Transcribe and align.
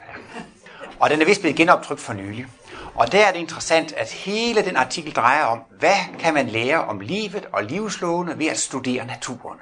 Og 1.00 1.10
den 1.10 1.22
er 1.22 1.26
vist 1.26 1.42
blevet 1.42 1.58
genoptrykt 1.58 2.02
for 2.02 2.14
nylig. 2.14 2.48
Og 2.96 3.12
der 3.12 3.26
er 3.26 3.32
det 3.32 3.40
interessant, 3.40 3.94
at 3.94 4.12
hele 4.12 4.66
den 4.66 4.76
artikel 4.76 5.14
drejer 5.14 5.44
om, 5.44 5.60
hvad 5.80 5.98
kan 6.20 6.34
man 6.34 6.48
lære 6.48 6.84
om 6.84 7.00
livet 7.00 7.46
og 7.54 7.64
livslående 7.64 8.40
ved 8.40 8.48
at 8.48 8.60
studere 8.60 9.06
naturen. 9.06 9.60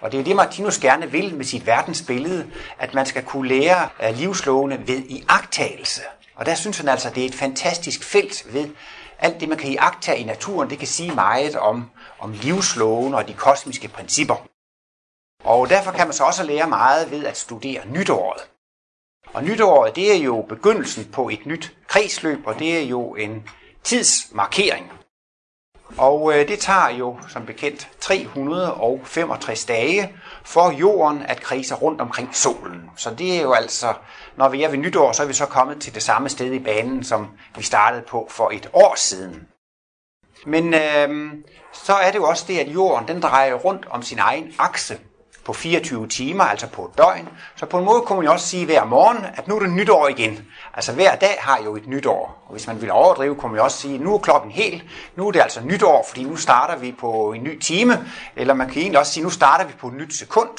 Og 0.00 0.12
det 0.12 0.20
er 0.20 0.24
det, 0.24 0.36
Martinus 0.36 0.78
gerne 0.78 1.10
vil 1.10 1.34
med 1.34 1.44
sit 1.44 1.66
verdensbillede, 1.66 2.50
at 2.78 2.94
man 2.94 3.06
skal 3.06 3.24
kunne 3.24 3.48
lære 3.48 3.88
livslående 4.12 4.86
ved 4.86 4.98
iagtagelse. 4.98 6.02
Og 6.34 6.46
der 6.46 6.54
synes 6.54 6.78
han 6.78 6.88
altså, 6.88 7.08
at 7.08 7.14
det 7.14 7.22
er 7.22 7.28
et 7.28 7.34
fantastisk 7.34 8.04
felt 8.04 8.54
ved 8.54 8.68
alt 9.18 9.40
det, 9.40 9.48
man 9.48 9.58
kan 9.58 9.70
iagtage 9.70 10.18
i 10.18 10.24
naturen, 10.24 10.70
det 10.70 10.78
kan 10.78 10.88
sige 10.88 11.14
meget 11.14 11.56
om, 11.56 11.90
om 12.18 12.32
livsloven 12.32 13.14
og 13.14 13.28
de 13.28 13.34
kosmiske 13.34 13.88
principper. 13.88 14.46
Og 15.44 15.68
derfor 15.68 15.92
kan 15.92 16.06
man 16.06 16.14
så 16.14 16.24
også 16.24 16.42
lære 16.42 16.68
meget 16.68 17.10
ved 17.10 17.26
at 17.26 17.36
studere 17.36 17.86
nytåret. 17.86 18.40
Og 19.32 19.44
nytåret, 19.44 19.96
det 19.96 20.12
er 20.12 20.16
jo 20.16 20.46
begyndelsen 20.48 21.04
på 21.04 21.28
et 21.28 21.46
nyt 21.46 21.76
kredsløb, 21.88 22.46
og 22.46 22.58
det 22.58 22.78
er 22.78 22.82
jo 22.82 23.14
en 23.14 23.48
tidsmarkering. 23.84 24.92
Og 25.98 26.32
øh, 26.34 26.48
det 26.48 26.58
tager 26.58 26.88
jo 26.88 27.18
som 27.28 27.46
bekendt 27.46 27.88
365 28.00 29.64
dage 29.64 30.12
for 30.44 30.70
jorden 30.70 31.22
at 31.22 31.40
kredse 31.40 31.74
rundt 31.74 32.00
omkring 32.00 32.34
solen. 32.34 32.90
Så 32.96 33.10
det 33.10 33.36
er 33.36 33.42
jo 33.42 33.52
altså, 33.52 33.94
når 34.36 34.48
vi 34.48 34.62
er 34.62 34.68
ved 34.68 34.78
nytår, 34.78 35.12
så 35.12 35.22
er 35.22 35.26
vi 35.26 35.32
så 35.32 35.46
kommet 35.46 35.80
til 35.80 35.94
det 35.94 36.02
samme 36.02 36.28
sted 36.28 36.52
i 36.52 36.58
banen, 36.58 37.04
som 37.04 37.28
vi 37.56 37.62
startede 37.62 38.02
på 38.02 38.26
for 38.30 38.50
et 38.50 38.70
år 38.72 38.94
siden. 38.96 39.48
Men 40.46 40.74
øh, 40.74 41.32
så 41.72 41.92
er 41.94 42.10
det 42.10 42.18
jo 42.18 42.24
også 42.24 42.44
det, 42.48 42.58
at 42.58 42.68
jorden 42.68 43.08
den 43.08 43.22
drejer 43.22 43.54
rundt 43.54 43.86
om 43.90 44.02
sin 44.02 44.18
egen 44.18 44.54
akse 44.58 44.98
på 45.44 45.52
24 45.52 46.08
timer, 46.08 46.44
altså 46.44 46.66
på 46.66 46.84
et 46.84 46.98
døgn. 46.98 47.28
Så 47.56 47.66
på 47.66 47.78
en 47.78 47.84
måde 47.84 48.00
kunne 48.00 48.16
man 48.16 48.26
jo 48.26 48.32
også 48.32 48.46
sige 48.46 48.66
hver 48.66 48.84
morgen, 48.84 49.26
at 49.36 49.48
nu 49.48 49.56
er 49.56 49.60
det 49.60 49.70
nytår 49.70 50.08
igen. 50.08 50.44
Altså 50.74 50.92
hver 50.92 51.16
dag 51.16 51.36
har 51.40 51.60
jo 51.64 51.76
et 51.76 51.86
nytår. 51.86 52.44
Og 52.46 52.52
hvis 52.52 52.66
man 52.66 52.80
vil 52.80 52.90
overdrive, 52.90 53.34
kunne 53.34 53.52
man 53.52 53.58
jo 53.58 53.64
også 53.64 53.78
sige, 53.78 53.94
at 53.94 54.00
nu 54.00 54.14
er 54.14 54.18
klokken 54.18 54.50
helt. 54.50 54.84
Nu 55.16 55.28
er 55.28 55.32
det 55.32 55.40
altså 55.40 55.60
nytår, 55.60 56.04
fordi 56.08 56.24
nu 56.24 56.36
starter 56.36 56.76
vi 56.76 56.92
på 56.92 57.32
en 57.32 57.42
ny 57.42 57.60
time. 57.60 58.06
Eller 58.36 58.54
man 58.54 58.68
kan 58.68 58.82
egentlig 58.82 58.98
også 58.98 59.12
sige, 59.12 59.22
at 59.22 59.24
nu 59.24 59.30
starter 59.30 59.64
vi 59.64 59.72
på 59.80 59.88
et 59.88 59.94
nyt 59.94 60.14
sekund. 60.14 60.50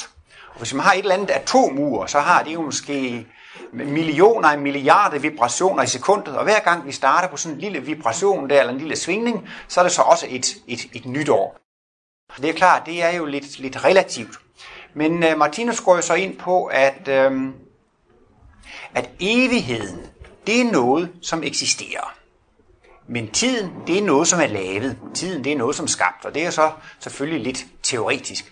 Og 0.50 0.57
hvis 0.57 0.73
man 0.73 0.84
har 0.84 0.94
et 0.94 1.00
eller 1.00 1.16
andet 1.16 1.29
atomur, 1.29 2.06
så 2.06 2.19
har 2.19 2.44
det 2.44 2.53
jo 2.53 2.62
måske 2.62 3.28
millioner 3.73 4.50
af 4.50 4.57
milliarder 4.57 5.19
vibrationer 5.19 5.84
i 5.84 5.88
sekundet, 5.88 6.38
og 6.38 6.44
hver 6.44 6.59
gang 6.59 6.85
vi 6.85 6.91
starter 6.91 7.28
på 7.28 7.38
sådan 7.38 7.56
en 7.56 7.62
lille 7.62 7.79
vibration 7.79 8.50
der, 8.50 8.59
eller 8.59 8.73
en 8.73 8.79
lille 8.79 8.96
svingning, 8.96 9.50
så 9.67 9.79
er 9.79 9.84
det 9.84 9.91
så 9.91 10.02
også 10.02 10.25
et, 10.29 10.56
et, 10.67 10.79
et 10.94 11.06
nytår. 11.06 11.57
Det 12.41 12.50
er 12.50 12.53
klart, 12.53 12.85
det 12.85 13.03
er 13.03 13.09
jo 13.09 13.25
lidt, 13.25 13.59
lidt 13.59 13.85
relativt. 13.85 14.40
Men 14.95 15.23
øh, 15.23 15.38
Martinus 15.38 15.81
går 15.81 15.95
jo 15.95 16.01
så 16.01 16.13
ind 16.13 16.38
på, 16.38 16.66
at, 16.66 17.07
øh, 17.07 17.50
at 18.95 19.09
evigheden, 19.19 20.00
det 20.47 20.61
er 20.61 20.72
noget, 20.72 21.11
som 21.22 21.44
eksisterer. 21.44 22.16
Men 23.07 23.31
tiden, 23.31 23.72
det 23.88 23.97
er 23.97 24.01
noget, 24.01 24.28
som 24.28 24.39
er 24.39 24.47
lavet. 24.47 24.97
Tiden, 25.13 25.44
det 25.44 25.51
er 25.51 25.57
noget, 25.57 25.75
som 25.75 25.84
er 25.84 25.88
skabt, 25.88 26.25
og 26.25 26.34
det 26.34 26.45
er 26.45 26.50
så 26.50 26.72
selvfølgelig 27.00 27.44
lidt 27.44 27.66
teoretisk. 27.84 28.51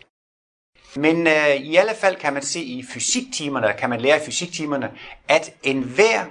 Men 0.96 1.28
øh, 1.28 1.56
i 1.56 1.76
alle 1.76 1.92
fald 2.02 2.16
kan 2.16 2.34
man 2.34 2.44
se 2.44 2.64
i 2.64 2.86
fysiktimerne, 2.94 3.74
kan 3.78 3.90
man 3.90 4.02
lære 4.02 4.18
i 4.18 4.26
fysiktimerne, 4.26 4.92
at 5.28 5.53
enhver, 5.64 6.26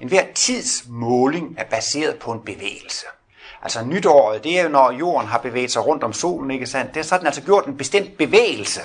enhver 0.00 0.24
tidsmåling 0.34 1.54
er 1.58 1.64
baseret 1.64 2.18
på 2.18 2.32
en 2.32 2.40
bevægelse. 2.40 3.06
Altså 3.62 3.84
nytåret, 3.84 4.44
det 4.44 4.58
er 4.58 4.62
jo 4.62 4.68
når 4.68 4.90
jorden 4.92 5.28
har 5.28 5.38
bevæget 5.38 5.70
sig 5.70 5.86
rundt 5.86 6.04
om 6.04 6.12
solen, 6.12 6.50
ikke 6.50 6.66
sandt? 6.66 6.94
Det 6.94 7.00
er 7.00 7.04
sådan 7.04 7.26
altså 7.26 7.42
gjort 7.42 7.66
en 7.66 7.76
bestemt 7.76 8.18
bevægelse. 8.18 8.80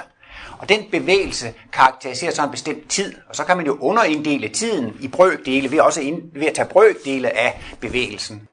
Og 0.58 0.70
den 0.70 0.80
bevægelse 0.92 1.54
karakteriserer 1.74 2.32
så 2.32 2.44
en 2.44 2.52
bestemt 2.52 2.90
tid. 2.90 3.14
Og 3.30 3.36
så 3.36 3.44
kan 3.44 3.58
man 3.58 3.66
jo 3.66 3.78
underinddele 3.82 4.50
tiden 4.50 4.98
i 5.00 5.08
brøkdele 5.08 5.72
ved, 5.72 5.80
også 5.80 6.02
ind, 6.02 6.22
ved 6.34 6.48
at 6.48 6.54
tage 6.54 6.68
brøkdele 6.68 7.38
af 7.38 7.62
bevægelsen. 7.80 8.48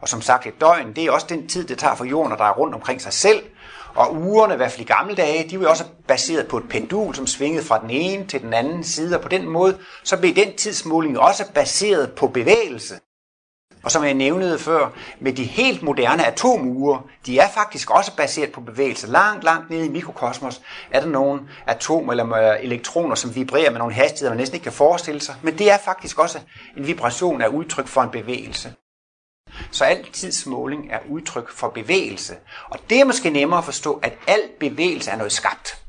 Og 0.00 0.08
som 0.08 0.22
sagt, 0.22 0.46
et 0.46 0.60
døgn, 0.60 0.92
det 0.96 1.04
er 1.04 1.10
også 1.10 1.26
den 1.28 1.48
tid, 1.48 1.64
det 1.64 1.78
tager 1.78 1.94
for 1.94 2.04
jorden, 2.04 2.38
der 2.38 2.44
er 2.44 2.52
rundt 2.52 2.74
omkring 2.74 3.00
sig 3.00 3.12
selv. 3.12 3.42
Og 3.94 4.14
ugerne, 4.14 4.54
i 4.54 4.56
hvert 4.56 4.70
fald 4.72 4.80
i 4.80 4.92
gamle 4.92 5.14
dage, 5.14 5.50
de 5.50 5.58
var 5.58 5.64
jo 5.64 5.70
også 5.70 5.84
baseret 6.08 6.48
på 6.48 6.58
et 6.58 6.68
pendul, 6.68 7.14
som 7.14 7.26
svingede 7.26 7.64
fra 7.64 7.80
den 7.80 7.90
ene 7.90 8.26
til 8.26 8.42
den 8.42 8.54
anden 8.54 8.84
side. 8.84 9.16
Og 9.16 9.22
på 9.22 9.28
den 9.28 9.48
måde, 9.48 9.78
så 10.04 10.16
blev 10.20 10.34
den 10.34 10.56
tidsmåling 10.56 11.18
også 11.18 11.52
baseret 11.54 12.12
på 12.12 12.26
bevægelse. 12.26 12.94
Og 13.82 13.90
som 13.90 14.04
jeg 14.04 14.14
nævnede 14.14 14.58
før, 14.58 14.90
med 15.20 15.32
de 15.32 15.44
helt 15.44 15.82
moderne 15.82 16.26
atomure, 16.26 17.02
de 17.26 17.38
er 17.38 17.48
faktisk 17.48 17.90
også 17.90 18.16
baseret 18.16 18.52
på 18.52 18.60
bevægelse. 18.60 19.06
Langt, 19.06 19.44
langt 19.44 19.70
nede 19.70 19.86
i 19.86 19.88
mikrokosmos 19.88 20.60
er 20.90 21.00
der 21.00 21.08
nogle 21.08 21.40
atomer 21.66 22.12
eller 22.12 22.32
øh, 22.32 22.64
elektroner, 22.64 23.14
som 23.14 23.34
vibrerer 23.34 23.70
med 23.70 23.78
nogle 23.78 23.94
hastigheder, 23.94 24.30
man 24.30 24.38
næsten 24.38 24.56
ikke 24.56 24.64
kan 24.64 24.72
forestille 24.72 25.20
sig. 25.20 25.34
Men 25.42 25.58
det 25.58 25.70
er 25.70 25.78
faktisk 25.78 26.18
også 26.18 26.38
en 26.76 26.86
vibration 26.86 27.42
af 27.42 27.48
udtryk 27.48 27.86
for 27.86 28.02
en 28.02 28.10
bevægelse. 28.10 28.74
Så 29.70 29.84
al 29.84 30.06
tidsmåling 30.12 30.90
er 30.90 30.98
udtryk 31.08 31.50
for 31.50 31.68
bevægelse. 31.68 32.34
Og 32.70 32.78
det 32.90 33.00
er 33.00 33.04
måske 33.04 33.30
nemmere 33.30 33.58
at 33.58 33.64
forstå, 33.64 34.00
at 34.02 34.12
al 34.26 34.40
bevægelse 34.60 35.10
er 35.10 35.16
noget 35.16 35.32
skabt. 35.32 35.82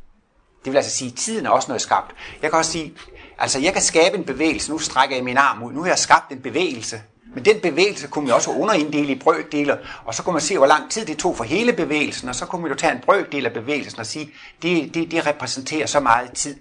Det 0.66 0.74
vil 0.74 0.78
altså 0.78 0.92
sige, 0.98 1.12
at 1.12 1.18
tiden 1.18 1.46
er 1.46 1.50
også 1.50 1.68
noget 1.68 1.82
skabt. 1.82 2.16
Jeg 2.42 2.50
kan 2.50 2.60
også 2.60 2.72
sige, 2.72 2.94
altså 3.38 3.60
jeg 3.60 3.74
kan 3.74 3.82
skabe 3.82 4.18
en 4.18 4.24
bevægelse, 4.24 4.72
nu 4.72 4.78
strækker 4.78 5.16
jeg 5.16 5.26
min 5.26 5.38
arm 5.38 5.64
ud, 5.64 5.74
nu 5.74 5.82
har 5.82 5.88
jeg 5.88 6.00
skabt 6.00 6.32
en 6.32 6.42
bevægelse. 6.42 7.02
Men 7.34 7.46
den 7.46 7.62
bevægelse 7.62 8.08
kunne 8.08 8.26
man 8.26 8.36
også 8.36 8.52
underinddele 8.52 9.12
i 9.12 9.20
brøkdeler, 9.20 9.78
og 10.06 10.16
så 10.16 10.24
kunne 10.24 10.34
man 10.34 10.42
se, 10.42 10.58
hvor 10.58 10.68
lang 10.68 10.92
tid 10.92 11.06
det 11.06 11.18
tog 11.18 11.38
for 11.38 11.44
hele 11.44 11.74
bevægelsen, 11.74 12.30
og 12.30 12.36
så 12.36 12.46
kunne 12.46 12.62
man 12.62 12.72
jo 12.72 12.78
tage 12.78 12.94
en 12.94 13.00
brøkdel 13.00 13.46
af 13.46 13.54
bevægelsen 13.54 14.00
og 14.00 14.06
sige, 14.06 14.32
det, 14.62 14.94
det, 14.94 15.12
det 15.12 15.28
repræsenterer 15.28 15.86
så 15.86 16.00
meget 16.00 16.32
tid. 16.34 16.56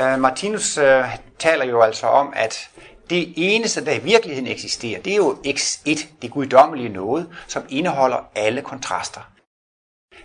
Uh, 0.00 0.20
Martinus 0.20 0.78
uh, 0.78 1.04
taler 1.38 1.64
jo 1.64 1.82
altså 1.82 2.06
om, 2.06 2.32
at 2.36 2.70
det 3.10 3.32
eneste, 3.36 3.84
der 3.84 3.92
i 3.92 4.02
virkeligheden 4.02 4.50
eksisterer, 4.50 5.02
det 5.02 5.12
er 5.12 5.16
jo 5.16 5.38
X1, 5.46 6.06
det 6.22 6.30
guddommelige 6.30 6.88
noget, 6.88 7.28
som 7.46 7.62
indeholder 7.68 8.30
alle 8.34 8.62
kontraster. 8.62 9.20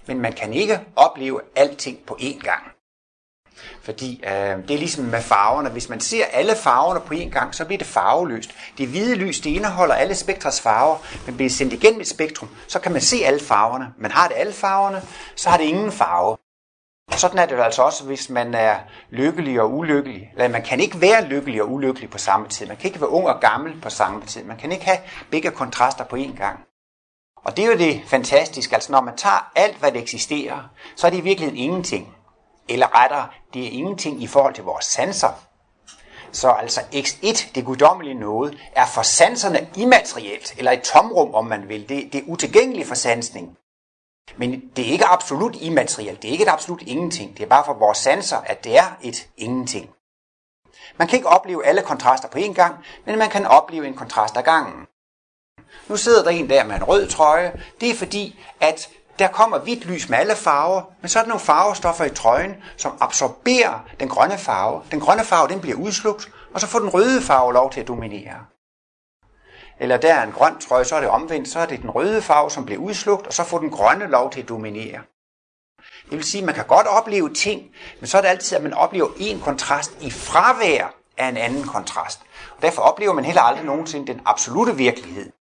Men 0.06 0.19
man 0.19 0.33
kan 0.33 0.53
ikke 0.53 0.80
opleve 0.95 1.42
alting 1.56 2.00
på 2.06 2.18
én 2.21 2.39
gang. 2.39 2.76
Fordi 3.81 4.24
øh, 4.24 4.31
det 4.68 4.71
er 4.71 4.77
ligesom 4.77 5.04
med 5.04 5.21
farverne. 5.21 5.69
Hvis 5.69 5.89
man 5.89 6.00
ser 6.00 6.25
alle 6.25 6.56
farverne 6.56 7.00
på 7.00 7.13
én 7.13 7.30
gang, 7.30 7.56
så 7.56 7.65
bliver 7.65 7.77
det 7.77 7.88
farveløst. 7.88 8.56
Det 8.77 8.88
hvide 8.88 9.15
lys, 9.15 9.39
det 9.39 9.50
indeholder 9.50 9.95
alle 9.95 10.15
spektras 10.15 10.62
farver, 10.62 10.98
men 11.25 11.36
bliver 11.36 11.50
sendt 11.50 11.74
igennem 11.74 12.01
et 12.01 12.07
spektrum, 12.07 12.50
så 12.68 12.80
kan 12.80 12.92
man 12.92 13.01
se 13.01 13.18
alle 13.25 13.39
farverne. 13.39 13.94
Man 13.98 14.12
har 14.12 14.27
det 14.27 14.36
alle 14.38 14.54
farverne, 14.54 15.01
så 15.36 15.50
har 15.50 15.57
det 15.57 15.63
ingen 15.63 15.92
farve. 15.92 16.38
Sådan 17.12 17.39
er 17.39 17.45
det 17.45 17.56
jo 17.56 17.62
altså 17.62 17.81
også, 17.81 18.04
hvis 18.04 18.30
man 18.30 18.54
er 18.54 18.75
lykkelig 19.09 19.62
og 19.62 19.74
ulykkelig. 19.74 20.31
Eller 20.33 20.48
man 20.48 20.63
kan 20.63 20.80
ikke 20.80 21.01
være 21.01 21.25
lykkelig 21.25 21.62
og 21.62 21.71
ulykkelig 21.71 22.10
på 22.10 22.18
samme 22.18 22.48
tid. 22.48 22.65
Man 22.65 22.77
kan 22.77 22.86
ikke 22.86 23.01
være 23.01 23.10
ung 23.10 23.27
og 23.27 23.39
gammel 23.39 23.81
på 23.81 23.89
samme 23.89 24.25
tid. 24.25 24.44
Man 24.44 24.57
kan 24.57 24.71
ikke 24.71 24.86
have 24.86 24.98
begge 25.31 25.51
kontraster 25.51 26.03
på 26.03 26.15
én 26.15 26.38
gang. 26.38 26.60
Og 27.48 27.57
det 27.57 27.65
er 27.65 27.71
jo 27.71 27.77
det 27.77 28.01
fantastiske, 28.07 28.75
altså 28.75 28.92
når 28.92 29.01
man 29.01 29.18
tager 29.18 29.51
alt, 29.56 29.77
hvad 29.77 29.92
der 29.92 30.01
eksisterer, 30.01 30.69
så 30.95 31.07
er 31.07 31.12
det 31.12 31.18
i 31.18 31.21
virkeligheden 31.21 31.60
ingenting. 31.60 32.16
Eller 32.69 33.03
rettere, 33.03 33.27
det 33.53 33.67
er 33.67 33.69
ingenting 33.69 34.23
i 34.23 34.27
forhold 34.27 34.53
til 34.53 34.63
vores 34.63 34.85
sanser. 34.85 35.43
Så 36.31 36.49
altså 36.49 36.81
X1, 36.81 37.51
det 37.55 37.65
guddommelige 37.65 38.13
noget, 38.13 38.57
er 38.75 38.85
for 38.85 39.01
sanserne 39.01 39.69
immaterielt, 39.75 40.55
eller 40.57 40.71
et 40.71 40.81
tomrum, 40.81 41.35
om 41.35 41.45
man 41.45 41.69
vil. 41.69 41.89
Det, 41.89 42.13
det 42.13 42.21
er 42.21 42.27
utilgængeligt 42.27 42.87
for 42.87 42.95
sansning. 42.95 43.57
Men 44.37 44.71
det 44.75 44.87
er 44.87 44.91
ikke 44.91 45.05
absolut 45.05 45.55
immaterielt, 45.55 46.21
det 46.21 46.27
er 46.27 46.31
ikke 46.31 46.43
et 46.43 46.49
absolut 46.49 46.81
ingenting. 46.81 47.37
Det 47.37 47.43
er 47.43 47.47
bare 47.47 47.65
for 47.65 47.73
vores 47.73 47.97
sanser, 47.97 48.37
at 48.37 48.63
det 48.63 48.77
er 48.77 48.97
et 49.01 49.27
ingenting. 49.37 49.89
Man 50.97 51.07
kan 51.07 51.17
ikke 51.17 51.29
opleve 51.29 51.65
alle 51.65 51.81
kontraster 51.81 52.27
på 52.27 52.37
én 52.37 52.53
gang, 52.53 52.75
men 53.05 53.19
man 53.19 53.29
kan 53.29 53.45
opleve 53.45 53.87
en 53.87 53.93
kontrast 53.93 54.37
ad 54.37 54.43
gangen. 54.43 54.87
Nu 55.87 55.97
sidder 55.97 56.23
der 56.23 56.29
en 56.29 56.49
der 56.49 56.63
med 56.63 56.75
en 56.75 56.83
rød 56.83 57.07
trøje. 57.07 57.61
Det 57.81 57.89
er 57.89 57.95
fordi, 57.95 58.39
at 58.59 58.89
der 59.19 59.27
kommer 59.27 59.59
hvidt 59.59 59.85
lys 59.85 60.09
med 60.09 60.17
alle 60.17 60.35
farver, 60.35 60.81
men 61.01 61.09
så 61.09 61.19
er 61.19 61.23
der 61.23 61.27
nogle 61.27 61.45
farvestoffer 61.45 62.05
i 62.05 62.09
trøjen, 62.09 62.55
som 62.77 62.97
absorberer 62.99 63.79
den 63.99 64.09
grønne 64.09 64.37
farve. 64.37 64.81
Den 64.91 64.99
grønne 64.99 65.23
farve 65.23 65.47
den 65.47 65.61
bliver 65.61 65.77
udslugt, 65.77 66.31
og 66.53 66.61
så 66.61 66.67
får 66.67 66.79
den 66.79 66.89
røde 66.89 67.21
farve 67.21 67.53
lov 67.53 67.71
til 67.71 67.81
at 67.81 67.87
dominere. 67.87 68.45
Eller 69.79 69.97
der 69.97 70.13
er 70.13 70.23
en 70.23 70.31
grøn 70.31 70.59
trøje, 70.59 70.85
så 70.85 70.95
er 70.95 70.99
det 70.99 71.09
omvendt, 71.09 71.47
så 71.47 71.59
er 71.59 71.65
det 71.65 71.81
den 71.81 71.89
røde 71.89 72.21
farve, 72.21 72.51
som 72.51 72.65
bliver 72.65 72.81
udslugt, 72.81 73.27
og 73.27 73.33
så 73.33 73.43
får 73.43 73.59
den 73.59 73.69
grønne 73.69 74.07
lov 74.07 74.31
til 74.31 74.41
at 74.41 74.49
dominere. 74.49 75.01
Det 76.09 76.17
vil 76.17 76.23
sige, 76.23 76.41
at 76.41 76.45
man 76.45 76.55
kan 76.55 76.65
godt 76.65 76.87
opleve 76.87 77.33
ting, 77.33 77.69
men 77.99 78.07
så 78.07 78.17
er 78.17 78.21
det 78.21 78.29
altid, 78.29 78.57
at 78.57 78.63
man 78.63 78.73
oplever 78.73 79.09
en 79.17 79.39
kontrast 79.41 79.91
i 80.01 80.11
fravær 80.11 80.93
af 81.17 81.27
en 81.27 81.37
anden 81.37 81.63
kontrast. 81.63 82.21
Og 82.55 82.61
derfor 82.61 82.81
oplever 82.81 83.13
man 83.13 83.25
heller 83.25 83.41
aldrig 83.41 83.65
nogensinde 83.65 84.07
den 84.07 84.21
absolute 84.25 84.75
virkelighed. 84.75 85.31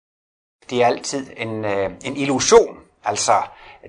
Det 0.71 0.83
er 0.83 0.87
altid 0.87 1.27
en, 1.37 1.65
øh, 1.65 1.91
en 2.05 2.17
illusion. 2.17 2.79
Altså, 3.05 3.43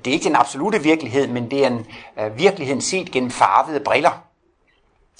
det 0.05 0.11
er 0.11 0.13
ikke 0.13 0.23
den 0.23 0.35
absolute 0.35 0.83
virkelighed, 0.83 1.27
men 1.27 1.51
det 1.51 1.63
er 1.63 1.67
en 1.67 1.85
øh, 2.19 2.37
virkeligheden 2.37 2.81
set 2.81 3.11
gennem 3.11 3.31
farvede 3.31 3.79
briller. 3.79 4.23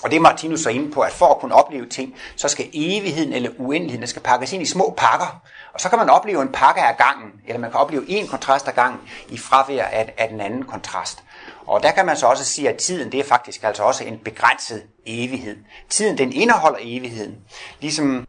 Og 0.04 0.10
det 0.12 0.18
er 0.18 0.22
Martinus 0.22 0.60
så 0.60 0.70
inde 0.70 0.92
på, 0.92 1.02
at 1.02 1.12
for 1.12 1.26
at 1.26 1.40
kunne 1.40 1.56
opleve 1.56 1.90
ting, 1.90 2.16
så 2.36 2.48
skal 2.48 2.70
evigheden 2.74 3.34
eller 3.34 3.50
uendeligheden 3.58 4.08
skal 4.08 4.22
pakkes 4.22 4.54
ind 4.54 4.62
i 4.62 4.66
små 4.66 4.94
pakker. 4.98 5.42
Og 5.74 5.80
så 5.80 5.90
kan 5.90 6.00
man 6.00 6.10
opleve 6.10 6.42
en 6.42 6.52
pakke 6.52 6.82
af 6.82 6.98
gangen, 6.98 7.32
eller 7.48 7.60
man 7.60 7.72
kan 7.72 7.80
opleve 7.80 8.10
en 8.10 8.28
kontrast 8.28 8.68
af 8.68 8.76
gangen 8.76 9.00
i 9.30 9.38
fravær 9.38 9.84
af, 9.84 10.14
af 10.18 10.30
den 10.30 10.42
anden 10.42 10.64
kontrast. 10.64 11.24
Og 11.68 11.84
der 11.84 11.92
kan 11.92 12.06
man 12.06 12.18
så 12.18 12.28
også 12.28 12.46
sige, 12.46 12.70
at 12.70 12.78
tiden 12.78 13.12
det 13.12 13.20
er 13.20 13.24
faktisk 13.24 13.64
altså 13.64 13.84
også 13.84 14.04
en 14.04 14.18
begrænset 14.18 14.84
evighed. 15.06 15.58
Tiden 15.90 16.18
den 16.18 16.34
indeholder 16.34 16.80
evigheden. 16.82 17.36
Ligesom 17.82 18.28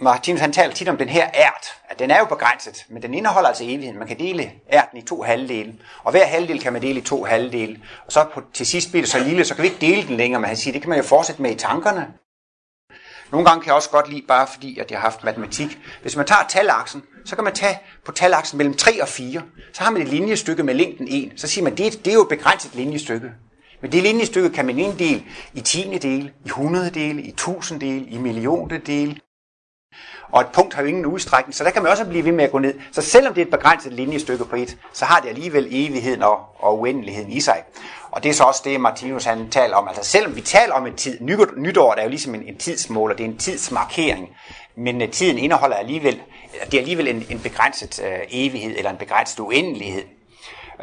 Martinus 0.00 0.40
han 0.40 0.52
taler 0.52 0.74
tit 0.74 0.88
om 0.88 0.96
den 0.96 1.08
her 1.08 1.30
ært, 1.34 1.66
at 1.88 1.98
den 1.98 2.10
er 2.10 2.18
jo 2.18 2.24
begrænset, 2.24 2.84
men 2.88 3.02
den 3.02 3.14
indeholder 3.14 3.48
altså 3.48 3.64
evigheden. 3.64 3.98
Man 3.98 4.08
kan 4.08 4.18
dele 4.18 4.52
ærten 4.72 4.98
i 4.98 5.02
to 5.02 5.22
halvdele, 5.22 5.74
og 6.04 6.10
hver 6.10 6.26
halvdel 6.26 6.60
kan 6.60 6.72
man 6.72 6.82
dele 6.82 6.98
i 6.98 7.02
to 7.02 7.24
halvdele. 7.24 7.80
Og 8.06 8.12
så 8.12 8.26
på, 8.34 8.42
til 8.54 8.66
sidst 8.66 8.90
bliver 8.90 9.02
det 9.02 9.10
så 9.10 9.18
lille, 9.18 9.44
så 9.44 9.54
kan 9.54 9.62
vi 9.62 9.68
ikke 9.68 9.80
dele 9.80 10.08
den 10.08 10.16
længere, 10.16 10.40
men 10.40 10.48
han 10.48 10.56
siger, 10.56 10.72
det 10.72 10.82
kan 10.82 10.88
man 10.88 10.98
jo 10.98 11.04
fortsætte 11.04 11.42
med 11.42 11.50
i 11.50 11.54
tankerne. 11.54 12.06
Nogle 13.32 13.46
gange 13.48 13.62
kan 13.62 13.66
jeg 13.66 13.74
også 13.74 13.90
godt 13.90 14.08
lide, 14.08 14.22
bare 14.28 14.46
fordi 14.46 14.78
at 14.78 14.90
jeg 14.90 14.98
har 14.98 15.10
haft 15.10 15.24
matematik, 15.24 15.78
hvis 16.02 16.16
man 16.16 16.26
tager 16.26 16.42
talaksen, 16.48 17.02
så 17.24 17.34
kan 17.34 17.44
man 17.44 17.54
tage 17.54 17.78
på 18.04 18.12
talaksen 18.12 18.58
mellem 18.58 18.74
3 18.74 19.02
og 19.02 19.08
4, 19.08 19.42
så 19.72 19.82
har 19.82 19.90
man 19.90 20.02
et 20.02 20.08
linjestykke 20.08 20.62
med 20.62 20.74
længden 20.74 21.08
1, 21.10 21.32
så 21.36 21.46
siger 21.46 21.64
man, 21.64 21.76
det, 21.76 22.04
det 22.04 22.10
er 22.10 22.14
jo 22.14 22.22
et 22.22 22.28
begrænset 22.28 22.74
linjestykke. 22.74 23.30
Men 23.80 23.92
det 23.92 24.02
linjestykke 24.02 24.50
kan 24.50 24.66
man 24.66 24.78
inddele 24.78 25.24
i 25.54 25.60
tiende 25.60 25.98
del, 25.98 26.32
i 26.44 26.48
hundrede 26.48 26.90
del, 26.90 27.28
i 27.28 27.32
tusind 27.36 27.80
del, 27.80 28.06
i 28.14 28.18
millioner 28.18 28.78
del, 28.78 29.20
og 30.32 30.40
et 30.40 30.46
punkt 30.52 30.74
har 30.74 30.82
jo 30.82 30.88
ingen 30.88 31.06
udstrækning, 31.06 31.54
så 31.54 31.64
der 31.64 31.70
kan 31.70 31.82
man 31.82 31.92
også 31.92 32.04
blive 32.04 32.24
ved 32.24 32.32
med 32.32 32.44
at 32.44 32.50
gå 32.50 32.58
ned. 32.58 32.74
Så 32.92 33.02
selvom 33.02 33.34
det 33.34 33.40
er 33.40 33.44
et 33.44 33.50
begrænset 33.50 33.92
linjestykke 33.92 34.44
på 34.44 34.56
et, 34.56 34.76
så 34.92 35.04
har 35.04 35.20
det 35.20 35.28
alligevel 35.28 35.68
evigheden 35.70 36.22
og, 36.22 36.38
og 36.58 36.80
uendeligheden 36.80 37.32
i 37.32 37.40
sig. 37.40 37.62
Og 38.10 38.22
det 38.22 38.28
er 38.28 38.32
så 38.32 38.44
også 38.44 38.62
det, 38.64 38.80
Martinus 38.80 39.24
han 39.24 39.50
taler 39.50 39.76
om. 39.76 39.88
Altså 39.88 40.04
selvom 40.04 40.36
vi 40.36 40.40
taler 40.40 40.74
om 40.74 40.86
en 40.86 40.96
tid, 40.96 41.20
nytår 41.56 41.94
er 41.94 42.02
jo 42.02 42.08
ligesom 42.08 42.34
en, 42.34 42.42
en 42.42 42.56
tidsmåler, 42.56 43.16
det 43.16 43.24
er 43.24 43.28
en 43.28 43.38
tidsmarkering, 43.38 44.28
men 44.76 45.02
uh, 45.02 45.08
tiden 45.08 45.38
indeholder 45.38 45.76
alligevel, 45.76 46.20
det 46.64 46.74
er 46.74 46.78
alligevel 46.78 47.08
en, 47.08 47.26
en 47.30 47.38
begrænset 47.38 48.00
uh, 48.02 48.06
evighed 48.30 48.74
eller 48.76 48.90
en 48.90 48.96
begrænset 48.96 49.40
uendelighed. 49.40 50.02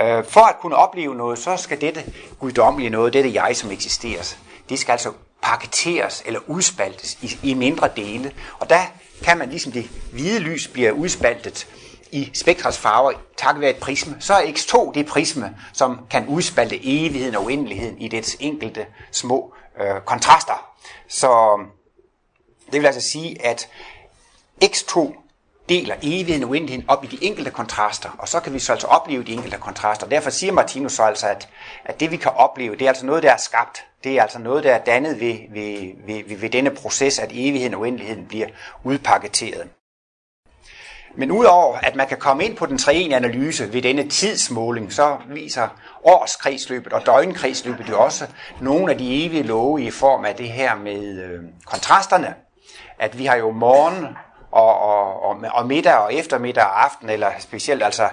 Uh, 0.01 0.25
for 0.29 0.49
at 0.49 0.55
kunne 0.61 0.75
opleve 0.75 1.15
noget, 1.15 1.39
så 1.39 1.57
skal 1.57 1.81
dette 1.81 2.03
guddommelige 2.39 2.89
noget, 2.89 3.13
dette 3.13 3.43
jeg, 3.43 3.55
som 3.55 3.71
eksisterer, 3.71 4.35
det 4.69 4.79
skal 4.79 4.91
altså 4.91 5.11
paketeres 5.41 6.23
eller 6.25 6.39
udspaltes 6.47 7.17
i, 7.21 7.39
i 7.43 7.53
mindre 7.53 7.89
dele. 7.95 8.31
Og 8.59 8.69
der 8.69 8.79
kan 9.23 9.37
man 9.37 9.49
ligesom 9.49 9.71
det 9.71 9.89
hvide 10.11 10.39
lys 10.39 10.67
bliver 10.67 10.91
udspaltet 10.91 11.67
i 12.11 12.31
spektrets 12.33 12.77
farver 12.77 13.11
takket 13.37 13.61
være 13.61 13.69
et 13.69 13.77
prisme, 13.77 14.15
så 14.19 14.33
er 14.33 14.41
X2 14.41 14.91
det 14.91 15.05
prisme, 15.05 15.57
som 15.73 15.99
kan 16.09 16.27
udspalte 16.27 16.79
evigheden 16.83 17.35
og 17.35 17.43
uendeligheden 17.43 17.97
i 17.97 18.07
dets 18.07 18.37
enkelte 18.39 18.85
små 19.11 19.53
øh, 19.81 20.01
kontraster. 20.05 20.75
Så 21.07 21.57
øh, 21.59 21.65
det 22.71 22.81
vil 22.81 22.85
altså 22.87 23.09
sige, 23.11 23.45
at 23.45 23.69
X2 24.63 25.24
deler 25.69 25.95
evigheden 26.03 26.43
og 26.43 26.49
uendeligheden 26.49 26.89
op 26.89 27.03
i 27.03 27.07
de 27.07 27.17
enkelte 27.21 27.51
kontraster, 27.51 28.09
og 28.19 28.27
så 28.27 28.39
kan 28.39 28.53
vi 28.53 28.59
så 28.59 28.71
altså 28.71 28.87
opleve 28.87 29.23
de 29.23 29.33
enkelte 29.33 29.57
kontraster. 29.57 30.07
Derfor 30.07 30.29
siger 30.29 30.53
Martinus 30.53 30.93
så 30.93 31.03
altså, 31.03 31.27
at, 31.27 31.49
at 31.85 31.99
det 31.99 32.11
vi 32.11 32.17
kan 32.17 32.31
opleve, 32.31 32.75
det 32.75 32.81
er 32.81 32.89
altså 32.89 33.05
noget, 33.05 33.23
der 33.23 33.31
er 33.31 33.37
skabt. 33.37 33.85
Det 34.03 34.17
er 34.17 34.21
altså 34.21 34.39
noget, 34.39 34.63
der 34.63 34.73
er 34.73 34.83
dannet 34.83 35.19
ved, 35.19 35.37
ved, 35.53 35.91
ved, 36.07 36.37
ved 36.37 36.49
denne 36.49 36.71
proces, 36.71 37.19
at 37.19 37.29
evigheden 37.31 37.73
og 37.73 37.79
uendeligheden 37.79 38.25
bliver 38.25 38.47
udpakketeret. 38.83 39.67
Men 41.17 41.31
udover 41.31 41.77
at 41.77 41.95
man 41.95 42.07
kan 42.07 42.17
komme 42.17 42.45
ind 42.45 42.57
på 42.57 42.65
den 42.65 42.77
treenige 42.77 43.15
analyse 43.15 43.73
ved 43.73 43.81
denne 43.81 44.09
tidsmåling, 44.09 44.93
så 44.93 45.17
viser 45.29 45.67
årskredsløbet 46.03 46.93
og 46.93 47.05
døgnkredsløbet 47.05 47.89
jo 47.89 48.03
også 48.03 48.27
nogle 48.61 48.91
af 48.91 48.97
de 48.97 49.25
evige 49.25 49.43
love 49.43 49.83
i 49.83 49.91
form 49.91 50.25
af 50.25 50.35
det 50.35 50.49
her 50.49 50.75
med 50.75 51.23
øh, 51.23 51.39
kontrasterne. 51.65 52.35
At 52.99 53.17
vi 53.17 53.25
har 53.25 53.35
jo 53.35 53.51
morgen 53.51 54.07
og, 54.55 54.79
og, 54.79 55.23
og, 55.23 55.37
og 55.53 55.67
middag 55.67 55.93
og 55.93 56.13
eftermiddag 56.13 56.63
og 56.63 56.83
aften, 56.85 57.09
eller 57.09 57.31
specielt 57.39 57.83
altså 57.83 58.09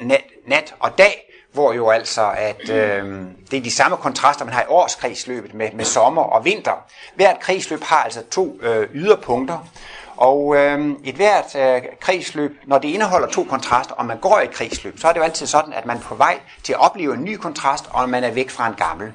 nat, 0.00 0.24
nat 0.46 0.74
og 0.80 0.98
dag, 0.98 1.32
hvor 1.52 1.72
jo 1.72 1.90
altså, 1.90 2.30
at 2.36 2.70
øh, 2.70 3.24
det 3.50 3.56
er 3.56 3.62
de 3.62 3.70
samme 3.70 3.96
kontraster, 3.96 4.44
man 4.44 4.54
har 4.54 4.62
i 4.62 4.66
årskredsløbet 4.68 5.54
med, 5.54 5.68
med 5.72 5.84
sommer 5.84 6.22
og 6.22 6.44
vinter. 6.44 6.84
Hvert 7.14 7.40
kredsløb 7.40 7.82
har 7.82 7.96
altså 8.02 8.22
to 8.30 8.58
øh, 8.62 8.88
yderpunkter, 8.94 9.68
og 10.16 10.56
øh, 10.56 10.90
et 11.04 11.14
hvert 11.14 11.56
øh, 11.56 11.82
kredsløb, 12.00 12.58
når 12.64 12.78
det 12.78 12.88
indeholder 12.88 13.28
to 13.28 13.44
kontraster, 13.44 13.94
og 13.94 14.06
man 14.06 14.18
går 14.18 14.40
i 14.40 14.44
et 14.44 14.50
kredsløb, 14.50 14.98
så 14.98 15.08
er 15.08 15.12
det 15.12 15.20
jo 15.20 15.24
altid 15.24 15.46
sådan, 15.46 15.72
at 15.72 15.86
man 15.86 15.96
er 15.96 16.00
på 16.00 16.14
vej 16.14 16.40
til 16.62 16.72
at 16.72 16.80
opleve 16.80 17.14
en 17.14 17.24
ny 17.24 17.36
kontrast, 17.36 17.84
og 17.90 18.08
man 18.08 18.24
er 18.24 18.30
væk 18.30 18.50
fra 18.50 18.66
en 18.66 18.74
gammel. 18.74 19.12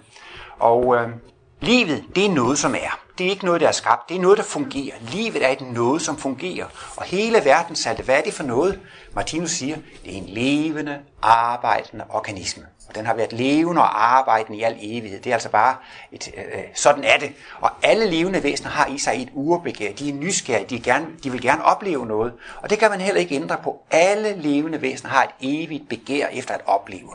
Og 0.60 0.96
øh, 0.96 1.10
livet, 1.60 2.04
det 2.16 2.26
er 2.26 2.30
noget, 2.30 2.58
som 2.58 2.76
er. 2.76 3.00
Det 3.18 3.26
er 3.26 3.30
ikke 3.30 3.46
noget, 3.46 3.62
der 3.62 3.68
er 3.68 3.72
skabt. 3.72 4.10
Det 4.10 4.18
er 4.18 4.22
noget, 4.22 4.38
der 4.38 4.44
fungerer. 4.44 4.96
Livet 5.02 5.46
er 5.46 5.50
et 5.50 5.62
noget, 5.62 6.02
som 6.02 6.18
fungerer. 6.18 6.66
Og 6.98 7.04
hele 7.04 7.46
verden 7.46 7.76
salte, 7.76 8.04
hvad 8.04 8.18
er 8.18 8.22
det 8.22 8.34
for 8.34 8.44
noget? 8.44 8.80
Martinus 9.16 9.52
siger, 9.52 9.76
det 10.06 10.14
er 10.14 10.18
en 10.18 10.30
levende, 10.30 11.00
arbejdende 11.22 12.06
organisme. 12.10 12.64
Og 12.90 12.96
den 12.96 13.06
har 13.06 13.14
været 13.14 13.34
levende 13.34 13.82
og 13.82 14.16
arbejdende 14.18 14.60
i 14.60 14.64
al 14.64 14.78
evighed. 14.82 15.20
Det 15.20 15.30
er 15.30 15.34
altså 15.34 15.50
bare 15.50 15.76
et, 16.12 16.30
øh, 16.38 16.44
øh 16.44 16.64
sådan 16.76 17.04
er 17.04 17.18
det. 17.18 17.32
Og 17.62 17.72
alle 17.84 18.10
levende 18.10 18.44
væsener 18.44 18.70
har 18.70 18.88
i 18.88 18.98
sig 18.98 19.22
et 19.22 19.30
urbegær. 19.34 19.94
De 19.94 20.10
er 20.10 20.14
nysgerrige. 20.14 20.66
De, 20.70 20.80
gerne, 20.80 21.08
de 21.24 21.32
vil 21.32 21.42
gerne 21.42 21.66
opleve 21.66 22.06
noget. 22.06 22.34
Og 22.62 22.70
det 22.70 22.80
kan 22.80 22.90
man 22.90 23.02
heller 23.02 23.22
ikke 23.22 23.36
ændre 23.36 23.58
på. 23.64 23.82
Alle 23.92 24.42
levende 24.42 24.82
væsener 24.82 25.12
har 25.12 25.24
et 25.24 25.30
evigt 25.42 25.90
begær 25.90 26.28
efter 26.28 26.54
at 26.54 26.62
opleve. 26.66 27.10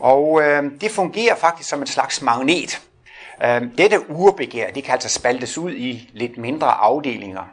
Og 0.00 0.42
øh, 0.42 0.64
det 0.80 0.90
fungerer 0.90 1.34
faktisk 1.34 1.68
som 1.68 1.80
en 1.80 1.86
slags 1.86 2.22
magnet. 2.22 2.80
Øh, 3.44 3.62
dette 3.78 4.10
urbegær, 4.10 4.70
det 4.70 4.84
kan 4.84 4.92
altså 4.92 5.08
spaltes 5.08 5.58
ud 5.58 5.72
i 5.72 6.10
lidt 6.12 6.38
mindre 6.38 6.66
afdelinger. 6.66 7.44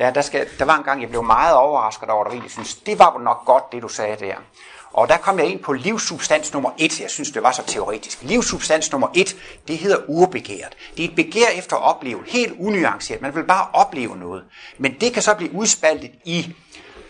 Ja, 0.00 0.10
der, 0.10 0.20
skal, 0.20 0.46
der 0.58 0.64
var 0.64 0.76
en 0.76 0.84
gang, 0.84 1.00
jeg 1.00 1.08
blev 1.08 1.22
meget 1.22 1.54
overrasket 1.54 2.08
over 2.08 2.24
det, 2.24 2.42
jeg 2.42 2.50
synes, 2.50 2.74
det 2.74 2.98
var 2.98 3.18
nok 3.18 3.44
godt, 3.44 3.72
det 3.72 3.82
du 3.82 3.88
sagde 3.88 4.16
der. 4.16 4.34
Og 4.92 5.08
der 5.08 5.16
kom 5.16 5.38
jeg 5.38 5.46
ind 5.46 5.62
på 5.62 5.72
livssubstans 5.72 6.52
nummer 6.52 6.70
et. 6.78 7.00
Jeg 7.00 7.10
synes, 7.10 7.30
det 7.30 7.42
var 7.42 7.52
så 7.52 7.62
teoretisk. 7.66 8.22
Livssubstans 8.22 8.92
nummer 8.92 9.08
et, 9.14 9.36
det 9.68 9.78
hedder 9.78 9.98
urbegæret. 10.08 10.76
Det 10.96 11.04
er 11.04 11.08
et 11.08 11.16
begær 11.16 11.46
efter 11.56 11.76
at 11.76 11.82
opleve, 11.82 12.20
helt 12.26 12.54
unuanceret. 12.58 13.22
Man 13.22 13.34
vil 13.34 13.44
bare 13.44 13.66
opleve 13.72 14.16
noget. 14.16 14.44
Men 14.78 14.96
det 15.00 15.12
kan 15.12 15.22
så 15.22 15.34
blive 15.34 15.54
udspaltet 15.54 16.10
i 16.24 16.54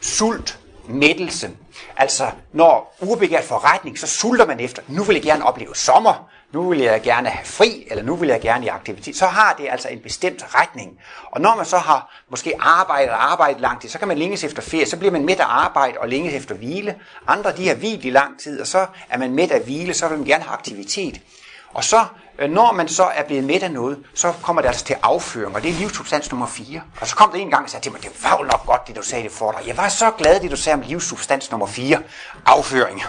sult, 0.00 0.58
mættelse. 0.88 1.50
Altså, 1.96 2.30
når 2.52 2.96
urbegæret 3.00 3.44
forretning, 3.44 3.98
så 3.98 4.06
sulter 4.06 4.46
man 4.46 4.60
efter. 4.60 4.82
Nu 4.88 5.02
vil 5.02 5.14
jeg 5.14 5.22
gerne 5.22 5.46
opleve 5.46 5.76
sommer. 5.76 6.28
nu 6.52 6.68
vil 6.68 6.78
jeg 6.78 7.02
gerne 7.02 7.28
have 7.28 7.46
fri, 7.46 7.86
eller 7.90 8.02
nu 8.02 8.16
vil 8.16 8.28
jeg 8.28 8.40
gerne 8.40 8.64
i 8.64 8.68
aktivitet, 8.68 9.16
så 9.16 9.26
har 9.26 9.54
det 9.58 9.68
altså 9.70 9.88
en 9.88 10.00
bestemt 10.00 10.44
retning. 10.54 10.98
Og 11.30 11.40
når 11.40 11.56
man 11.56 11.66
så 11.66 11.78
har 11.78 12.24
måske 12.30 12.52
arbejdet 12.60 13.10
og 13.10 13.32
arbejdet 13.32 13.60
lang 13.60 13.80
tid, 13.80 13.88
så 13.88 13.98
kan 13.98 14.08
man 14.08 14.18
længes 14.18 14.44
efter 14.44 14.62
ferie, 14.62 14.86
så 14.86 14.96
bliver 14.96 15.12
man 15.12 15.24
midt 15.24 15.40
af 15.40 15.46
arbejde 15.48 15.98
og 15.98 16.08
længes 16.08 16.34
efter 16.34 16.54
hvile. 16.54 16.94
Andre 17.26 17.56
de 17.56 17.68
har 17.68 17.74
hvilet 17.74 18.04
i 18.04 18.10
lang 18.10 18.40
tid, 18.40 18.60
og 18.60 18.66
så 18.66 18.86
er 19.08 19.18
man 19.18 19.34
midt 19.34 19.50
af 19.52 19.60
hvile, 19.60 19.94
så 19.94 20.08
vil 20.08 20.18
man 20.18 20.26
gerne 20.26 20.44
have 20.44 20.54
aktivitet. 20.54 21.20
Og 21.76 21.84
så, 21.84 22.04
øh, 22.38 22.50
når 22.50 22.72
man 22.72 22.88
så 22.88 23.04
er 23.04 23.22
blevet 23.22 23.44
midt 23.44 23.62
af 23.62 23.70
noget, 23.70 23.98
så 24.14 24.32
kommer 24.42 24.62
det 24.62 24.68
altså 24.68 24.84
til 24.84 24.96
afføring, 25.02 25.56
og 25.56 25.62
det 25.62 25.70
er 25.70 25.74
livssubstans 25.74 26.30
nummer 26.30 26.46
4. 26.46 26.80
Og 27.00 27.06
så 27.06 27.16
kom 27.16 27.32
det 27.32 27.40
en 27.40 27.50
gang 27.50 27.64
og 27.64 27.70
sagde 27.70 27.84
til 27.84 27.92
mig, 27.92 28.02
det 28.02 28.10
var 28.22 28.36
jo 28.40 28.44
nok 28.44 28.66
godt, 28.66 28.88
det 28.88 28.96
du 28.96 29.02
sagde 29.02 29.24
det 29.24 29.32
for 29.32 29.50
dig. 29.50 29.68
Jeg 29.68 29.76
var 29.76 29.88
så 29.88 30.10
glad, 30.10 30.40
det 30.40 30.50
du 30.50 30.56
sagde 30.56 30.74
om 30.74 30.80
livssubstans 30.80 31.50
nummer 31.50 31.66
4, 31.66 31.98
afføring. 32.46 33.02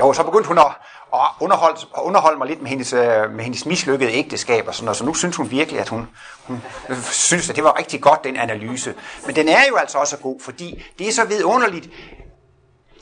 Jo, 0.00 0.12
så 0.12 0.22
begyndte 0.22 0.48
hun 0.48 0.58
at, 0.58 0.72
at 1.14 1.20
underholde, 1.40 1.80
at 1.96 2.02
underholde 2.02 2.38
mig 2.38 2.46
lidt 2.46 2.62
med 2.62 2.70
hendes, 2.70 2.92
øh, 2.92 3.30
med 3.30 3.44
hendes 3.44 3.66
mislykkede 3.66 4.12
ægteskab 4.12 4.68
og 4.68 4.74
sådan 4.74 4.84
noget, 4.84 4.96
så 4.96 5.04
nu 5.04 5.14
synes 5.14 5.36
hun 5.36 5.50
virkelig, 5.50 5.80
at 5.80 5.88
hun, 5.88 6.08
hun 6.44 6.62
øh, 6.88 7.02
synes, 7.02 7.50
at 7.50 7.56
det 7.56 7.64
var 7.64 7.78
rigtig 7.78 8.00
godt, 8.00 8.24
den 8.24 8.36
analyse. 8.36 8.94
Men 9.26 9.36
den 9.36 9.48
er 9.48 9.62
jo 9.68 9.76
altså 9.76 9.98
også 9.98 10.16
god, 10.16 10.40
fordi 10.40 10.84
det 10.98 11.08
er 11.08 11.12
så 11.12 11.24
vidunderligt, 11.24 11.88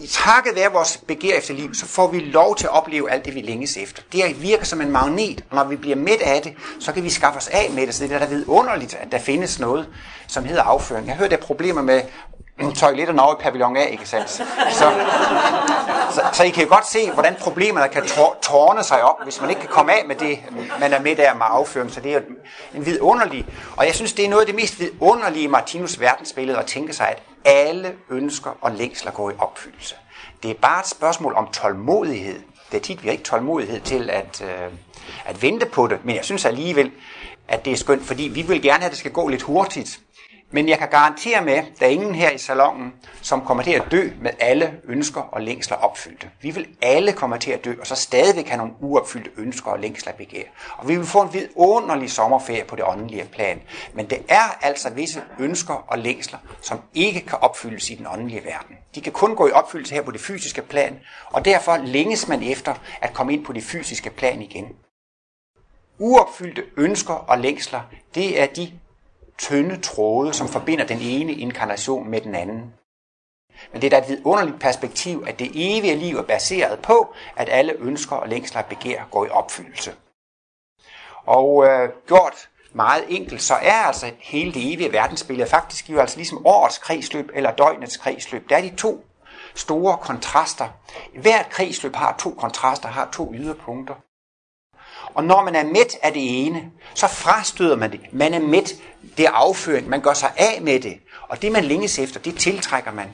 takket 0.07 0.55
være 0.55 0.73
vores 0.73 0.97
begær 1.07 1.35
efter 1.39 1.55
liv, 1.55 1.75
så 1.75 1.87
får 1.87 2.07
vi 2.07 2.21
lov 2.21 2.57
til 2.57 2.67
at 2.67 2.73
opleve 2.73 3.11
alt 3.11 3.25
det, 3.25 3.35
vi 3.35 3.41
længes 3.41 3.77
efter. 3.77 4.03
Det 4.13 4.43
virker 4.43 4.65
som 4.65 4.81
en 4.81 4.91
magnet, 4.91 5.45
og 5.51 5.57
når 5.57 5.65
vi 5.65 5.77
bliver 5.77 5.97
midt 5.97 6.23
af 6.23 6.43
det, 6.43 6.55
så 6.81 6.93
kan 6.93 7.05
vi 7.05 7.11
skaffe 7.11 7.37
os 7.37 7.49
af 7.49 7.71
med 7.71 7.87
det. 7.87 7.95
Så 7.95 8.05
det 8.05 8.13
er 8.13 8.19
da 8.19 8.27
vidunderligt, 8.27 8.95
at 8.95 9.13
der 9.13 9.19
findes 9.19 9.59
noget, 9.59 9.89
som 10.29 10.45
hedder 10.45 10.63
afføring. 10.63 11.07
Jeg 11.07 11.15
har 11.15 11.19
hørt, 11.19 11.31
der 11.31 11.37
er 11.37 11.41
problemer 11.41 11.83
med 11.83 12.03
toiletterne 12.75 13.23
over 13.23 13.35
i 13.35 13.43
pavillon 13.43 13.77
A, 13.77 13.85
ikke 13.85 14.09
sandt? 14.09 14.31
Så, 14.31 14.45
så, 16.11 16.21
så 16.33 16.43
I 16.43 16.49
kan 16.49 16.63
jo 16.63 16.69
godt 16.69 16.87
se, 16.87 17.11
hvordan 17.11 17.37
problemerne 17.41 17.89
kan 17.89 18.03
tårne 18.43 18.85
sig 18.85 19.03
op, 19.03 19.25
hvis 19.25 19.41
man 19.41 19.51
ikke 19.51 19.61
kan 19.61 19.71
komme 19.71 19.93
af 19.93 20.05
med 20.07 20.17
det, 20.17 20.39
man 20.81 20.93
er 20.93 21.01
midt 21.01 21.19
af 21.19 21.37
med 21.37 21.45
afføring. 21.49 21.91
Så 21.91 22.01
det 22.01 22.11
er 22.11 22.15
jo 22.15 22.21
en 22.75 22.87
vidunderlig, 22.87 23.47
og 23.77 23.87
jeg 23.87 23.95
synes, 23.95 24.13
det 24.13 24.25
er 24.25 24.29
noget 24.29 24.41
af 24.41 24.47
det 24.47 24.55
mest 24.55 24.81
vidunderlige 24.81 25.45
i 25.45 25.47
Martinus 25.47 26.01
verdensbillede 26.01 26.59
at 26.59 26.67
tænke 26.67 26.93
sig, 26.93 27.09
at 27.09 27.23
alle 27.49 27.95
ønsker 28.11 28.51
og 28.61 28.73
længsler 28.73 29.13
går 29.13 29.31
i 29.31 29.35
opfyldelse. 29.39 29.95
Det 30.43 30.51
er 30.51 30.55
bare 30.55 30.81
et 30.81 30.87
spørgsmål 30.87 31.35
om 31.35 31.49
tålmodighed. 31.53 32.41
Det 32.71 32.77
er 32.77 32.83
tit, 32.83 33.03
vi 33.03 33.09
har 33.09 33.13
ikke 33.13 33.25
tålmodighed 33.25 33.81
til 33.81 34.11
at, 34.11 34.43
øh, 34.45 34.73
at 35.25 35.43
vente 35.43 35.67
på 35.67 35.87
det, 35.87 36.05
men 36.05 36.17
jeg 36.17 36.25
synes 36.25 36.45
alligevel, 36.45 36.91
at 37.49 37.65
det 37.65 37.73
er 37.73 37.77
skønt, 37.77 38.03
fordi 38.03 38.23
vi 38.23 38.43
vil 38.43 38.63
gerne 38.63 38.79
have, 38.79 38.85
at 38.85 38.91
det 38.91 38.99
skal 38.99 39.13
gå 39.13 39.29
lidt 39.29 39.43
hurtigt. 39.43 40.01
Men 40.51 40.69
jeg 40.69 40.79
kan 40.79 40.89
garantere 40.89 41.45
med, 41.45 41.53
at 41.53 41.65
der 41.81 41.87
er 41.87 41.91
ingen 41.91 42.15
her 42.15 42.31
i 42.31 42.39
salongen, 42.39 42.95
som 43.23 43.45
kommer 43.45 43.63
til 43.63 43.71
at 43.71 43.85
dø 43.91 44.11
med 44.21 44.31
alle 44.41 44.75
ønsker 44.85 45.21
og 45.21 45.43
længsler 45.43 45.77
opfyldte. 45.77 46.31
Vi 46.43 46.51
vil 46.51 46.67
alle 46.83 47.13
komme 47.13 47.39
til 47.39 47.51
at 47.51 47.65
dø, 47.65 47.75
og 47.81 47.87
så 47.87 47.95
stadigvæk 47.95 48.49
have 48.49 48.59
nogle 48.59 48.73
uopfyldte 48.81 49.31
ønsker 49.37 49.71
og 49.71 49.79
længsler 49.79 50.13
begær. 50.13 50.43
Og 50.77 50.89
vi 50.89 50.97
vil 50.97 51.07
få 51.07 51.23
en 51.23 51.33
vidunderlig 51.33 52.11
sommerferie 52.11 52.65
på 52.65 52.77
det 52.77 52.85
åndelige 52.85 53.25
plan. 53.25 53.61
Men 53.95 54.11
det 54.11 54.19
er 54.29 54.59
altså 54.63 54.91
visse 54.91 55.23
ønsker 55.39 55.75
og 55.75 55.99
længsler, 55.99 56.39
som 56.61 56.81
ikke 56.95 57.21
kan 57.21 57.39
opfyldes 57.41 57.91
i 57.91 57.95
den 57.95 58.07
åndelige 58.07 58.45
verden. 58.45 58.77
De 58.95 59.01
kan 59.01 59.13
kun 59.13 59.37
gå 59.37 59.49
i 59.49 59.53
opfyldelse 59.53 59.95
her 59.95 60.03
på 60.03 60.11
det 60.11 60.21
fysiske 60.21 60.63
plan, 60.63 60.99
og 61.31 61.45
derfor 61.45 61.77
længes 61.77 62.29
man 62.29 62.43
efter 62.43 62.75
at 63.01 63.13
komme 63.13 63.33
ind 63.33 63.45
på 63.45 63.53
det 63.53 63.63
fysiske 63.63 64.11
plan 64.11 64.43
igen. 64.43 64.67
Uopfyldte 65.99 66.63
ønsker 66.77 67.15
og 67.15 67.39
længsler, 67.39 67.81
det 68.15 68.41
er 68.41 68.47
de 68.47 68.73
tynde 69.39 69.81
tråde, 69.81 70.35
som 70.35 70.49
forbinder 70.49 70.87
den 70.87 71.01
ene 71.01 71.33
inkarnation 71.33 72.11
med 72.11 72.21
den 72.21 72.35
anden. 72.35 72.75
Men 73.73 73.83
det 73.83 73.93
er 73.93 74.01
da 74.01 74.05
et 74.05 74.09
vidunderligt 74.09 74.61
perspektiv, 74.61 75.25
at 75.27 75.39
det 75.39 75.51
evige 75.55 75.97
liv 75.97 76.17
er 76.17 76.23
baseret 76.23 76.79
på, 76.79 77.15
at 77.37 77.49
alle 77.49 77.73
ønsker 77.79 78.17
og 78.17 78.29
længsler 78.29 78.63
begær 78.63 79.05
går 79.11 79.27
i 79.27 79.29
opfyldelse. 79.29 79.95
Og 81.27 81.67
øh, 81.67 81.89
gjort 82.07 82.49
meget 82.73 83.05
enkelt, 83.09 83.43
så 83.43 83.55
er 83.55 83.73
altså 83.73 84.11
hele 84.19 84.55
det 84.55 84.73
evige 84.73 84.93
verdensbillede 84.93 85.49
faktisk 85.49 85.91
jo 85.91 86.01
altså 86.01 86.17
ligesom 86.17 86.47
årets 86.47 86.79
kredsløb 86.79 87.31
eller 87.35 87.51
døgnets 87.51 87.97
kredsløb. 87.97 88.49
Der 88.49 88.57
er 88.57 88.61
de 88.61 88.77
to 88.77 89.05
store 89.55 89.97
kontraster. 89.97 90.69
Hvert 91.23 91.49
kredsløb 91.51 91.95
har 91.95 92.17
to 92.19 92.31
kontraster, 92.31 92.89
har 92.89 93.09
to 93.13 93.35
yderpunkter. 93.35 93.95
Og 95.19 95.25
når 95.25 95.45
man 95.45 95.55
er 95.55 95.65
mæt 95.65 95.97
af 96.03 96.13
det 96.13 96.47
ene, 96.47 96.71
så 96.95 97.09
frastøder 97.09 97.77
man 97.77 97.93
det. 97.93 98.01
Man 98.13 98.35
er 98.35 98.39
mæt, 98.41 98.75
det 99.17 99.27
er 99.27 99.31
afføring, 99.31 99.89
man 99.89 100.01
gør 100.01 100.13
sig 100.13 100.31
af 100.37 100.63
med 100.63 100.81
det. 100.81 100.99
Og 101.29 101.43
det 101.43 101.53
man 101.53 101.65
længes 101.65 101.99
efter, 101.99 102.21
det 102.21 102.39
tiltrækker 102.39 102.93
man. 102.93 103.07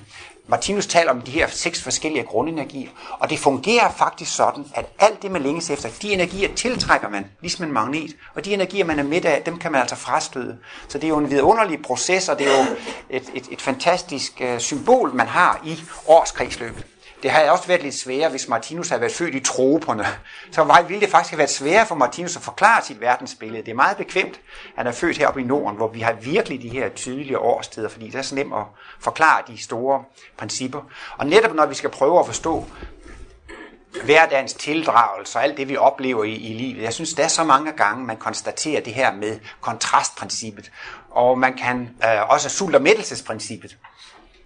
Martinus 0.47 0.87
taler 0.87 1.11
om 1.11 1.21
de 1.21 1.31
her 1.31 1.49
seks 1.49 1.83
forskellige 1.83 2.25
grundenergier, 2.25 2.89
og 3.19 3.31
det 3.31 3.39
fungerer 3.39 3.93
faktisk 3.93 4.37
sådan, 4.37 4.65
at 4.75 4.87
alt 4.99 5.23
det, 5.23 5.31
man 5.31 5.43
længes 5.43 5.71
efter, 5.71 5.89
de 6.03 6.13
energier 6.13 6.55
tiltrækker 6.55 7.09
man, 7.09 7.27
ligesom 7.41 7.65
en 7.65 7.73
magnet, 7.73 8.17
og 8.35 8.45
de 8.45 8.55
energier, 8.55 8.85
man 8.85 8.99
er 8.99 9.03
midt 9.03 9.25
af, 9.25 9.43
dem 9.43 9.59
kan 9.59 9.73
man 9.73 9.81
altså 9.81 9.97
frastøde. 9.97 10.59
Så 10.89 10.99
det 10.99 11.05
er 11.05 11.09
jo 11.09 11.19
en 11.19 11.31
vidunderlig 11.31 11.83
proces, 11.83 12.29
og 12.29 12.39
det 12.39 12.47
er 12.47 12.59
jo 12.59 12.77
et, 13.11 13.31
et, 13.35 13.49
et 13.51 13.63
fantastisk 13.63 14.41
øh, 14.41 14.59
symbol, 14.59 15.15
man 15.15 15.27
har 15.27 15.61
i 15.65 15.81
årskredsløbet. 16.07 16.87
Det 17.23 17.31
havde 17.31 17.51
også 17.51 17.67
været 17.67 17.83
lidt 17.83 17.95
sværere, 17.95 18.31
hvis 18.31 18.49
Martinus 18.49 18.89
havde 18.89 19.01
været 19.01 19.13
født 19.13 19.35
i 19.35 19.41
troperne. 19.41 20.07
Så 20.51 20.85
ville 20.89 21.01
det 21.01 21.11
faktisk 21.11 21.31
have 21.31 21.39
været 21.39 21.51
sværere 21.51 21.87
for 21.87 21.95
Martinus 21.95 22.37
at 22.37 22.43
forklare 22.43 22.83
sit 22.85 23.01
verdensbillede. 23.01 23.63
Det 23.63 23.71
er 23.71 23.75
meget 23.75 23.97
bekvemt, 23.97 24.35
at 24.35 24.41
han 24.77 24.87
er 24.87 24.93
født 24.93 25.19
heroppe 25.19 25.41
i 25.41 25.45
Norden, 25.45 25.77
hvor 25.77 25.89
vi 25.89 26.01
har 26.01 26.13
virkelig 26.13 26.63
de 26.63 26.69
her 26.69 26.89
tydelige 26.89 27.39
årstider, 27.39 27.89
fordi 27.89 28.07
det 28.07 28.15
er 28.15 28.23
så 28.23 28.35
nemt 28.35 28.55
at 28.55 28.63
forklare 29.01 29.43
de 29.47 29.63
store 29.63 30.05
principper. 30.37 30.81
Og 31.19 31.27
netop 31.27 31.55
når 31.55 31.67
vi 31.67 31.75
skal 31.75 31.91
prøve 31.91 32.21
at 32.21 32.27
forstå 32.27 32.67
hverdagens 34.05 34.55
tildragelse 34.55 35.39
og 35.39 35.45
alt 35.45 35.57
det, 35.57 35.69
vi 35.69 35.77
oplever 35.77 36.25
i, 36.25 36.33
i 36.33 36.55
livet. 36.55 36.83
Jeg 36.83 36.93
synes, 36.93 37.15
der 37.15 37.25
er 37.25 37.29
så 37.29 37.45
mange 37.45 37.73
gange, 37.73 38.05
man 38.05 38.17
konstaterer 38.17 38.81
det 38.81 38.95
her 38.95 39.13
med 39.13 39.39
kontrastprincippet. 39.61 40.71
Og 41.11 41.39
man 41.39 41.57
kan 41.57 41.91
øh, 42.05 42.31
også 42.31 42.49
sult- 42.49 42.75
og 42.75 42.83
mættelsesprincippet. 42.83 43.77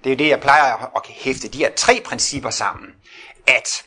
Det 0.04 0.12
er 0.12 0.16
det, 0.16 0.28
jeg 0.28 0.40
plejer 0.40 0.96
at 0.96 1.02
hæfte 1.08 1.48
de 1.48 1.58
her 1.58 1.70
tre 1.76 2.02
principper 2.04 2.50
sammen. 2.50 2.88
At 3.46 3.84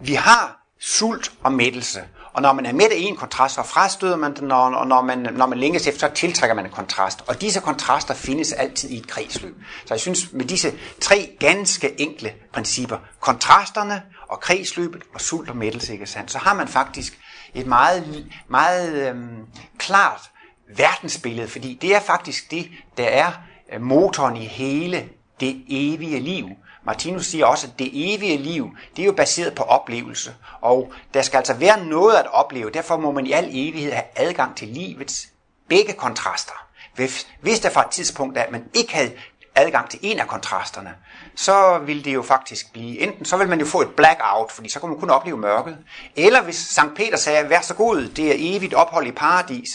vi 0.00 0.14
har 0.14 0.58
sult 0.80 1.32
og 1.42 1.52
mættelse. 1.52 2.00
Og 2.32 2.42
når 2.42 2.52
man 2.52 2.66
er 2.66 2.72
midt 2.72 2.92
i 2.92 3.02
en 3.02 3.16
kontrast, 3.16 3.54
så 3.54 3.62
frastøder 3.62 4.16
man 4.16 4.36
den, 4.36 4.52
og 4.52 4.86
når 4.86 5.02
man, 5.02 5.18
når 5.18 5.46
man 5.46 5.58
længes 5.58 5.86
efter, 5.86 6.08
så 6.08 6.14
tiltrækker 6.14 6.54
man 6.54 6.64
en 6.64 6.70
kontrast. 6.70 7.24
Og 7.26 7.40
disse 7.40 7.60
kontraster 7.60 8.14
findes 8.14 8.52
altid 8.52 8.90
i 8.90 8.96
et 8.96 9.08
kredsløb. 9.08 9.56
Så 9.86 9.94
jeg 9.94 10.00
synes, 10.00 10.32
med 10.32 10.44
disse 10.44 10.72
tre 11.00 11.36
ganske 11.40 12.00
enkle 12.00 12.34
principper, 12.52 12.98
kontrasterne 13.20 14.02
og 14.28 14.40
kredsløbet 14.40 15.02
og 15.14 15.20
sult 15.20 15.50
og 15.50 15.56
mættelse, 15.56 15.92
ikke 15.92 16.06
sandt, 16.06 16.32
så 16.32 16.38
har 16.38 16.54
man 16.54 16.68
faktisk 16.68 17.18
et 17.54 17.66
meget, 17.66 18.26
meget 18.48 19.08
øhm, 19.08 19.46
klart 19.78 20.20
verdensbillede, 20.76 21.48
fordi 21.48 21.78
det 21.82 21.94
er 21.94 22.00
faktisk 22.00 22.50
det, 22.50 22.70
der 22.96 23.06
er 23.06 23.32
Øh, 23.72 23.80
motoren 23.80 24.36
i 24.36 24.44
hele 24.44 25.08
det 25.40 25.64
evige 25.68 26.20
liv. 26.20 26.48
Martinus 26.84 27.26
siger 27.26 27.46
også, 27.46 27.66
at 27.66 27.78
det 27.78 28.14
evige 28.14 28.36
liv, 28.36 28.76
det 28.96 29.02
er 29.02 29.06
jo 29.06 29.12
baseret 29.12 29.54
på 29.54 29.62
oplevelse. 29.62 30.34
Og 30.60 30.92
der 31.14 31.22
skal 31.22 31.38
altså 31.38 31.54
være 31.54 31.84
noget 31.84 32.14
at 32.14 32.26
opleve. 32.32 32.70
Derfor 32.70 32.96
må 32.96 33.12
man 33.12 33.26
i 33.26 33.32
al 33.32 33.48
evighed 33.52 33.92
have 33.92 34.04
adgang 34.16 34.56
til 34.56 34.68
livets 34.68 35.28
begge 35.68 35.92
kontraster. 35.92 36.52
Hvis, 36.94 37.28
hvis 37.40 37.60
der 37.60 37.70
fra 37.70 37.84
et 37.84 37.90
tidspunkt 37.90 38.38
at 38.38 38.52
man 38.52 38.64
ikke 38.74 38.94
havde 38.94 39.12
adgang 39.54 39.90
til 39.90 40.00
en 40.02 40.18
af 40.18 40.26
kontrasterne, 40.26 40.94
så 41.36 41.78
ville 41.78 42.02
det 42.02 42.14
jo 42.14 42.22
faktisk 42.22 42.72
blive, 42.72 42.98
enten 42.98 43.24
så 43.24 43.36
vil 43.36 43.48
man 43.48 43.60
jo 43.60 43.66
få 43.66 43.80
et 43.80 43.90
blackout, 43.96 44.52
fordi 44.52 44.68
så 44.68 44.80
kan 44.80 44.88
man 44.88 44.98
kun 44.98 45.10
opleve 45.10 45.36
mørket, 45.36 45.78
eller 46.16 46.42
hvis 46.42 46.56
Sankt 46.56 46.96
Peter 46.96 47.16
sagde, 47.16 47.50
vær 47.50 47.60
så 47.60 47.74
god, 47.74 48.08
det 48.08 48.30
er 48.30 48.56
evigt 48.56 48.74
ophold 48.74 49.06
i 49.06 49.12
paradis, 49.12 49.68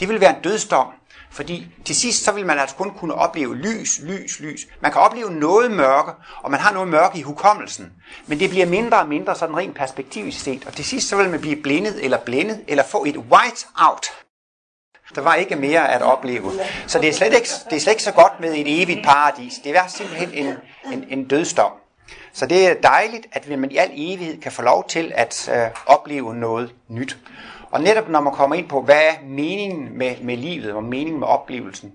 det 0.00 0.08
ville 0.08 0.20
være 0.20 0.36
en 0.36 0.42
dødsdom, 0.42 0.86
fordi 1.30 1.66
til 1.84 1.96
sidst, 1.96 2.24
så 2.24 2.32
vil 2.32 2.46
man 2.46 2.58
altså 2.58 2.76
kun 2.76 2.90
kunne 2.90 3.14
opleve 3.14 3.56
lys, 3.56 4.00
lys, 4.02 4.40
lys. 4.40 4.66
Man 4.80 4.92
kan 4.92 5.00
opleve 5.00 5.30
noget 5.30 5.70
mørke, 5.70 6.12
og 6.42 6.50
man 6.50 6.60
har 6.60 6.72
noget 6.72 6.88
mørke 6.88 7.18
i 7.18 7.22
hukommelsen. 7.22 7.92
Men 8.26 8.40
det 8.40 8.50
bliver 8.50 8.66
mindre 8.66 8.98
og 8.98 9.08
mindre 9.08 9.34
sådan 9.34 9.56
rent 9.56 9.76
perspektivisk 9.76 10.40
set. 10.40 10.66
Og 10.66 10.72
til 10.72 10.84
sidst, 10.84 11.08
så 11.08 11.16
vil 11.16 11.30
man 11.30 11.40
blive 11.40 11.62
blindet 11.62 12.04
eller 12.04 12.18
blændet, 12.18 12.64
eller 12.68 12.84
få 12.84 13.04
et 13.04 13.16
white 13.16 13.66
out. 13.76 14.06
Der 15.14 15.20
var 15.20 15.34
ikke 15.34 15.56
mere 15.56 15.92
at 15.92 16.02
opleve. 16.02 16.52
Så 16.86 16.98
det 16.98 17.08
er 17.08 17.12
slet 17.12 17.34
ikke, 17.34 17.48
det 17.70 17.76
er 17.76 17.80
slet 17.80 17.92
ikke 17.92 18.02
så 18.02 18.12
godt 18.12 18.40
med 18.40 18.54
et 18.54 18.82
evigt 18.82 19.04
paradis. 19.04 19.54
Det 19.64 19.76
er 19.76 19.86
simpelthen 19.86 20.32
en, 20.32 20.54
en, 20.92 21.04
en 21.08 21.24
dødsdom. 21.28 21.72
Så 22.32 22.46
det 22.46 22.68
er 22.68 22.74
dejligt, 22.74 23.26
at 23.32 23.58
man 23.58 23.70
i 23.70 23.76
al 23.76 23.90
evighed 23.92 24.40
kan 24.40 24.52
få 24.52 24.62
lov 24.62 24.88
til 24.88 25.12
at 25.14 25.50
øh, 25.54 25.70
opleve 25.86 26.34
noget 26.34 26.74
nyt. 26.88 27.18
Og 27.70 27.80
netop 27.80 28.08
når 28.08 28.20
man 28.20 28.32
kommer 28.32 28.56
ind 28.56 28.68
på, 28.68 28.82
hvad 28.82 29.00
er 29.02 29.12
meningen 29.24 29.98
med, 29.98 30.16
med 30.22 30.36
livet, 30.36 30.72
og 30.72 30.84
meningen 30.84 31.20
med 31.20 31.28
oplevelsen, 31.28 31.92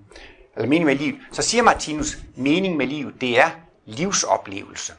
eller 0.56 0.68
meningen 0.68 0.86
med 0.86 0.96
livet, 0.96 1.20
så 1.32 1.42
siger 1.42 1.64
Martinus, 1.64 2.18
meningen 2.36 2.78
med 2.78 2.88
livet, 2.88 3.22
det 3.22 3.40
er 3.40 3.50
livsoplevelse. 3.86 4.94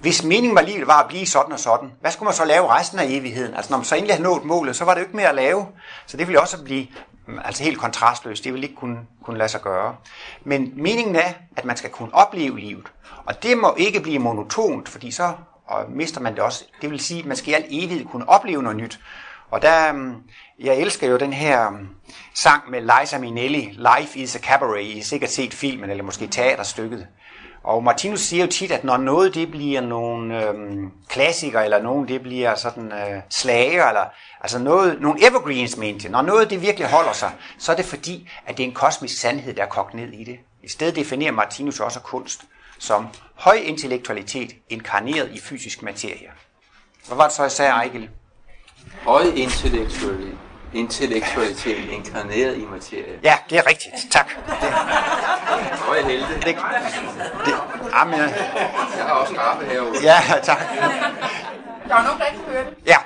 Hvis 0.00 0.24
meningen 0.24 0.54
med 0.54 0.64
livet 0.64 0.86
var 0.86 1.02
at 1.02 1.08
blive 1.08 1.26
sådan 1.26 1.52
og 1.52 1.58
sådan, 1.60 1.92
hvad 2.00 2.10
skulle 2.10 2.26
man 2.26 2.34
så 2.34 2.44
lave 2.44 2.68
resten 2.68 2.98
af 2.98 3.04
evigheden? 3.08 3.54
Altså 3.54 3.70
når 3.70 3.78
man 3.78 3.84
så 3.84 3.94
endelig 3.94 4.16
har 4.16 4.22
nået 4.22 4.44
målet, 4.44 4.76
så 4.76 4.84
var 4.84 4.94
det 4.94 5.00
jo 5.00 5.04
ikke 5.04 5.16
mere 5.16 5.28
at 5.28 5.34
lave. 5.34 5.66
Så 6.06 6.16
det 6.16 6.26
ville 6.26 6.40
også 6.40 6.64
blive 6.64 6.86
mm, 7.26 7.38
altså 7.44 7.64
helt 7.64 7.78
kontrastløst. 7.78 8.44
Det 8.44 8.52
ville 8.52 8.66
ikke 8.66 8.76
kunne, 8.76 8.98
kunne 9.24 9.38
lade 9.38 9.48
sig 9.48 9.60
gøre. 9.60 9.96
Men 10.44 10.72
meningen 10.76 11.16
er, 11.16 11.32
at 11.56 11.64
man 11.64 11.76
skal 11.76 11.90
kunne 11.90 12.14
opleve 12.14 12.58
livet. 12.58 12.92
Og 13.26 13.42
det 13.42 13.58
må 13.58 13.74
ikke 13.76 14.00
blive 14.00 14.18
monotont, 14.18 14.88
fordi 14.88 15.10
så 15.10 15.32
og 15.66 15.90
mister 15.90 16.20
man 16.20 16.34
det 16.34 16.42
også. 16.42 16.64
Det 16.82 16.90
vil 16.90 17.00
sige, 17.00 17.20
at 17.20 17.26
man 17.26 17.36
skal 17.36 17.50
i 17.50 17.54
al 17.54 17.64
evighed 17.70 18.06
kunne 18.06 18.28
opleve 18.28 18.62
noget 18.62 18.76
nyt. 18.76 19.00
Og 19.54 19.62
der, 19.62 19.92
mm, 19.92 20.14
jeg 20.60 20.76
elsker 20.76 21.08
jo 21.08 21.16
den 21.16 21.32
her 21.32 21.70
mm, 21.70 21.88
sang 22.34 22.70
med 22.70 22.80
Liza 22.80 23.18
Minnelli, 23.18 23.78
Life 23.98 24.18
is 24.18 24.36
a 24.36 24.38
Cabaret. 24.38 24.82
I 24.82 24.96
har 24.96 25.02
sikkert 25.02 25.30
set 25.30 25.54
filmen, 25.54 25.90
eller 25.90 26.04
måske 26.04 26.26
teaterstykket. 26.26 27.06
Og 27.64 27.84
Martinus 27.84 28.20
siger 28.20 28.44
jo 28.44 28.50
tit, 28.50 28.70
at 28.70 28.84
når 28.84 28.96
noget 28.96 29.34
det 29.34 29.50
bliver 29.50 29.80
nogle 29.80 30.48
øhm, 30.48 30.90
klassikere, 31.08 31.64
eller 31.64 31.82
nogen 31.82 32.08
det 32.08 32.22
bliver 32.22 32.54
sådan 32.54 32.92
øh, 32.92 33.22
slager, 33.30 33.88
eller 33.88 34.04
altså 34.40 34.58
noget, 34.58 35.00
nogle 35.00 35.26
evergreens, 35.26 35.76
mente 35.76 36.08
Når 36.08 36.22
noget 36.22 36.50
det 36.50 36.62
virkelig 36.62 36.88
holder 36.88 37.12
sig, 37.12 37.30
så 37.58 37.72
er 37.72 37.76
det 37.76 37.84
fordi, 37.84 38.30
at 38.46 38.56
det 38.56 38.62
er 38.62 38.68
en 38.68 38.74
kosmisk 38.74 39.20
sandhed, 39.20 39.54
der 39.54 39.62
er 39.62 39.68
kogt 39.68 39.94
ned 39.94 40.12
i 40.12 40.24
det. 40.24 40.38
I 40.62 40.68
stedet 40.68 40.96
definerer 40.96 41.32
Martinus 41.32 41.80
også 41.80 42.00
kunst 42.00 42.44
som 42.78 43.08
høj 43.34 43.54
intellektualitet 43.54 44.52
inkarneret 44.68 45.30
i 45.32 45.40
fysisk 45.40 45.82
materie. 45.82 46.28
Hvad 47.06 47.16
var 47.16 47.24
det 47.24 47.32
så, 47.32 47.42
jeg 47.42 47.52
sagde, 47.52 47.70
Ejgil? 47.70 48.10
Høj 49.02 49.22
intellektualitet 49.22 50.38
intellektualitet 50.74 51.88
inkarneret 51.90 52.58
i 52.58 52.64
materie. 52.64 53.18
Ja, 53.22 53.36
det 53.50 53.58
er 53.58 53.66
rigtigt. 53.66 53.94
Tak. 54.10 54.28
Det, 54.46 54.68
Høj 55.78 56.02
helte. 56.02 56.34
Det, 56.34 56.44
det, 57.46 57.54
amen, 57.92 58.18
jeg 58.18 59.04
har 59.06 59.12
også 59.12 59.34
kaffe 59.34 59.66
herude. 59.66 60.02
Ja, 60.02 60.20
tak. 60.42 60.58
Der 61.88 61.94
var 61.94 62.02
nogen, 62.02 62.20
der 62.20 62.26
ikke 62.26 62.38
hørte 62.48 62.70
det. 62.70 62.76
Ja. 62.86 62.96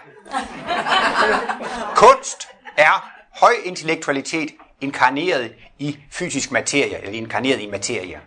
Kunst 1.94 2.48
er 2.76 3.10
høj 3.40 3.52
intellektualitet 3.64 4.50
inkarneret 4.80 5.52
i 5.78 5.98
fysisk 6.12 6.52
materie, 6.52 6.98
eller 6.98 7.18
inkarneret 7.18 7.60
i 7.60 7.70
materie. 7.70 8.20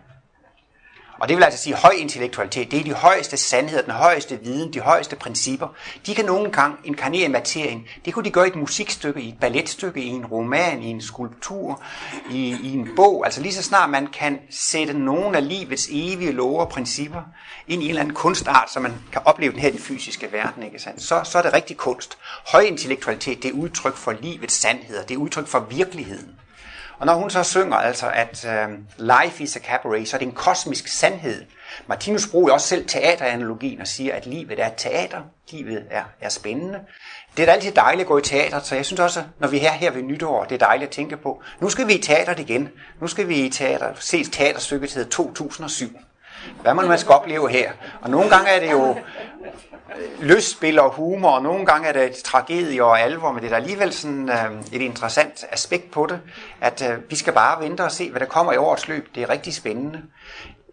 Og 1.18 1.28
det 1.28 1.36
vil 1.36 1.44
altså 1.44 1.58
sige, 1.62 1.76
høj 1.76 1.90
intellektualitet, 1.90 2.70
det 2.70 2.80
er 2.80 2.84
de 2.84 2.92
højeste 2.92 3.36
sandheder, 3.36 3.82
den 3.82 3.92
højeste 3.92 4.40
viden, 4.42 4.72
de 4.72 4.80
højeste 4.80 5.16
principper. 5.16 5.68
De 6.06 6.14
kan 6.14 6.24
nogle 6.24 6.50
gange 6.50 6.76
inkarnere 6.84 7.24
i 7.24 7.28
materien. 7.28 7.84
Det 8.04 8.14
kunne 8.14 8.24
de 8.24 8.30
gøre 8.30 8.46
i 8.46 8.50
et 8.50 8.56
musikstykke, 8.56 9.20
i 9.20 9.28
et 9.28 9.40
balletstykke, 9.40 10.02
i 10.02 10.08
en 10.08 10.26
roman, 10.26 10.82
i 10.82 10.86
en 10.86 11.00
skulptur, 11.00 11.82
i, 12.30 12.56
i 12.62 12.72
en 12.72 12.88
bog. 12.96 13.24
Altså 13.24 13.40
lige 13.42 13.54
så 13.54 13.62
snart 13.62 13.90
man 13.90 14.06
kan 14.06 14.38
sætte 14.50 14.92
nogle 14.92 15.36
af 15.36 15.48
livets 15.48 15.88
evige 15.90 16.32
love 16.32 16.60
og 16.60 16.68
principper 16.68 17.22
ind 17.68 17.82
i 17.82 17.84
en 17.84 17.90
eller 17.90 18.02
anden 18.02 18.14
kunstart, 18.14 18.72
så 18.72 18.80
man 18.80 18.92
kan 19.12 19.22
opleve 19.24 19.52
den 19.52 19.60
her 19.60 19.68
i 19.68 19.72
den 19.72 19.80
fysiske 19.80 20.32
verden, 20.32 20.62
ikke 20.62 20.78
sandt? 20.78 21.02
Så, 21.02 21.20
så 21.24 21.38
er 21.38 21.42
det 21.42 21.52
rigtig 21.52 21.76
kunst. 21.76 22.18
Høj 22.52 22.60
intellektualitet, 22.60 23.42
det 23.42 23.48
er 23.48 23.54
udtryk 23.54 23.96
for 23.96 24.12
livets 24.12 24.54
sandheder, 24.54 25.02
det 25.02 25.14
er 25.14 25.18
udtryk 25.18 25.46
for 25.46 25.60
virkeligheden. 25.60 26.38
Og 27.02 27.06
når 27.06 27.14
hun 27.14 27.30
så 27.30 27.42
synger 27.42 27.76
altså, 27.76 28.10
at 28.14 28.46
uh, 28.48 28.74
life 28.98 29.42
is 29.42 29.56
a 29.56 29.60
cabaret, 29.60 30.08
så 30.08 30.16
er 30.16 30.18
det 30.18 30.26
en 30.26 30.32
kosmisk 30.32 30.88
sandhed. 30.88 31.44
Martinus 31.86 32.26
bruger 32.26 32.52
også 32.52 32.66
selv 32.66 32.88
teateranalogien 32.88 33.80
og 33.80 33.86
siger, 33.86 34.14
at 34.14 34.26
livet 34.26 34.60
er 34.60 34.68
teater, 34.76 35.20
livet 35.50 35.84
er, 35.90 36.02
er 36.20 36.28
spændende. 36.28 36.78
Det 37.36 37.42
er 37.42 37.46
da 37.46 37.52
altid 37.52 37.72
dejligt 37.72 38.00
at 38.00 38.08
gå 38.08 38.18
i 38.18 38.22
teater, 38.22 38.60
så 38.60 38.74
jeg 38.74 38.86
synes 38.86 39.00
også, 39.00 39.22
når 39.38 39.48
vi 39.48 39.60
er 39.60 39.70
her 39.70 39.90
ved 39.90 40.02
nytår, 40.02 40.44
det 40.44 40.54
er 40.54 40.66
dejligt 40.66 40.88
at 40.88 40.94
tænke 40.94 41.16
på. 41.16 41.42
Nu 41.60 41.68
skal 41.68 41.88
vi 41.88 41.94
i 41.94 42.02
teateret 42.02 42.38
igen. 42.38 42.68
Nu 43.00 43.06
skal 43.06 43.28
vi 43.28 43.34
i 43.34 43.50
teater, 43.50 43.88
se 43.98 44.24
teaterstykket 44.24 44.92
hedder 44.92 45.10
2007. 45.10 45.98
Hvad 46.62 46.74
man, 46.74 46.88
man 46.88 46.98
skal 46.98 47.12
opleve 47.12 47.50
her. 47.50 47.72
Og 48.00 48.10
nogle 48.10 48.30
gange 48.30 48.50
er 48.50 48.60
det 48.60 48.70
jo 48.70 48.96
lystspil 50.20 50.78
og 50.80 50.90
humor, 50.90 51.30
og 51.30 51.42
nogle 51.42 51.66
gange 51.66 51.88
er 51.88 51.92
det 51.92 52.04
et 52.04 52.16
tragedie 52.16 52.84
og 52.84 53.00
alvor, 53.00 53.32
men 53.32 53.42
det 53.42 53.52
er 53.52 53.56
alligevel 53.56 53.92
sådan 53.92 54.28
øh, 54.28 54.50
et 54.72 54.80
interessant 54.80 55.44
aspekt 55.50 55.90
på 55.90 56.06
det, 56.06 56.20
at 56.60 56.90
øh, 56.90 57.10
vi 57.10 57.16
skal 57.16 57.32
bare 57.32 57.60
vente 57.62 57.84
og 57.84 57.92
se, 57.92 58.10
hvad 58.10 58.20
der 58.20 58.26
kommer 58.26 58.52
i 58.52 58.56
årets 58.56 58.88
løb. 58.88 59.08
Det 59.14 59.22
er 59.22 59.28
rigtig 59.28 59.54
spændende. 59.54 60.02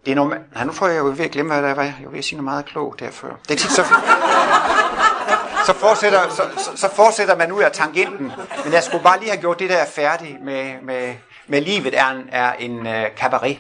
Det 0.06 0.12
er 0.12 0.16
noget, 0.16 0.40
nej, 0.54 0.64
nu 0.64 0.74
tror 0.74 0.88
jeg, 0.88 0.96
jeg 0.96 1.02
er 1.02 1.06
ved 1.06 1.26
at 1.26 1.32
glemme, 1.32 1.54
hvad 1.54 1.70
det 1.70 1.78
var. 1.78 1.84
Jeg 1.84 1.96
var 2.04 2.12
ved 2.12 2.20
at 2.20 2.26
sige 2.26 2.36
noget 2.36 2.44
meget 2.44 2.66
klogt 2.66 3.00
derfor. 3.00 3.28
Det 3.48 3.52
er 3.52 3.58
tit 3.58 3.72
så... 3.72 3.84
så 5.66 5.74
fortsætter, 5.74 6.30
så, 6.30 6.44
så, 6.58 6.72
så 6.76 6.90
fortsætter 6.96 7.36
man 7.36 7.52
ud 7.52 7.62
af 7.62 7.72
tangenten. 7.72 8.32
Men 8.64 8.74
jeg 8.74 8.84
skulle 8.84 9.04
bare 9.04 9.20
lige 9.20 9.30
have 9.30 9.42
gjort 9.42 9.60
det 9.60 9.70
der 9.70 9.86
færdigt 9.86 10.44
med, 10.44 10.74
med, 10.84 11.14
med 11.48 11.62
livet 11.62 12.00
er 12.00 12.10
en, 12.10 12.30
er 12.32 12.54
en 12.54 12.80
uh, 12.80 13.04
cabaret. 13.18 13.60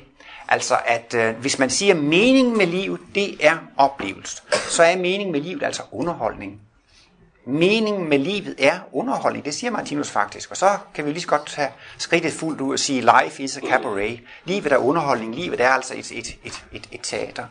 Altså 0.51 0.77
at 0.85 1.13
øh, 1.13 1.35
hvis 1.35 1.59
man 1.59 1.69
siger, 1.69 1.93
at 1.93 2.03
meningen 2.03 2.57
med 2.57 2.67
livet, 2.67 2.99
det 3.15 3.45
er 3.45 3.57
oplevelse, 3.77 4.41
så 4.69 4.83
er 4.83 4.95
meningen 4.97 5.31
med 5.31 5.41
livet 5.41 5.63
altså 5.63 5.83
underholdning. 5.91 6.61
Meningen 7.45 8.09
med 8.09 8.19
livet 8.19 8.55
er 8.57 8.79
underholdning, 8.91 9.45
det 9.45 9.53
siger 9.53 9.71
Martinus 9.71 10.09
faktisk. 10.09 10.51
Og 10.51 10.57
så 10.57 10.77
kan 10.93 11.05
vi 11.05 11.11
lige 11.11 11.21
så 11.21 11.27
godt 11.27 11.47
tage 11.47 11.69
skridtet 11.97 12.33
fuldt 12.33 12.61
ud 12.61 12.73
og 12.73 12.79
sige, 12.79 13.01
life 13.01 13.43
is 13.43 13.57
a 13.57 13.61
cabaret. 13.61 14.19
Livet 14.45 14.71
er 14.71 14.77
underholdning, 14.77 15.35
livet 15.35 15.61
er 15.61 15.69
altså 15.69 15.93
et, 15.97 16.11
et, 16.11 16.37
et, 16.43 16.63
et, 16.71 16.87
et 16.91 16.99
teater. 17.03 17.45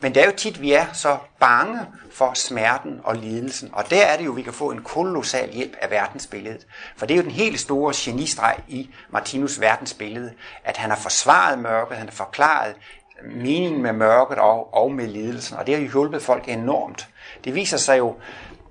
Men 0.00 0.14
det 0.14 0.22
er 0.22 0.26
jo 0.26 0.32
tit, 0.36 0.60
vi 0.60 0.72
er 0.72 0.86
så 0.92 1.18
bange 1.40 1.80
for 2.12 2.32
smerten 2.34 3.00
og 3.04 3.16
lidelsen. 3.16 3.70
Og 3.72 3.90
der 3.90 4.02
er 4.02 4.16
det 4.16 4.24
jo, 4.24 4.32
vi 4.32 4.42
kan 4.42 4.52
få 4.52 4.70
en 4.70 4.82
kolossal 4.82 5.50
hjælp 5.50 5.76
af 5.80 5.90
verdensbilledet. 5.90 6.66
For 6.96 7.06
det 7.06 7.14
er 7.14 7.18
jo 7.18 7.22
den 7.22 7.30
helt 7.30 7.60
store 7.60 7.92
genistreg 7.96 8.56
i 8.68 8.90
Martinus 9.10 9.60
verdensbillede, 9.60 10.32
at 10.64 10.76
han 10.76 10.90
har 10.90 10.96
forsvaret 10.96 11.58
mørket, 11.58 11.96
han 11.96 12.08
har 12.08 12.14
forklaret 12.14 12.74
meningen 13.22 13.82
med 13.82 13.92
mørket 13.92 14.38
og, 14.38 14.74
og 14.74 14.92
med 14.92 15.06
lidelsen. 15.06 15.56
Og 15.56 15.66
det 15.66 15.74
har 15.74 15.82
jo 15.82 15.90
hjulpet 15.90 16.22
folk 16.22 16.48
enormt. 16.48 17.08
Det 17.44 17.54
viser 17.54 17.76
sig 17.76 17.98
jo, 17.98 18.16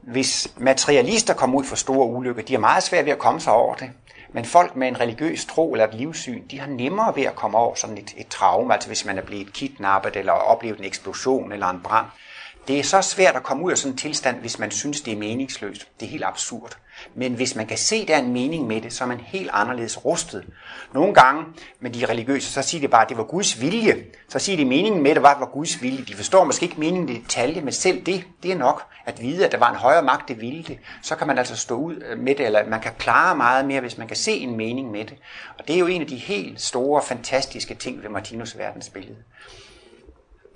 hvis 0.02 0.48
materialister 0.58 1.34
kommer 1.34 1.60
ud 1.60 1.64
for 1.64 1.76
store 1.76 2.08
ulykker, 2.08 2.44
de 2.44 2.54
har 2.54 2.60
meget 2.60 2.84
svært 2.84 3.06
ved 3.06 3.12
at 3.12 3.20
komme 3.20 3.42
sig 3.42 3.54
over 3.54 3.76
det. 3.76 3.90
Men 4.38 4.46
folk 4.46 4.76
med 4.76 4.88
en 4.88 5.00
religiøs 5.00 5.46
tro 5.46 5.74
eller 5.74 5.88
et 5.88 5.94
livssyn, 5.94 6.44
de 6.52 6.60
har 6.60 6.68
nemmere 6.68 7.16
ved 7.16 7.24
at 7.24 7.36
komme 7.36 7.58
over 7.58 7.76
sådan 7.76 7.98
et, 7.98 8.14
et 8.18 8.28
traume, 8.28 8.74
altså 8.74 8.90
hvis 8.90 9.06
man 9.06 9.18
er 9.18 9.22
blevet 9.22 9.54
kidnappet 9.54 10.16
eller 10.16 10.32
oplevet 10.32 10.80
en 10.80 10.86
eksplosion 10.86 11.52
eller 11.52 11.68
en 11.68 11.82
brand. 11.84 12.06
Det 12.68 12.80
er 12.80 12.84
så 12.84 13.02
svært 13.02 13.36
at 13.36 13.44
komme 13.44 13.64
ud 13.64 13.72
af 13.72 13.78
sådan 13.78 13.92
en 13.92 13.98
tilstand, 13.98 14.40
hvis 14.40 14.60
man 14.60 14.72
synes, 14.72 15.02
det 15.02 15.14
er 15.14 15.18
meningsløst. 15.18 15.88
Det 16.00 16.06
er 16.06 16.10
helt 16.10 16.24
absurd. 16.24 16.78
Men 17.16 17.34
hvis 17.34 17.56
man 17.56 17.68
kan 17.68 17.78
se, 17.78 18.08
der 18.08 18.16
er 18.16 18.20
en 18.20 18.34
mening 18.34 18.68
med 18.68 18.82
det, 18.82 18.94
så 18.94 19.04
er 19.04 19.08
man 19.08 19.20
helt 19.20 19.50
anderledes 19.54 20.06
rustet. 20.06 20.46
Nogle 20.94 21.14
gange 21.14 21.46
med 21.80 21.92
de 21.92 22.06
religiøse, 22.06 22.52
så 22.52 22.62
siger 22.62 22.82
de 22.82 22.88
bare, 22.88 23.04
at 23.04 23.10
det 23.10 23.18
var 23.18 23.24
Guds 23.24 23.62
vilje. 23.62 24.06
Så 24.30 24.40
siger 24.40 24.56
de, 24.56 24.62
at 24.62 24.68
meningen 24.68 25.04
med 25.04 25.16
det 25.16 25.24
var, 25.24 25.30
at 25.30 25.36
det 25.36 25.42
var 25.42 25.52
Guds 25.54 25.82
vilje. 25.82 26.06
De 26.06 26.16
forstår 26.16 26.44
måske 26.44 26.64
ikke 26.64 26.80
meningen 26.80 27.10
i 27.10 27.20
detalje, 27.20 27.62
men 27.62 27.74
selv 27.74 28.06
det, 28.06 28.24
det 28.44 28.52
er 28.52 28.58
nok 28.58 28.84
at 29.06 29.22
vide, 29.22 29.46
at 29.46 29.52
der 29.52 29.58
var 29.58 29.70
en 29.70 29.76
højere 29.76 30.04
magt, 30.04 30.30
der 30.30 30.36
ville 30.36 30.64
det. 30.64 30.80
Så 31.02 31.16
kan 31.16 31.28
man 31.28 31.38
altså 31.38 31.56
stå 31.56 31.76
ud 31.76 31.96
øh, 31.96 32.20
med 32.20 32.36
det, 32.36 32.46
eller 32.46 32.70
man 32.70 32.82
kan 32.82 32.92
klare 32.98 33.36
meget 33.36 33.66
mere, 33.66 33.82
hvis 33.82 33.98
man 33.98 34.08
kan 34.08 34.18
se 34.18 34.32
en 34.32 34.58
mening 34.58 34.92
med 34.92 35.06
det. 35.06 35.16
Og 35.60 35.68
det 35.68 35.76
er 35.76 35.80
jo 35.80 35.88
en 35.88 36.02
af 36.02 36.08
de 36.08 36.16
helt 36.16 36.62
store, 36.62 37.02
fantastiske 37.02 37.76
ting 37.76 38.04
ved 38.04 38.10
Martinus 38.10 38.58
verdensbillede. 38.58 39.18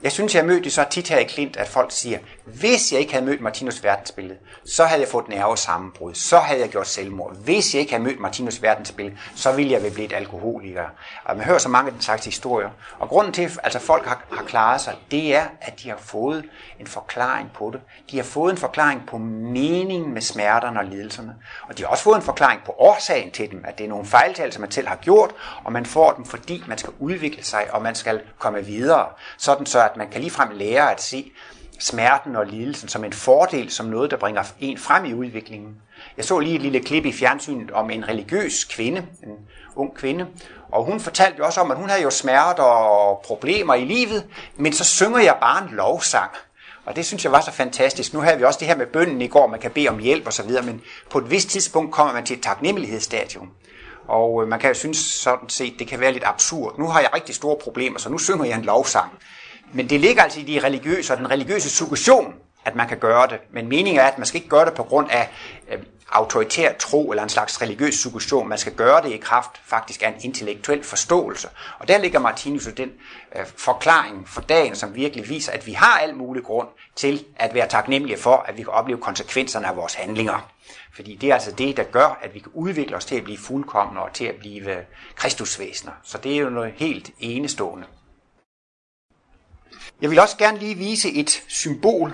Jeg 0.04 0.12
synes, 0.12 0.36
jeg 0.36 0.42
har 0.44 0.48
mødt 0.48 0.64
det 0.64 0.74
så 0.74 0.86
tit 0.90 1.10
her 1.10 1.18
i 1.18 1.24
Klint, 1.24 1.58
at 1.58 1.68
folk 1.68 1.92
siger, 1.92 2.20
hvis 2.46 2.92
jeg 2.92 3.00
ikke 3.00 3.14
havde 3.14 3.26
mødt 3.26 3.42
Martinus 3.42 3.84
verdensbillede, 3.84 4.38
så 4.66 4.86
havde 4.86 5.02
jeg 5.02 5.10
fået 5.10 5.30
nervesammenbrud, 5.30 6.14
så 6.14 6.38
havde 6.40 6.62
jeg 6.62 6.70
gjort 6.70 6.88
selvmord. 6.88 7.36
Hvis 7.36 7.74
jeg 7.74 7.80
ikke 7.80 7.94
havde 7.94 8.04
mødt 8.04 8.20
Martinus 8.20 8.62
verdensbillede, 8.62 9.18
så 9.36 9.52
ville 9.52 9.72
jeg 9.72 9.82
være 9.84 9.92
blevet 9.92 10.14
alkoholiker. 10.14 10.84
Og 11.26 11.38
man 11.38 11.46
hører 11.46 11.58
så 11.58 11.70
mange 11.70 11.88
af 11.88 11.94
den 11.94 12.02
slags 12.02 12.26
historier. 12.26 12.70
Og 13.00 13.10
grunden 13.10 13.34
til, 13.34 13.42
at 13.42 13.60
altså 13.64 13.80
folk 13.80 14.06
har, 14.06 14.24
har 14.32 14.44
klaret 14.44 14.82
sig, 14.82 14.96
det 15.12 15.36
er, 15.36 15.44
at 15.62 15.80
de 15.84 15.90
har 15.90 15.98
fået 15.98 16.46
en 16.80 16.88
forklaring 16.88 17.52
på 17.54 17.70
det. 17.74 17.82
De 18.12 18.18
har 18.18 18.24
fået 18.24 18.52
en 18.52 18.58
forklaring 18.58 19.04
på 19.08 19.18
meningen 19.18 20.14
med 20.14 20.22
smerterne 20.22 20.80
og 20.80 20.86
lidelserne. 20.86 21.36
Og 21.70 21.78
de 21.78 21.84
har 21.84 21.90
også 21.90 22.04
fået 22.04 22.16
en 22.16 22.22
forklaring 22.22 22.62
på 22.66 22.76
årsagen 22.78 23.32
til 23.32 23.52
dem, 23.52 23.64
at 23.68 23.78
det 23.78 23.84
er 23.84 23.90
nogle 23.90 24.06
fejltagelser, 24.06 24.60
man 24.60 24.72
selv 24.72 24.88
har 24.88 24.96
gjort, 24.96 25.32
og 25.64 25.72
man 25.72 25.86
får 25.86 26.12
dem, 26.12 26.26
fordi 26.26 26.64
man 26.68 26.78
skal 26.78 26.94
udvikle 27.00 27.44
sig, 27.44 27.68
og 27.72 27.82
man 27.82 27.96
skal 27.96 28.22
komme 28.40 28.66
videre. 28.66 29.06
Sådan 29.38 29.66
så, 29.66 29.91
at 29.92 29.98
man 29.98 30.10
kan 30.10 30.22
ligefrem 30.22 30.50
lære 30.54 30.92
at 30.92 31.02
se 31.02 31.32
smerten 31.80 32.36
og 32.36 32.46
lidelsen 32.46 32.90
som 32.90 33.04
en 33.04 33.14
fordel, 33.14 33.72
som 33.72 33.86
noget, 33.86 34.12
der 34.12 34.18
bringer 34.18 34.44
en 34.60 34.78
frem 34.78 35.06
i 35.06 35.14
udviklingen. 35.14 35.76
Jeg 36.18 36.26
så 36.26 36.40
lige 36.40 36.56
et 36.56 36.62
lille 36.62 36.80
klip 36.80 37.06
i 37.06 37.14
fjernsynet 37.14 37.72
om 37.72 37.90
en 37.90 38.08
religiøs 38.08 38.64
kvinde, 38.64 39.06
en 39.24 39.38
ung 39.76 39.96
kvinde, 39.96 40.28
og 40.72 40.84
hun 40.84 41.00
fortalte 41.00 41.38
jo 41.38 41.46
også 41.46 41.62
om, 41.62 41.72
at 41.72 41.78
hun 41.78 41.90
havde 41.90 42.04
jo 42.04 42.10
smerter 42.10 42.64
og 42.64 43.22
problemer 43.26 43.74
i 43.74 43.86
livet, 43.86 44.26
men 44.56 44.74
så 44.74 44.84
synger 44.84 45.20
jeg 45.20 45.38
bare 45.42 45.64
en 45.64 45.76
lovsang. 45.76 46.32
Og 46.86 46.96
det 46.96 47.06
synes 47.06 47.24
jeg 47.24 47.32
var 47.32 47.42
så 47.42 47.52
fantastisk. 47.52 48.14
Nu 48.14 48.20
havde 48.20 48.38
vi 48.38 48.44
også 48.44 48.60
det 48.60 48.68
her 48.68 48.76
med 48.76 48.86
bønden 48.86 49.22
i 49.22 49.28
går, 49.28 49.48
man 49.48 49.60
kan 49.60 49.72
bede 49.72 49.90
om 49.90 50.00
hjælp 50.00 50.28
og 50.28 50.34
så 50.34 50.44
videre, 50.44 50.64
men 50.64 50.82
på 51.10 51.18
et 51.18 51.32
vist 51.32 51.50
tidspunkt 51.50 51.92
kommer 51.92 52.14
man 52.14 52.26
til 52.26 52.38
et 52.38 52.44
taknemmelighedsstadium. 52.44 53.52
Og 54.08 54.44
øh, 54.44 54.48
man 54.48 54.60
kan 54.60 54.70
jo 54.70 54.74
synes 54.74 54.98
sådan 54.98 55.50
set, 55.50 55.74
det 55.80 55.88
kan 55.88 56.00
være 56.00 56.12
lidt 56.12 56.24
absurd. 56.26 56.80
Nu 56.80 56.88
har 56.88 57.00
jeg 57.00 57.10
rigtig 57.16 57.36
store 57.36 57.58
problemer, 57.64 58.00
så 58.00 58.10
nu 58.10 58.18
synger 58.18 58.46
jeg 58.46 58.58
en 58.58 58.66
lovsang. 58.66 59.12
Men 59.74 59.90
det 59.90 60.00
ligger 60.00 60.24
altså 60.24 60.40
i 60.40 60.44
de 60.44 60.60
religiøse 60.60 61.14
og 61.14 61.18
den 61.18 61.32
religiøse 61.32 61.70
suggestion, 61.70 62.34
at 62.66 62.76
man 62.76 62.88
kan 62.88 62.98
gøre 62.98 63.28
det. 63.28 63.40
Men 63.54 63.68
meningen 63.68 64.00
er, 64.00 64.08
at 64.08 64.18
man 64.18 64.26
skal 64.26 64.38
ikke 64.38 64.50
gøre 64.50 64.66
det 64.66 64.74
på 64.74 64.84
grund 64.84 65.12
af 65.12 65.30
øh, 65.72 65.80
autoritær 66.12 66.74
tro 66.80 67.12
eller 67.12 67.24
en 67.24 67.30
slags 67.30 67.62
religiøs 67.62 67.96
suggestion. 67.96 68.50
Man 68.50 68.58
skal 68.58 68.74
gøre 68.74 69.02
det 69.02 69.12
i 69.12 69.18
kraft 69.18 69.62
faktisk 69.66 70.04
af 70.04 70.08
en 70.08 70.16
intellektuel 70.22 70.84
forståelse. 70.84 71.48
Og 71.80 71.88
der 71.88 71.98
ligger 71.98 72.20
Martinus 72.20 72.68
den 72.78 72.92
øh, 73.36 73.46
forklaring 73.58 74.30
for 74.30 74.42
dagen, 74.42 74.76
som 74.76 74.96
virkelig 74.96 75.30
viser, 75.30 75.52
at 75.52 75.68
vi 75.68 75.72
har 75.72 76.00
al 76.00 76.16
mulig 76.16 76.44
grund 76.44 76.68
til 76.96 77.26
at 77.36 77.54
være 77.54 77.68
taknemmelige 77.68 78.18
for, 78.18 78.46
at 78.48 78.58
vi 78.58 78.64
kan 78.64 78.74
opleve 78.74 79.00
konsekvenserne 79.00 79.68
af 79.68 79.76
vores 79.76 79.94
handlinger. 79.94 80.52
Fordi 80.96 81.16
det 81.16 81.30
er 81.30 81.34
altså 81.34 81.52
det, 81.52 81.78
der 81.78 81.84
gør, 81.84 82.20
at 82.22 82.34
vi 82.34 82.40
kan 82.40 82.52
udvikle 82.54 82.96
os 82.96 83.06
til 83.06 83.16
at 83.16 83.24
blive 83.24 83.38
fuldkommende 83.38 84.02
og 84.02 84.14
til 84.14 84.26
at 84.26 84.36
blive 84.36 84.78
øh, 84.78 84.84
kristusvæsener. 85.16 85.94
Så 86.04 86.18
det 86.18 86.34
er 86.34 86.38
jo 86.38 86.50
noget 86.50 86.74
helt 86.78 87.12
enestående. 87.20 87.88
Jeg 90.02 90.10
vil 90.10 90.20
også 90.20 90.38
gerne 90.38 90.60
lige 90.60 90.76
vise 90.76 91.12
et 91.12 91.44
symbol 91.48 92.14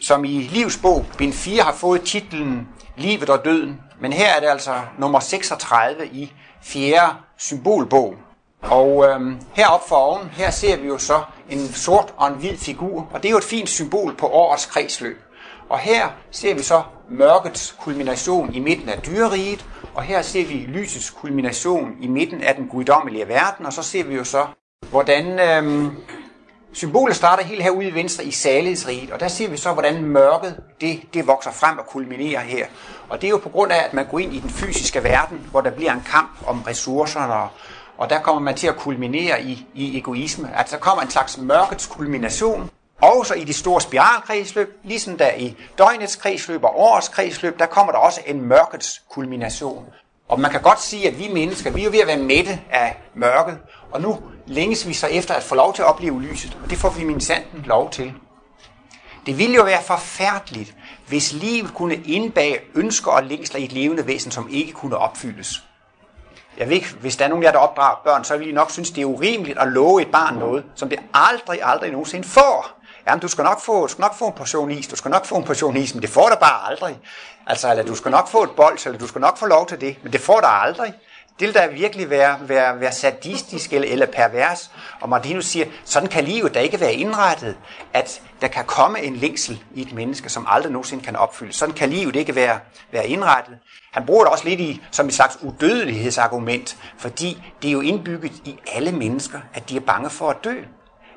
som 0.00 0.24
i 0.24 0.28
Livsbog, 0.28 1.06
bind 1.18 1.32
4, 1.32 1.62
har 1.62 1.72
fået 1.72 2.02
titlen 2.02 2.68
Livet 2.96 3.30
og 3.30 3.44
Døden. 3.44 3.80
Men 4.00 4.12
her 4.12 4.28
er 4.34 4.40
det 4.40 4.46
altså 4.46 4.74
nummer 4.98 5.20
36 5.20 6.06
i 6.06 6.32
4. 6.62 7.16
symbolbog. 7.38 8.14
Og 8.62 9.04
øhm, 9.04 9.40
heroppe 9.52 9.88
for 9.88 9.96
oven, 9.96 10.28
her 10.32 10.50
ser 10.50 10.76
vi 10.76 10.86
jo 10.86 10.98
så 10.98 11.22
en 11.50 11.68
sort 11.68 12.14
og 12.16 12.28
en 12.28 12.34
hvid 12.34 12.56
figur, 12.56 13.08
og 13.12 13.22
det 13.22 13.28
er 13.28 13.30
jo 13.30 13.38
et 13.38 13.44
fint 13.44 13.68
symbol 13.68 14.14
på 14.14 14.26
årets 14.26 14.66
kredsløb. 14.66 15.22
Og 15.68 15.78
her 15.78 16.08
ser 16.30 16.54
vi 16.54 16.62
så 16.62 16.82
mørkets 17.10 17.76
kulmination 17.80 18.54
i 18.54 18.60
midten 18.60 18.88
af 18.88 19.02
dyreriget, 19.02 19.66
og 19.94 20.02
her 20.02 20.22
ser 20.22 20.46
vi 20.46 20.54
lysets 20.54 21.10
kulmination 21.10 21.92
i 22.00 22.06
midten 22.06 22.42
af 22.42 22.54
den 22.54 22.68
guddommelige 22.68 23.28
verden, 23.28 23.66
og 23.66 23.72
så 23.72 23.82
ser 23.82 24.04
vi 24.04 24.14
jo 24.14 24.24
så, 24.24 24.46
hvordan 24.90 25.38
øhm, 25.38 25.90
symbolet 26.76 27.16
starter 27.16 27.44
helt 27.44 27.62
herude 27.62 27.88
i 27.88 27.94
venstre 27.94 28.24
i 28.24 28.30
salighedsriget, 28.30 29.10
og 29.10 29.20
der 29.20 29.28
ser 29.28 29.48
vi 29.48 29.56
så, 29.56 29.72
hvordan 29.72 30.02
mørket 30.02 30.60
det, 30.80 31.00
det 31.14 31.26
vokser 31.26 31.50
frem 31.50 31.78
og 31.78 31.86
kulminerer 31.86 32.40
her. 32.40 32.66
Og 33.08 33.20
det 33.20 33.26
er 33.26 33.30
jo 33.30 33.36
på 33.38 33.48
grund 33.48 33.72
af, 33.72 33.84
at 33.84 33.94
man 33.94 34.06
går 34.10 34.18
ind 34.18 34.34
i 34.34 34.40
den 34.40 34.50
fysiske 34.50 35.04
verden, 35.04 35.46
hvor 35.50 35.60
der 35.60 35.70
bliver 35.70 35.92
en 35.92 36.02
kamp 36.10 36.30
om 36.46 36.62
ressourcerne, 36.62 37.34
og, 37.34 37.48
og 37.98 38.10
der 38.10 38.20
kommer 38.20 38.42
man 38.42 38.54
til 38.54 38.66
at 38.66 38.76
kulminere 38.76 39.42
i, 39.42 39.66
i 39.74 39.98
egoisme. 39.98 40.50
Altså 40.56 40.76
der 40.76 40.82
kommer 40.82 41.02
en 41.02 41.10
slags 41.10 41.38
mørkets 41.38 41.86
kulmination, 41.86 42.70
også 43.02 43.34
i 43.34 43.44
de 43.44 43.52
store 43.52 43.80
spiralkredsløb, 43.80 44.80
ligesom 44.84 45.18
der 45.18 45.30
i 45.36 45.56
døgnets 45.78 46.16
kredsløb 46.16 46.64
og 46.64 46.78
årets 46.78 47.08
kredsløb, 47.08 47.58
der 47.58 47.66
kommer 47.66 47.92
der 47.92 47.98
også 47.98 48.20
en 48.26 48.42
mørkets 48.42 49.02
kulmination. 49.10 49.84
Og 50.28 50.40
man 50.40 50.50
kan 50.50 50.62
godt 50.62 50.82
sige, 50.82 51.08
at 51.08 51.18
vi 51.18 51.28
mennesker, 51.32 51.70
vi 51.70 51.80
er 51.80 51.84
jo 51.84 51.90
ved 51.90 52.00
at 52.00 52.06
være 52.06 52.16
mætte 52.16 52.60
af 52.70 52.96
mørket, 53.14 53.58
og 53.92 54.00
nu 54.00 54.18
længes 54.46 54.88
vi 54.88 54.94
så 54.94 55.06
efter 55.06 55.34
at 55.34 55.42
få 55.42 55.54
lov 55.54 55.74
til 55.74 55.82
at 55.82 55.88
opleve 55.88 56.22
lyset, 56.22 56.58
og 56.64 56.70
det 56.70 56.78
får 56.78 56.90
vi 56.90 57.04
min 57.04 57.20
sanden 57.20 57.62
lov 57.66 57.90
til. 57.90 58.12
Det 59.26 59.38
ville 59.38 59.54
jo 59.54 59.62
være 59.62 59.82
forfærdeligt, 59.82 60.74
hvis 61.06 61.32
livet 61.32 61.74
kunne 61.74 61.94
indbage 61.94 62.58
ønsker 62.74 63.10
og 63.10 63.24
længsler 63.24 63.60
i 63.60 63.64
et 63.64 63.72
levende 63.72 64.06
væsen, 64.06 64.30
som 64.30 64.48
ikke 64.50 64.72
kunne 64.72 64.96
opfyldes. 64.96 65.62
Jeg 66.58 66.68
ved 66.68 66.74
ikke, 66.74 66.94
hvis 67.00 67.16
der 67.16 67.24
er 67.24 67.28
nogen 67.28 67.44
af 67.44 67.46
jer, 67.46 67.52
der 67.52 67.58
opdrager 67.58 68.00
børn, 68.04 68.24
så 68.24 68.36
vil 68.36 68.48
I 68.48 68.52
nok 68.52 68.70
synes, 68.70 68.90
det 68.90 69.02
er 69.02 69.06
urimeligt 69.06 69.58
at 69.58 69.68
love 69.68 70.02
et 70.02 70.10
barn 70.12 70.34
noget, 70.34 70.64
som 70.74 70.88
det 70.88 70.98
aldrig, 71.14 71.60
aldrig 71.62 71.90
nogensinde 71.90 72.28
får. 72.28 72.80
Jamen, 73.08 73.20
du 73.20 73.28
skal 73.28 73.44
nok 73.44 73.60
få, 73.60 73.82
du 73.82 73.92
skal 73.92 74.02
nok 74.02 74.14
få 74.14 74.26
en 74.26 74.32
portion 74.32 74.70
is, 74.70 74.88
du 74.88 74.96
skal 74.96 75.10
nok 75.10 75.26
få 75.26 75.36
en 75.36 75.44
portion 75.44 75.76
is, 75.76 75.94
men 75.94 76.02
det 76.02 76.10
får 76.10 76.28
du 76.28 76.36
bare 76.40 76.70
aldrig. 76.70 76.98
Altså, 77.46 77.70
eller 77.70 77.84
du 77.84 77.94
skal 77.94 78.10
nok 78.10 78.28
få 78.28 78.42
et 78.42 78.50
bold, 78.50 78.86
eller 78.86 78.98
du 78.98 79.06
skal 79.06 79.20
nok 79.20 79.38
få 79.38 79.46
lov 79.46 79.66
til 79.66 79.80
det, 79.80 79.96
men 80.02 80.12
det 80.12 80.20
får 80.20 80.40
du 80.40 80.46
aldrig. 80.46 80.94
Det 81.40 81.46
vil 81.46 81.54
da 81.54 81.66
virkelig 81.66 82.10
være, 82.10 82.38
være, 82.48 82.80
være 82.80 82.92
sadistisk 82.92 83.72
eller, 83.72 83.88
eller 83.92 84.06
pervers. 84.06 84.70
Og 85.00 85.08
Martinus 85.08 85.44
siger, 85.44 85.66
sådan 85.84 86.08
kan 86.08 86.24
livet 86.24 86.54
da 86.54 86.60
ikke 86.60 86.80
være 86.80 86.94
indrettet, 86.94 87.56
at 87.92 88.22
der 88.40 88.48
kan 88.48 88.64
komme 88.64 89.02
en 89.02 89.16
længsel 89.16 89.62
i 89.74 89.82
et 89.82 89.92
menneske, 89.92 90.28
som 90.28 90.46
aldrig 90.48 90.72
nogensinde 90.72 91.04
kan 91.04 91.16
opfyldes. 91.16 91.56
Sådan 91.56 91.74
kan 91.74 91.90
livet 91.90 92.16
ikke 92.16 92.34
være, 92.34 92.58
være 92.92 93.08
indrettet. 93.08 93.58
Han 93.92 94.06
bruger 94.06 94.24
det 94.24 94.32
også 94.32 94.48
lidt 94.48 94.60
i, 94.60 94.82
som 94.90 95.06
et 95.06 95.14
slags 95.14 95.38
udødelighedsargument, 95.42 96.76
fordi 96.98 97.42
det 97.62 97.68
er 97.68 97.72
jo 97.72 97.80
indbygget 97.80 98.32
i 98.44 98.58
alle 98.72 98.92
mennesker, 98.92 99.40
at 99.54 99.68
de 99.68 99.76
er 99.76 99.80
bange 99.80 100.10
for 100.10 100.30
at 100.30 100.36
dø 100.44 100.62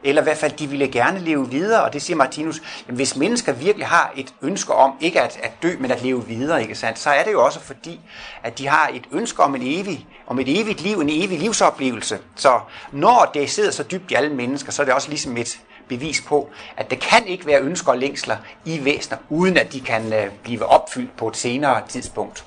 eller 0.03 0.21
i 0.21 0.23
hvert 0.23 0.37
fald, 0.37 0.51
de 0.51 0.67
ville 0.67 0.87
gerne 0.87 1.19
leve 1.19 1.49
videre, 1.49 1.83
og 1.83 1.93
det 1.93 2.01
siger 2.01 2.17
Martinus, 2.17 2.61
jamen, 2.87 2.95
hvis 2.95 3.15
mennesker 3.15 3.53
virkelig 3.53 3.87
har 3.87 4.13
et 4.15 4.33
ønske 4.41 4.73
om, 4.73 4.93
ikke 5.01 5.21
at, 5.21 5.39
at 5.43 5.51
dø, 5.63 5.75
men 5.79 5.91
at 5.91 6.03
leve 6.03 6.27
videre, 6.27 6.61
ikke 6.61 6.75
sandt, 6.75 6.99
så 6.99 7.09
er 7.09 7.23
det 7.23 7.31
jo 7.31 7.45
også 7.45 7.59
fordi, 7.59 7.99
at 8.43 8.57
de 8.57 8.67
har 8.67 8.89
et 8.93 9.03
ønske 9.11 9.43
om, 9.43 9.55
en 9.55 9.61
evig, 9.63 10.07
om 10.27 10.39
et 10.39 10.61
evigt 10.61 10.81
liv, 10.81 10.99
en 10.99 11.09
evig 11.09 11.39
livsoplevelse. 11.39 12.19
Så 12.35 12.59
når 12.91 13.31
det 13.33 13.49
sidder 13.49 13.71
så 13.71 13.83
dybt 13.83 14.11
i 14.11 14.13
alle 14.13 14.29
mennesker, 14.29 14.71
så 14.71 14.81
er 14.81 14.85
det 14.85 14.93
også 14.93 15.09
ligesom 15.09 15.37
et 15.37 15.59
bevis 15.87 16.21
på, 16.21 16.49
at 16.77 16.89
det 16.89 16.99
kan 16.99 17.27
ikke 17.27 17.45
være 17.45 17.61
ønsker 17.61 17.91
og 17.91 17.97
længsler 17.97 18.37
i 18.65 18.85
væsener, 18.85 19.17
uden 19.29 19.57
at 19.57 19.73
de 19.73 19.81
kan 19.81 20.13
øh, 20.13 20.31
blive 20.43 20.65
opfyldt 20.65 21.17
på 21.17 21.27
et 21.27 21.37
senere 21.37 21.81
tidspunkt. 21.87 22.45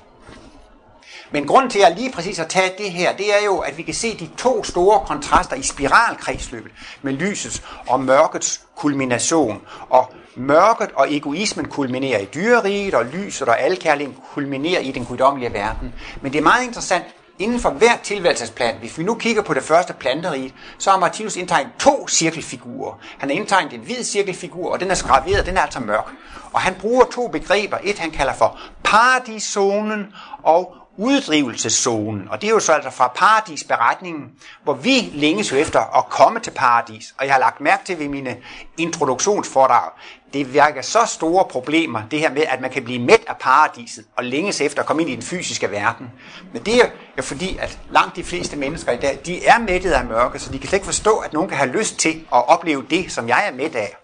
Men 1.33 1.47
grund 1.47 1.69
til, 1.69 1.79
at 1.79 1.89
jeg 1.89 1.97
lige 1.97 2.11
præcis 2.11 2.37
har 2.37 2.45
taget 2.45 2.77
det 2.77 2.91
her, 2.91 3.15
det 3.15 3.33
er 3.33 3.45
jo, 3.45 3.57
at 3.57 3.77
vi 3.77 3.83
kan 3.83 3.93
se 3.93 4.17
de 4.17 4.29
to 4.37 4.63
store 4.63 4.99
kontraster 5.07 5.55
i 5.55 5.61
spiralkredsløbet 5.61 6.71
med 7.01 7.13
lysets 7.13 7.63
og 7.87 7.99
mørkets 7.99 8.61
kulmination. 8.75 9.61
Og 9.89 10.13
mørket 10.35 10.89
og 10.95 11.13
egoismen 11.13 11.67
kulminerer 11.67 12.19
i 12.19 12.25
dyreriget, 12.25 12.93
og 12.93 13.05
lyset 13.05 13.47
og 13.47 13.61
alkærligheden 13.61 14.21
kulminerer 14.33 14.79
i 14.79 14.91
den 14.91 15.05
guddommelige 15.05 15.53
verden. 15.53 15.93
Men 16.21 16.33
det 16.33 16.39
er 16.39 16.43
meget 16.43 16.63
interessant, 16.63 17.05
inden 17.39 17.59
for 17.59 17.69
hver 17.69 17.97
tilværelsesplan, 18.03 18.75
hvis 18.79 18.97
vi 18.97 19.03
nu 19.03 19.15
kigger 19.15 19.41
på 19.41 19.53
det 19.53 19.63
første 19.63 19.93
planterige, 19.93 20.53
så 20.77 20.89
har 20.89 20.99
Martinus 20.99 21.35
indtegnet 21.35 21.71
to 21.79 22.07
cirkelfigurer. 22.07 22.99
Han 23.17 23.29
har 23.29 23.35
indtegnet 23.35 23.73
en 23.73 23.79
hvid 23.79 24.03
cirkelfigur, 24.03 24.71
og 24.71 24.79
den 24.79 24.91
er 24.91 24.95
skraveret, 24.95 25.45
den 25.45 25.57
er 25.57 25.61
altså 25.61 25.79
mørk. 25.79 26.07
Og 26.53 26.61
han 26.61 26.75
bruger 26.79 27.05
to 27.05 27.27
begreber. 27.27 27.77
Et 27.83 27.99
han 27.99 28.11
kalder 28.11 28.33
for 28.33 28.59
paradiszonen 28.83 30.07
og 30.43 30.75
uddrivelseszonen. 30.97 32.27
Og 32.29 32.41
det 32.41 32.47
er 32.47 32.51
jo 32.51 32.59
så 32.59 32.71
altså 32.71 32.89
fra 32.89 33.07
paradisberetningen, 33.15 34.31
hvor 34.63 34.73
vi 34.73 35.11
længes 35.13 35.51
jo 35.51 35.57
efter 35.57 35.97
at 35.97 36.09
komme 36.09 36.39
til 36.39 36.51
paradis. 36.51 37.13
Og 37.17 37.25
jeg 37.25 37.33
har 37.33 37.39
lagt 37.39 37.61
mærke 37.61 37.85
til 37.85 37.99
ved 37.99 38.07
mine 38.07 38.37
introduktionsfordrag, 38.77 39.89
det 40.33 40.53
virker 40.53 40.81
så 40.81 40.99
store 41.07 41.45
problemer, 41.45 42.01
det 42.11 42.19
her 42.19 42.33
med, 42.33 42.41
at 42.47 42.61
man 42.61 42.71
kan 42.71 42.83
blive 42.83 42.99
mæt 42.99 43.21
af 43.27 43.37
paradiset 43.39 44.05
og 44.15 44.23
længes 44.23 44.61
efter 44.61 44.79
at 44.79 44.85
komme 44.85 45.01
ind 45.01 45.11
i 45.11 45.15
den 45.15 45.23
fysiske 45.23 45.71
verden. 45.71 46.11
Men 46.53 46.63
det 46.65 46.75
er 46.75 46.85
jo 47.17 47.23
fordi, 47.23 47.57
at 47.57 47.79
langt 47.91 48.15
de 48.15 48.23
fleste 48.23 48.57
mennesker 48.57 48.91
i 48.91 48.97
dag, 48.97 49.19
de 49.25 49.45
er 49.45 49.59
mættet 49.59 49.91
af 49.91 50.05
mørke, 50.05 50.39
så 50.39 50.51
de 50.51 50.59
kan 50.59 50.67
slet 50.69 50.77
ikke 50.77 50.85
forstå, 50.85 51.17
at 51.17 51.33
nogen 51.33 51.49
kan 51.49 51.57
have 51.57 51.71
lyst 51.71 51.99
til 51.99 52.25
at 52.33 52.47
opleve 52.49 52.85
det, 52.89 53.11
som 53.11 53.27
jeg 53.27 53.43
er 53.51 53.55
mæt 53.55 53.75
af. 53.75 53.95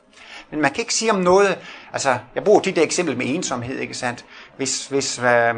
Men 0.51 0.61
man 0.61 0.71
kan 0.71 0.79
ikke 0.79 0.93
sige 0.93 1.11
om 1.11 1.19
noget, 1.19 1.57
altså 1.93 2.17
jeg 2.35 2.43
bruger 2.43 2.59
det 2.59 2.77
eksempel 2.77 3.17
med 3.17 3.25
ensomhed, 3.35 3.77
ikke 3.79 3.93
sandt? 3.93 4.25
Hvis, 4.57 4.87
hvis, 4.87 5.19
øh, 5.19 5.55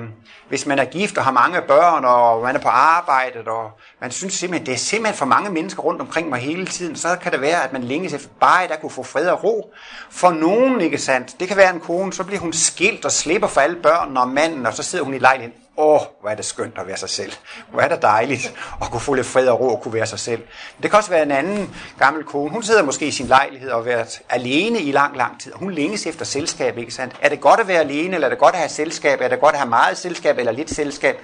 hvis 0.49 0.65
man 0.65 0.79
er 0.79 0.85
gift 0.85 1.17
og 1.17 1.23
har 1.23 1.31
mange 1.31 1.61
børn, 1.61 2.05
og 2.05 2.43
man 2.43 2.55
er 2.55 2.59
på 2.59 2.67
arbejdet, 2.67 3.47
og 3.47 3.71
man 4.01 4.11
synes 4.11 4.33
simpelthen, 4.33 4.65
det 4.65 4.73
er 4.73 4.77
simpelthen 4.77 5.17
for 5.17 5.25
mange 5.25 5.49
mennesker 5.49 5.81
rundt 5.81 6.01
omkring 6.01 6.29
mig 6.29 6.39
hele 6.39 6.65
tiden, 6.65 6.95
så 6.95 7.15
kan 7.21 7.31
det 7.31 7.41
være, 7.41 7.63
at 7.63 7.73
man 7.73 7.83
længes 7.83 8.13
efter 8.13 8.29
bare, 8.39 8.67
der 8.67 8.75
kunne 8.75 8.89
få 8.89 9.03
fred 9.03 9.27
og 9.27 9.43
ro. 9.43 9.73
For 10.09 10.31
nogen, 10.31 10.81
ikke 10.81 10.97
sandt? 10.97 11.39
Det 11.39 11.47
kan 11.47 11.57
være 11.57 11.73
en 11.73 11.79
kone, 11.79 12.13
så 12.13 12.23
bliver 12.23 12.39
hun 12.39 12.53
skilt 12.53 13.05
og 13.05 13.11
slipper 13.11 13.47
for 13.47 13.61
alle 13.61 13.75
børnene 13.75 14.19
og 14.19 14.27
manden, 14.27 14.65
og 14.65 14.73
så 14.73 14.83
sidder 14.83 15.05
hun 15.05 15.13
i 15.13 15.19
lejligheden. 15.19 15.61
Åh, 15.81 16.01
hvor 16.21 16.29
er 16.29 16.35
det 16.35 16.45
skønt 16.45 16.77
at 16.77 16.87
være 16.87 16.97
sig 16.97 17.09
selv. 17.09 17.31
Hvor 17.71 17.81
er 17.81 17.87
det 17.87 18.01
dejligt 18.01 18.53
at 18.81 18.91
kunne 18.91 18.99
få 18.99 19.13
lidt 19.13 19.27
fred 19.27 19.47
og 19.47 19.59
ro 19.59 19.67
og 19.67 19.81
kunne 19.81 19.93
være 19.93 20.05
sig 20.05 20.19
selv. 20.19 20.41
Det 20.83 20.89
kan 20.91 20.97
også 20.97 21.09
være 21.09 21.23
en 21.23 21.31
anden 21.31 21.75
gammel 21.99 22.23
kone. 22.23 22.51
Hun 22.51 22.63
sidder 22.63 22.83
måske 22.83 23.07
i 23.07 23.11
sin 23.11 23.25
lejlighed 23.27 23.69
og 23.69 23.77
har 23.77 23.83
været 23.83 24.21
alene 24.29 24.79
i 24.79 24.91
lang, 24.91 25.17
lang 25.17 25.41
tid. 25.41 25.51
Hun 25.55 25.71
længes 25.71 26.05
efter 26.05 26.25
selskab, 26.25 26.77
ikke 26.77 26.91
sandt? 26.91 27.15
Er 27.21 27.29
det 27.29 27.41
godt 27.41 27.59
at 27.59 27.67
være 27.67 27.79
alene, 27.79 28.15
eller 28.15 28.27
er 28.27 28.29
det 28.29 28.39
godt 28.39 28.53
at 28.53 28.59
have 28.59 28.69
selskab? 28.69 29.21
Er 29.21 29.27
det 29.27 29.39
godt 29.39 29.53
at 29.53 29.59
have 29.59 29.69
meget 29.69 29.97
selskab 29.97 30.37
eller 30.37 30.51
lidt 30.51 30.69
selskab? 30.75 31.19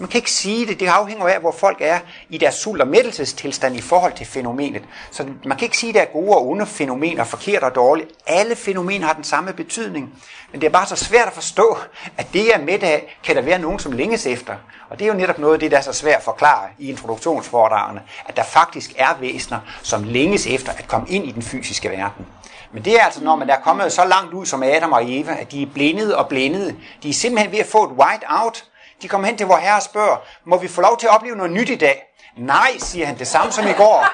Man 0.00 0.08
kan 0.08 0.18
ikke 0.18 0.30
sige 0.30 0.66
det. 0.66 0.80
Det 0.80 0.86
afhænger 0.86 1.26
af, 1.26 1.40
hvor 1.40 1.52
folk 1.52 1.76
er 1.80 1.98
i 2.28 2.38
deres 2.38 2.54
sult- 2.54 2.80
og 2.80 2.88
mættelsestilstand 2.88 3.76
i 3.76 3.80
forhold 3.80 4.12
til 4.12 4.26
fænomenet. 4.26 4.82
Så 5.10 5.26
man 5.44 5.58
kan 5.58 5.66
ikke 5.66 5.78
sige, 5.78 5.88
at 5.88 5.94
der 5.94 6.00
er 6.00 6.12
gode 6.12 6.36
og 6.36 6.48
onde 6.48 6.66
fænomener, 6.66 7.24
forkert 7.24 7.62
og 7.62 7.74
dårligt. 7.74 8.10
Alle 8.26 8.56
fænomener 8.56 9.06
har 9.06 9.14
den 9.14 9.24
samme 9.24 9.52
betydning. 9.52 10.14
Men 10.52 10.60
det 10.60 10.66
er 10.66 10.70
bare 10.70 10.86
så 10.86 10.96
svært 10.96 11.26
at 11.26 11.32
forstå, 11.32 11.78
at 12.16 12.26
det 12.32 12.46
jeg 12.46 12.52
er 12.52 12.64
med 12.64 12.82
af, 12.82 13.18
kan 13.24 13.36
der 13.36 13.42
være 13.42 13.58
nogen, 13.58 13.78
som 13.78 13.92
længes 13.92 14.26
efter. 14.26 14.54
Og 14.90 14.98
det 14.98 15.04
er 15.04 15.08
jo 15.12 15.18
netop 15.18 15.38
noget 15.38 15.54
af 15.54 15.60
det, 15.60 15.70
der 15.70 15.76
er 15.76 15.82
så 15.82 15.92
svært 15.92 16.16
at 16.16 16.22
forklare 16.22 16.68
i 16.78 16.88
introduktionsforedragene, 16.88 18.02
at 18.26 18.36
der 18.36 18.44
faktisk 18.44 18.92
er 18.96 19.16
væsener, 19.20 19.58
som 19.82 20.04
længes 20.04 20.46
efter 20.46 20.72
at 20.72 20.88
komme 20.88 21.08
ind 21.08 21.24
i 21.24 21.30
den 21.30 21.42
fysiske 21.42 21.90
verden. 21.90 22.26
Men 22.72 22.84
det 22.84 23.00
er 23.00 23.04
altså, 23.04 23.24
når 23.24 23.36
man 23.36 23.50
er 23.50 23.56
kommet 23.64 23.92
så 23.92 24.04
langt 24.04 24.34
ud 24.34 24.46
som 24.46 24.62
Adam 24.62 24.92
og 24.92 25.02
Eva, 25.04 25.36
at 25.40 25.52
de 25.52 25.62
er 25.62 25.66
blindede 25.66 26.16
og 26.16 26.28
blindede. 26.28 26.76
De 27.02 27.08
er 27.08 27.12
simpelthen 27.12 27.52
ved 27.52 27.58
at 27.58 27.66
få 27.66 27.84
et 27.84 27.90
white 27.90 28.26
out 28.28 28.64
de 29.02 29.08
kommer 29.08 29.28
hen 29.28 29.36
til 29.36 29.46
vor 29.46 29.56
herre 29.56 29.76
og 29.76 29.82
spørger, 29.82 30.16
må 30.44 30.58
vi 30.58 30.68
få 30.68 30.80
lov 30.80 30.98
til 30.98 31.06
at 31.06 31.14
opleve 31.14 31.36
noget 31.36 31.52
nyt 31.52 31.68
i 31.68 31.76
dag? 31.76 32.02
Nej, 32.36 32.78
siger 32.78 33.06
han, 33.06 33.18
det 33.18 33.28
samme 33.28 33.52
som 33.52 33.66
i 33.66 33.72
går. 33.72 34.06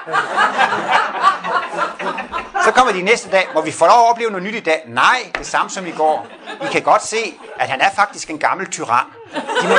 Så 2.63 2.71
kommer 2.71 2.93
de 2.93 3.01
næste 3.01 3.29
dag, 3.29 3.47
må 3.53 3.61
vi 3.61 3.71
få 3.71 3.85
lov 3.85 3.99
at 3.99 4.09
opleve 4.09 4.29
noget 4.29 4.43
nyt 4.43 4.55
i 4.55 4.59
dag? 4.59 4.83
Nej, 4.87 5.31
det 5.37 5.47
samme 5.47 5.69
som 5.69 5.85
i 5.87 5.91
går. 5.91 6.27
I 6.63 6.65
kan 6.71 6.81
godt 6.81 7.03
se, 7.03 7.39
at 7.59 7.69
han 7.69 7.81
er 7.81 7.89
faktisk 7.95 8.29
en 8.29 8.39
gammel 8.39 8.67
tyran. 8.71 9.05
De 9.61 9.67
må, 9.67 9.75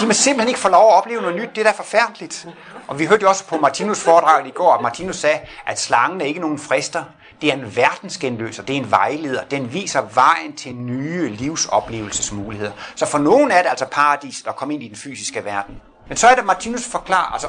de 0.00 0.06
må 0.06 0.12
simpelthen 0.12 0.48
ikke 0.48 0.60
få 0.60 0.68
lov 0.68 0.88
at 0.88 0.94
opleve 0.94 1.20
noget 1.20 1.36
nyt. 1.36 1.48
Det 1.54 1.58
er 1.58 1.64
da 1.64 1.76
forfærdeligt. 1.76 2.46
Og 2.88 2.98
vi 2.98 3.06
hørte 3.06 3.22
jo 3.22 3.28
også 3.28 3.44
på 3.44 3.56
Martinus 3.56 4.00
foredrag 4.00 4.46
i 4.46 4.50
går, 4.50 4.74
at 4.74 4.80
Martinus 4.80 5.16
sagde, 5.16 5.40
at 5.66 5.80
slangen 5.80 6.20
er 6.20 6.24
ikke 6.24 6.40
nogen 6.40 6.58
frister. 6.58 7.04
Det 7.40 7.48
er 7.48 7.54
en 7.54 7.76
verdensgenløser, 7.76 8.62
det 8.62 8.76
er 8.76 8.80
en 8.80 8.90
vejleder. 8.90 9.44
Den 9.44 9.72
viser 9.72 10.02
vejen 10.14 10.56
til 10.56 10.74
nye 10.74 11.28
livsoplevelsesmuligheder. 11.28 12.72
Så 12.94 13.06
for 13.06 13.18
nogen 13.18 13.50
er 13.50 13.62
det 13.62 13.68
altså 13.68 13.86
paradis 13.86 14.44
at 14.46 14.56
komme 14.56 14.74
ind 14.74 14.82
i 14.82 14.88
den 14.88 14.96
fysiske 14.96 15.44
verden. 15.44 15.74
Men 16.08 16.16
så 16.16 16.28
er 16.28 16.34
det, 16.34 16.44
Martinus 16.44 16.84
forklarer, 16.84 17.32
altså 17.32 17.48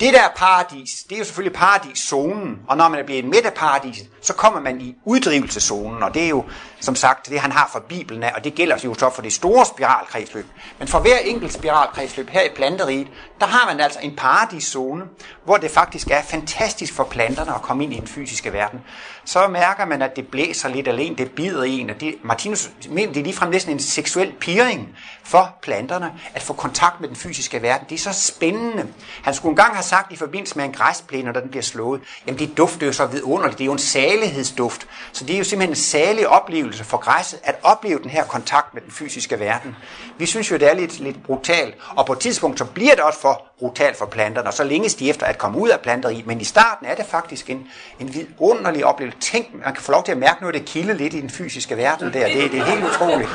Det 0.00 0.14
der 0.14 0.28
paradis, 0.36 1.04
det 1.08 1.14
er 1.14 1.18
jo 1.18 1.24
selvfølgelig 1.24 1.56
paradiszonen, 1.56 2.58
og 2.68 2.76
når 2.76 2.88
man 2.88 3.00
er 3.00 3.04
blevet 3.04 3.24
midt 3.24 3.46
af 3.46 3.54
paradiset, 3.54 4.08
så 4.22 4.32
kommer 4.32 4.60
man 4.60 4.80
i 4.80 4.96
uddrivelseszonen, 5.04 6.02
og 6.02 6.14
det 6.14 6.24
er 6.24 6.28
jo 6.28 6.44
som 6.84 6.96
sagt 6.96 7.28
det, 7.28 7.40
han 7.40 7.52
har 7.52 7.68
fra 7.72 7.80
Bibelen 7.88 8.22
af, 8.22 8.32
og 8.36 8.44
det 8.44 8.54
gælder 8.54 8.76
jo 8.84 8.94
så 8.94 9.10
for 9.10 9.22
det 9.22 9.32
store 9.32 9.66
spiralkredsløb. 9.66 10.46
Men 10.78 10.88
for 10.88 10.98
hver 10.98 11.18
enkelt 11.18 11.52
spiralkredsløb 11.52 12.30
her 12.30 12.42
i 12.42 12.48
planteriet, 12.56 13.06
der 13.40 13.46
har 13.46 13.72
man 13.72 13.80
altså 13.80 13.98
en 14.02 14.16
paradiszone, 14.16 15.04
hvor 15.44 15.56
det 15.56 15.70
faktisk 15.70 16.10
er 16.10 16.22
fantastisk 16.22 16.94
for 16.94 17.04
planterne 17.04 17.54
at 17.54 17.62
komme 17.62 17.84
ind 17.84 17.94
i 17.94 17.96
den 17.96 18.06
fysiske 18.06 18.52
verden. 18.52 18.80
Så 19.24 19.48
mærker 19.48 19.84
man, 19.84 20.02
at 20.02 20.16
det 20.16 20.28
blæser 20.28 20.68
lidt 20.68 20.88
alene, 20.88 21.16
det 21.16 21.30
bider 21.30 21.62
en, 21.62 21.90
og 21.90 22.00
det, 22.00 22.14
Martinus 22.22 22.70
mener, 22.88 23.12
det 23.12 23.20
er 23.20 23.24
ligefrem 23.24 23.50
næsten 23.50 23.72
en 23.72 23.80
seksuel 23.80 24.32
piring 24.32 24.88
for 25.22 25.56
planterne 25.62 26.12
at 26.34 26.42
få 26.42 26.52
kontakt 26.52 27.00
med 27.00 27.08
den 27.08 27.16
fysiske 27.16 27.62
verden. 27.62 27.86
Det 27.90 27.94
er 27.94 28.12
så 28.12 28.12
spændende. 28.12 28.86
Han 29.22 29.34
skulle 29.34 29.50
engang 29.50 29.74
have 29.74 29.82
sagt 29.82 30.12
i 30.12 30.16
forbindelse 30.16 30.56
med 30.56 30.64
en 30.64 30.72
græsplæne, 30.72 31.32
når 31.32 31.40
den 31.40 31.50
bliver 31.50 31.62
slået, 31.62 32.00
jamen 32.26 32.38
det 32.38 32.56
dufter 32.56 32.86
jo 32.86 32.92
så 32.92 33.06
vidunderligt, 33.06 33.58
det 33.58 33.64
er 33.64 33.66
jo 33.66 33.72
en 33.72 33.78
salighedsduft. 33.78 34.86
Så 35.12 35.24
det 35.24 35.34
er 35.34 35.38
jo 35.38 35.44
simpelthen 35.44 35.72
en 35.72 35.76
salig 35.76 36.28
oplevelse 36.28 36.73
for 36.82 36.96
græsset 36.96 37.40
at 37.42 37.56
opleve 37.62 37.98
den 37.98 38.10
her 38.10 38.24
kontakt 38.24 38.74
med 38.74 38.82
den 38.82 38.90
fysiske 38.90 39.40
verden. 39.40 39.76
Vi 40.18 40.26
synes 40.26 40.50
jo, 40.50 40.56
det 40.56 40.70
er 40.70 40.74
lidt, 40.74 41.00
lidt 41.00 41.22
brutalt, 41.24 41.74
og 41.96 42.06
på 42.06 42.12
et 42.12 42.18
tidspunkt 42.18 42.58
så 42.58 42.64
bliver 42.64 42.94
det 42.94 43.00
også 43.00 43.20
for 43.20 43.42
brutalt 43.58 43.96
for 43.96 44.06
planterne, 44.06 44.48
og 44.48 44.54
så 44.54 44.64
længes 44.64 44.94
de 44.94 45.10
efter 45.10 45.26
at 45.26 45.38
komme 45.38 45.58
ud 45.58 45.68
af 45.68 45.80
planteriet. 45.80 46.26
Men 46.26 46.40
i 46.40 46.44
starten 46.44 46.86
er 46.86 46.94
det 46.94 47.06
faktisk 47.06 47.50
en, 47.50 47.68
en 48.00 48.14
vidunderlig 48.14 48.84
oplevelse. 48.84 49.18
Tænk, 49.18 49.46
man 49.64 49.74
kan 49.74 49.82
få 49.82 49.92
lov 49.92 50.04
til 50.04 50.12
at 50.12 50.18
mærke 50.18 50.40
noget, 50.40 50.54
det 50.54 50.64
kilde 50.64 50.94
lidt 50.94 51.14
i 51.14 51.20
den 51.20 51.30
fysiske 51.30 51.76
verden 51.76 52.12
der. 52.12 52.26
Det, 52.26 52.52
det 52.52 52.60
er 52.60 52.64
helt 52.64 52.84
utroligt. 52.84 53.30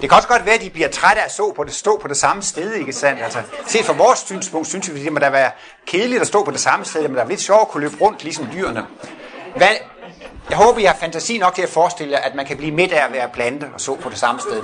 Det 0.00 0.10
kan 0.10 0.16
også 0.16 0.28
godt 0.28 0.46
være, 0.46 0.54
at 0.54 0.60
de 0.60 0.70
bliver 0.70 0.88
trætte 0.88 1.20
af 1.20 1.24
at 1.24 1.32
stå 1.32 1.52
på 1.52 1.64
det, 1.64 1.74
stå 1.74 1.98
på 2.02 2.08
det 2.08 2.16
samme 2.16 2.42
sted, 2.42 2.72
ikke 2.72 2.92
sandt? 2.92 3.22
Altså, 3.22 3.42
set 3.66 3.84
fra 3.84 3.92
vores 3.92 4.18
synspunkt, 4.18 4.68
synes 4.68 4.94
vi, 4.94 4.98
at 4.98 5.04
det 5.04 5.12
må 5.12 5.18
da 5.18 5.30
være 5.30 5.50
kedeligt 5.86 6.20
at 6.20 6.26
stå 6.26 6.44
på 6.44 6.50
det 6.50 6.60
samme 6.60 6.84
sted, 6.84 7.02
men 7.02 7.14
der 7.14 7.24
er 7.24 7.28
lidt 7.28 7.40
sjovt 7.40 7.60
at 7.60 7.68
kunne 7.68 7.80
løbe 7.80 7.96
rundt, 8.00 8.24
ligesom 8.24 8.48
dyrene. 8.52 8.86
Hvad, 9.56 9.68
jeg 10.52 10.60
håber, 10.60 10.78
I 10.80 10.84
har 10.84 10.96
fantasi 11.00 11.38
nok 11.38 11.54
til 11.54 11.62
at 11.62 11.68
forestille 11.68 12.12
jer, 12.12 12.18
at 12.18 12.34
man 12.34 12.46
kan 12.46 12.56
blive 12.56 12.72
midt 12.72 12.92
af 12.92 13.06
at 13.06 13.12
være 13.12 13.28
plante 13.28 13.70
og 13.74 13.80
så 13.80 13.94
på 13.94 14.10
det 14.10 14.18
samme 14.18 14.40
sted. 14.40 14.62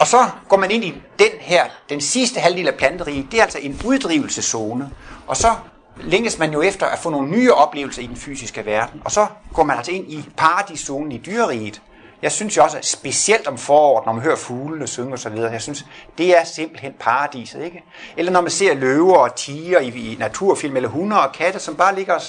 Og 0.00 0.06
så 0.06 0.26
går 0.48 0.56
man 0.56 0.70
ind 0.70 0.84
i 0.84 1.02
den 1.18 1.30
her, 1.40 1.64
den 1.88 2.00
sidste 2.00 2.40
halvdel 2.40 2.68
af 2.68 2.74
planteriget, 2.74 3.26
det 3.30 3.38
er 3.38 3.42
altså 3.42 3.58
en 3.58 3.80
uddrivelseszone. 3.84 4.90
Og 5.26 5.36
så 5.36 5.54
længes 6.00 6.38
man 6.38 6.52
jo 6.52 6.62
efter 6.62 6.86
at 6.86 6.98
få 6.98 7.10
nogle 7.10 7.30
nye 7.30 7.52
oplevelser 7.52 8.02
i 8.02 8.06
den 8.06 8.16
fysiske 8.16 8.66
verden. 8.66 9.02
Og 9.04 9.12
så 9.12 9.26
går 9.54 9.64
man 9.64 9.76
altså 9.76 9.92
ind 9.92 10.12
i 10.12 10.24
paradiszonen 10.36 11.12
i 11.12 11.18
dyreriget. 11.18 11.82
Jeg 12.22 12.32
synes 12.32 12.56
jo 12.56 12.62
også, 12.62 12.78
at 12.78 12.86
specielt 12.86 13.46
om 13.46 13.58
foråret, 13.58 14.06
når 14.06 14.12
man 14.12 14.22
hører 14.22 14.36
fuglene 14.36 14.86
synge 14.86 15.12
og 15.12 15.18
så 15.18 15.28
videre, 15.28 15.52
jeg 15.52 15.62
synes, 15.62 15.86
det 16.18 16.38
er 16.38 16.44
simpelthen 16.44 16.92
paradiset, 17.00 17.64
ikke? 17.64 17.84
Eller 18.16 18.32
når 18.32 18.40
man 18.40 18.50
ser 18.50 18.74
løver 18.74 19.16
og 19.16 19.34
tiger 19.34 19.80
i, 19.80 19.88
i 19.88 20.16
naturfilm, 20.18 20.76
eller 20.76 20.88
hunde 20.88 21.20
og 21.20 21.32
katte, 21.32 21.58
som 21.58 21.76
bare 21.76 21.94
ligger 21.94 22.14
og 22.14 22.22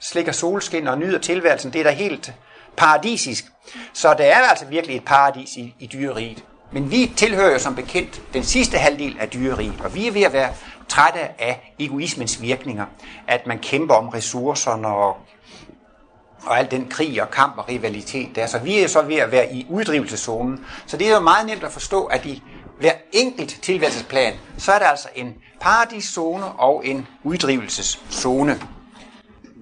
slikker 0.00 0.32
solskin 0.32 0.88
og 0.88 0.98
nyder 0.98 1.18
tilværelsen, 1.18 1.72
det 1.72 1.78
er 1.78 1.84
da 1.84 1.90
helt 1.90 2.32
paradisisk. 2.76 3.44
Så 3.92 4.14
det 4.14 4.26
er 4.26 4.36
altså 4.36 4.64
virkelig 4.64 4.96
et 4.96 5.04
paradis 5.04 5.56
i, 5.56 5.74
i 5.78 5.86
dyreriet. 5.86 6.44
Men 6.72 6.90
vi 6.90 7.12
tilhører 7.16 7.52
jo 7.52 7.58
som 7.58 7.74
bekendt 7.74 8.22
den 8.34 8.44
sidste 8.44 8.78
halvdel 8.78 9.16
af 9.20 9.28
dyreriet, 9.28 9.80
og 9.84 9.94
vi 9.94 10.08
er 10.08 10.12
ved 10.12 10.22
at 10.22 10.32
være 10.32 10.52
trætte 10.88 11.20
af 11.20 11.74
egoismens 11.78 12.42
virkninger. 12.42 12.86
At 13.28 13.46
man 13.46 13.58
kæmper 13.58 13.94
om 13.94 14.08
ressourcerne 14.08 14.88
og, 14.88 15.16
og 16.42 16.58
al 16.58 16.70
den 16.70 16.88
krig 16.88 17.22
og 17.22 17.30
kamp 17.30 17.58
og 17.58 17.68
rivalitet 17.68 18.36
der. 18.36 18.46
Så 18.46 18.58
vi 18.58 18.78
er 18.78 18.88
så 18.88 19.02
ved 19.02 19.16
at 19.16 19.32
være 19.32 19.52
i 19.52 19.66
uddrivelseszonen. 19.70 20.64
Så 20.86 20.96
det 20.96 21.08
er 21.08 21.14
jo 21.14 21.20
meget 21.20 21.46
nemt 21.46 21.64
at 21.64 21.72
forstå, 21.72 22.04
at 22.04 22.26
i 22.26 22.42
hver 22.80 22.92
enkelt 23.12 23.58
tilværelsesplan, 23.62 24.34
så 24.58 24.72
er 24.72 24.78
der 24.78 24.86
altså 24.86 25.08
en 25.14 25.34
paradiszone 25.60 26.46
og 26.46 26.86
en 26.86 27.06
uddrivelseszone. 27.24 28.60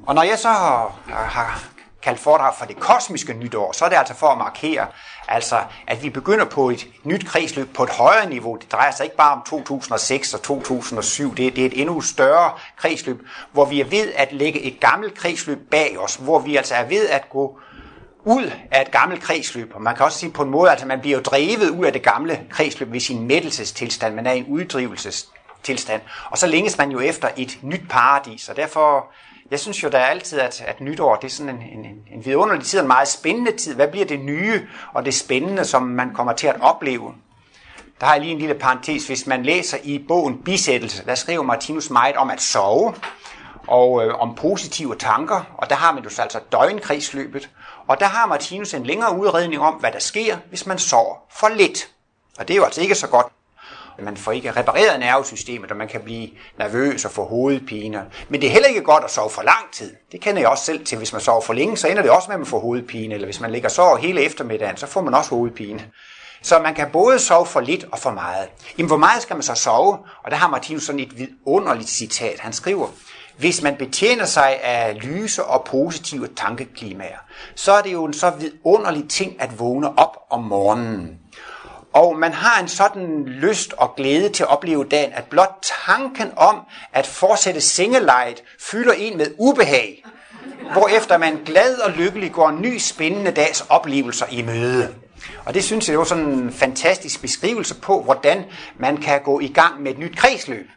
Og 0.07 0.15
når 0.15 0.23
jeg 0.23 0.39
så 0.39 0.49
har, 0.49 0.99
har 1.09 1.65
kaldt 2.03 2.21
foredrag 2.21 2.55
for 2.59 2.65
det 2.65 2.81
kosmiske 2.81 3.33
nytår, 3.33 3.73
så 3.73 3.85
er 3.85 3.89
det 3.89 3.97
altså 3.97 4.15
for 4.15 4.27
at 4.27 4.39
markere, 4.39 4.87
altså, 5.29 5.59
at 5.87 6.03
vi 6.03 6.11
begynder 6.11 6.45
på 6.45 6.71
et 6.71 6.87
nyt 7.05 7.27
kredsløb 7.27 7.75
på 7.75 7.83
et 7.83 7.91
højere 7.91 8.29
niveau. 8.29 8.57
Det 8.57 8.73
drejer 8.73 8.91
sig 8.91 9.05
ikke 9.05 9.17
bare 9.17 9.33
om 9.33 9.43
2006 9.47 10.35
og 10.35 10.43
2007, 10.43 11.37
det, 11.37 11.57
det 11.57 11.63
er 11.63 11.67
et 11.67 11.81
endnu 11.81 12.01
større 12.01 12.53
kredsløb, 12.77 13.27
hvor 13.53 13.65
vi 13.65 13.81
er 13.81 13.85
ved 13.85 14.13
at 14.17 14.33
lægge 14.33 14.61
et 14.63 14.81
gammelt 14.81 15.15
kredsløb 15.15 15.71
bag 15.71 15.99
os, 15.99 16.15
hvor 16.15 16.39
vi 16.39 16.57
altså 16.57 16.75
er 16.75 16.85
ved 16.85 17.09
at 17.09 17.31
gå 17.31 17.59
ud 18.25 18.51
af 18.71 18.83
et 18.83 18.91
gammelt 18.91 19.23
kredsløb. 19.23 19.73
Og 19.75 19.83
man 19.83 19.97
kan 19.97 20.05
også 20.05 20.19
sige 20.19 20.33
på 20.33 20.43
en 20.43 20.51
måde, 20.51 20.69
at 20.69 20.73
altså, 20.73 20.87
man 20.87 21.01
bliver 21.01 21.17
jo 21.17 21.23
drevet 21.23 21.71
ud 21.71 21.85
af 21.85 21.93
det 21.93 22.03
gamle 22.03 22.41
kredsløb 22.51 22.93
ved 22.93 23.01
sin 23.01 23.27
mættelsestilstand. 23.27 24.15
Man 24.15 24.27
er 24.27 24.33
i 24.33 24.39
en 24.39 24.47
uddrivelsestilstand. 24.47 26.03
Og 26.31 26.39
så 26.39 26.47
længes 26.47 26.79
man 26.79 26.91
jo 26.91 27.01
efter 27.01 27.29
et 27.37 27.59
nyt 27.63 27.83
paradis, 27.91 28.49
og 28.49 28.57
derfor 28.57 29.07
jeg 29.51 29.61
synes 29.61 29.83
jo, 29.83 29.89
der 29.89 29.99
er 29.99 30.07
altid, 30.07 30.39
at, 30.39 30.65
at 30.67 30.81
nytår 30.81 31.17
det 31.17 31.25
er 31.25 31.31
sådan 31.31 31.55
en, 31.57 31.63
en, 31.63 32.03
en 32.13 32.25
vidunderlig 32.25 32.67
tid, 32.67 32.81
en 32.81 32.87
meget 32.87 33.09
spændende 33.09 33.57
tid. 33.57 33.75
Hvad 33.75 33.89
bliver 33.89 34.07
det 34.07 34.21
nye 34.21 34.67
og 34.95 35.05
det 35.05 35.15
spændende, 35.15 35.65
som 35.65 35.83
man 35.83 36.15
kommer 36.15 36.33
til 36.33 36.47
at 36.47 36.57
opleve? 36.61 37.15
Der 38.01 38.07
har 38.07 38.13
jeg 38.13 38.23
lige 38.23 38.33
en 38.33 38.39
lille 38.39 38.55
parentes. 38.55 39.07
Hvis 39.07 39.27
man 39.27 39.43
læser 39.43 39.79
i 39.83 40.05
bogen 40.09 40.43
Bisættelse, 40.43 41.05
der 41.07 41.15
skriver 41.15 41.43
Martinus 41.43 41.91
meget 41.91 42.17
om 42.17 42.31
at 42.31 42.41
sove 42.41 42.95
og 43.67 44.05
øh, 44.05 44.21
om 44.21 44.35
positive 44.35 44.97
tanker. 44.97 45.43
Og 45.59 45.71
der 45.71 45.77
har 45.77 45.93
man 45.93 46.05
jo 46.05 46.11
så 46.11 46.23
altså 46.23 46.41
døgnkredsløbet. 46.53 47.51
Og 47.87 48.01
der 48.01 48.07
har 48.07 48.27
Martinus 48.27 48.75
en 48.75 48.87
længere 48.87 49.17
udredning 49.17 49.63
om, 49.63 49.75
hvad 49.75 49.93
der 49.93 49.99
sker, 49.99 50.37
hvis 50.49 50.67
man 50.67 50.79
sover 50.79 51.17
for 51.31 51.49
lidt. 51.49 51.89
Og 52.39 52.49
det 52.49 52.55
er 52.55 52.59
jo 52.59 52.65
altså 52.65 52.81
ikke 52.81 52.95
så 52.95 53.09
godt 53.09 53.27
man 54.05 54.17
får 54.17 54.33
ikke 54.33 54.51
repareret 54.51 55.01
nervesystemet, 55.01 55.71
og 55.71 55.77
man 55.77 55.89
kan 55.89 56.01
blive 56.01 56.29
nervøs 56.59 57.05
og 57.05 57.11
få 57.11 57.25
hovedpine. 57.25 58.05
Men 58.29 58.41
det 58.41 58.47
er 58.47 58.51
heller 58.51 58.69
ikke 58.69 58.83
godt 58.83 59.05
at 59.05 59.11
sove 59.11 59.31
for 59.31 59.43
lang 59.43 59.73
tid. 59.73 59.95
Det 60.13 60.21
kender 60.21 60.41
jeg 60.41 60.51
også 60.51 60.65
selv 60.65 60.87
til. 60.87 60.99
Hvis 60.99 61.13
man 61.13 61.21
sover 61.21 61.41
for 61.41 61.53
længe, 61.53 61.77
så 61.77 61.89
ender 61.89 62.03
det 62.03 62.11
også 62.11 62.29
med, 62.29 62.35
at 62.35 62.41
man 62.41 62.47
får 62.47 62.61
hovedpine. 62.61 63.15
Eller 63.15 63.27
hvis 63.27 63.41
man 63.41 63.51
ligger 63.51 63.69
så 63.69 63.99
hele 64.01 64.21
eftermiddagen, 64.21 64.77
så 64.77 64.87
får 64.87 65.01
man 65.01 65.15
også 65.15 65.31
hovedpine. 65.31 65.85
Så 66.43 66.59
man 66.59 66.75
kan 66.75 66.91
både 66.93 67.19
sove 67.19 67.47
for 67.47 67.61
lidt 67.61 67.87
og 67.93 67.99
for 67.99 68.11
meget. 68.11 68.49
Jamen, 68.79 68.89
hvor 68.89 68.97
meget 68.97 69.23
skal 69.23 69.37
man 69.37 69.43
så 69.43 69.55
sove? 69.55 69.99
Og 70.25 70.31
der 70.31 70.37
har 70.37 70.49
Martinus 70.49 70.83
sådan 70.83 71.01
et 71.01 71.19
vidunderligt 71.19 71.89
citat. 71.89 72.41
Han 72.41 72.53
skriver, 72.53 72.89
hvis 73.39 73.63
man 73.63 73.77
betjener 73.77 74.25
sig 74.25 74.61
af 74.63 75.03
lyse 75.03 75.45
og 75.45 75.65
positive 75.65 76.29
tankeklimaer, 76.37 77.19
så 77.55 77.73
er 77.73 77.83
det 77.83 77.93
jo 77.93 78.05
en 78.05 78.13
så 78.13 78.31
vidunderlig 78.31 79.09
ting 79.09 79.43
at 79.43 79.59
vågne 79.59 79.99
op 79.99 80.17
om 80.31 80.45
morgenen. 80.45 81.19
Og 81.97 82.19
man 82.19 82.33
har 82.33 82.61
en 82.61 82.69
sådan 82.69 83.25
lyst 83.27 83.73
og 83.73 83.97
glæde 83.97 84.29
til 84.29 84.43
at 84.43 84.49
opleve 84.49 84.85
dagen, 84.85 85.13
at 85.13 85.25
blot 85.25 85.67
tanken 85.87 86.33
om 86.37 86.61
at 86.93 87.07
fortsætte 87.07 87.61
sengelejet 87.61 88.43
fylder 88.61 88.93
en 88.93 89.17
med 89.17 89.27
ubehag, 89.39 90.05
hvorefter 90.73 91.19
man 91.19 91.39
glad 91.45 91.79
og 91.79 91.91
lykkelig 91.91 92.33
går 92.33 92.49
en 92.49 92.61
ny 92.63 92.79
spændende 92.79 93.31
dags 93.31 93.67
oplevelser 93.69 94.27
i 94.31 94.43
møde. 94.43 94.95
Og 95.45 95.55
det 95.55 95.65
synes 95.65 95.89
jeg 95.89 95.93
det 95.93 95.99
var 95.99 96.05
sådan 96.05 96.25
en 96.25 96.53
fantastisk 96.53 97.21
beskrivelse 97.21 97.75
på, 97.75 98.03
hvordan 98.03 98.45
man 98.79 98.97
kan 98.97 99.23
gå 99.23 99.41
i 99.41 99.49
gang 99.49 99.83
med 99.83 99.91
et 99.93 99.99
nyt 99.99 100.17
kredsløb. 100.17 100.71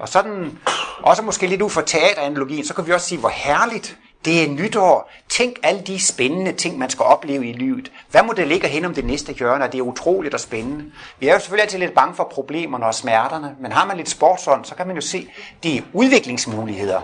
Og 0.00 0.08
sådan, 0.08 0.58
også 1.02 1.22
måske 1.22 1.46
lidt 1.46 1.62
ud 1.62 1.70
fra 1.70 1.82
teateranalogien, 1.82 2.64
så 2.64 2.74
kan 2.74 2.86
vi 2.86 2.92
også 2.92 3.06
sige, 3.06 3.18
hvor 3.18 3.32
herligt 3.34 3.98
det 4.24 4.44
er 4.44 4.48
nytår. 4.48 5.10
Tænk 5.28 5.58
alle 5.62 5.80
de 5.80 6.06
spændende 6.06 6.52
ting, 6.52 6.78
man 6.78 6.90
skal 6.90 7.04
opleve 7.04 7.48
i 7.48 7.52
livet. 7.52 7.92
Hvad 8.10 8.22
må 8.22 8.32
det 8.32 8.48
ligge 8.48 8.68
hen 8.68 8.84
om 8.84 8.94
det 8.94 9.04
næste 9.04 9.32
hjørne? 9.32 9.66
Det 9.72 9.78
er 9.78 9.82
utroligt 9.82 10.34
og 10.34 10.40
spændende. 10.40 10.84
Vi 11.18 11.28
er 11.28 11.32
jo 11.32 11.38
selvfølgelig 11.38 11.62
altid 11.62 11.78
lidt 11.78 11.94
bange 11.94 12.14
for 12.14 12.24
problemerne 12.24 12.86
og 12.86 12.94
smerterne, 12.94 13.56
men 13.60 13.72
har 13.72 13.86
man 13.86 13.96
lidt 13.96 14.08
sportsånd, 14.08 14.64
så 14.64 14.74
kan 14.74 14.86
man 14.86 14.96
jo 14.96 15.02
se 15.02 15.28
de 15.62 15.82
udviklingsmuligheder. 15.92 17.00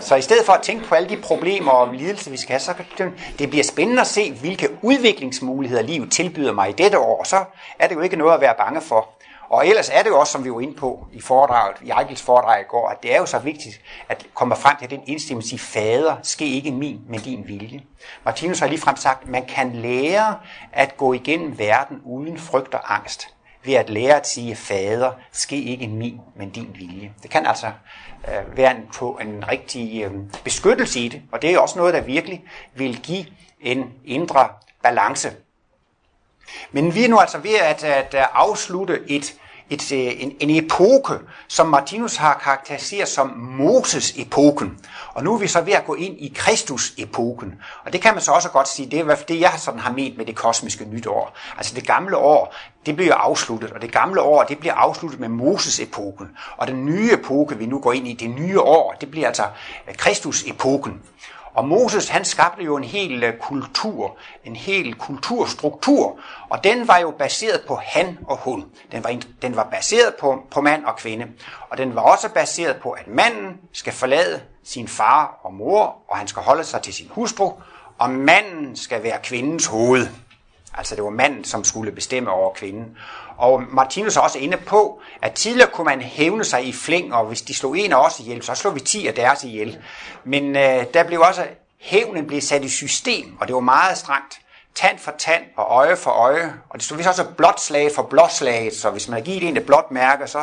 Så 0.00 0.16
i 0.16 0.22
stedet 0.22 0.46
for 0.46 0.52
at 0.52 0.62
tænke 0.62 0.86
på 0.86 0.94
alle 0.94 1.08
de 1.08 1.16
problemer 1.16 1.70
og 1.70 1.94
lidelser, 1.94 2.30
vi 2.30 2.36
skal 2.36 2.52
have, 2.52 2.60
så 2.60 2.74
det, 2.98 3.12
det 3.38 3.50
bliver 3.50 3.64
spændende 3.64 4.00
at 4.00 4.06
se, 4.06 4.32
hvilke 4.32 4.68
udviklingsmuligheder 4.82 5.82
livet 5.82 6.12
tilbyder 6.12 6.52
mig 6.52 6.68
i 6.70 6.72
dette 6.72 6.98
år. 6.98 7.18
Og 7.20 7.26
så 7.26 7.44
er 7.78 7.88
det 7.88 7.94
jo 7.94 8.00
ikke 8.00 8.16
noget 8.16 8.34
at 8.34 8.40
være 8.40 8.54
bange 8.58 8.80
for. 8.80 9.08
Og 9.52 9.66
ellers 9.66 9.88
er 9.88 10.02
det 10.02 10.10
jo 10.10 10.20
også, 10.20 10.32
som 10.32 10.44
vi 10.44 10.52
var 10.52 10.60
inde 10.60 10.74
på 10.74 11.06
i 11.12 11.20
foredraget, 11.20 11.76
i 11.82 11.90
Eichels 11.98 12.22
foredrag 12.22 12.60
i 12.60 12.64
går, 12.68 12.88
at 12.88 13.02
det 13.02 13.14
er 13.14 13.18
jo 13.18 13.26
så 13.26 13.38
vigtigt 13.38 13.80
at 14.08 14.26
komme 14.34 14.56
frem 14.56 14.76
til 14.80 14.90
den 14.90 15.02
indstilling, 15.06 15.38
at 15.38 15.48
sige, 15.48 15.58
fader, 15.58 16.16
ske 16.22 16.46
ikke 16.46 16.70
min, 16.70 17.00
men 17.08 17.20
din 17.20 17.48
vilje. 17.48 17.82
Martinus 18.24 18.58
har 18.58 18.66
ligefrem 18.66 18.96
sagt, 18.96 19.22
at 19.22 19.28
man 19.28 19.46
kan 19.46 19.72
lære 19.72 20.36
at 20.72 20.96
gå 20.96 21.12
igennem 21.12 21.58
verden 21.58 22.00
uden 22.04 22.38
frygt 22.38 22.74
og 22.74 22.94
angst 22.94 23.34
ved 23.64 23.74
at 23.74 23.90
lære 23.90 24.16
at 24.16 24.26
sige, 24.26 24.56
fader, 24.56 25.10
ske 25.32 25.62
ikke 25.62 25.88
min, 25.88 26.20
men 26.36 26.50
din 26.50 26.70
vilje. 26.78 27.12
Det 27.22 27.30
kan 27.30 27.46
altså 27.46 27.66
øh, 28.28 28.56
være 28.56 28.76
en, 28.76 28.88
på 28.94 29.18
en 29.22 29.44
rigtig 29.48 30.02
øh, 30.02 30.12
beskyttelse 30.44 31.00
i 31.00 31.08
det, 31.08 31.22
og 31.32 31.42
det 31.42 31.50
er 31.50 31.58
også 31.58 31.78
noget, 31.78 31.94
der 31.94 32.00
virkelig 32.00 32.44
vil 32.74 33.00
give 33.00 33.26
en 33.60 33.92
indre 34.04 34.48
balance 34.82 35.32
men 36.72 36.94
vi 36.94 37.04
er 37.04 37.08
nu 37.08 37.18
altså 37.18 37.38
ved 37.38 37.54
at, 37.54 37.84
at 37.84 38.14
afslutte 38.34 39.00
et, 39.08 39.34
et, 39.70 39.92
øh, 39.92 40.22
en, 40.22 40.32
en 40.40 40.64
epoke, 40.64 41.14
som 41.48 41.66
Martinus 41.66 42.16
har 42.16 42.40
karakteriseret 42.44 43.08
som 43.08 43.28
Moses-epoken. 43.36 44.78
Og 45.14 45.24
nu 45.24 45.34
er 45.34 45.38
vi 45.38 45.46
så 45.46 45.60
ved 45.60 45.72
at 45.72 45.84
gå 45.84 45.94
ind 45.94 46.16
i 46.18 46.32
Kristus-epoken. 46.36 47.54
Og 47.84 47.92
det 47.92 48.00
kan 48.00 48.14
man 48.14 48.22
så 48.22 48.32
også 48.32 48.48
godt 48.48 48.68
sige, 48.68 48.90
det 48.90 49.00
er 49.00 49.14
det, 49.14 49.40
jeg 49.40 49.52
sådan 49.58 49.80
har 49.80 49.92
ment 49.92 50.16
med 50.16 50.26
det 50.26 50.36
kosmiske 50.36 50.84
nytår. 50.84 51.36
Altså 51.56 51.74
det 51.74 51.86
gamle 51.86 52.16
år, 52.16 52.54
det 52.86 52.96
bliver 52.96 53.14
afsluttet, 53.14 53.70
og 53.70 53.82
det 53.82 53.92
gamle 53.92 54.20
år, 54.20 54.42
det 54.42 54.58
bliver 54.58 54.74
afsluttet 54.74 55.20
med 55.20 55.28
Moses-epoken. 55.28 56.28
Og 56.56 56.66
den 56.66 56.86
nye 56.86 57.12
epoke, 57.12 57.58
vi 57.58 57.66
nu 57.66 57.78
går 57.78 57.92
ind 57.92 58.08
i, 58.08 58.12
det 58.12 58.30
nye 58.30 58.60
år, 58.60 58.96
det 59.00 59.10
bliver 59.10 59.26
altså 59.26 59.44
Kristus-epoken. 59.96 61.02
Og 61.54 61.68
Moses, 61.68 62.08
han 62.08 62.24
skabte 62.24 62.64
jo 62.64 62.76
en 62.76 62.84
hel 62.84 63.24
øh, 63.24 63.38
kultur, 63.38 64.16
en 64.44 64.56
hel 64.56 64.94
kulturstruktur, 64.94 66.18
og 66.48 66.64
den 66.64 66.88
var 66.88 66.98
jo 66.98 67.10
baseret 67.10 67.60
på 67.68 67.74
han 67.82 68.18
og 68.26 68.36
hun. 68.36 68.64
Den 68.92 69.04
var, 69.04 69.20
den 69.42 69.56
var 69.56 69.64
baseret 69.64 70.14
på, 70.20 70.42
på 70.50 70.60
mand 70.60 70.84
og 70.84 70.96
kvinde, 70.96 71.26
og 71.70 71.78
den 71.78 71.94
var 71.94 72.02
også 72.02 72.28
baseret 72.28 72.76
på, 72.76 72.90
at 72.90 73.08
manden 73.08 73.56
skal 73.72 73.92
forlade 73.92 74.40
sin 74.64 74.88
far 74.88 75.40
og 75.42 75.54
mor, 75.54 75.96
og 76.08 76.16
han 76.18 76.28
skal 76.28 76.42
holde 76.42 76.64
sig 76.64 76.82
til 76.82 76.94
sin 76.94 77.08
hustru, 77.10 77.52
og 77.98 78.10
manden 78.10 78.76
skal 78.76 79.02
være 79.02 79.18
kvindens 79.22 79.66
hoved. 79.66 80.06
Altså 80.74 80.94
det 80.96 81.04
var 81.04 81.10
manden, 81.10 81.44
som 81.44 81.64
skulle 81.64 81.92
bestemme 81.92 82.30
over 82.30 82.52
kvinden. 82.52 82.98
Og 83.36 83.62
Martinus 83.70 84.16
er 84.16 84.20
også 84.20 84.38
inde 84.38 84.56
på, 84.56 85.00
at 85.22 85.32
tidligere 85.32 85.70
kunne 85.70 85.84
man 85.84 86.00
hævne 86.00 86.44
sig 86.44 86.64
i 86.64 86.72
flæng, 86.72 87.14
og 87.14 87.26
hvis 87.26 87.42
de 87.42 87.54
slog 87.54 87.78
en 87.78 87.92
af 87.92 88.06
os 88.06 88.20
ihjel, 88.20 88.42
så 88.42 88.54
slog 88.54 88.74
vi 88.74 88.80
10 88.80 89.06
af 89.06 89.14
deres 89.14 89.44
ihjel. 89.44 89.78
Men 90.24 90.56
øh, 90.56 90.84
der 90.94 91.04
blev 91.04 91.20
også, 91.20 91.46
hævnen 91.80 92.26
blev 92.26 92.40
sat 92.40 92.64
i 92.64 92.68
system, 92.68 93.36
og 93.40 93.46
det 93.46 93.54
var 93.54 93.60
meget 93.60 93.98
strengt. 93.98 94.38
Tand 94.74 94.98
for 94.98 95.12
tand 95.18 95.42
og 95.56 95.66
øje 95.70 95.96
for 95.96 96.10
øje. 96.10 96.54
Og 96.68 96.78
det 96.78 96.84
stod 96.84 96.96
vist 96.96 97.08
også 97.08 97.24
blot 97.36 97.60
slag 97.60 97.90
for 97.94 98.02
blot 98.02 98.32
slag, 98.32 98.72
så 98.72 98.90
hvis 98.90 99.08
man 99.08 99.18
har 99.18 99.24
givet 99.24 99.42
en 99.42 99.56
et 99.56 99.66
blot 99.66 99.90
mærke, 99.90 100.26
så 100.26 100.38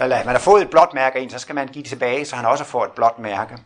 eller 0.00 0.24
man 0.24 0.34
har 0.34 0.38
fået 0.38 0.62
et 0.62 0.70
blåt 0.70 0.94
mærke 0.94 1.20
ind, 1.20 1.30
så 1.30 1.38
skal 1.38 1.54
man 1.54 1.68
give 1.68 1.82
det 1.82 1.88
tilbage, 1.88 2.24
så 2.24 2.36
han 2.36 2.46
også 2.46 2.64
får 2.64 2.84
et 2.84 2.92
blåt 2.92 3.18
mærke. 3.18 3.56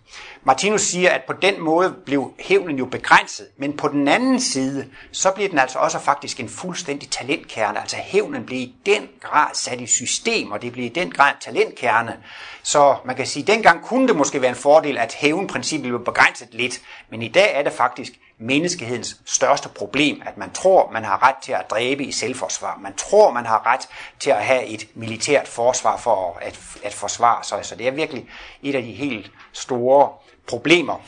Martinus 0.42 0.80
siger, 0.80 1.10
at 1.10 1.22
på 1.26 1.32
den 1.32 1.60
måde 1.60 1.94
blev 2.06 2.32
hævnen 2.40 2.78
jo 2.78 2.84
begrænset, 2.84 3.46
men 3.56 3.76
på 3.76 3.88
den 3.88 4.08
anden 4.08 4.40
side, 4.40 4.86
så 5.12 5.30
bliver 5.30 5.48
den 5.48 5.58
altså 5.58 5.78
også 5.78 5.98
faktisk 5.98 6.40
en 6.40 6.48
fuldstændig 6.48 7.10
talentkerne. 7.10 7.80
Altså 7.80 7.96
hævnen 7.96 8.46
blev 8.46 8.58
i 8.58 8.74
den 8.86 9.08
grad 9.20 9.48
sat 9.52 9.80
i 9.80 9.86
system, 9.86 10.52
og 10.52 10.62
det 10.62 10.72
blev 10.72 10.84
i 10.84 10.88
den 10.88 11.10
grad 11.10 11.32
talentkerne. 11.40 12.16
Så 12.62 12.96
man 13.04 13.16
kan 13.16 13.26
sige, 13.26 13.42
at 13.42 13.46
dengang 13.46 13.84
kunne 13.84 14.08
det 14.08 14.16
måske 14.16 14.40
være 14.40 14.50
en 14.50 14.56
fordel, 14.56 14.98
at 14.98 15.14
hævnprincippet 15.14 15.88
blev 15.88 16.04
begrænset 16.04 16.48
lidt, 16.52 16.80
men 17.10 17.22
i 17.22 17.28
dag 17.28 17.54
er 17.54 17.62
det 17.62 17.72
faktisk 17.72 18.12
menneskehedens 18.44 19.20
største 19.26 19.68
problem, 19.68 20.22
at 20.26 20.37
man 20.37 20.52
tror, 20.52 20.90
man 20.90 21.04
har 21.04 21.28
ret 21.28 21.37
til 21.42 21.52
at 21.52 21.70
dræbe 21.70 22.04
i 22.04 22.12
selvforsvar. 22.12 22.78
Man 22.83 22.94
tror, 22.96 23.33
man 23.33 23.46
har 23.46 23.66
ret 23.66 23.88
til 24.20 24.30
at 24.30 24.44
have 24.44 24.64
et 24.66 24.88
militært 24.94 25.48
forsvar 25.48 25.96
for 25.96 26.38
at, 26.42 26.61
at 26.83 26.94
forsvare 26.94 27.44
sig. 27.44 27.64
Så 27.66 27.76
det 27.76 27.87
er 27.87 27.90
virkelig 27.90 28.28
et 28.62 28.74
af 28.74 28.83
de 28.83 28.92
helt 28.92 29.30
store 29.52 30.12
problemer. 30.46 31.00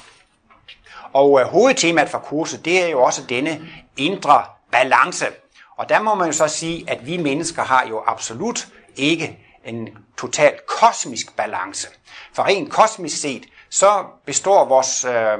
Og 1.12 1.40
øh, 1.40 1.46
hovedtemaet 1.46 2.08
for 2.08 2.18
kurset, 2.18 2.64
det 2.64 2.82
er 2.82 2.88
jo 2.88 3.02
også 3.02 3.22
denne 3.28 3.68
indre 3.96 4.44
balance. 4.70 5.26
Og 5.76 5.88
der 5.88 6.02
må 6.02 6.14
man 6.14 6.26
jo 6.26 6.32
så 6.32 6.48
sige, 6.48 6.90
at 6.90 7.06
vi 7.06 7.16
mennesker 7.16 7.62
har 7.62 7.86
jo 7.88 8.02
absolut 8.06 8.68
ikke 8.96 9.38
en 9.64 9.88
total 10.18 10.58
kosmisk 10.80 11.36
balance. 11.36 11.88
For 12.34 12.42
rent 12.42 12.70
kosmisk 12.70 13.20
set, 13.20 13.46
så 13.70 14.04
består 14.26 14.64
vores 14.64 15.04
øh, 15.04 15.38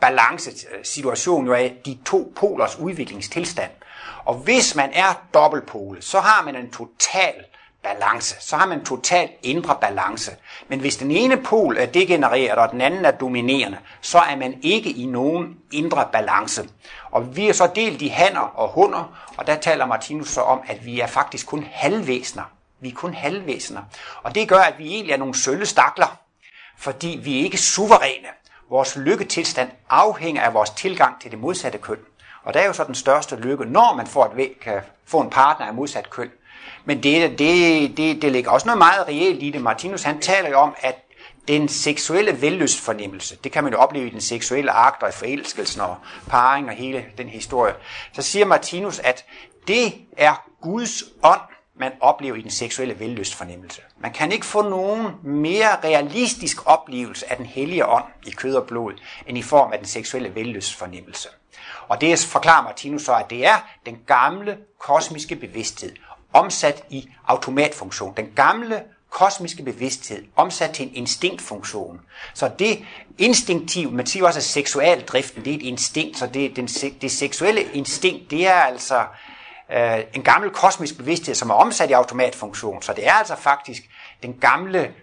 balancesituation 0.00 1.46
jo 1.46 1.52
af 1.52 1.76
de 1.86 1.98
to 2.06 2.32
polers 2.36 2.78
udviklingstilstand. 2.78 3.70
Og 4.24 4.34
hvis 4.34 4.74
man 4.74 4.90
er 4.92 5.22
dobbeltpole, 5.34 6.02
så 6.02 6.20
har 6.20 6.44
man 6.44 6.56
en 6.56 6.70
total 6.70 7.34
balance. 7.82 8.36
Så 8.40 8.56
har 8.56 8.66
man 8.66 8.78
en 8.78 8.84
total 8.84 9.28
indre 9.42 9.76
balance. 9.80 10.32
Men 10.68 10.80
hvis 10.80 10.96
den 10.96 11.10
ene 11.10 11.36
pol 11.36 11.76
er 11.76 11.86
degenereret, 11.86 12.58
og 12.58 12.70
den 12.70 12.80
anden 12.80 13.04
er 13.04 13.10
dominerende, 13.10 13.78
så 14.00 14.18
er 14.18 14.36
man 14.36 14.58
ikke 14.62 14.90
i 14.90 15.06
nogen 15.06 15.56
indre 15.72 16.08
balance. 16.12 16.68
Og 17.10 17.36
vi 17.36 17.48
er 17.48 17.52
så 17.52 17.70
delt 17.74 18.02
i 18.02 18.08
hanner 18.08 18.40
og 18.40 18.68
hunder, 18.68 19.18
og 19.36 19.46
der 19.46 19.56
taler 19.56 19.86
Martinus 19.86 20.28
så 20.28 20.40
om, 20.40 20.60
at 20.68 20.86
vi 20.86 21.00
er 21.00 21.06
faktisk 21.06 21.46
kun 21.46 21.66
halvvæsener. 21.72 22.44
Vi 22.80 22.88
er 22.88 22.94
kun 22.94 23.14
halvvæsener. 23.14 23.82
Og 24.22 24.34
det 24.34 24.48
gør, 24.48 24.60
at 24.60 24.78
vi 24.78 24.88
egentlig 24.88 25.12
er 25.12 25.16
nogle 25.16 25.38
sølle 25.38 25.66
stakler, 25.66 26.18
fordi 26.78 27.20
vi 27.22 27.40
er 27.40 27.44
ikke 27.44 27.58
suveræne. 27.58 28.28
Vores 28.70 28.96
lykketilstand 28.96 29.70
afhænger 29.90 30.42
af 30.42 30.54
vores 30.54 30.70
tilgang 30.70 31.20
til 31.20 31.30
det 31.30 31.38
modsatte 31.38 31.78
køn. 31.78 31.98
Og 32.42 32.54
der 32.54 32.60
er 32.60 32.66
jo 32.66 32.72
så 32.72 32.84
den 32.84 32.94
største 32.94 33.36
lykke, 33.36 33.64
når 33.64 33.94
man 33.96 34.06
får, 34.06 34.34
et, 34.38 34.60
kan 34.60 34.80
få 35.04 35.20
en 35.20 35.30
partner 35.30 35.66
af 35.66 35.74
modsat 35.74 36.10
køn. 36.10 36.30
Men 36.84 37.02
det, 37.02 37.38
det, 37.38 37.96
det, 37.96 38.22
det 38.22 38.32
ligger 38.32 38.50
også 38.50 38.66
noget 38.66 38.78
meget 38.78 39.08
reelt 39.08 39.42
i 39.42 39.50
det. 39.50 39.60
Martinus 39.60 40.02
han 40.02 40.20
taler 40.20 40.48
jo 40.48 40.58
om, 40.58 40.74
at 40.80 40.94
den 41.48 41.68
seksuelle 41.68 42.42
vellystfornemmelse, 42.42 43.36
det 43.44 43.52
kan 43.52 43.64
man 43.64 43.72
jo 43.72 43.78
opleve 43.78 44.06
i 44.06 44.10
den 44.10 44.20
seksuelle 44.20 44.70
akt 44.70 45.02
og 45.02 45.08
i 45.08 45.12
forelskelsen 45.12 45.80
og 45.80 45.96
parring 46.28 46.68
og 46.68 46.74
hele 46.74 47.04
den 47.18 47.28
historie. 47.28 47.74
Så 48.12 48.22
siger 48.22 48.46
Martinus, 48.46 48.98
at 48.98 49.24
det 49.68 49.94
er 50.16 50.48
Guds 50.62 51.02
ånd, 51.22 51.40
man 51.78 51.92
oplever 52.00 52.36
i 52.36 52.42
den 52.42 52.50
seksuelle 52.50 52.98
vellystfornemmelse. 52.98 53.80
Man 53.98 54.12
kan 54.12 54.32
ikke 54.32 54.46
få 54.46 54.62
nogen 54.62 55.06
mere 55.22 55.76
realistisk 55.84 56.66
oplevelse 56.66 57.30
af 57.30 57.36
den 57.36 57.46
hellige 57.46 57.86
ånd 57.86 58.04
i 58.26 58.30
kød 58.30 58.54
og 58.54 58.66
blod, 58.66 58.92
end 59.26 59.38
i 59.38 59.42
form 59.42 59.72
af 59.72 59.78
den 59.78 59.88
seksuelle 59.88 60.34
vellystfornemmelse. 60.34 61.28
Og 61.88 62.00
det 62.00 62.18
forklarer 62.18 62.62
Martinus 62.62 63.02
så, 63.02 63.14
at 63.14 63.30
det 63.30 63.46
er 63.46 63.56
den 63.86 63.98
gamle 64.06 64.58
kosmiske 64.78 65.36
bevidsthed, 65.36 65.92
omsat 66.32 66.84
i 66.90 67.08
automatfunktion. 67.26 68.14
Den 68.16 68.32
gamle 68.36 68.82
kosmiske 69.10 69.62
bevidsthed, 69.62 70.24
omsat 70.36 70.70
til 70.70 70.86
en 70.86 70.94
instinktfunktion. 70.94 72.00
Så 72.34 72.50
det 72.58 72.84
instinktiv, 73.18 73.92
man 73.92 74.06
siger 74.06 74.26
også, 74.26 74.38
at 74.38 74.44
seksualdriften, 74.44 75.44
det 75.44 75.50
er 75.50 75.56
et 75.56 75.62
instinkt, 75.62 76.18
så 76.18 76.26
det, 76.26 76.56
den, 76.56 76.66
det 77.02 77.10
seksuelle 77.10 77.62
instinkt, 77.62 78.30
det 78.30 78.46
er 78.46 78.52
altså 78.52 79.04
øh, 79.72 79.98
en 80.14 80.22
gammel 80.22 80.50
kosmisk 80.50 80.96
bevidsthed, 80.96 81.34
som 81.34 81.50
er 81.50 81.54
omsat 81.54 81.90
i 81.90 81.92
automatfunktion. 81.92 82.82
Så 82.82 82.92
det 82.92 83.06
er 83.06 83.12
altså 83.12 83.36
faktisk 83.36 83.82
den 84.22 84.34
gamle 84.40 84.94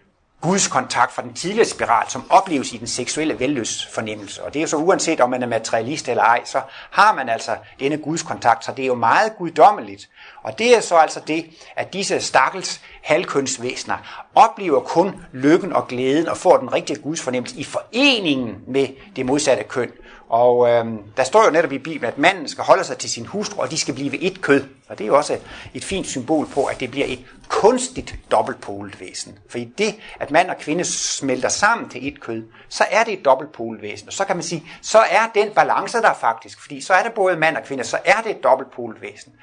Guds 0.42 0.68
kontakt 0.68 1.14
fra 1.14 1.22
den 1.22 1.34
tidligere 1.34 1.68
spiral, 1.68 2.10
som 2.10 2.24
opleves 2.30 2.74
i 2.74 2.78
den 2.78 2.88
seksuelle 2.88 3.40
velløsfornemmelse. 3.40 4.44
Og 4.44 4.54
det 4.54 4.60
er 4.60 4.62
jo 4.62 4.68
så 4.68 4.78
uanset 4.78 5.20
om 5.20 5.30
man 5.30 5.44
er 5.44 5.48
materialist 5.48 6.10
eller 6.10 6.24
ej, 6.24 6.42
så 6.46 6.62
har 6.92 7.14
man 7.14 7.30
altså 7.30 7.58
denne 7.80 7.98
Guds 7.98 8.24
kontakt, 8.24 8.66
så 8.66 8.72
det 8.72 8.84
er 8.84 8.88
jo 8.88 8.96
meget 8.96 9.38
guddommeligt. 9.38 10.10
Og 10.44 10.60
det 10.60 10.78
er 10.78 10.82
så 10.82 10.96
altså 10.96 11.20
det, 11.28 11.46
at 11.76 11.94
disse 11.94 12.22
stakkels 12.22 12.82
halvkønsvæsener 13.04 14.28
oplever 14.36 14.80
kun 14.80 15.22
lykken 15.34 15.74
og 15.74 15.88
glæden 15.88 16.28
og 16.28 16.38
får 16.38 16.58
den 16.58 16.74
rigtige 16.74 17.00
Guds 17.00 17.22
fornemmelse 17.22 17.58
i 17.58 17.64
foreningen 17.64 18.56
med 18.68 18.88
det 19.16 19.26
modsatte 19.26 19.64
køn. 19.64 19.92
Og 20.30 20.70
øh, 20.70 20.86
der 21.18 21.24
står 21.24 21.46
jo 21.46 21.52
netop 21.52 21.72
i 21.72 21.78
Bibelen, 21.78 22.06
at 22.06 22.18
manden 22.18 22.48
skal 22.48 22.64
holde 22.64 22.84
sig 22.84 22.98
til 22.98 23.10
sin 23.10 23.26
hustru, 23.26 23.62
og 23.62 23.72
de 23.72 23.78
skal 23.78 23.94
blive 23.94 24.22
et 24.22 24.42
kød. 24.42 24.64
Og 24.90 24.98
det 24.98 25.04
er 25.04 25.08
jo 25.08 25.18
også 25.18 25.38
et 25.74 25.84
fint 25.84 26.08
symbol 26.08 26.48
på, 26.48 26.64
at 26.64 26.80
det 26.80 26.92
bliver 26.92 27.06
et 27.10 27.26
kunstigt 27.48 28.16
dobbeltpolet 28.32 29.02
væsen. 29.02 29.40
For 29.50 29.58
i 29.58 29.64
det, 29.78 29.96
at 30.20 30.32
mand 30.32 30.50
og 30.50 30.58
kvinde 30.58 30.84
smelter 30.84 31.50
sammen 31.50 31.90
til 31.90 32.08
et 32.08 32.22
kød, 32.22 32.44
så 32.70 32.86
er 32.92 33.04
det 33.04 33.14
et 33.14 33.26
dobbeltpolet 33.26 33.82
væsen. 33.82 34.08
Og 34.08 34.14
så 34.14 34.26
kan 34.26 34.36
man 34.36 34.44
sige, 34.44 34.64
så 34.82 35.00
er 35.00 35.30
den 35.36 35.50
balance 35.52 35.98
der 35.98 36.14
faktisk, 36.14 36.62
fordi 36.62 36.82
så 36.82 36.94
er 36.94 37.04
det 37.04 37.14
både 37.14 37.38
mand 37.38 37.58
og 37.58 37.64
kvinde, 37.64 37.84
så 37.84 37.98
er 38.06 38.22
det 38.22 38.32
et 38.32 38.44
dobbeltpolet 38.44 39.02
væsen. 39.02 39.34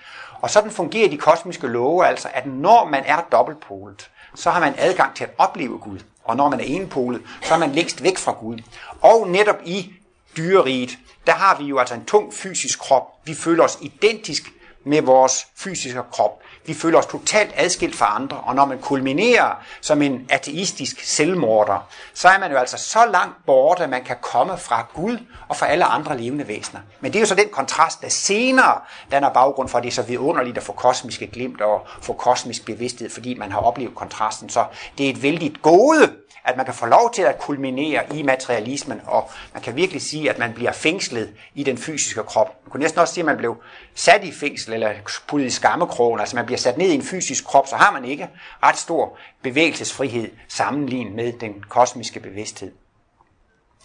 Og 0.40 0.50
sådan 0.50 0.70
fungerer 0.70 1.08
de 1.08 1.18
kosmiske 1.18 1.66
love 1.66 2.06
altså, 2.06 2.28
at 2.34 2.46
når 2.46 2.88
man 2.88 3.02
er 3.06 3.20
dobbeltpolet, 3.32 4.10
så 4.34 4.50
har 4.50 4.60
man 4.60 4.74
adgang 4.78 5.14
til 5.14 5.24
at 5.24 5.30
opleve 5.38 5.78
Gud. 5.78 5.98
Og 6.24 6.36
når 6.36 6.48
man 6.48 6.60
er 6.60 6.64
enpolet, 6.64 7.22
så 7.42 7.54
er 7.54 7.58
man 7.58 7.72
længst 7.72 8.02
væk 8.02 8.18
fra 8.18 8.32
Gud. 8.32 8.58
Og 9.00 9.28
netop 9.28 9.58
i 9.64 9.92
dyreriget, 10.36 10.98
der 11.26 11.32
har 11.32 11.58
vi 11.58 11.64
jo 11.64 11.78
altså 11.78 11.94
en 11.94 12.04
tung 12.04 12.34
fysisk 12.34 12.78
krop. 12.78 13.02
Vi 13.24 13.34
føler 13.34 13.64
os 13.64 13.78
identisk 13.80 14.52
med 14.84 15.02
vores 15.02 15.46
fysiske 15.56 16.00
krop. 16.12 16.42
Vi 16.66 16.74
føler 16.74 16.98
os 16.98 17.06
totalt 17.06 17.50
adskilt 17.56 17.96
fra 17.96 18.16
andre, 18.16 18.36
og 18.36 18.54
når 18.54 18.64
man 18.64 18.78
kulminerer 18.78 19.64
som 19.80 20.02
en 20.02 20.26
ateistisk 20.30 21.00
selvmorder, 21.00 21.88
så 22.14 22.28
er 22.28 22.38
man 22.38 22.50
jo 22.50 22.56
altså 22.56 22.78
så 22.78 22.98
langt 23.12 23.36
borte, 23.46 23.82
at 23.82 23.90
man 23.90 24.04
kan 24.04 24.16
komme 24.22 24.58
fra 24.58 24.86
Gud 24.94 25.18
og 25.48 25.56
fra 25.56 25.66
alle 25.66 25.84
andre 25.84 26.18
levende 26.18 26.48
væsener. 26.48 26.80
Men 27.00 27.12
det 27.12 27.18
er 27.18 27.20
jo 27.20 27.26
så 27.26 27.34
den 27.34 27.48
kontrast, 27.52 28.02
der 28.02 28.08
senere 28.08 28.80
danner 29.10 29.30
baggrund 29.30 29.68
for, 29.68 29.78
at 29.78 29.84
det 29.84 29.90
er 29.90 29.94
så 29.94 30.02
vidunderligt 30.02 30.56
at 30.56 30.62
få 30.62 30.72
kosmiske 30.72 31.26
glimt 31.26 31.60
og 31.60 31.86
få 32.02 32.12
kosmisk 32.12 32.64
bevidsthed, 32.64 33.10
fordi 33.10 33.34
man 33.34 33.52
har 33.52 33.60
oplevet 33.60 33.94
kontrasten. 33.94 34.48
Så 34.48 34.64
det 34.98 35.06
er 35.06 35.10
et 35.10 35.22
vældigt 35.22 35.62
gode, 35.62 36.12
at 36.44 36.56
man 36.56 36.64
kan 36.64 36.74
få 36.74 36.86
lov 36.86 37.12
til 37.14 37.22
at 37.22 37.38
kulminere 37.38 38.16
i 38.16 38.22
materialismen, 38.22 39.00
og 39.04 39.30
man 39.52 39.62
kan 39.62 39.76
virkelig 39.76 40.02
sige, 40.02 40.30
at 40.30 40.38
man 40.38 40.52
bliver 40.52 40.72
fængslet 40.72 41.34
i 41.54 41.62
den 41.62 41.78
fysiske 41.78 42.22
krop. 42.22 42.56
Man 42.64 42.70
kunne 42.70 42.80
næsten 42.80 43.00
også 43.00 43.14
sige, 43.14 43.22
at 43.22 43.26
man 43.26 43.36
blev 43.36 43.56
sat 43.94 44.24
i 44.24 44.32
fængsel, 44.32 44.72
eller 44.72 44.92
puttet 45.28 45.46
i 45.46 45.50
skammekrogen, 45.50 46.20
altså 46.20 46.36
man 46.36 46.46
bliver 46.46 46.58
sat 46.58 46.78
ned 46.78 46.88
i 46.88 46.94
en 46.94 47.02
fysisk 47.02 47.44
krop, 47.44 47.66
så 47.66 47.76
har 47.76 47.92
man 47.92 48.04
ikke 48.04 48.28
ret 48.62 48.78
stor 48.78 49.18
bevægelsesfrihed 49.42 50.30
sammenlignet 50.48 51.14
med 51.14 51.32
den 51.32 51.64
kosmiske 51.68 52.20
bevidsthed. 52.20 52.72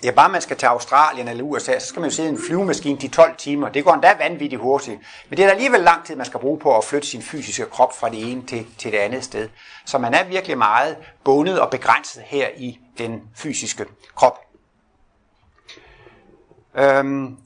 Ja, 0.04 0.12
bare 0.12 0.30
man 0.30 0.42
skal 0.42 0.58
til 0.58 0.66
Australien 0.66 1.28
eller 1.28 1.44
USA, 1.44 1.80
så 1.80 1.88
skal 1.88 2.00
man 2.00 2.10
jo 2.10 2.16
sidde 2.16 2.30
i 2.30 2.32
en 2.32 2.40
flyvemaskine 2.48 3.00
de 3.00 3.08
12 3.08 3.36
timer. 3.38 3.70
Det 3.70 3.84
går 3.84 3.94
endda 3.94 4.16
vanvittigt 4.20 4.62
hurtigt. 4.62 5.00
Men 5.30 5.38
det 5.38 5.44
er 5.44 5.48
da 5.48 5.54
alligevel 5.54 5.80
lang 5.80 6.06
tid, 6.06 6.16
man 6.16 6.26
skal 6.26 6.40
bruge 6.40 6.60
på 6.60 6.78
at 6.78 6.84
flytte 6.84 7.08
sin 7.08 7.22
fysiske 7.22 7.66
krop 7.66 7.98
fra 8.00 8.10
det 8.10 8.32
ene 8.32 8.46
til, 8.46 8.66
til 8.78 8.92
det 8.92 8.98
andet 8.98 9.24
sted. 9.24 9.50
Så 9.86 9.98
man 9.98 10.14
er 10.14 10.24
virkelig 10.24 10.58
meget 10.58 10.98
bundet 11.24 11.60
og 11.60 11.70
begrænset 11.70 12.24
her 12.26 12.48
i 12.58 12.80
den 12.98 13.22
fysiske 13.36 13.86
krop. 14.16 14.40
Øhm, 16.76 17.38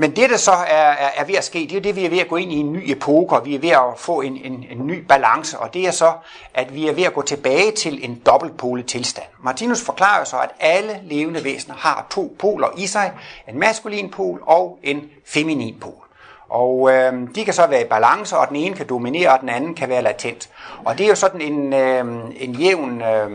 men 0.00 0.16
det, 0.16 0.30
der 0.30 0.36
så 0.36 0.52
er, 0.52 0.90
er, 0.92 1.10
er 1.16 1.24
ved 1.24 1.34
at 1.34 1.44
ske, 1.44 1.58
det 1.70 1.76
er 1.76 1.80
det, 1.80 1.96
vi 1.96 2.04
er 2.04 2.10
ved 2.10 2.18
at 2.18 2.28
gå 2.28 2.36
ind 2.36 2.52
i 2.52 2.56
en 2.56 2.72
ny 2.72 2.90
epoke, 2.90 3.36
og 3.36 3.46
vi 3.46 3.54
er 3.54 3.58
ved 3.58 3.70
at 3.70 3.82
få 3.96 4.20
en, 4.20 4.36
en, 4.36 4.64
en 4.70 4.86
ny 4.86 4.98
balance, 4.98 5.58
og 5.58 5.74
det 5.74 5.86
er 5.86 5.90
så, 5.90 6.12
at 6.54 6.74
vi 6.74 6.88
er 6.88 6.92
ved 6.92 7.04
at 7.04 7.14
gå 7.14 7.22
tilbage 7.22 7.72
til 7.72 8.04
en 8.04 8.22
dobbeltpolet 8.26 8.86
tilstand. 8.86 9.26
Martinus 9.42 9.82
forklarer 9.82 10.24
så, 10.24 10.36
at 10.36 10.50
alle 10.60 11.00
levende 11.02 11.44
væsener 11.44 11.74
har 11.76 12.06
to 12.10 12.36
poler 12.38 12.68
i 12.76 12.86
sig, 12.86 13.12
en 13.48 13.58
maskulin 13.58 14.10
pol 14.10 14.42
og 14.46 14.78
en 14.82 15.02
feminin 15.26 15.80
pol. 15.80 16.04
Og 16.48 16.90
øh, 16.92 17.12
de 17.34 17.44
kan 17.44 17.54
så 17.54 17.66
være 17.66 17.80
i 17.80 17.88
balance, 17.88 18.36
og 18.36 18.48
den 18.48 18.56
ene 18.56 18.76
kan 18.76 18.88
dominere, 18.88 19.32
og 19.32 19.40
den 19.40 19.48
anden 19.48 19.74
kan 19.74 19.88
være 19.88 20.02
latent. 20.02 20.50
Og 20.84 20.98
det 20.98 21.04
er 21.04 21.08
jo 21.08 21.14
sådan 21.14 21.40
en, 21.40 21.72
øh, 21.72 22.04
en 22.36 22.54
jævn, 22.54 23.02
øh, 23.02 23.30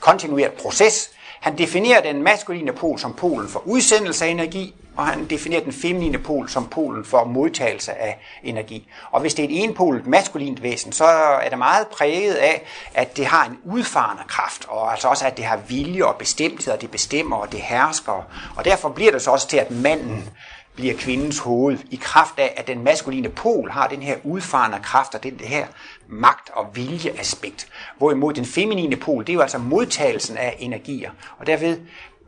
kontinueret 0.00 0.52
proces. 0.52 1.10
Han 1.40 1.58
definerer 1.58 2.00
den 2.00 2.22
maskuline 2.22 2.72
pol 2.72 2.98
som 2.98 3.14
polen 3.14 3.48
for 3.48 3.62
udsendelse 3.66 4.24
af 4.24 4.28
energi, 4.28 4.74
og 4.96 5.06
han 5.06 5.26
definerer 5.30 5.60
den 5.60 5.72
feminine 5.72 6.18
pol 6.18 6.48
som 6.48 6.68
polen 6.68 7.04
for 7.04 7.24
modtagelse 7.24 7.92
af 7.92 8.18
energi. 8.42 8.88
Og 9.10 9.20
hvis 9.20 9.34
det 9.34 9.44
er 9.44 9.48
et 9.48 9.64
enpolet 9.64 10.06
maskulint 10.06 10.62
væsen, 10.62 10.92
så 10.92 11.04
er 11.04 11.48
det 11.48 11.58
meget 11.58 11.86
præget 11.88 12.34
af, 12.34 12.66
at 12.94 13.16
det 13.16 13.26
har 13.26 13.46
en 13.46 13.58
udfarende 13.64 14.22
kraft, 14.28 14.66
og 14.68 14.90
altså 14.90 15.08
også 15.08 15.26
at 15.26 15.36
det 15.36 15.44
har 15.44 15.56
vilje 15.68 16.04
og 16.04 16.16
bestemthed, 16.16 16.74
og 16.74 16.80
det 16.80 16.90
bestemmer, 16.90 17.36
og 17.36 17.52
det 17.52 17.60
hersker. 17.60 18.26
Og 18.56 18.64
derfor 18.64 18.88
bliver 18.88 19.12
det 19.12 19.22
så 19.22 19.30
også 19.30 19.48
til, 19.48 19.56
at 19.56 19.70
manden 19.70 20.30
bliver 20.74 20.94
kvindens 20.94 21.38
hoved, 21.38 21.78
i 21.90 21.96
kraft 21.96 22.38
af, 22.38 22.54
at 22.56 22.66
den 22.66 22.84
maskuline 22.84 23.28
pol 23.28 23.70
har 23.70 23.86
den 23.86 24.02
her 24.02 24.16
udfarende 24.24 24.78
kraft 24.82 25.14
og 25.14 25.22
den 25.22 25.40
her 25.40 25.66
magt- 26.08 26.50
og 26.52 26.76
viljeaspekt. 26.76 27.68
Hvorimod 27.98 28.34
den 28.34 28.44
feminine 28.44 28.96
pol, 28.96 29.26
det 29.26 29.32
er 29.32 29.34
jo 29.34 29.40
altså 29.40 29.58
modtagelsen 29.58 30.36
af 30.36 30.56
energier. 30.58 31.10
Og 31.38 31.46
derved 31.46 31.78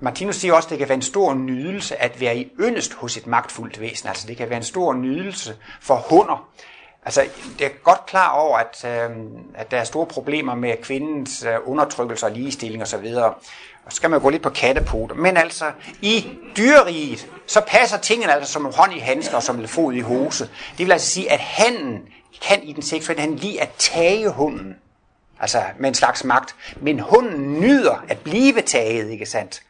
Martinus 0.01 0.37
siger 0.37 0.55
også, 0.55 0.66
at 0.66 0.70
det 0.70 0.78
kan 0.78 0.89
være 0.89 0.97
en 0.97 1.03
stor 1.03 1.35
nydelse 1.35 2.03
at 2.03 2.20
være 2.20 2.37
i 2.37 2.53
yndest 2.61 2.95
hos 2.95 3.16
et 3.16 3.26
magtfuldt 3.26 3.81
væsen. 3.81 4.09
Altså 4.09 4.26
det 4.26 4.37
kan 4.37 4.49
være 4.49 4.57
en 4.57 4.64
stor 4.64 4.95
nydelse 4.95 5.57
for 5.81 5.97
hunder. 6.11 6.49
Altså, 7.05 7.24
det 7.59 7.66
er 7.66 7.70
godt 7.85 8.07
klar 8.07 8.31
over, 8.31 8.59
at, 8.59 8.85
øh, 8.85 9.16
at 9.55 9.70
der 9.70 9.76
er 9.76 9.85
store 9.85 10.07
problemer 10.07 10.55
med 10.55 10.83
kvindens 10.83 11.45
øh, 11.45 11.55
undertrykkelse 11.64 12.26
og 12.26 12.33
ligestilling 12.33 12.83
osv. 12.83 13.07
Og 13.16 13.35
så 13.89 13.97
skal 13.97 14.11
man 14.11 14.20
gå 14.20 14.28
lidt 14.31 14.43
på 14.43 14.51
kattepoter. 14.51 15.14
Men 15.14 15.37
altså, 15.37 15.64
i 16.03 16.26
dyreriget, 16.57 17.28
så 17.47 17.61
passer 17.66 17.99
tingene 17.99 18.33
altså 18.33 18.53
som 18.53 18.72
hånd 18.76 18.93
i 18.93 18.99
handsker 18.99 19.37
og 19.37 19.43
som 19.43 19.68
fod 19.68 19.93
i 19.93 20.01
hose. 20.01 20.45
Det 20.78 20.87
vil 20.87 20.93
altså 20.93 21.11
sige, 21.11 21.33
at 21.33 21.39
handen 21.39 22.01
kan 22.43 22.62
i 22.62 22.72
den 22.72 22.82
seksuelle 22.82 23.20
handling 23.20 23.43
lige 23.43 23.62
at 23.62 23.70
tage 23.78 24.28
hunden. 24.28 24.76
Altså 25.41 25.62
med 25.78 25.88
en 25.88 25.95
slags 25.95 26.24
magt. 26.24 26.55
Men 26.80 27.01
hunden 27.01 27.61
nyder 27.61 28.05
at 28.09 28.18
blive 28.18 28.62
taget, 28.62 29.11
ikke 29.11 29.26
sandt? 29.26 29.62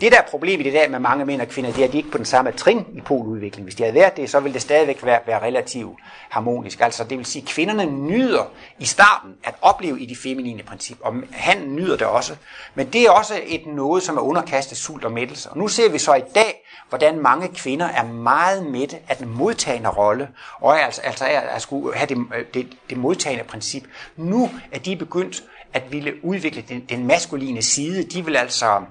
Det 0.00 0.12
der 0.12 0.18
er 0.18 0.26
problemet 0.30 0.66
i 0.66 0.70
dag 0.70 0.90
med 0.90 0.98
mange 0.98 1.24
mænd 1.24 1.40
og 1.40 1.48
kvinder, 1.48 1.72
det 1.72 1.80
er, 1.80 1.86
at 1.86 1.92
de 1.92 1.96
ikke 1.96 2.10
på 2.10 2.18
den 2.18 2.26
samme 2.26 2.52
trin 2.52 2.86
i 2.94 3.00
poludviklingen. 3.00 3.64
Hvis 3.64 3.74
de 3.74 3.82
havde 3.82 3.94
været 3.94 4.16
det, 4.16 4.30
så 4.30 4.40
ville 4.40 4.54
det 4.54 4.62
stadigvæk 4.62 5.04
være, 5.04 5.20
være 5.26 5.42
relativt 5.42 5.98
harmonisk. 6.28 6.80
Altså 6.80 7.04
det 7.04 7.18
vil 7.18 7.26
sige, 7.26 7.42
at 7.42 7.48
kvinderne 7.48 7.84
nyder 7.86 8.50
i 8.78 8.84
starten 8.84 9.34
at 9.44 9.54
opleve 9.62 10.00
i 10.00 10.06
de 10.06 10.16
feminine 10.16 10.62
princip, 10.62 10.98
og 11.00 11.14
han 11.32 11.58
nyder 11.68 11.96
det 11.96 12.06
også. 12.06 12.36
Men 12.74 12.86
det 12.86 13.02
er 13.02 13.10
også 13.10 13.40
et 13.46 13.66
noget, 13.66 14.02
som 14.02 14.16
er 14.16 14.20
underkastet 14.20 14.78
sult 14.78 15.04
og 15.04 15.12
mættelse. 15.12 15.50
Og 15.50 15.58
nu 15.58 15.68
ser 15.68 15.90
vi 15.90 15.98
så 15.98 16.14
i 16.14 16.22
dag, 16.34 16.66
hvordan 16.88 17.18
mange 17.18 17.48
kvinder 17.48 17.86
er 17.86 18.04
meget 18.04 18.66
mætte 18.66 18.96
af 19.08 19.16
den 19.16 19.28
modtagende 19.28 19.88
rolle, 19.88 20.28
og 20.60 20.72
er 20.72 20.78
altså, 20.78 21.00
altså 21.00 21.24
er 21.24 21.40
at 21.40 21.62
skulle 21.62 21.96
have 21.96 22.06
det, 22.06 22.18
øh, 22.36 22.44
det, 22.54 22.76
det 22.90 22.98
modtagende 22.98 23.44
princip. 23.44 23.84
Nu 24.16 24.50
er 24.72 24.78
de 24.78 24.96
begyndt 24.96 25.42
at 25.72 25.92
ville 25.92 26.24
udvikle 26.24 26.64
den, 26.68 26.80
den 26.88 27.06
maskuline 27.06 27.62
side. 27.62 28.02
De 28.02 28.24
vil 28.24 28.36
altså 28.36 28.82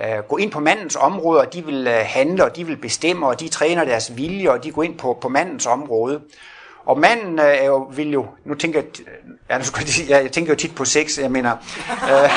øh, 0.00 0.18
gå 0.28 0.36
ind 0.36 0.50
på 0.50 0.60
mandens 0.60 0.96
område, 0.96 1.40
og 1.40 1.52
de 1.52 1.64
vil 1.64 1.86
øh, 1.86 2.00
handle, 2.06 2.44
og 2.44 2.56
de 2.56 2.66
vil 2.66 2.76
bestemme, 2.76 3.26
og 3.26 3.40
de 3.40 3.48
træner 3.48 3.84
deres 3.84 4.16
vilje, 4.16 4.50
og 4.50 4.64
de 4.64 4.70
går 4.70 4.82
ind 4.82 4.98
på, 4.98 5.18
på 5.20 5.28
mandens 5.28 5.66
område. 5.66 6.20
Og 6.86 6.98
manden 6.98 7.38
øh, 7.38 7.44
er 7.44 7.64
jo, 7.64 7.90
vil 7.92 8.10
jo, 8.10 8.26
nu 8.44 8.54
tænker 8.54 8.80
jeg, 8.80 8.88
ja, 9.50 9.58
nu 9.58 9.64
skal 9.64 9.86
jeg, 10.08 10.22
jeg 10.22 10.32
tænker 10.32 10.52
jo 10.52 10.56
tit 10.56 10.74
på 10.74 10.84
sex, 10.84 11.18
jeg 11.18 11.30
mener, 11.30 11.56
øh, 11.90 12.30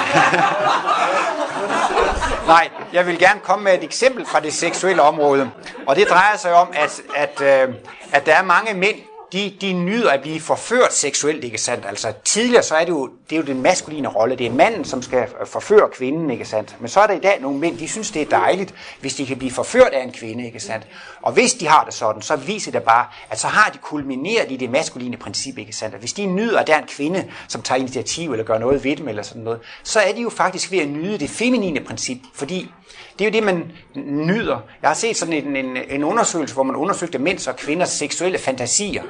nej, 2.54 2.70
jeg 2.94 3.08
vil 3.08 3.20
gerne 3.20 3.40
komme 3.40 3.64
med 3.64 3.74
et 3.74 3.84
eksempel 3.84 4.26
fra 4.26 4.40
det 4.40 4.54
seksuelle 4.54 5.02
område, 5.02 5.52
og 5.88 5.96
det 5.96 6.08
drejer 6.10 6.38
sig 6.38 6.54
om, 6.54 6.68
at, 6.74 7.02
at, 7.16 7.42
øh, 7.42 7.76
at 8.12 8.26
der 8.26 8.36
er 8.36 8.44
mange 8.44 8.74
mænd, 8.74 8.96
de, 9.34 9.54
de 9.62 9.74
nyder 9.74 10.12
at 10.12 10.22
blive 10.22 10.40
forført 10.40 10.94
seksuelt, 10.94 11.44
ikke 11.44 11.58
sandt? 11.58 11.86
Altså 11.86 12.14
tidligere 12.26 12.64
så 12.64 12.76
er 12.76 12.86
det 12.86 12.92
jo, 12.92 13.10
det 13.30 13.36
er 13.36 13.40
jo 13.40 13.46
den 13.46 13.62
maskuline 13.62 14.08
rolle, 14.08 14.36
det 14.36 14.48
er 14.48 14.52
manden, 14.52 14.86
som 14.86 15.02
skal 15.02 15.20
øh, 15.20 15.48
forføre 15.48 15.90
kvinden, 15.94 16.30
ikke 16.30 16.46
sandt? 16.46 16.76
Men 16.80 16.90
så 16.90 17.00
er 17.00 17.08
der 17.08 17.14
i 17.14 17.20
dag 17.20 17.42
nogle 17.42 17.60
mænd, 17.60 17.78
de 17.78 17.88
synes 17.88 18.12
det 18.12 18.22
er 18.22 18.26
dejligt, 18.26 18.74
hvis 19.02 19.16
de 19.16 19.26
kan 19.26 19.38
blive 19.38 19.52
forført 19.52 19.94
af 19.94 20.04
en 20.04 20.12
kvinde, 20.12 20.46
ikke 20.46 20.60
sandt? 20.60 20.88
Og 21.22 21.34
hvis 21.34 21.54
de 21.54 21.68
har 21.68 21.84
det 21.84 21.94
sådan, 21.94 22.22
så 22.22 22.36
viser 22.36 22.72
det 22.72 22.84
bare, 22.84 23.06
at 23.30 23.40
så 23.40 23.48
har 23.48 23.70
de 23.70 23.78
kulmineret 23.78 24.52
i 24.52 24.58
det 24.58 24.70
maskuline 24.70 25.18
princip, 25.18 25.58
ikke 25.58 25.74
sandt? 25.74 25.96
At 25.96 26.00
hvis 26.00 26.14
de 26.14 26.26
nyder, 26.26 26.60
at 26.60 26.68
der 26.68 26.76
er 26.76 26.82
en 26.82 26.88
kvinde, 26.88 27.26
som 27.48 27.62
tager 27.62 27.80
initiativ 27.80 28.32
eller 28.32 28.46
gør 28.46 28.58
noget 28.58 28.84
ved 28.84 28.96
dem 28.96 29.08
eller 29.08 29.24
sådan 29.24 29.42
noget, 29.42 29.60
så 29.84 30.00
er 30.00 30.14
de 30.14 30.22
jo 30.22 30.30
faktisk 30.30 30.72
ved 30.72 30.80
at 30.80 30.88
nyde 30.88 31.18
det 31.18 31.30
feminine 31.30 31.80
princip, 31.80 32.18
fordi 32.34 32.72
det 33.20 33.26
er 33.26 33.30
jo 33.30 33.34
det, 33.34 33.44
man 33.44 33.72
nyder. 34.06 34.60
Jeg 34.82 34.90
har 34.90 34.96
set 34.96 35.18
sådan 35.18 35.34
en, 35.34 35.56
en, 35.56 35.78
en 35.78 36.04
undersøgelse, 36.04 36.54
hvor 36.54 36.64
man 36.64 36.76
undersøgte 36.76 37.20
mænds 37.20 37.48
og 37.48 37.56
kvinders 37.56 37.90
seksuelle 37.90 38.38
fantasier. 38.38 39.04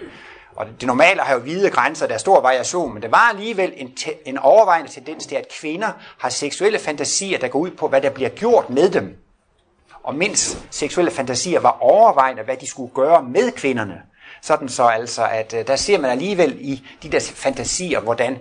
Og 0.55 0.65
det 0.79 0.87
normale 0.87 1.21
har 1.21 1.33
jo 1.33 1.39
hvide 1.39 1.69
grænser, 1.69 2.07
der 2.07 2.13
er 2.13 2.17
stor 2.17 2.41
variation, 2.41 2.93
men 2.93 3.03
der 3.03 3.09
var 3.09 3.29
alligevel 3.29 3.73
en, 3.75 3.95
te, 3.95 4.27
en 4.27 4.37
overvejende 4.37 4.91
tendens 4.91 5.25
til, 5.25 5.35
at 5.35 5.47
kvinder 5.59 5.91
har 6.17 6.29
seksuelle 6.29 6.79
fantasier, 6.79 7.39
der 7.39 7.47
går 7.47 7.59
ud 7.59 7.71
på, 7.71 7.87
hvad 7.87 8.01
der 8.01 8.09
bliver 8.09 8.29
gjort 8.29 8.69
med 8.69 8.89
dem. 8.89 9.17
Og 10.03 10.15
mænds 10.15 10.57
seksuelle 10.71 11.11
fantasier 11.11 11.59
var 11.59 11.77
overvejende, 11.81 12.43
hvad 12.43 12.57
de 12.57 12.67
skulle 12.67 12.93
gøre 12.93 13.23
med 13.23 13.51
kvinderne. 13.51 14.01
Sådan 14.41 14.69
så 14.69 14.83
altså, 14.83 15.27
at 15.27 15.53
øh, 15.53 15.67
der 15.67 15.75
ser 15.75 15.97
man 15.97 16.11
alligevel 16.11 16.57
i 16.59 16.87
de 17.03 17.11
der 17.11 17.31
fantasier, 17.35 17.99
hvordan 17.99 18.37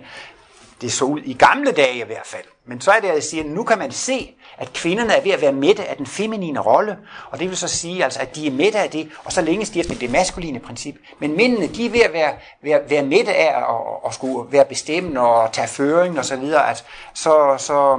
det 0.81 0.91
så 0.91 1.05
ud 1.05 1.19
i 1.19 1.33
gamle 1.33 1.71
dage 1.71 1.97
i 1.97 2.05
hvert 2.05 2.25
fald. 2.25 2.45
Men 2.65 2.81
så 2.81 2.91
er 2.91 2.99
det, 2.99 3.07
at 3.07 3.13
jeg 3.13 3.23
siger, 3.23 3.43
at 3.43 3.49
nu 3.49 3.63
kan 3.63 3.77
man 3.77 3.91
se, 3.91 4.35
at 4.57 4.73
kvinderne 4.73 5.13
er 5.13 5.21
ved 5.21 5.31
at 5.31 5.41
være 5.41 5.51
mætte 5.51 5.85
af 5.85 5.97
den 5.97 6.05
feminine 6.05 6.59
rolle, 6.59 6.97
og 7.31 7.39
det 7.39 7.49
vil 7.49 7.57
så 7.57 7.67
sige, 7.67 8.03
altså, 8.03 8.19
at 8.19 8.35
de 8.35 8.47
er 8.47 8.51
mætte 8.51 8.79
af 8.79 8.89
det, 8.89 9.09
og 9.25 9.31
så 9.31 9.41
længes 9.41 9.69
de 9.69 9.79
efter 9.79 9.95
det 9.95 10.11
maskuline 10.11 10.59
princip. 10.59 10.95
Men 11.19 11.37
mændene, 11.37 11.67
de 11.67 11.85
er 11.85 11.89
ved 11.89 12.01
at 12.01 12.13
være, 12.13 12.33
være, 12.61 12.81
være 12.89 13.03
mætte 13.03 13.33
af 13.35 13.57
at, 13.57 13.63
at, 13.63 13.75
at 14.07 14.13
skulle 14.13 14.51
være 14.51 14.65
bestemmende 14.65 15.21
og 15.21 15.51
tage 15.51 15.67
føring 15.67 16.19
og 16.19 16.25
så 16.25 16.35
videre, 16.35 16.69
at 16.69 16.85
så, 17.13 17.55
så, 17.57 17.97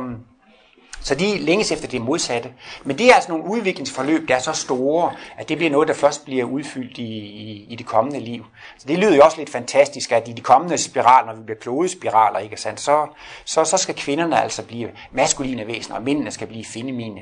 så 1.04 1.14
de 1.14 1.38
længes 1.38 1.72
efter 1.72 1.88
det 1.88 2.00
modsatte. 2.00 2.52
Men 2.84 2.98
det 2.98 3.10
er 3.10 3.14
altså 3.14 3.32
nogle 3.32 3.44
udviklingsforløb, 3.44 4.28
der 4.28 4.34
er 4.34 4.38
så 4.38 4.52
store, 4.52 5.12
at 5.38 5.48
det 5.48 5.56
bliver 5.56 5.70
noget, 5.70 5.88
der 5.88 5.94
først 5.94 6.24
bliver 6.24 6.44
udfyldt 6.44 6.98
i, 6.98 7.18
i, 7.18 7.66
i 7.68 7.76
det 7.76 7.86
kommende 7.86 8.20
liv. 8.20 8.44
Så 8.78 8.88
det 8.88 8.98
lyder 8.98 9.16
jo 9.16 9.22
også 9.22 9.38
lidt 9.38 9.50
fantastisk, 9.50 10.12
at 10.12 10.28
i 10.28 10.32
de 10.32 10.40
kommende 10.40 10.78
spiraler, 10.78 11.26
når 11.26 11.34
vi 11.34 11.42
bliver 11.42 11.58
klodespiraler, 11.58 12.38
ikke 12.38 12.56
sandt, 12.56 12.80
så, 12.80 13.06
så, 13.44 13.64
så 13.64 13.76
skal 13.76 13.94
kvinderne 13.94 14.42
altså 14.42 14.62
blive 14.62 14.90
maskuline 15.12 15.66
væsener, 15.66 15.96
og 15.96 16.02
mændene 16.02 16.30
skal 16.30 16.46
blive 16.46 16.64
feminine. 16.64 17.20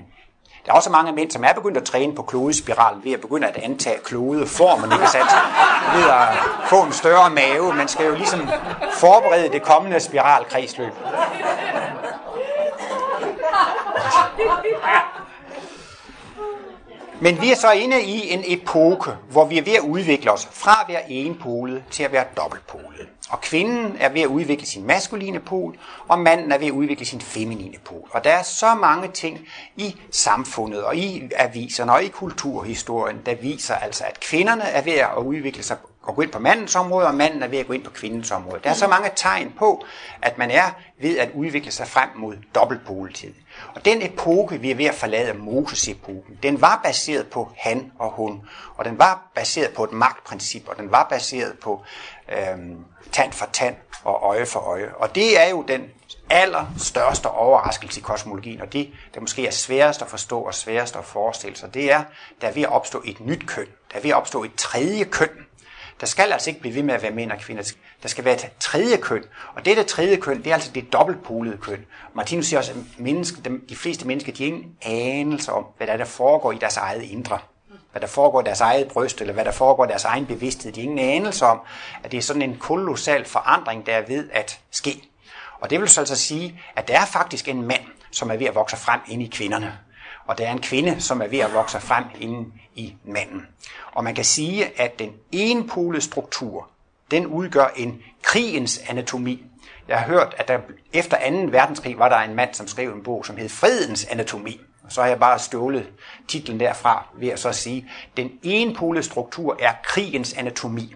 Der 0.66 0.72
er 0.72 0.76
også 0.76 0.90
mange 0.90 1.12
mænd, 1.12 1.30
som 1.30 1.44
er 1.44 1.52
begyndt 1.52 1.76
at 1.76 1.84
træne 1.84 2.14
på 2.14 2.22
klodespiralen 2.22 3.04
ved 3.04 3.12
at 3.12 3.20
begynde 3.20 3.46
at 3.46 3.56
antage 3.56 3.98
klodeformen, 4.04 4.92
ikke 4.92 5.06
sandt? 5.06 5.30
Ved 5.94 6.10
at 6.10 6.28
få 6.68 6.82
en 6.82 6.92
større 6.92 7.30
mave. 7.30 7.74
Man 7.74 7.88
skal 7.88 8.06
jo 8.06 8.14
ligesom 8.14 8.48
forberede 8.92 9.48
det 9.48 9.62
kommende 9.62 10.00
spiralkredsløb. 10.00 10.92
Men 17.20 17.40
vi 17.40 17.52
er 17.52 17.56
så 17.56 17.70
inde 17.70 18.02
i 18.02 18.30
en 18.32 18.44
epoke, 18.46 19.10
hvor 19.30 19.44
vi 19.44 19.58
er 19.58 19.62
ved 19.62 19.72
at 19.72 19.80
udvikle 19.80 20.32
os 20.32 20.48
fra 20.52 20.80
at 20.82 20.88
være 20.88 21.10
enpolet 21.10 21.84
til 21.90 22.02
at 22.02 22.12
være 22.12 22.24
dobbeltpolet. 22.36 23.08
Og 23.30 23.40
kvinden 23.40 23.96
er 24.00 24.08
ved 24.08 24.20
at 24.20 24.26
udvikle 24.26 24.66
sin 24.66 24.86
maskuline 24.86 25.40
pol, 25.40 25.78
og 26.08 26.18
manden 26.18 26.52
er 26.52 26.58
ved 26.58 26.66
at 26.66 26.72
udvikle 26.72 27.06
sin 27.06 27.20
feminine 27.20 27.78
pol. 27.84 28.08
Og 28.10 28.24
der 28.24 28.30
er 28.30 28.42
så 28.42 28.74
mange 28.74 29.08
ting 29.08 29.38
i 29.76 29.96
samfundet 30.10 30.84
og 30.84 30.96
i 30.96 31.30
aviserne 31.36 31.92
og 31.92 32.04
i 32.04 32.08
kulturhistorien, 32.08 33.20
der 33.26 33.34
viser 33.34 33.74
altså, 33.74 34.04
at 34.04 34.20
kvinderne 34.20 34.62
er 34.62 34.82
ved 34.82 34.92
at 34.92 35.08
udvikle 35.16 35.62
sig 35.62 35.76
og 36.02 36.14
gå 36.14 36.22
ind 36.22 36.30
på 36.30 36.38
mandens 36.38 36.76
område, 36.76 37.06
og 37.06 37.14
manden 37.14 37.42
er 37.42 37.48
ved 37.48 37.58
at 37.58 37.66
gå 37.66 37.72
ind 37.72 37.84
på 37.84 37.90
kvindens 37.90 38.30
område. 38.30 38.60
Der 38.64 38.70
er 38.70 38.74
så 38.74 38.88
mange 38.88 39.10
tegn 39.16 39.52
på, 39.58 39.84
at 40.22 40.38
man 40.38 40.50
er 40.50 40.70
ved 41.00 41.18
at 41.18 41.30
udvikle 41.34 41.70
sig 41.70 41.88
frem 41.88 42.08
mod 42.16 42.36
dobbeltpoletid. 42.54 43.32
Og 43.74 43.84
den 43.84 44.02
epoke, 44.02 44.60
vi 44.60 44.70
er 44.70 44.74
ved 44.74 44.84
at 44.84 44.94
forlade, 44.94 45.34
Moses-epoken, 45.34 46.38
den 46.42 46.60
var 46.60 46.80
baseret 46.84 47.26
på 47.26 47.52
han 47.56 47.92
og 47.98 48.10
hun, 48.10 48.40
og 48.76 48.84
den 48.84 48.98
var 48.98 49.30
baseret 49.34 49.72
på 49.74 49.84
et 49.84 49.92
magtprincip, 49.92 50.68
og 50.68 50.76
den 50.76 50.90
var 50.90 51.06
baseret 51.10 51.58
på 51.58 51.82
øhm, 52.28 52.84
tand 53.12 53.32
for 53.32 53.48
tand 53.52 53.76
og 54.04 54.22
øje 54.22 54.46
for 54.46 54.60
øje. 54.60 54.94
Og 54.94 55.14
det 55.14 55.40
er 55.40 55.48
jo 55.48 55.62
den 55.68 55.82
allerstørste 56.30 57.26
overraskelse 57.26 58.00
i 58.00 58.02
kosmologien, 58.02 58.60
og 58.60 58.72
det, 58.72 58.90
der 59.14 59.20
måske 59.20 59.46
er 59.46 59.50
sværest 59.50 60.02
at 60.02 60.08
forstå 60.08 60.40
og 60.40 60.54
sværest 60.54 60.96
at 60.96 61.04
forestille 61.04 61.56
sig, 61.56 61.74
det 61.74 61.92
er, 61.92 62.04
der 62.40 62.48
er 62.48 62.52
ved 62.52 62.62
at 62.62 62.72
opstå 62.72 63.02
et 63.04 63.20
nyt 63.20 63.46
køn. 63.46 63.66
Der 63.92 63.98
er 63.98 64.02
ved 64.02 64.10
at 64.10 64.16
opstå 64.16 64.44
et 64.44 64.54
tredje 64.54 65.04
køn. 65.04 65.46
Der 66.00 66.06
skal 66.06 66.32
altså 66.32 66.50
ikke 66.50 66.60
blive 66.60 66.74
ved 66.74 66.82
med 66.82 66.94
at 66.94 67.02
være 67.02 67.10
mænd 67.10 67.32
og 67.32 67.38
kvinder. 67.38 67.72
Der 68.02 68.08
skal 68.08 68.24
være 68.24 68.34
et 68.34 68.50
tredje 68.60 68.96
køn. 68.96 69.24
Og 69.54 69.64
dette 69.64 69.82
tredje 69.82 70.16
køn, 70.16 70.38
det 70.38 70.46
er 70.46 70.54
altså 70.54 70.70
det 70.72 70.92
dobbeltpolede 70.92 71.56
køn. 71.56 71.86
Martinus 72.14 72.46
siger 72.46 72.58
også, 72.58 72.72
at 72.72 72.78
menneske, 72.98 73.60
de 73.68 73.76
fleste 73.76 74.06
mennesker, 74.06 74.32
de 74.32 74.42
har 74.42 74.48
ingen 74.48 74.76
anelse 74.82 75.52
om, 75.52 75.66
hvad 75.76 75.86
der, 75.86 75.92
er, 75.92 75.96
der 75.96 76.04
foregår 76.04 76.52
i 76.52 76.58
deres 76.60 76.76
eget 76.76 77.02
indre. 77.02 77.38
Hvad 77.90 78.00
der 78.00 78.06
foregår 78.06 78.40
i 78.40 78.44
deres 78.44 78.60
eget 78.60 78.88
bryst, 78.88 79.20
eller 79.20 79.34
hvad 79.34 79.44
der 79.44 79.52
foregår 79.52 79.84
i 79.84 79.88
deres 79.88 80.04
egen 80.04 80.26
bevidsthed. 80.26 80.72
De 80.72 80.80
har 80.80 80.84
ingen 80.84 80.98
anelse 80.98 81.46
om, 81.46 81.60
at 82.04 82.12
det 82.12 82.18
er 82.18 82.22
sådan 82.22 82.42
en 82.42 82.56
kolossal 82.56 83.24
forandring, 83.24 83.86
der 83.86 83.92
er 83.92 84.06
ved 84.06 84.28
at 84.32 84.60
ske. 84.70 85.02
Og 85.60 85.70
det 85.70 85.80
vil 85.80 85.88
så 85.88 86.00
altså 86.00 86.16
sige, 86.16 86.60
at 86.76 86.88
der 86.88 87.00
er 87.00 87.06
faktisk 87.06 87.48
en 87.48 87.62
mand, 87.62 87.82
som 88.10 88.30
er 88.30 88.36
ved 88.36 88.46
at 88.46 88.54
vokse 88.54 88.76
frem 88.76 89.00
ind 89.08 89.22
i 89.22 89.26
kvinderne. 89.26 89.78
Og 90.26 90.38
der 90.38 90.46
er 90.46 90.52
en 90.52 90.60
kvinde, 90.60 91.00
som 91.00 91.22
er 91.22 91.26
ved 91.26 91.38
at 91.38 91.54
vokse 91.54 91.80
frem 91.80 92.04
ind 92.20 92.52
i 92.74 92.94
manden. 93.04 93.46
Og 93.92 94.04
man 94.04 94.14
kan 94.14 94.24
sige, 94.24 94.80
at 94.80 94.98
den 94.98 95.10
enpolede 95.32 96.02
struktur, 96.02 96.68
den 97.12 97.26
udgør 97.26 97.66
en 97.76 98.02
krigens 98.22 98.80
anatomi. 98.88 99.44
Jeg 99.88 99.98
har 99.98 100.06
hørt, 100.06 100.34
at 100.38 100.48
der 100.48 100.58
efter 100.92 101.16
2. 101.30 101.36
verdenskrig 101.50 101.98
var 101.98 102.08
der 102.08 102.16
en 102.16 102.34
mand, 102.34 102.54
som 102.54 102.68
skrev 102.68 102.92
en 102.92 103.02
bog, 103.02 103.26
som 103.26 103.36
hed 103.36 103.48
Fredens 103.48 104.04
anatomi. 104.04 104.60
Og 104.84 104.92
så 104.92 105.00
har 105.00 105.08
jeg 105.08 105.18
bare 105.18 105.38
stjålet 105.38 105.86
titlen 106.28 106.60
derfra 106.60 107.06
ved 107.18 107.28
at 107.28 107.38
så 107.38 107.52
sige, 107.52 107.90
den 108.16 108.30
enpolede 108.42 109.02
struktur 109.02 109.56
er 109.60 109.72
krigens 109.84 110.32
anatomi. 110.32 110.94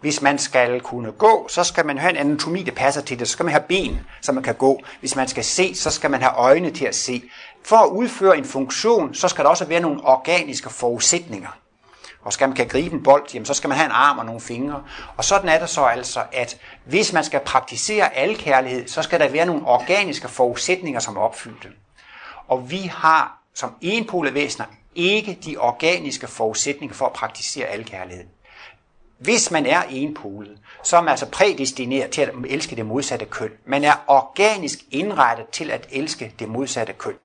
Hvis 0.00 0.22
man 0.22 0.38
skal 0.38 0.80
kunne 0.80 1.12
gå, 1.12 1.46
så 1.50 1.64
skal 1.64 1.86
man 1.86 1.98
have 1.98 2.10
en 2.10 2.16
anatomi, 2.16 2.62
der 2.62 2.72
passer 2.72 3.00
til 3.00 3.18
det. 3.18 3.28
Så 3.28 3.32
skal 3.32 3.44
man 3.44 3.52
have 3.52 3.64
ben, 3.68 4.00
så 4.20 4.32
man 4.32 4.42
kan 4.42 4.54
gå. 4.54 4.80
Hvis 5.00 5.16
man 5.16 5.28
skal 5.28 5.44
se, 5.44 5.74
så 5.74 5.90
skal 5.90 6.10
man 6.10 6.22
have 6.22 6.34
øjne 6.36 6.70
til 6.70 6.84
at 6.84 6.94
se. 6.94 7.22
For 7.64 7.76
at 7.76 7.88
udføre 7.88 8.38
en 8.38 8.44
funktion, 8.44 9.14
så 9.14 9.28
skal 9.28 9.44
der 9.44 9.50
også 9.50 9.64
være 9.64 9.80
nogle 9.80 10.00
organiske 10.04 10.70
forudsætninger. 10.70 11.58
Og 12.26 12.32
skal 12.32 12.48
man 12.48 12.56
kan 12.56 12.68
gribe 12.68 12.94
en 12.94 13.02
bold, 13.02 13.24
jamen, 13.34 13.46
så 13.46 13.54
skal 13.54 13.68
man 13.68 13.78
have 13.78 13.86
en 13.86 13.92
arm 13.92 14.18
og 14.18 14.24
nogle 14.24 14.40
fingre. 14.40 14.82
Og 15.16 15.24
sådan 15.24 15.48
er 15.48 15.58
det 15.58 15.68
så 15.68 15.84
altså, 15.84 16.22
at 16.32 16.58
hvis 16.84 17.12
man 17.12 17.24
skal 17.24 17.40
praktisere 17.40 18.14
alkærlighed, 18.14 18.88
så 18.88 19.02
skal 19.02 19.20
der 19.20 19.28
være 19.28 19.46
nogle 19.46 19.66
organiske 19.66 20.28
forudsætninger, 20.28 21.00
som 21.00 21.16
er 21.16 21.20
opfyldte. 21.20 21.68
Og 22.48 22.70
vi 22.70 22.78
har 22.78 23.42
som 23.54 23.74
enpolede 23.80 24.34
væsener 24.34 24.66
ikke 24.94 25.38
de 25.44 25.56
organiske 25.56 26.26
forudsætninger 26.26 26.94
for 26.94 27.06
at 27.06 27.12
praktisere 27.12 27.66
alkærlighed. 27.66 28.24
Hvis 29.18 29.50
man 29.50 29.66
er 29.66 29.82
enpolet, 29.90 30.58
så 30.82 30.96
er 30.96 31.00
man 31.00 31.10
altså 31.10 31.30
prædestineret 31.30 32.10
til 32.10 32.22
at 32.22 32.30
elske 32.48 32.76
det 32.76 32.86
modsatte 32.86 33.24
køn. 33.24 33.50
Man 33.66 33.84
er 33.84 34.04
organisk 34.06 34.78
indrettet 34.90 35.48
til 35.48 35.70
at 35.70 35.86
elske 35.90 36.34
det 36.38 36.48
modsatte 36.48 36.92
køn. 36.92 37.16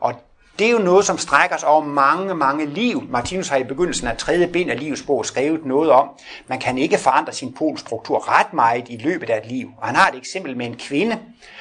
Og 0.00 0.14
det 0.60 0.68
er 0.68 0.72
jo 0.72 0.78
noget, 0.78 1.04
som 1.04 1.18
strækker 1.18 1.56
sig 1.56 1.68
over 1.68 1.84
mange, 1.84 2.34
mange 2.34 2.66
liv. 2.66 3.02
Martinus 3.08 3.48
har 3.48 3.56
i 3.56 3.64
begyndelsen 3.64 4.06
af 4.06 4.16
tredje 4.16 4.46
bind 4.46 4.70
af 4.70 4.78
livets 4.78 5.02
bog 5.02 5.26
skrevet 5.26 5.66
noget 5.66 5.90
om, 5.90 6.08
man 6.48 6.60
kan 6.60 6.78
ikke 6.78 6.98
forandre 6.98 7.32
sin 7.32 7.52
polstruktur 7.52 8.38
ret 8.38 8.52
meget 8.52 8.88
i 8.88 8.96
løbet 8.96 9.30
af 9.30 9.38
et 9.44 9.46
liv. 9.46 9.70
Og 9.80 9.86
han 9.86 9.96
har 9.96 10.08
et 10.08 10.18
eksempel 10.18 10.56
med 10.56 10.66
en 10.66 10.76
kvinde, 10.76 11.18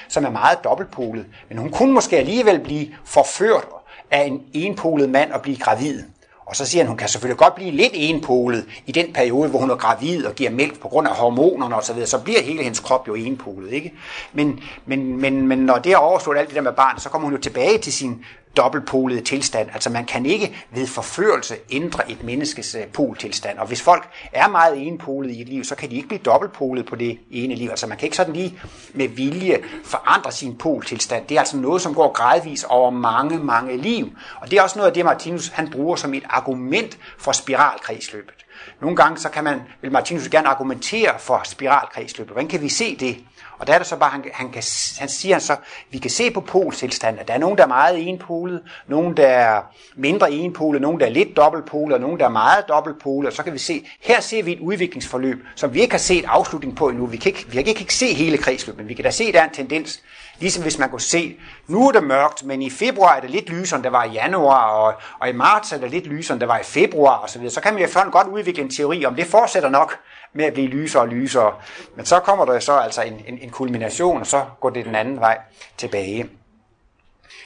som 0.08 0.26
er 0.26 0.30
meget 0.30 0.64
dobbeltpolet, 0.64 1.26
men 1.50 1.58
hun 1.58 1.72
kunne 1.72 1.94
måske 1.94 2.18
alligevel 2.18 2.60
blive 2.60 2.88
forført 3.06 3.68
af 4.12 4.22
en 4.22 4.42
enpolet 4.54 5.10
mand 5.10 5.32
og 5.32 5.42
blive 5.42 5.58
gravid. 5.58 6.04
Og 6.46 6.56
så 6.56 6.66
siger 6.66 6.84
han, 6.84 6.88
hun 6.88 6.98
kan 6.98 7.08
selvfølgelig 7.08 7.38
godt 7.38 7.56
blive 7.56 7.72
lidt 7.72 7.92
enpolet 7.94 8.66
i 8.86 8.92
den 8.92 9.14
periode, 9.14 9.50
hvor 9.50 9.60
hun 9.60 9.70
er 9.70 9.76
gravid 9.76 10.26
og 10.26 10.36
giver 10.36 10.50
mælk 10.50 10.80
på 10.80 10.88
grund 10.88 11.08
af 11.08 11.16
hormonerne 11.16 11.76
osv., 11.76 11.84
så, 11.84 11.94
videre, 11.94 12.08
så 12.08 12.20
bliver 12.20 12.42
hele 12.42 12.64
hendes 12.64 12.80
krop 12.80 13.08
jo 13.08 13.16
enpolet. 13.16 13.72
Ikke? 13.72 13.94
Men, 14.34 14.60
men, 14.86 15.22
men, 15.22 15.48
men 15.48 15.60
når 15.60 15.78
det 15.78 15.92
er 15.92 15.98
overstået 15.98 16.38
alt 16.38 16.48
det 16.48 16.56
der 16.56 16.62
med 16.62 16.74
barn, 16.74 17.00
så 17.00 17.10
kommer 17.10 17.26
hun 17.26 17.36
jo 17.36 17.42
tilbage 17.42 17.78
til 17.78 17.94
sin 17.94 18.26
dobbeltpolede 18.58 19.22
tilstand. 19.22 19.70
Altså 19.74 19.90
man 19.90 20.06
kan 20.06 20.26
ikke 20.26 20.56
ved 20.72 20.88
forførelse 20.88 21.56
ændre 21.72 22.12
et 22.12 22.24
menneskes 22.24 22.76
øh, 22.76 22.88
poltilstand. 22.88 23.58
Og 23.58 23.68
hvis 23.68 23.82
folk 23.82 24.10
er 24.34 24.48
meget 24.48 24.88
enpolede 24.88 25.34
i 25.34 25.42
et 25.42 25.50
liv, 25.50 25.64
så 25.64 25.76
kan 25.76 25.90
de 25.90 25.96
ikke 25.96 26.08
blive 26.08 26.22
dobbeltpolede 26.26 26.86
på 26.86 26.96
det 26.96 27.20
ene 27.32 27.56
liv. 27.56 27.70
Altså 27.70 27.88
man 27.88 27.98
kan 27.98 28.06
ikke 28.06 28.18
sådan 28.18 28.34
lige 28.34 28.60
med 28.94 29.08
vilje 29.08 29.58
forandre 29.84 30.32
sin 30.32 30.58
poltilstand. 30.58 31.28
Det 31.28 31.36
er 31.36 31.40
altså 31.40 31.58
noget, 31.58 31.82
som 31.82 31.96
går 31.96 32.12
gradvis 32.12 32.64
over 32.64 32.90
mange, 32.90 33.38
mange 33.38 33.78
liv. 33.78 34.10
Og 34.42 34.52
det 34.52 34.60
er 34.60 34.64
også 34.64 34.80
noget 34.80 34.88
af 34.88 34.94
det, 34.94 35.06
Martinus 35.06 35.48
han 35.48 35.72
bruger 35.72 35.96
som 35.96 36.14
et 36.14 36.24
argument 36.30 36.98
for 37.18 37.32
spiralkredsløbet. 37.32 38.46
Nogle 38.82 38.96
gange 38.96 39.18
så 39.18 39.30
kan 39.30 39.44
man, 39.44 39.62
vil 39.82 39.92
Martinus 39.92 40.30
gerne 40.30 40.48
argumentere 40.48 41.20
for 41.20 41.42
spiralkredsløbet. 41.44 42.34
Hvordan 42.34 42.48
kan 42.48 42.62
vi 42.62 42.70
se 42.70 42.96
det? 42.96 43.18
Og 43.60 43.68
der 43.68 43.74
er 43.74 43.78
det 43.78 43.88
så 43.88 43.96
bare, 43.96 44.10
han, 44.10 44.24
han, 44.34 44.52
kan, 44.52 44.64
han 45.00 45.10
siger 45.10 45.36
han 45.36 45.42
så, 45.42 45.56
vi 45.92 45.98
kan 45.98 46.12
se 46.12 46.32
på 46.32 46.42
polstilstanden, 46.42 47.20
at 47.20 47.28
der 47.28 47.34
er 47.34 47.38
nogen, 47.38 47.58
der 47.58 47.64
er 47.64 47.68
meget 47.68 48.10
enpolet, 48.10 48.62
nogen, 48.88 49.18
der 49.18 49.28
er 49.28 49.62
mindre 49.96 50.32
enpolet, 50.32 50.82
nogen, 50.82 51.00
der 51.00 51.06
er 51.06 51.10
lidt 51.10 51.38
dobbeltpolet, 51.38 51.96
og 51.96 52.02
nogen, 52.02 52.20
der 52.20 52.26
er 52.26 52.30
meget 52.30 52.68
dobbeltpolet, 52.68 53.28
og 53.28 53.34
så 53.34 53.44
kan 53.44 53.54
vi 53.54 53.58
se, 53.58 53.88
her 54.02 54.22
ser 54.22 54.44
vi 54.44 54.52
et 54.52 54.60
udviklingsforløb, 54.60 55.46
som 55.56 55.74
vi 55.74 55.82
ikke 55.82 55.94
har 55.94 56.00
set 56.00 56.26
afslutning 56.28 56.76
på 56.76 56.90
endnu. 56.90 57.06
Vi 57.06 57.18
kan 57.18 57.30
ikke, 57.30 57.46
vi 57.48 57.64
kan 57.64 57.68
ikke 57.68 57.96
se 57.96 58.14
hele 58.14 58.38
kredsløbet, 58.38 58.78
men 58.78 58.90
vi 58.90 58.94
kan 58.94 59.04
da 59.04 59.12
se, 59.12 59.24
at 59.24 59.34
der 59.34 59.40
er 59.40 59.48
en 59.48 59.54
tendens, 59.54 60.02
Ligesom 60.40 60.64
hvis 60.64 60.78
man 60.78 60.90
kunne 60.90 61.02
se, 61.02 61.40
nu 61.68 61.88
er 61.88 61.92
det 61.92 62.04
mørkt, 62.04 62.44
men 62.44 62.62
i 62.62 62.70
februar 62.70 63.16
er 63.16 63.22
det 63.22 63.30
lidt 63.30 63.50
lysere, 63.50 63.78
end 63.78 63.84
det 63.84 63.92
var 63.92 64.04
i 64.04 64.12
januar, 64.12 64.70
og, 64.70 64.94
og 65.20 65.30
i 65.30 65.32
marts 65.32 65.72
er 65.72 65.78
det 65.78 65.92
lidt 65.92 66.08
lysere, 66.08 66.36
end 66.36 66.40
det 66.40 66.48
var 66.48 66.60
i 66.60 66.64
februar 66.64 67.18
osv. 67.18 67.28
Så, 67.28 67.40
videre. 67.40 67.54
så 67.54 67.62
kan 67.62 67.74
man 67.74 67.84
jo 67.84 68.10
godt 68.12 68.28
udvikle 68.28 68.64
en 68.64 68.70
teori 68.70 69.06
om, 69.06 69.16
det 69.16 69.28
fortsætter 69.28 69.70
nok 69.70 70.00
med 70.34 70.46
at 70.46 70.54
blive 70.54 70.68
lysere 70.68 71.02
og 71.02 71.08
lysere. 71.08 71.54
Men 71.96 72.06
så 72.06 72.20
kommer 72.20 72.46
der 72.46 72.60
så 72.60 72.78
altså 72.78 73.02
en, 73.02 73.22
en, 73.28 73.38
en 73.42 73.50
kulmination, 73.50 74.20
og 74.20 74.28
så 74.28 74.46
går 74.60 74.70
det 74.70 74.86
den 74.86 74.96
anden 74.96 75.20
vej 75.20 75.38
tilbage. 75.78 76.30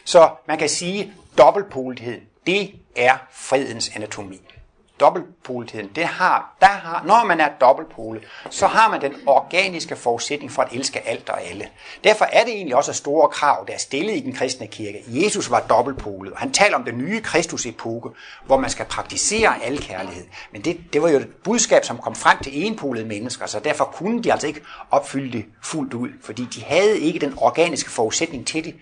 Så 0.06 0.30
man 0.48 0.58
kan 0.58 0.70
sige, 0.70 1.14
dobbeltpolighed, 1.38 2.22
det 2.46 2.72
er 2.96 3.18
fredens 3.32 3.92
anatomi 3.96 4.53
dobbeltpoletheden, 5.00 5.90
det 5.96 6.06
har, 6.06 6.56
der 6.62 6.68
har, 6.68 7.04
når 7.06 7.26
man 7.26 7.40
er 7.40 7.50
dobbeltpolet, 7.62 8.24
så 8.50 8.68
har 8.68 8.90
man 8.90 9.02
den 9.02 9.14
organiske 9.26 9.96
forudsætning 9.96 10.52
for 10.52 10.62
at 10.62 10.74
elske 10.74 11.08
alt 11.08 11.30
og 11.30 11.44
alle. 11.44 11.68
Derfor 12.04 12.26
er 12.26 12.44
det 12.44 12.54
egentlig 12.54 12.76
også 12.76 12.92
et 12.92 12.96
store 12.96 13.30
krav, 13.30 13.64
der 13.68 13.74
er 13.74 13.78
stillet 13.78 14.16
i 14.16 14.20
den 14.20 14.34
kristne 14.34 14.68
kirke. 14.68 15.04
Jesus 15.08 15.52
var 15.52 15.60
dobbeltpolet, 15.60 16.34
og 16.34 16.40
han 16.40 16.52
taler 16.52 16.76
om 16.76 16.84
den 16.84 16.98
nye 16.98 17.22
Kristus-epoke, 17.22 18.10
hvor 18.46 18.58
man 18.58 18.70
skal 18.70 18.86
praktisere 18.86 19.64
al 19.64 19.82
kærlighed. 19.82 20.26
Men 20.52 20.62
det, 20.62 20.78
det 20.94 21.02
var 21.02 21.10
jo 21.10 21.18
et 21.18 21.30
budskab, 21.44 21.86
som 21.86 21.98
kom 21.98 22.16
frem 22.16 22.38
til 22.44 22.66
enpolede 22.66 23.06
mennesker, 23.06 23.46
så 23.46 23.60
derfor 23.60 23.86
kunne 23.86 24.24
de 24.24 24.32
altså 24.32 24.48
ikke 24.48 24.62
opfylde 24.92 25.38
det 25.38 25.46
fuldt 25.64 25.94
ud, 25.94 26.10
fordi 26.22 26.48
de 26.56 26.64
havde 26.64 27.00
ikke 27.00 27.20
den 27.20 27.34
organiske 27.38 27.90
forudsætning 27.90 28.48
til 28.48 28.64
det 28.64 28.76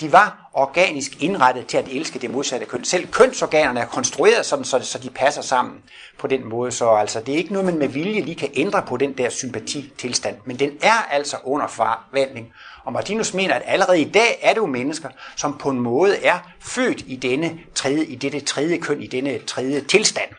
de 0.00 0.12
var 0.12 0.50
organisk 0.52 1.22
indrettet 1.22 1.66
til 1.66 1.76
at 1.76 1.88
elske 1.88 2.18
det 2.18 2.30
modsatte 2.30 2.66
køn. 2.66 2.84
Selv 2.84 3.06
kønsorganerne 3.06 3.80
er 3.80 3.86
konstrueret 3.86 4.46
sådan, 4.46 4.64
så, 4.64 4.80
så 4.82 4.98
de 4.98 5.10
passer 5.10 5.42
sammen 5.42 5.82
på 6.18 6.26
den 6.26 6.48
måde. 6.48 6.72
Så 6.72 6.90
altså, 6.90 7.20
det 7.20 7.34
er 7.34 7.38
ikke 7.38 7.52
noget, 7.52 7.66
man 7.66 7.78
med 7.78 7.88
vilje 7.88 8.20
lige 8.20 8.34
kan 8.34 8.50
ændre 8.54 8.82
på 8.88 8.96
den 8.96 9.12
der 9.18 9.30
sympatitilstand. 9.30 10.36
Men 10.44 10.58
den 10.58 10.70
er 10.82 11.08
altså 11.10 11.36
under 11.44 11.66
forvandling. 11.66 12.52
Og 12.84 12.92
Martinus 12.92 13.34
mener, 13.34 13.54
at 13.54 13.62
allerede 13.64 14.00
i 14.00 14.10
dag 14.10 14.38
er 14.42 14.48
det 14.48 14.60
jo 14.60 14.66
mennesker, 14.66 15.08
som 15.36 15.58
på 15.58 15.70
en 15.70 15.80
måde 15.80 16.24
er 16.24 16.38
født 16.60 17.04
i, 17.06 17.16
denne 17.16 17.58
tredje, 17.74 18.04
i 18.04 18.14
dette 18.14 18.40
tredje 18.40 18.78
køn, 18.78 19.02
i 19.02 19.06
denne 19.06 19.38
tredje 19.38 19.80
tilstand. 19.80 20.30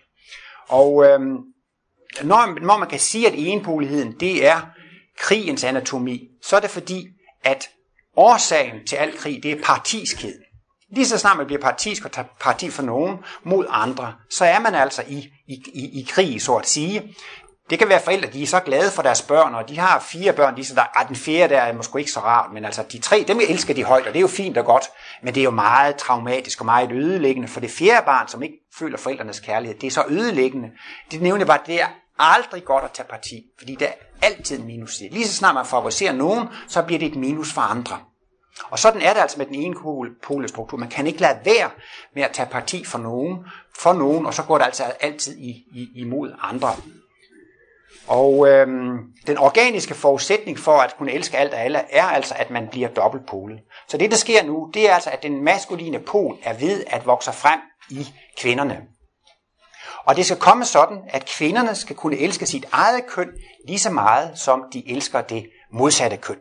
Og 0.68 1.05
øhm, 1.05 1.38
når, 2.24 2.60
når 2.62 2.78
man 2.78 2.89
kan 2.89 2.99
sige, 2.99 3.28
at 3.28 3.34
enpoligheden 3.38 4.12
det 4.20 4.47
er 4.47 4.62
krigens 5.18 5.64
anatomi, 5.64 6.28
så 6.43 6.55
er 6.55 6.60
det 6.60 6.70
fordi, 6.70 7.07
at 7.43 7.70
Årsagen 8.20 8.86
til 8.88 8.95
al 8.95 9.17
krig, 9.17 9.43
det 9.43 9.51
er 9.51 9.63
partiskhed. 9.63 10.34
Lige 10.95 11.07
så 11.07 11.17
snart 11.17 11.38
man 11.38 11.45
bliver 11.45 11.61
partisk 11.61 12.05
og 12.05 12.11
tager 12.11 12.28
parti 12.39 12.70
for 12.70 12.84
nogen 12.84 13.17
mod 13.43 13.65
andre, 13.70 14.13
så 14.32 14.45
er 14.45 14.59
man 14.59 14.76
altså 14.76 15.03
i, 15.07 15.28
i, 15.47 15.63
i, 15.74 15.99
i 15.99 16.07
krig, 16.09 16.41
så 16.41 16.55
at 16.55 16.67
sige. 16.67 17.15
Det 17.70 17.80
kan 17.80 17.89
være 17.89 18.01
forældre, 18.03 18.30
de 18.30 18.43
er 18.43 18.47
så 18.47 18.59
glade 18.59 18.91
for 18.91 19.01
deres 19.01 19.22
børn, 19.22 19.55
og 19.55 19.70
de 19.70 19.80
har 19.80 19.99
fire 19.99 20.34
børn, 20.34 20.55
de 20.55 20.61
er 20.61 20.65
så 20.65 20.76
der, 20.76 20.99
ah, 20.99 21.07
den 21.07 21.15
fjerde 21.15 21.53
der 21.53 21.61
er 21.61 21.74
måske 21.74 21.99
ikke 21.99 22.11
så 22.11 22.20
rart, 22.20 22.53
men 22.53 22.65
altså 22.65 22.84
de 22.91 22.99
tre, 22.99 23.26
dem 23.28 23.39
elsker 23.49 23.74
de 23.74 23.84
højt, 23.84 24.07
og 24.07 24.13
det 24.13 24.20
er 24.20 24.22
jo 24.22 24.28
fint 24.28 24.57
og 24.57 24.65
godt, 24.65 24.86
men 25.24 25.36
det 25.36 25.41
er 25.41 25.45
jo 25.45 25.51
meget 25.51 25.95
traumatisk 25.95 26.59
og 26.59 26.65
meget 26.65 26.91
ødelæggende 26.91 27.47
for 27.47 27.59
det 27.59 27.72
fjerde 27.72 28.05
barn, 28.05 28.28
som 28.28 28.43
ikke 28.43 28.55
føler 28.80 28.97
forældrenes 28.97 29.39
kærlighed. 29.39 29.80
Det 29.80 29.88
er 29.88 29.91
så 29.91 30.03
ødelæggende. 30.09 30.70
Det 31.11 31.22
nævner 31.22 31.45
bare, 31.45 31.59
det 31.65 31.82
er 31.82 31.88
aldrig 32.20 32.65
godt 32.65 32.84
at 32.84 32.91
tage 32.91 33.07
parti, 33.09 33.43
fordi 33.57 33.76
det 33.76 33.88
er 33.88 33.93
altid 34.22 34.59
minus. 34.59 34.99
Lige 35.11 35.28
så 35.28 35.34
snart 35.34 35.55
man 35.55 35.65
favoriserer 35.65 36.13
nogen, 36.13 36.47
så 36.67 36.82
bliver 36.82 36.99
det 36.99 37.07
et 37.07 37.15
minus 37.15 37.53
for 37.53 37.61
andre. 37.61 37.99
Og 38.70 38.80
sådan 38.80 39.01
er 39.01 39.14
det 39.14 39.22
altså 39.22 39.38
med 39.38 39.45
den 39.45 39.55
ene 39.55 39.76
polestruktur. 40.24 40.78
Man 40.78 40.89
kan 40.89 41.07
ikke 41.07 41.22
lade 41.22 41.39
være 41.45 41.70
med 42.16 42.24
at 42.24 42.32
tage 42.32 42.49
parti 42.49 42.86
for 42.86 42.97
nogen, 42.97 43.45
for 43.78 43.93
nogen, 43.93 44.26
og 44.26 44.34
så 44.34 44.43
går 44.43 44.57
det 44.57 44.66
altså 44.66 44.84
altid 44.84 45.38
i, 45.38 45.49
i, 45.49 45.89
imod 45.95 46.32
andre. 46.41 46.76
Og 48.07 48.47
øhm, 48.47 48.97
den 49.28 49.38
organiske 49.38 49.93
forudsætning 49.93 50.60
for 50.60 50.78
at 50.78 50.95
kunne 50.97 51.12
elske 51.12 51.38
alt 51.38 51.53
og 51.53 51.60
alle, 51.60 51.80
er 51.89 52.03
altså, 52.03 52.36
at 52.38 52.49
man 52.49 52.68
bliver 52.68 52.88
dobbeltpolet. 52.88 53.60
Så 53.88 53.97
det, 53.97 54.12
der 54.12 54.18
sker 54.18 54.43
nu, 54.43 54.72
det 54.74 54.89
er 54.89 54.93
altså, 54.93 55.10
at 55.10 55.24
den 55.24 55.43
maskuline 55.43 55.99
pol 55.99 56.38
er 56.43 56.53
ved 56.53 56.84
at 56.88 57.05
vokse 57.05 57.32
frem 57.32 57.60
i 57.89 58.07
kvinderne. 58.38 58.82
Og 60.05 60.16
det 60.16 60.26
skal 60.26 60.38
komme 60.38 60.66
sådan, 60.66 60.97
at 61.10 61.26
kvinderne 61.38 61.76
skal 61.76 61.95
kunne 61.95 62.18
elske 62.18 62.45
sit 62.45 62.66
eget 62.72 63.07
køn 63.07 63.30
lige 63.68 63.80
så 63.80 63.91
meget, 63.91 64.39
som 64.39 64.64
de 64.74 64.91
elsker 64.91 65.22
det 65.22 65.49
modsatte 65.72 66.18
køn. 66.18 66.38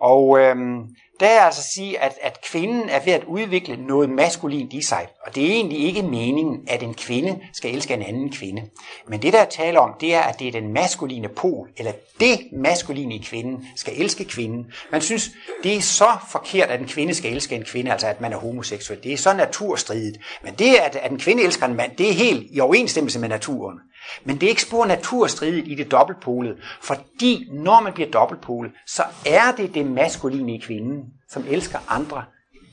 Og 0.00 0.38
øhm, 0.38 0.78
der 1.20 1.26
er 1.26 1.40
altså 1.40 1.60
at 1.60 1.64
sige, 1.64 1.98
at, 1.98 2.12
at 2.22 2.40
kvinden 2.50 2.88
er 2.88 3.00
ved 3.04 3.12
at 3.12 3.24
udvikle 3.24 3.76
noget 3.86 4.10
maskulint 4.10 4.72
i 4.72 4.82
sig. 4.82 5.06
Og 5.26 5.34
det 5.34 5.44
er 5.46 5.50
egentlig 5.50 5.78
ikke 5.78 6.02
meningen, 6.02 6.60
at 6.68 6.82
en 6.82 6.94
kvinde 6.94 7.38
skal 7.52 7.74
elske 7.74 7.94
en 7.94 8.02
anden 8.02 8.32
kvinde. 8.32 8.62
Men 9.08 9.22
det, 9.22 9.32
der 9.32 9.38
er 9.38 9.44
tale 9.44 9.80
om, 9.80 9.94
det 10.00 10.14
er, 10.14 10.20
at 10.20 10.38
det 10.38 10.48
er 10.48 10.52
den 10.52 10.72
maskuline 10.72 11.28
pol, 11.28 11.68
eller 11.76 11.92
det 12.20 12.38
maskuline 12.52 13.14
i 13.14 13.18
kvinden, 13.18 13.66
skal 13.76 14.00
elske 14.00 14.24
kvinden. 14.24 14.66
Man 14.92 15.00
synes, 15.00 15.30
det 15.62 15.76
er 15.76 15.80
så 15.80 16.08
forkert, 16.30 16.70
at 16.70 16.80
en 16.80 16.86
kvinde 16.86 17.14
skal 17.14 17.32
elske 17.32 17.54
en 17.54 17.64
kvinde, 17.64 17.92
altså 17.92 18.06
at 18.06 18.20
man 18.20 18.32
er 18.32 18.36
homoseksuel. 18.36 19.02
Det 19.02 19.12
er 19.12 19.16
så 19.16 19.32
naturstridigt. 19.32 20.18
Men 20.42 20.54
det, 20.54 20.74
at, 20.74 20.96
at 20.96 21.10
en 21.10 21.18
kvinde 21.18 21.42
elsker 21.42 21.66
en 21.66 21.74
mand, 21.74 21.96
det 21.96 22.08
er 22.08 22.14
helt 22.14 22.46
i 22.50 22.60
overensstemmelse 22.60 23.18
med 23.18 23.28
naturen. 23.28 23.78
Men 24.24 24.36
det 24.36 24.42
er 24.42 24.50
ikke 24.50 24.62
spor 24.62 24.86
naturstridigt 24.86 25.68
i 25.68 25.74
det 25.74 25.90
dobbeltpolede, 25.90 26.56
fordi 26.82 27.48
når 27.52 27.80
man 27.80 27.92
bliver 27.92 28.10
dobbeltpolet, 28.10 28.72
så 28.86 29.04
er 29.26 29.52
det 29.52 29.74
det 29.74 29.86
maskuline 29.86 30.54
i 30.54 30.60
kvinden, 30.60 31.04
som 31.28 31.44
elsker 31.48 31.78
andre 31.88 32.24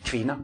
kvinder. 0.05 0.35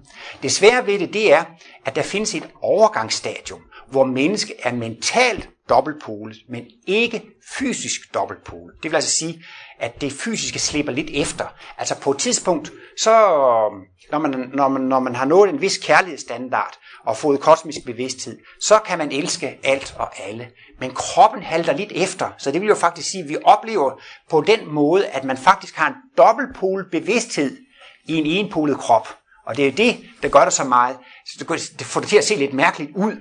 Det 0.43 0.51
svære 0.51 0.87
ved 0.87 0.99
det, 0.99 1.13
det 1.13 1.33
er, 1.33 1.43
at 1.85 1.95
der 1.95 2.03
findes 2.03 2.35
et 2.35 2.49
overgangsstadium, 2.61 3.61
hvor 3.89 4.03
mennesket 4.03 4.55
er 4.63 4.73
mentalt 4.73 5.49
dobbeltpolet, 5.69 6.37
men 6.49 6.65
ikke 6.87 7.21
fysisk 7.57 8.13
dobbeltpolet. 8.13 8.75
Det 8.83 8.91
vil 8.91 8.95
altså 8.95 9.11
sige, 9.11 9.43
at 9.79 10.01
det 10.01 10.11
fysiske 10.11 10.59
slipper 10.59 10.91
lidt 10.91 11.09
efter. 11.13 11.45
Altså 11.77 11.99
på 11.99 12.11
et 12.11 12.17
tidspunkt, 12.17 12.71
så 12.99 13.11
når 14.13 14.19
man, 14.19 14.49
når 14.53 14.67
man, 14.67 14.81
når 14.81 14.99
man 14.99 15.15
har 15.15 15.25
nået 15.25 15.49
en 15.49 15.61
vis 15.61 15.77
kærlighedsstandard, 15.77 16.77
og 17.05 17.17
fået 17.17 17.39
kosmisk 17.39 17.85
bevidsthed, 17.85 18.39
så 18.61 18.79
kan 18.85 18.97
man 18.97 19.11
elske 19.11 19.59
alt 19.63 19.95
og 19.97 20.09
alle. 20.19 20.47
Men 20.79 20.91
kroppen 20.91 21.43
halter 21.43 21.73
lidt 21.73 21.91
efter, 21.95 22.29
så 22.37 22.51
det 22.51 22.61
vil 22.61 22.67
jo 22.67 22.75
faktisk 22.75 23.09
sige, 23.09 23.23
at 23.23 23.29
vi 23.29 23.37
oplever 23.43 23.91
på 24.29 24.41
den 24.41 24.73
måde, 24.73 25.07
at 25.07 25.23
man 25.23 25.37
faktisk 25.37 25.75
har 25.75 25.87
en 25.87 25.95
dobbeltpolet 26.17 26.85
bevidsthed 26.91 27.57
i 28.05 28.13
en 28.15 28.25
enpolet 28.25 28.77
krop. 28.77 29.07
Og 29.45 29.57
det 29.57 29.67
er 29.67 29.71
det, 29.71 29.97
der 30.21 30.29
gør 30.29 30.43
det 30.43 30.53
så 30.53 30.63
meget. 30.63 30.97
Så 31.25 31.59
det 31.79 31.85
får 31.85 31.99
det 31.99 32.09
til 32.09 32.17
at 32.17 32.23
se 32.23 32.35
lidt 32.35 32.53
mærkeligt 32.53 32.91
ud. 32.95 33.15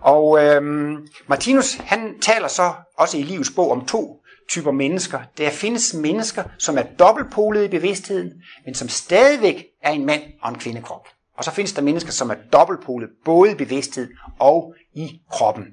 Og 0.00 0.44
øhm, 0.44 0.96
Martinus, 1.26 1.74
han 1.74 2.20
taler 2.20 2.48
så 2.48 2.72
også 2.98 3.18
i 3.18 3.22
livets 3.22 3.50
bog 3.56 3.70
om 3.70 3.86
to 3.86 4.20
typer 4.48 4.70
mennesker. 4.70 5.20
Der 5.38 5.50
findes 5.50 5.94
mennesker, 5.94 6.44
som 6.58 6.78
er 6.78 6.82
dobbeltpolede 6.82 7.64
i 7.64 7.68
bevidstheden, 7.68 8.32
men 8.64 8.74
som 8.74 8.88
stadigvæk 8.88 9.66
er 9.82 9.90
en 9.90 10.06
mand 10.06 10.22
og 10.42 10.48
en 10.48 10.58
kvindekrop. 10.58 11.08
Og 11.36 11.44
så 11.44 11.50
findes 11.50 11.72
der 11.72 11.82
mennesker, 11.82 12.12
som 12.12 12.30
er 12.30 12.34
dobbeltpolede 12.52 13.10
både 13.24 13.52
i 13.52 13.54
bevidsthed 13.54 14.08
og 14.38 14.74
i 14.94 15.20
kroppen. 15.30 15.64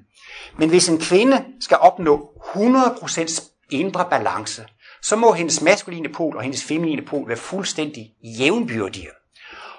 Men 0.58 0.68
hvis 0.68 0.88
en 0.88 0.98
kvinde 0.98 1.44
skal 1.60 1.76
opnå 1.76 2.30
100% 2.54 3.52
indre 3.70 4.06
balance, 4.10 4.66
så 5.02 5.16
må 5.16 5.32
hendes 5.32 5.62
maskuline 5.62 6.08
pol 6.08 6.36
og 6.36 6.42
hendes 6.42 6.64
feminine 6.64 7.02
pol 7.02 7.28
være 7.28 7.36
fuldstændig 7.36 8.14
jævnbyrdige. 8.38 9.08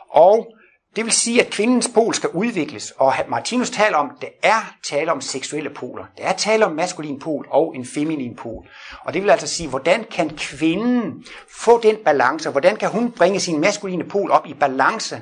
Og 0.10 0.48
det 0.96 1.06
vil 1.06 1.14
sige, 1.14 1.42
at 1.42 1.50
kvindens 1.50 1.92
pol 1.94 2.14
skal 2.14 2.30
udvikles, 2.30 2.92
og 2.92 3.14
Martinus 3.30 3.70
taler 3.70 3.98
om, 3.98 4.12
at 4.16 4.22
det 4.22 4.30
er 4.44 4.76
tale 4.84 5.12
om 5.12 5.22
seksuelle 5.22 5.70
poler. 5.70 6.06
Det 6.18 6.26
er 6.26 6.34
tale 6.34 6.66
om 6.66 6.72
maskulin 6.72 7.20
pol 7.20 7.48
og 7.50 7.76
en 7.76 7.86
feminin 7.86 8.36
pol. 8.36 8.68
Og 9.06 9.14
det 9.14 9.24
vil 9.24 9.30
altså 9.30 9.48
sige, 9.48 9.70
hvordan 9.70 10.06
kan 10.12 10.30
kvinden 10.38 11.26
få 11.62 11.82
den 11.82 11.98
balance, 12.06 12.50
hvordan 12.50 12.76
kan 12.76 12.90
hun 12.90 13.12
bringe 13.12 13.40
sin 13.40 13.62
maskuline 13.62 14.04
pol 14.04 14.32
op 14.32 14.48
i 14.48 14.54
balance 14.54 15.22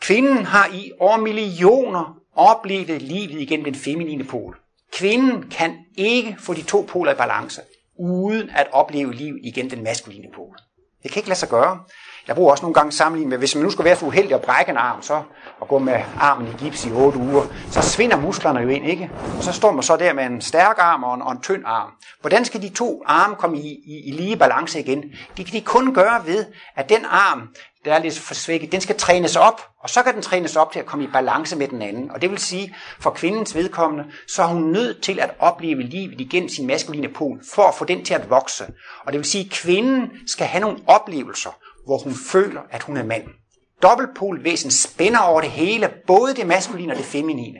Kvinden 0.00 0.44
har 0.44 0.68
i 0.72 0.92
år 1.00 1.16
millioner 1.16 2.16
oplevet 2.34 3.02
livet 3.02 3.40
igennem 3.40 3.64
den 3.64 3.74
feminine 3.74 4.24
pol. 4.24 4.56
Kvinden 4.92 5.50
kan 5.50 5.76
ikke 5.96 6.36
få 6.38 6.54
de 6.54 6.62
to 6.62 6.86
poler 6.88 7.12
i 7.12 7.16
balance, 7.16 7.60
uden 7.98 8.50
at 8.50 8.68
opleve 8.72 9.14
liv 9.14 9.34
igen 9.42 9.70
den 9.70 9.82
maskuline 9.82 10.28
pol. 10.34 10.56
Det 11.02 11.10
kan 11.10 11.20
ikke 11.20 11.28
lade 11.28 11.38
sig 11.38 11.48
gøre. 11.48 11.84
Jeg 12.30 12.36
bruger 12.36 12.50
også 12.50 12.62
nogle 12.62 12.74
gange 12.74 12.92
sammenligning 12.92 13.28
med, 13.28 13.38
hvis 13.38 13.54
man 13.54 13.64
nu 13.64 13.70
skulle 13.70 13.84
være 13.84 13.96
så 13.96 14.06
uheldig 14.06 14.34
at 14.34 14.42
brække 14.42 14.70
en 14.70 14.76
arm, 14.76 15.02
så 15.02 15.22
og 15.60 15.68
gå 15.68 15.78
med 15.78 15.94
armen 16.20 16.48
i 16.48 16.64
gips 16.64 16.86
i 16.86 16.90
8 16.92 17.18
uger, 17.18 17.42
så 17.70 17.82
svinder 17.82 18.16
musklerne 18.16 18.60
jo 18.60 18.68
ind, 18.68 18.86
ikke? 18.86 19.10
Og 19.36 19.44
så 19.44 19.52
står 19.52 19.72
man 19.72 19.82
så 19.82 19.96
der 19.96 20.12
med 20.12 20.24
en 20.24 20.40
stærk 20.40 20.76
arm 20.78 21.04
og 21.04 21.14
en, 21.14 21.22
og 21.22 21.32
en 21.32 21.40
tynd 21.40 21.62
arm. 21.66 21.90
Hvordan 22.20 22.44
skal 22.44 22.62
de 22.62 22.68
to 22.68 23.02
arme 23.06 23.34
komme 23.34 23.58
i, 23.58 23.68
i, 23.86 24.02
i 24.06 24.10
lige 24.10 24.36
balance 24.36 24.80
igen? 24.80 25.04
Det 25.36 25.46
kan 25.46 25.54
de 25.54 25.60
kun 25.60 25.94
gøre 25.94 26.26
ved, 26.26 26.44
at 26.76 26.88
den 26.88 27.04
arm, 27.10 27.48
der 27.84 27.94
er 27.94 27.98
lidt 27.98 28.18
forsvækket, 28.18 28.72
den 28.72 28.80
skal 28.80 28.96
trænes 28.96 29.36
op, 29.36 29.60
og 29.82 29.90
så 29.90 30.02
kan 30.02 30.14
den 30.14 30.22
trænes 30.22 30.56
op 30.56 30.72
til 30.72 30.78
at 30.78 30.86
komme 30.86 31.04
i 31.04 31.08
balance 31.12 31.56
med 31.56 31.68
den 31.68 31.82
anden. 31.82 32.10
Og 32.10 32.22
det 32.22 32.30
vil 32.30 32.38
sige, 32.38 32.74
for 33.00 33.10
kvindens 33.10 33.54
vedkommende, 33.54 34.04
så 34.28 34.42
er 34.42 34.46
hun 34.46 34.62
nødt 34.62 35.02
til 35.02 35.20
at 35.20 35.30
opleve 35.38 35.82
livet 35.82 36.20
igennem 36.20 36.48
sin 36.48 36.66
maskuline 36.66 37.08
pol, 37.08 37.40
for 37.54 37.62
at 37.62 37.74
få 37.74 37.84
den 37.84 38.04
til 38.04 38.14
at 38.14 38.30
vokse. 38.30 38.64
Og 39.06 39.12
det 39.12 39.18
vil 39.18 39.24
sige, 39.24 39.44
at 39.44 39.50
kvinden 39.50 40.10
skal 40.26 40.46
have 40.46 40.60
nogle 40.60 40.78
oplevelser, 40.86 41.50
hvor 41.90 41.98
hun 41.98 42.14
føler, 42.14 42.60
at 42.70 42.82
hun 42.82 42.96
er 42.96 43.04
mand. 43.04 43.24
Dobbeltpolvæsen 43.82 44.70
spænder 44.70 45.18
over 45.18 45.40
det 45.40 45.50
hele, 45.50 45.90
både 46.06 46.34
det 46.34 46.46
maskuline 46.46 46.92
og 46.92 46.96
det 46.96 47.04
feminine. 47.04 47.58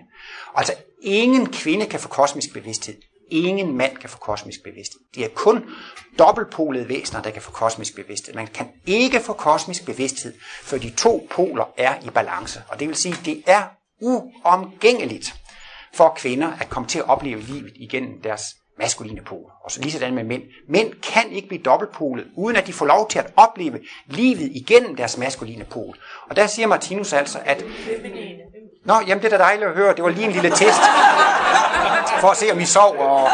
Altså, 0.54 0.74
ingen 1.02 1.52
kvinde 1.52 1.86
kan 1.86 2.00
få 2.00 2.08
kosmisk 2.08 2.52
bevidsthed. 2.52 2.94
Ingen 3.30 3.76
mand 3.76 3.96
kan 3.96 4.10
få 4.10 4.18
kosmisk 4.18 4.62
bevidsthed. 4.64 5.00
Det 5.14 5.24
er 5.24 5.28
kun 5.28 5.64
dobbeltpolede 6.18 6.88
væsener, 6.88 7.22
der 7.22 7.30
kan 7.30 7.42
få 7.42 7.50
kosmisk 7.50 7.96
bevidsthed. 7.96 8.34
Man 8.34 8.46
kan 8.46 8.68
ikke 8.86 9.20
få 9.20 9.32
kosmisk 9.32 9.86
bevidsthed, 9.86 10.34
før 10.62 10.78
de 10.78 10.90
to 10.90 11.28
poler 11.30 11.64
er 11.76 11.94
i 12.06 12.10
balance. 12.10 12.62
Og 12.68 12.80
det 12.80 12.88
vil 12.88 12.96
sige, 12.96 13.14
at 13.14 13.24
det 13.24 13.42
er 13.46 13.62
uomgængeligt 14.00 15.34
for 15.94 16.12
kvinder 16.16 16.52
at 16.60 16.68
komme 16.68 16.88
til 16.88 16.98
at 16.98 17.08
opleve 17.08 17.40
livet 17.40 17.72
igennem 17.76 18.22
deres 18.22 18.42
maskuline 18.80 19.20
pol. 19.20 19.50
Og 19.64 19.70
så 19.70 19.80
lige 19.80 19.92
sådan 19.92 20.14
med 20.14 20.24
mænd. 20.24 20.42
Mænd 20.68 20.92
kan 21.02 21.30
ikke 21.30 21.48
blive 21.48 21.62
dobbeltpolet, 21.62 22.26
uden 22.36 22.56
at 22.56 22.66
de 22.66 22.72
får 22.72 22.86
lov 22.86 23.08
til 23.08 23.18
at 23.18 23.26
opleve 23.36 23.80
livet 24.06 24.50
igennem 24.54 24.96
deres 24.96 25.16
maskuline 25.16 25.64
pol. 25.64 25.96
Og 26.30 26.36
der 26.36 26.46
siger 26.46 26.66
Martinus 26.66 27.12
altså, 27.12 27.38
at... 27.44 27.64
Nå, 28.84 28.94
jamen 29.06 29.22
det 29.22 29.32
er 29.32 29.38
da 29.38 29.44
dejligt 29.44 29.68
at 29.68 29.76
høre. 29.76 29.94
Det 29.94 30.04
var 30.04 30.10
lige 30.10 30.26
en 30.26 30.32
lille 30.32 30.50
test. 30.50 30.80
For 32.20 32.28
at 32.28 32.36
se, 32.36 32.52
om 32.52 32.60
I 32.60 32.64
sov. 32.64 32.96
Og, 32.98 33.22
og... 33.22 33.30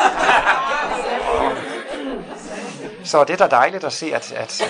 Så 3.05 3.25
det 3.25 3.41
er 3.41 3.47
da 3.49 3.57
dejligt 3.57 3.85
at 3.85 3.93
se, 3.93 4.15
at, 4.15 4.33
at 4.33 4.63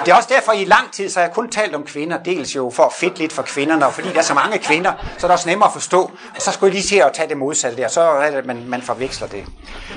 det 0.00 0.08
er 0.08 0.14
også 0.14 0.28
derfor, 0.32 0.52
i 0.52 0.64
lang 0.64 0.92
tid, 0.92 1.08
så 1.08 1.20
har 1.20 1.26
jeg 1.26 1.34
kun 1.34 1.50
talt 1.50 1.74
om 1.74 1.84
kvinder, 1.84 2.22
dels 2.22 2.56
jo 2.56 2.70
for 2.70 2.82
at 2.82 2.92
fedt 2.92 3.18
lidt 3.18 3.32
for 3.32 3.42
kvinderne, 3.42 3.86
og 3.86 3.92
fordi 3.92 4.08
der 4.08 4.18
er 4.18 4.22
så 4.22 4.34
mange 4.34 4.58
kvinder, 4.58 4.92
så 5.18 5.26
er 5.26 5.28
det 5.28 5.30
også 5.30 5.48
nemmere 5.48 5.68
at 5.68 5.72
forstå. 5.72 6.02
Og 6.34 6.42
så 6.42 6.52
skulle 6.52 6.68
jeg 6.68 6.74
lige 6.74 6.88
se 6.88 7.02
at 7.02 7.12
tage 7.12 7.28
det 7.28 7.36
modsatte 7.36 7.76
der, 7.76 7.88
så 7.88 8.00
er 8.00 8.30
det, 8.30 8.46
man, 8.46 8.68
man 8.68 8.82
forveksler 8.82 9.28
det. 9.28 9.46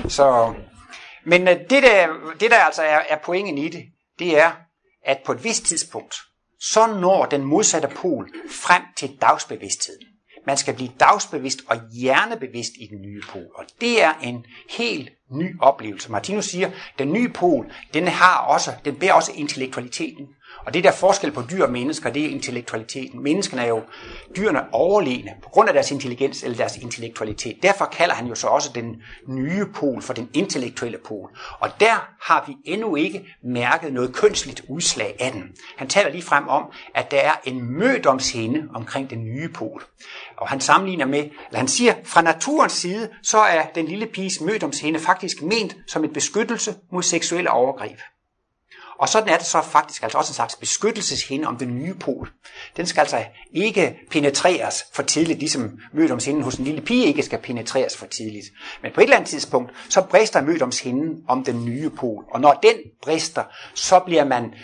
Så, 0.08 0.54
men 1.26 1.48
øh, 1.48 1.56
det 1.70 1.82
der, 1.82 2.08
det 2.40 2.50
der 2.50 2.56
altså 2.56 2.82
er, 2.82 2.98
er 3.08 3.16
pointen 3.24 3.58
i 3.58 3.68
det, 3.68 3.82
det 4.18 4.38
er, 4.38 4.50
at 5.04 5.18
på 5.26 5.32
et 5.32 5.44
vist 5.44 5.64
tidspunkt, 5.64 6.14
så 6.60 6.86
når 6.86 7.26
den 7.26 7.44
modsatte 7.44 7.88
pol 7.88 8.28
frem 8.50 8.82
til 8.96 9.10
dagsbevidstheden. 9.20 10.02
Man 10.46 10.56
skal 10.56 10.74
blive 10.74 10.90
dagsbevidst 11.00 11.58
og 11.68 11.76
hjernebevidst 11.92 12.72
i 12.80 12.86
den 12.90 13.00
nye 13.02 13.22
pol. 13.28 13.46
Og 13.54 13.64
det 13.80 14.02
er 14.02 14.12
en 14.22 14.44
helt 14.70 15.10
ny 15.30 15.56
oplevelse. 15.60 16.12
Martinus 16.12 16.44
siger, 16.44 16.70
den 16.98 17.12
nye 17.12 17.28
pol, 17.28 17.72
den 17.94 18.08
har 18.08 18.38
også, 18.38 18.72
den 18.84 18.96
bærer 18.96 19.12
også 19.12 19.32
intellektualiteten. 19.34 20.28
Og 20.68 20.74
det 20.74 20.84
der 20.84 20.92
forskel 20.92 21.32
på 21.32 21.42
dyr 21.50 21.64
og 21.64 21.72
mennesker, 21.72 22.10
det 22.10 22.24
er 22.24 22.28
intellektualiteten. 22.28 23.22
Menneskene 23.22 23.62
er 23.62 23.68
jo 23.68 23.82
dyrene 24.36 24.74
overlegne 24.74 25.34
på 25.42 25.48
grund 25.48 25.68
af 25.68 25.72
deres 25.72 25.90
intelligens 25.90 26.42
eller 26.42 26.56
deres 26.56 26.76
intellektualitet. 26.76 27.62
Derfor 27.62 27.84
kalder 27.84 28.14
han 28.14 28.26
jo 28.26 28.34
så 28.34 28.46
også 28.46 28.70
den 28.74 29.02
nye 29.28 29.66
pol 29.74 30.02
for 30.02 30.12
den 30.12 30.30
intellektuelle 30.34 30.98
pol. 30.98 31.30
Og 31.60 31.70
der 31.80 32.08
har 32.20 32.44
vi 32.46 32.56
endnu 32.64 32.96
ikke 32.96 33.36
mærket 33.44 33.92
noget 33.92 34.14
kønsligt 34.14 34.62
udslag 34.68 35.16
af 35.20 35.32
den. 35.32 35.44
Han 35.76 35.88
taler 35.88 36.10
lige 36.10 36.22
frem 36.22 36.48
om, 36.48 36.64
at 36.94 37.10
der 37.10 37.20
er 37.20 37.32
en 37.44 37.78
mødomshinde 37.78 38.68
omkring 38.74 39.10
den 39.10 39.24
nye 39.24 39.48
pol. 39.48 39.84
Og 40.36 40.48
han 40.48 40.60
sammenligner 40.60 41.06
med, 41.06 41.18
eller 41.18 41.58
han 41.58 41.68
siger, 41.68 41.94
fra 42.04 42.22
naturens 42.22 42.72
side, 42.72 43.10
så 43.22 43.38
er 43.38 43.62
den 43.74 43.86
lille 43.86 44.06
piges 44.06 44.40
mødomshinde 44.40 44.98
faktisk 44.98 45.42
ment 45.42 45.76
som 45.86 46.04
en 46.04 46.12
beskyttelse 46.12 46.74
mod 46.92 47.02
seksuelle 47.02 47.50
overgreb. 47.50 47.98
Og 48.98 49.08
sådan 49.08 49.28
er 49.28 49.36
det 49.36 49.46
så 49.46 49.62
faktisk 49.62 50.02
altså 50.02 50.18
også 50.18 50.30
en 50.30 50.34
slags 50.34 50.56
beskyttelseshinde 50.56 51.48
om 51.48 51.56
den 51.56 51.74
nye 51.74 51.94
pol. 51.94 52.30
Den 52.76 52.86
skal 52.86 53.00
altså 53.00 53.24
ikke 53.52 53.98
penetreres 54.10 54.84
for 54.92 55.02
tidligt, 55.02 55.38
ligesom 55.38 55.78
mødomshinden 55.92 56.42
hos 56.42 56.54
en 56.54 56.64
lille 56.64 56.80
pige 56.80 57.06
ikke 57.06 57.22
skal 57.22 57.38
penetreres 57.38 57.96
for 57.96 58.06
tidligt. 58.06 58.46
Men 58.82 58.92
på 58.94 59.00
et 59.00 59.04
eller 59.04 59.16
andet 59.16 59.30
tidspunkt, 59.30 59.72
så 59.88 60.02
brister 60.02 60.40
mødomshinden 60.40 61.24
om 61.28 61.44
den 61.44 61.64
nye 61.64 61.90
pol. 61.90 62.24
Og 62.30 62.40
når 62.40 62.60
den 62.62 62.74
brister, 63.02 63.44
så 63.74 64.00
bliver 64.00 64.24
man 64.24 64.54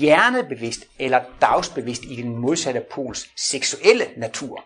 hjernebevidst 0.00 0.86
eller 0.98 1.20
dagsbevidst 1.40 2.02
i 2.04 2.16
den 2.22 2.36
modsatte 2.36 2.82
pols 2.90 3.28
seksuelle 3.36 4.04
natur. 4.16 4.64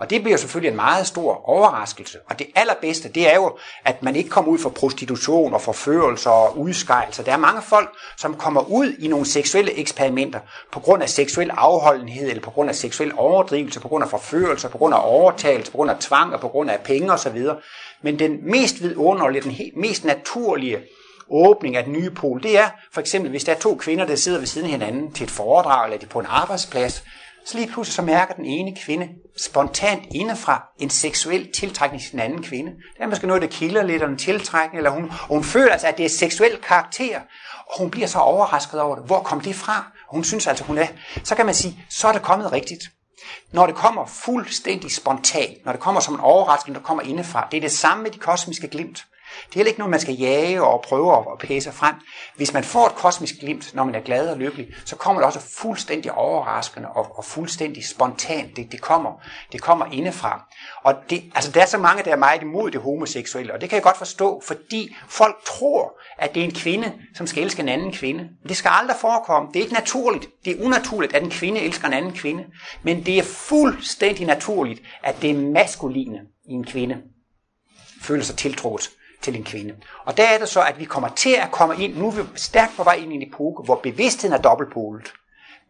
Og 0.00 0.10
det 0.10 0.22
bliver 0.22 0.36
selvfølgelig 0.36 0.68
en 0.70 0.76
meget 0.76 1.06
stor 1.06 1.48
overraskelse. 1.48 2.18
Og 2.28 2.38
det 2.38 2.46
allerbedste, 2.54 3.08
det 3.08 3.32
er 3.32 3.34
jo, 3.34 3.58
at 3.84 4.02
man 4.02 4.16
ikke 4.16 4.30
kommer 4.30 4.52
ud 4.52 4.58
for 4.58 4.70
prostitution 4.70 5.54
og 5.54 5.60
forførelser 5.60 6.30
og 6.30 6.58
udskejelser. 6.58 7.22
Der 7.22 7.32
er 7.32 7.36
mange 7.36 7.62
folk, 7.62 7.90
som 8.16 8.34
kommer 8.34 8.70
ud 8.70 8.92
i 8.98 9.08
nogle 9.08 9.26
seksuelle 9.26 9.78
eksperimenter 9.78 10.40
på 10.72 10.80
grund 10.80 11.02
af 11.02 11.08
seksuel 11.08 11.50
afholdenhed, 11.50 12.28
eller 12.28 12.42
på 12.42 12.50
grund 12.50 12.68
af 12.68 12.74
seksuel 12.74 13.12
overdrivelse, 13.16 13.80
på 13.80 13.88
grund 13.88 14.04
af 14.04 14.10
forførelser, 14.10 14.68
på 14.68 14.78
grund 14.78 14.94
af 14.94 15.00
overtagelse, 15.02 15.70
på 15.70 15.76
grund 15.76 15.90
af 15.90 15.96
tvang 16.00 16.34
og 16.34 16.40
på 16.40 16.48
grund 16.48 16.70
af 16.70 16.80
penge 16.80 17.12
osv. 17.12 17.46
Men 18.02 18.18
den 18.18 18.50
mest 18.50 18.82
vidunderlige, 18.82 19.42
den 19.42 19.56
mest 19.76 20.04
naturlige 20.04 20.78
åbning 21.30 21.76
af 21.76 21.84
den 21.84 21.92
nye 21.92 22.10
pol, 22.10 22.42
det 22.42 22.58
er 22.58 22.68
for 22.92 23.00
eksempel, 23.00 23.30
hvis 23.30 23.44
der 23.44 23.52
er 23.52 23.58
to 23.58 23.74
kvinder, 23.74 24.06
der 24.06 24.16
sidder 24.16 24.38
ved 24.38 24.46
siden 24.46 24.66
af 24.66 24.70
hinanden 24.70 25.12
til 25.12 25.24
et 25.24 25.30
foredrag, 25.30 25.84
eller 25.84 25.98
de 25.98 26.06
på 26.06 26.18
en 26.18 26.26
arbejdsplads, 26.28 27.04
så 27.44 27.58
lige 27.58 27.72
pludselig 27.72 27.94
så 27.94 28.02
mærker 28.02 28.34
den 28.34 28.44
ene 28.44 28.76
kvinde 28.76 29.08
spontant 29.44 30.02
indefra 30.14 30.68
en 30.78 30.90
seksuel 30.90 31.52
tiltrækning 31.52 32.02
til 32.02 32.12
den 32.12 32.20
anden 32.20 32.42
kvinde. 32.42 32.70
Det 32.70 33.02
er 33.02 33.06
måske 33.06 33.26
noget, 33.26 33.42
der 33.42 33.48
kilder 33.48 33.82
lidt, 33.82 34.02
og 34.02 34.10
en 34.10 34.18
tiltrækning, 34.18 34.76
eller 34.76 34.90
hun, 34.90 35.04
og 35.04 35.28
hun 35.28 35.44
føler 35.44 35.72
altså, 35.72 35.86
at 35.86 35.98
det 35.98 36.04
er 36.04 36.08
seksuel 36.08 36.56
karakter, 36.56 37.20
og 37.66 37.78
hun 37.78 37.90
bliver 37.90 38.06
så 38.06 38.18
overrasket 38.18 38.80
over 38.80 38.96
det. 38.96 39.04
Hvor 39.04 39.22
kom 39.22 39.40
det 39.40 39.54
fra? 39.54 39.92
Og 40.08 40.14
hun 40.14 40.24
synes 40.24 40.46
altså, 40.46 40.64
hun 40.64 40.78
er. 40.78 40.86
Så 41.24 41.34
kan 41.34 41.46
man 41.46 41.54
sige, 41.54 41.84
så 41.90 42.08
er 42.08 42.12
det 42.12 42.22
kommet 42.22 42.52
rigtigt. 42.52 42.82
Når 43.52 43.66
det 43.66 43.74
kommer 43.74 44.06
fuldstændig 44.06 44.92
spontant, 44.92 45.64
når 45.64 45.72
det 45.72 45.80
kommer 45.80 46.00
som 46.00 46.14
en 46.14 46.20
overraskelse, 46.20 46.74
der 46.74 46.86
kommer 46.86 47.02
indefra, 47.02 47.48
det 47.50 47.56
er 47.56 47.60
det 47.60 47.72
samme 47.72 48.02
med 48.02 48.10
de 48.10 48.18
kosmiske 48.18 48.68
glimt. 48.68 49.04
Det 49.46 49.54
er 49.54 49.58
heller 49.58 49.68
ikke 49.68 49.80
noget, 49.80 49.90
man 49.90 50.00
skal 50.00 50.14
jage 50.14 50.62
og 50.62 50.82
prøve 50.82 51.16
at 51.16 51.38
pæse 51.38 51.72
frem. 51.72 51.94
Hvis 52.36 52.52
man 52.52 52.64
får 52.64 52.86
et 52.86 52.94
kosmisk 52.94 53.34
glimt, 53.40 53.74
når 53.74 53.84
man 53.84 53.94
er 53.94 54.00
glad 54.00 54.28
og 54.28 54.36
lykkelig, 54.38 54.68
så 54.84 54.96
kommer 54.96 55.20
det 55.22 55.26
også 55.26 55.40
fuldstændig 55.40 56.12
overraskende 56.12 56.88
og, 56.88 57.18
og 57.18 57.24
fuldstændig 57.24 57.86
spontant. 57.86 58.56
Det, 58.56 58.72
det, 58.72 58.80
kommer, 58.80 59.12
det 59.52 59.60
kommer 59.60 59.86
indefra. 59.92 60.46
Og 60.84 60.94
det, 61.10 61.22
altså, 61.34 61.50
der 61.50 61.62
er 61.62 61.66
så 61.66 61.78
mange, 61.78 62.02
der 62.04 62.12
er 62.12 62.16
meget 62.16 62.42
imod 62.42 62.70
det 62.70 62.80
homoseksuelle, 62.80 63.54
og 63.54 63.60
det 63.60 63.68
kan 63.68 63.76
jeg 63.76 63.82
godt 63.82 63.96
forstå, 63.96 64.42
fordi 64.46 64.96
folk 65.08 65.36
tror, 65.46 66.00
at 66.18 66.34
det 66.34 66.40
er 66.40 66.44
en 66.44 66.54
kvinde, 66.54 66.92
som 67.14 67.26
skal 67.26 67.42
elske 67.42 67.62
en 67.62 67.68
anden 67.68 67.92
kvinde. 67.92 68.20
Men 68.22 68.48
det 68.48 68.56
skal 68.56 68.70
aldrig 68.74 68.96
forekomme. 69.00 69.48
Det 69.52 69.58
er 69.58 69.62
ikke 69.62 69.74
naturligt. 69.74 70.26
Det 70.44 70.60
er 70.60 70.64
unaturligt, 70.64 71.14
at 71.14 71.22
en 71.22 71.30
kvinde 71.30 71.60
elsker 71.60 71.86
en 71.86 71.94
anden 71.94 72.12
kvinde. 72.12 72.44
Men 72.82 73.06
det 73.06 73.18
er 73.18 73.22
fuldstændig 73.22 74.26
naturligt, 74.26 74.82
at 75.02 75.22
det 75.22 75.30
er 75.30 75.34
maskuline 75.34 76.20
i 76.48 76.52
en 76.52 76.64
kvinde 76.64 76.96
føler 78.00 78.24
sig 78.24 78.36
tiltrukket 78.36 78.90
til 79.22 79.36
en 79.36 79.44
kvinde. 79.44 79.74
Og 80.04 80.16
der 80.16 80.24
er 80.24 80.38
det 80.38 80.48
så, 80.48 80.62
at 80.62 80.78
vi 80.78 80.84
kommer 80.84 81.08
til 81.08 81.32
at 81.32 81.50
komme 81.50 81.76
ind, 81.84 81.96
nu 81.96 82.06
er 82.06 82.10
vi 82.10 82.22
stærkt 82.34 82.72
på 82.76 82.84
vej 82.84 82.94
ind 82.94 83.12
i 83.12 83.16
en 83.16 83.28
epoke, 83.28 83.64
hvor 83.64 83.74
bevidstheden 83.74 84.34
er 84.34 84.42
dobbeltpolet, 84.42 85.12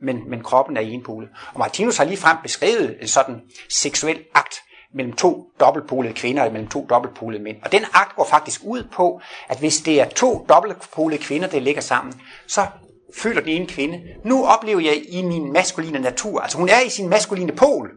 men, 0.02 0.30
men 0.30 0.42
kroppen 0.42 0.76
er 0.76 0.80
enpolet. 0.80 1.28
Og 1.54 1.58
Martinus 1.58 1.96
har 1.96 2.04
lige 2.04 2.16
frem 2.16 2.36
beskrevet 2.42 2.96
en 3.00 3.08
sådan 3.08 3.40
seksuel 3.68 4.18
akt 4.34 4.54
mellem 4.94 5.12
to 5.12 5.46
dobbeltpolede 5.60 6.14
kvinder 6.14 6.42
og 6.42 6.52
mellem 6.52 6.68
to 6.68 6.86
dobbeltpolede 6.90 7.42
mænd. 7.42 7.56
Og 7.64 7.72
den 7.72 7.84
akt 7.92 8.16
går 8.16 8.24
faktisk 8.24 8.60
ud 8.64 8.84
på, 8.92 9.20
at 9.48 9.58
hvis 9.58 9.80
det 9.80 10.00
er 10.00 10.08
to 10.08 10.46
dobbeltpolede 10.48 11.22
kvinder, 11.22 11.48
der 11.48 11.60
ligger 11.60 11.80
sammen, 11.80 12.20
så 12.46 12.66
føler 13.14 13.40
den 13.40 13.50
ene 13.50 13.66
kvinde, 13.66 14.02
nu 14.24 14.46
oplever 14.46 14.80
jeg 14.80 15.02
i 15.08 15.22
min 15.22 15.52
maskuline 15.52 15.98
natur, 15.98 16.40
altså 16.40 16.58
hun 16.58 16.68
er 16.68 16.80
i 16.86 16.88
sin 16.88 17.08
maskuline 17.08 17.52
pol, 17.52 17.90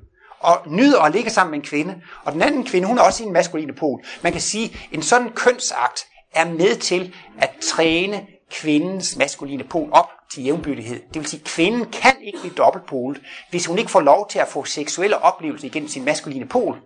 og 0.44 0.62
nyder 0.68 1.02
at 1.02 1.12
ligge 1.12 1.30
sammen 1.30 1.52
med 1.52 1.60
en 1.60 1.66
kvinde. 1.66 2.02
Og 2.24 2.34
den 2.34 2.42
anden 2.42 2.66
kvinde, 2.66 2.88
hun 2.88 2.98
er 2.98 3.02
også 3.02 3.24
i 3.24 3.28
en 3.28 3.34
maskuline 3.34 3.74
pol. 3.74 4.04
Man 4.22 4.32
kan 4.32 4.42
sige, 4.42 4.66
at 4.66 4.80
en 4.92 5.02
sådan 5.02 5.30
kønsakt 5.30 6.06
er 6.36 6.46
med 6.46 6.76
til 6.76 7.16
at 7.42 7.50
træne 7.62 8.26
kvindens 8.52 9.16
maskuline 9.16 9.64
pol 9.64 9.90
op 9.92 10.10
til 10.34 10.44
jævnbyrdighed. 10.44 11.02
Det 11.14 11.22
vil 11.22 11.26
sige, 11.26 11.40
at 11.40 11.46
kvinden 11.46 11.86
kan 11.86 12.14
ikke 12.22 12.40
blive 12.40 12.54
dobbeltpolet, 12.54 13.22
hvis 13.50 13.66
hun 13.66 13.80
ikke 13.80 13.92
får 13.92 14.02
lov 14.02 14.30
til 14.30 14.40
at 14.40 14.48
få 14.48 14.66
seksuelle 14.66 15.18
oplevelser 15.18 15.68
igennem 15.68 15.90
sin 15.90 16.06
maskuline 16.06 16.46
pol. 16.48 16.78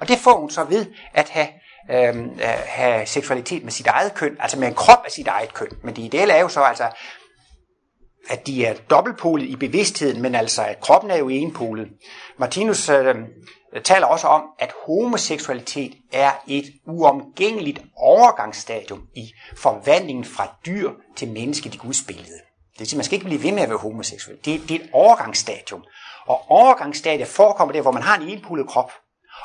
Og 0.00 0.08
det 0.08 0.18
får 0.18 0.40
hun 0.40 0.50
så 0.50 0.64
ved 0.64 0.86
at 1.14 1.28
have, 1.28 1.48
øh, 1.90 2.38
have 2.66 3.06
seksualitet 3.06 3.62
med 3.64 3.72
sit 3.72 3.86
eget 3.86 4.14
køn, 4.14 4.36
altså 4.40 4.58
med 4.58 4.68
en 4.68 4.74
krop 4.74 5.02
af 5.04 5.10
sit 5.10 5.26
eget 5.26 5.54
køn. 5.54 5.68
Men 5.82 5.96
det 5.96 6.02
ideelle 6.02 6.34
er 6.34 6.40
jo 6.40 6.48
så 6.48 6.60
altså, 6.60 6.84
at 8.28 8.46
de 8.46 8.66
er 8.66 8.74
dobbeltpolet 8.90 9.46
i 9.46 9.56
bevidstheden, 9.56 10.22
men 10.22 10.34
altså 10.34 10.62
at 10.64 10.80
kroppen 10.80 11.10
er 11.10 11.16
jo 11.16 11.28
enpolet. 11.28 11.88
Martinus 12.38 12.88
øh, 12.88 13.14
taler 13.84 14.06
også 14.06 14.26
om, 14.26 14.42
at 14.58 14.72
homoseksualitet 14.86 15.94
er 16.12 16.30
et 16.48 16.64
uomgængeligt 16.86 17.82
overgangsstadium 17.96 19.02
i 19.14 19.32
forvandlingen 19.56 20.24
fra 20.24 20.56
dyr 20.66 20.90
til 21.16 21.28
menneske 21.28 21.70
i 21.74 21.76
Guds 21.76 22.02
billede. 22.06 22.38
Det 22.72 22.80
vil 22.80 22.88
sige, 22.88 22.98
man 22.98 23.04
skal 23.04 23.16
ikke 23.16 23.26
blive 23.26 23.42
ved 23.42 23.52
med 23.52 23.62
at 23.62 23.68
være 23.68 23.78
homoseksuel. 23.78 24.36
Det, 24.44 24.68
det 24.68 24.70
er 24.70 24.84
et 24.84 24.90
overgangsstadium. 24.92 25.84
Og 26.26 26.50
overgangsstadiet 26.50 27.28
forekommer 27.28 27.72
der, 27.72 27.80
hvor 27.80 27.92
man 27.92 28.02
har 28.02 28.18
en 28.18 28.28
enpolet 28.28 28.68
krop, 28.68 28.92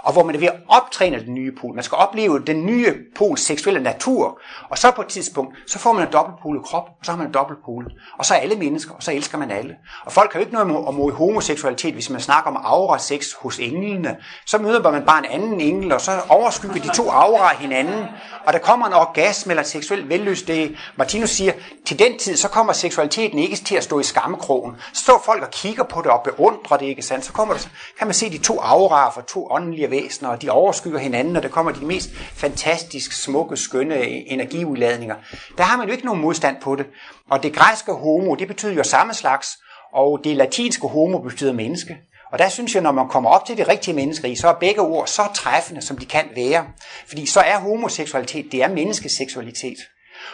og 0.03 0.13
hvor 0.13 0.23
man 0.23 0.35
er 0.35 0.39
ved 0.39 0.47
at 0.47 0.55
optræne 0.67 1.25
den 1.25 1.33
nye 1.33 1.51
pol. 1.61 1.75
Man 1.75 1.83
skal 1.83 1.95
opleve 1.95 2.39
den 2.47 2.65
nye 2.65 2.95
pols 3.15 3.41
seksuelle 3.41 3.83
natur, 3.83 4.39
og 4.69 4.77
så 4.77 4.91
på 4.91 5.01
et 5.01 5.07
tidspunkt, 5.07 5.57
så 5.67 5.79
får 5.79 5.93
man 5.93 6.07
en 6.07 6.13
dobbeltpolet 6.13 6.63
krop, 6.63 6.83
og 6.83 7.05
så 7.05 7.11
har 7.11 7.17
man 7.17 7.27
en 7.27 7.33
dobbeltpol. 7.33 7.91
Og 8.17 8.25
så 8.25 8.33
er 8.33 8.37
alle 8.37 8.55
mennesker, 8.55 8.93
og 8.93 9.03
så 9.03 9.11
elsker 9.11 9.37
man 9.37 9.51
alle. 9.51 9.75
Og 10.05 10.11
folk 10.11 10.33
har 10.33 10.39
jo 10.39 10.45
ikke 10.45 10.53
noget 10.53 10.87
om 10.87 11.11
homoseksualitet, 11.11 11.93
hvis 11.93 12.09
man 12.09 12.21
snakker 12.21 12.51
om 12.51 12.57
aura-sex 12.63 13.33
hos 13.33 13.59
englene. 13.59 14.17
Så 14.45 14.57
møder 14.57 14.91
man 14.91 15.05
bare 15.05 15.19
en 15.19 15.31
anden 15.41 15.61
engel, 15.61 15.91
og 15.91 16.01
så 16.01 16.11
overskygger 16.29 16.81
de 16.81 16.95
to 16.95 17.09
aura 17.09 17.55
hinanden, 17.55 18.05
og 18.45 18.53
der 18.53 18.59
kommer 18.59 18.87
en 18.87 18.93
orgasme 18.93 19.51
eller 19.51 19.63
seksuel 19.63 20.09
vellyst. 20.09 20.47
Det 20.47 20.75
Martinus 20.95 21.29
siger, 21.29 21.53
til 21.85 21.99
den 21.99 22.17
tid, 22.19 22.35
så 22.35 22.47
kommer 22.47 22.73
seksualiteten 22.73 23.39
ikke 23.39 23.55
til 23.55 23.75
at 23.75 23.83
stå 23.83 23.99
i 23.99 24.03
skammekrogen. 24.03 24.75
Så 24.93 25.03
står 25.03 25.21
folk 25.25 25.43
og 25.43 25.51
kigger 25.51 25.83
på 25.83 26.01
det 26.01 26.11
og 26.11 26.21
beundrer 26.23 26.77
det, 26.77 26.85
ikke 26.85 27.01
sandt? 27.01 27.25
Så 27.25 27.33
kommer 27.33 27.53
der, 27.53 27.61
så 27.61 27.67
kan 27.97 28.07
man 28.07 28.13
se 28.13 28.29
de 28.29 28.37
to 28.37 28.59
auraer 28.59 29.11
for 29.11 29.21
to 29.21 29.47
åndelige 29.51 29.88
væsener, 29.91 30.29
og 30.29 30.41
de 30.41 30.49
overskygger 30.49 30.99
hinanden, 30.99 31.35
og 31.35 31.43
der 31.43 31.49
kommer 31.49 31.71
de 31.71 31.85
mest 31.85 32.09
fantastisk 32.15 33.11
smukke, 33.11 33.57
skønne 33.57 34.05
energiudladninger. 34.05 35.15
Der 35.57 35.63
har 35.63 35.77
man 35.77 35.87
jo 35.87 35.91
ikke 35.91 36.05
nogen 36.05 36.21
modstand 36.21 36.57
på 36.61 36.75
det. 36.75 36.85
Og 37.29 37.43
det 37.43 37.53
græske 37.53 37.91
homo, 37.91 38.35
det 38.35 38.47
betyder 38.47 38.73
jo 38.73 38.83
samme 38.83 39.13
slags, 39.13 39.47
og 39.93 40.19
det 40.23 40.35
latinske 40.35 40.87
homo 40.87 41.17
betyder 41.17 41.53
menneske. 41.53 41.97
Og 42.31 42.39
der 42.39 42.49
synes 42.49 42.75
jeg, 42.75 42.83
når 42.83 42.91
man 42.91 43.09
kommer 43.09 43.29
op 43.29 43.45
til 43.45 43.57
det 43.57 43.67
rigtige 43.67 43.93
menneskeri, 43.93 44.35
så 44.35 44.47
er 44.47 44.53
begge 44.53 44.81
ord 44.81 45.07
så 45.07 45.21
træffende, 45.35 45.81
som 45.81 45.97
de 45.97 46.05
kan 46.05 46.25
være. 46.35 46.65
Fordi 47.07 47.25
så 47.25 47.39
er 47.39 47.59
homoseksualitet, 47.59 48.51
det 48.51 48.63
er 48.63 48.67
menneskeseksualitet. 48.67 49.77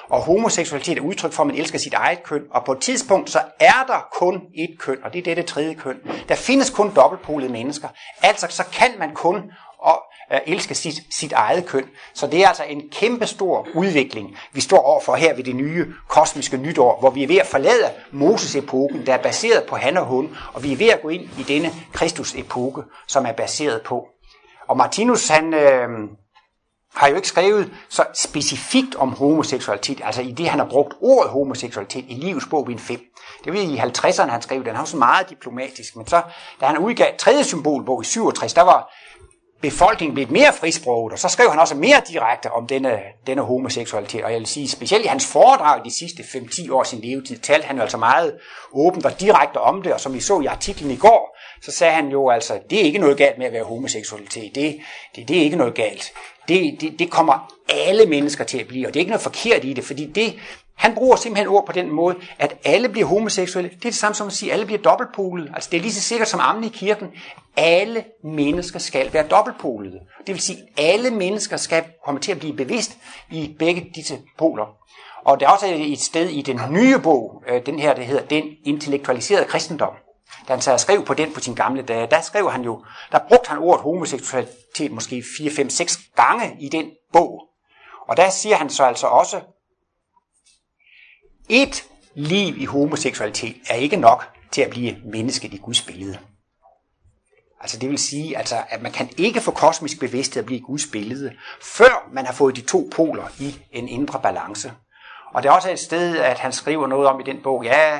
Og 0.10 0.22
homoseksualitet 0.22 0.98
er 0.98 1.02
udtryk 1.02 1.32
for, 1.32 1.44
at 1.44 1.48
man 1.48 1.56
elsker 1.56 1.80
sit 1.80 1.94
eget 1.94 2.24
køn, 2.24 2.42
og 2.52 2.66
på 2.66 2.72
et 2.72 2.80
tidspunkt 2.80 3.30
så 3.30 3.40
er 3.60 3.84
der 3.88 4.08
kun 4.14 4.42
et 4.56 4.76
køn, 4.80 4.98
og 5.04 5.14
det 5.14 5.28
er 5.28 5.36
det, 5.36 5.46
tredje 5.46 5.74
køn. 5.74 5.98
Der 6.30 6.36
findes 6.36 6.70
kun 6.70 6.96
dobbeltpolede 6.96 7.52
mennesker. 7.52 7.88
Altså 8.22 8.48
så 8.50 8.64
kan 8.74 8.92
man 9.00 9.14
kun 9.14 9.42
og 9.80 10.04
øh, 10.34 10.40
elske 10.48 10.76
sit, 10.76 10.96
sit 11.12 11.32
eget 11.32 11.66
køn. 11.66 11.86
Så 12.14 12.28
det 12.28 12.44
er 12.44 12.48
altså 12.48 12.64
en 12.64 12.82
kæmpe 12.92 13.26
stor 13.26 13.68
udvikling, 13.74 14.38
vi 14.54 14.62
står 14.62 14.78
overfor 14.78 15.16
her 15.16 15.36
ved 15.36 15.44
det 15.44 15.56
nye 15.56 15.94
kosmiske 16.08 16.58
nytår, 16.58 17.00
hvor 17.00 17.10
vi 17.10 17.24
er 17.24 17.28
ved 17.28 17.38
at 17.38 17.48
forlade 17.48 17.92
Moses-epoken, 18.12 19.06
der 19.06 19.14
er 19.14 19.22
baseret 19.24 19.64
på 19.64 19.76
han 19.76 19.98
og 19.98 20.06
hun, 20.06 20.38
og 20.54 20.64
vi 20.64 20.74
er 20.74 20.78
ved 20.78 20.90
at 20.90 21.02
gå 21.02 21.10
ind 21.10 21.22
i 21.40 21.44
denne 21.44 21.72
Kristus-epoke, 21.94 22.82
som 23.08 23.26
er 23.26 23.32
baseret 23.32 23.82
på. 23.82 24.08
Og 24.68 24.78
Martinus, 24.78 25.28
han, 25.28 25.54
øh, 25.54 25.90
har 26.96 27.08
jo 27.08 27.16
ikke 27.16 27.28
skrevet 27.28 27.72
så 27.90 28.04
specifikt 28.14 28.96
om 28.96 29.10
homoseksualitet, 29.10 30.02
altså 30.04 30.22
i 30.22 30.32
det, 30.32 30.50
han 30.50 30.60
har 30.60 30.68
brugt 30.70 30.94
ordet 31.02 31.32
homoseksualitet 31.32 32.06
i 32.08 32.14
livets 32.14 32.46
bog, 32.50 32.66
Bind 32.66 32.80
5. 32.80 33.00
Det 33.44 33.54
var 33.54 33.60
i 33.60 33.78
50'erne, 33.78 34.30
han 34.30 34.42
skrev 34.42 34.60
den. 34.60 34.68
Han 34.68 34.80
var 34.80 34.86
så 34.86 34.98
meget 34.98 35.30
diplomatisk. 35.30 35.96
Men 35.96 36.08
så, 36.08 36.22
da 36.62 36.66
han 36.66 36.78
udgav 36.78 37.18
tredje 37.18 37.44
symbolbog 37.44 38.02
i 38.02 38.06
67, 38.06 38.54
der 38.54 38.62
var 38.62 38.94
befolkningen 39.62 40.14
blevet 40.14 40.32
mere 40.32 40.54
frisproget, 40.54 41.14
og 41.14 41.20
så 41.20 41.30
skrev 41.30 41.50
han 41.50 41.60
også 41.60 41.76
mere 41.76 42.02
direkte 42.08 42.52
om 42.52 42.68
denne, 42.68 43.00
denne 43.28 43.42
homoseksualitet. 43.42 44.24
Og 44.24 44.32
jeg 44.32 44.40
vil 44.40 44.48
sige, 44.48 44.70
specielt 44.70 45.06
i 45.06 45.08
hans 45.08 45.32
foredrag 45.32 45.86
de 45.86 45.92
sidste 45.92 46.24
5-10 46.24 46.74
år 46.74 46.84
sin 46.84 47.02
levetid, 47.02 47.38
talte 47.38 47.68
han 47.68 47.76
jo 47.76 47.82
altså 47.82 47.98
meget 47.98 48.36
åbent 48.74 49.06
og 49.06 49.20
direkte 49.20 49.58
om 49.58 49.82
det, 49.82 49.94
og 49.94 50.00
som 50.00 50.14
vi 50.14 50.20
så 50.20 50.40
i 50.40 50.46
artiklen 50.46 50.92
i 50.92 50.96
går, 50.96 51.38
så 51.62 51.72
sagde 51.72 51.94
han 51.94 52.08
jo 52.08 52.30
altså, 52.30 52.60
det 52.70 52.80
er 52.80 52.84
ikke 52.84 53.00
noget 53.00 53.18
galt 53.18 53.38
med 53.38 53.46
at 53.46 53.54
være 53.54 53.64
homoseksualitet, 53.64 54.56
det, 54.56 54.80
det, 55.16 55.28
det 55.28 55.38
er 55.38 55.42
ikke 55.42 55.58
noget 55.58 55.74
galt. 55.74 56.12
Det, 56.48 56.82
det, 56.82 57.00
det 57.00 57.12
kommer 57.12 57.54
alle 57.70 58.06
mennesker 58.06 58.44
til 58.44 58.58
at 58.58 58.68
blive, 58.68 58.88
og 58.88 58.94
det 58.94 59.00
er 59.00 59.02
ikke 59.02 59.10
noget 59.12 59.22
forkert 59.22 59.64
i 59.64 59.74
det, 59.74 59.84
fordi 59.84 60.06
det, 60.06 60.36
han 60.76 60.96
bruger 60.96 61.16
simpelthen 61.16 61.48
ord 61.48 61.66
på 61.66 61.72
den 61.72 61.92
måde, 61.92 62.16
at 62.40 62.58
alle 62.66 62.90
bliver 62.90 63.08
homoseksuelle. 63.08 63.70
Det 63.70 63.76
er 63.76 63.90
det 63.90 63.96
samme 63.96 64.16
som 64.16 64.28
at 64.28 64.34
sige, 64.34 64.52
at 64.52 64.54
alle 64.54 64.66
bliver 64.66 64.82
dobbeltpolede. 64.82 65.52
Altså 65.54 65.70
det 65.72 65.78
er 65.78 65.82
lige 65.82 65.94
så 65.94 66.02
sikkert 66.02 66.28
som 66.28 66.40
ammen 66.40 66.64
i 66.64 66.68
kirken. 66.68 67.08
Alle 67.58 68.04
mennesker 68.24 68.80
skal 68.80 69.14
være 69.14 69.28
dobbeltpolede. 69.28 70.00
Det 70.28 70.36
vil 70.36 70.40
sige, 70.42 70.58
at 70.58 70.86
alle 70.94 71.12
mennesker 71.12 71.58
skal 71.58 71.84
komme 72.06 72.20
til 72.20 72.32
at 72.32 72.40
blive 72.40 72.56
bevidst 72.56 72.98
i 73.32 73.56
begge 73.60 73.92
disse 73.96 74.20
poler. 74.38 74.66
Og 75.26 75.40
der 75.40 75.48
er 75.48 75.52
også 75.52 75.66
et 75.78 76.00
sted 76.00 76.30
i 76.30 76.42
den 76.42 76.60
nye 76.70 77.00
bog, 77.00 77.44
øh, 77.48 77.66
den 77.66 77.80
her, 77.80 77.94
der 77.94 78.04
hedder 78.04 78.26
Den 78.26 78.44
intellektualiserede 78.66 79.46
kristendom. 79.46 79.94
Da 80.48 80.54
han 80.54 80.62
så 80.62 80.78
skrev 80.78 81.06
på 81.06 81.14
den 81.14 81.34
på 81.34 81.40
sin 81.40 81.56
gamle 81.56 81.82
dage, 81.82 82.08
der 82.12 82.22
skrev 82.22 82.52
han 82.52 82.62
jo, 82.62 82.86
der 83.12 83.20
brugte 83.28 83.50
han 83.50 83.58
ordet 83.58 83.84
homoseksualitet 83.84 84.92
måske 84.92 85.24
4, 85.38 85.52
5, 85.52 85.70
6 85.70 86.00
gange 86.16 86.58
i 86.60 86.70
den 86.70 86.92
bog. 87.14 87.50
Og 88.08 88.18
der 88.18 88.30
siger 88.30 88.56
han 88.56 88.70
så 88.70 88.84
altså 88.84 89.08
også, 89.08 89.42
et 91.50 91.84
liv 92.16 92.58
i 92.58 92.66
homoseksualitet 92.66 93.56
er 93.70 93.76
ikke 93.76 93.98
nok 93.98 94.26
til 94.52 94.62
at 94.62 94.70
blive 94.70 94.98
mennesket 95.06 95.54
i 95.54 95.58
Guds 95.58 95.82
billede. 95.82 96.20
Altså 97.62 97.80
det 97.80 97.90
vil 97.90 97.98
sige, 97.98 98.38
altså, 98.38 98.64
at 98.70 98.82
man 98.82 98.92
kan 98.92 99.10
ikke 99.18 99.42
få 99.42 99.52
kosmisk 99.52 100.00
bevidsthed 100.00 100.42
at 100.42 100.46
blive 100.46 100.62
Guds 100.62 100.88
billede, 100.92 101.34
før 101.62 102.10
man 102.14 102.26
har 102.26 102.34
fået 102.34 102.56
de 102.56 102.62
to 102.62 102.90
poler 102.92 103.28
i 103.40 103.60
en 103.72 103.88
indre 103.88 104.20
balance. 104.20 104.74
Og 105.34 105.44
det 105.44 105.50
er 105.50 105.54
også 105.54 105.72
et 105.72 105.80
sted, 105.80 106.18
at 106.18 106.40
han 106.40 106.52
skriver 106.52 106.88
noget 106.88 107.08
om 107.08 107.20
i 107.20 107.24
den 107.24 107.44
bog, 107.44 107.64
ja, 107.64 108.00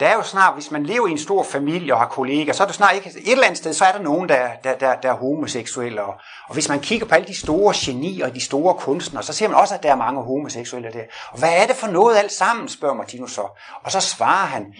der 0.00 0.06
er 0.06 0.14
jo 0.14 0.22
snart, 0.22 0.54
hvis 0.54 0.70
man 0.70 0.86
lever 0.86 1.06
i 1.06 1.10
en 1.10 1.18
stor 1.18 1.42
familie 1.42 1.94
og 1.94 2.00
har 2.00 2.08
kolleger, 2.08 2.52
så 2.52 2.62
er 2.62 2.66
det 2.66 2.76
snart 2.76 2.94
ikke, 2.94 3.08
et 3.08 3.32
eller 3.32 3.44
andet 3.44 3.58
sted, 3.58 3.72
så 3.72 3.84
er 3.84 3.92
der 3.92 4.02
nogen, 4.02 4.28
der, 4.28 4.48
der, 4.64 4.74
der, 4.74 4.94
der 4.94 5.08
er 5.08 5.16
homoseksuelle. 5.16 6.02
Og, 6.02 6.14
og 6.48 6.54
hvis 6.54 6.68
man 6.68 6.80
kigger 6.80 7.06
på 7.06 7.14
alle 7.14 7.28
de 7.28 7.36
store 7.36 7.74
genier 7.76 8.26
og 8.26 8.34
de 8.34 8.40
store 8.40 8.74
kunstnere, 8.74 9.22
så 9.22 9.32
ser 9.32 9.48
man 9.48 9.56
også, 9.56 9.74
at 9.74 9.82
der 9.82 9.90
er 9.90 9.96
mange 9.96 10.22
homoseksuelle 10.22 10.92
der. 10.92 11.04
Og 11.30 11.38
hvad 11.38 11.62
er 11.62 11.66
det 11.66 11.76
for 11.76 11.86
noget 11.86 12.16
alt 12.16 12.32
sammen, 12.32 12.68
spørger 12.68 12.94
Martinus 12.94 13.32
så. 13.32 13.60
Og 13.82 13.92
så 13.92 14.00
svarer 14.00 14.46
han, 14.46 14.74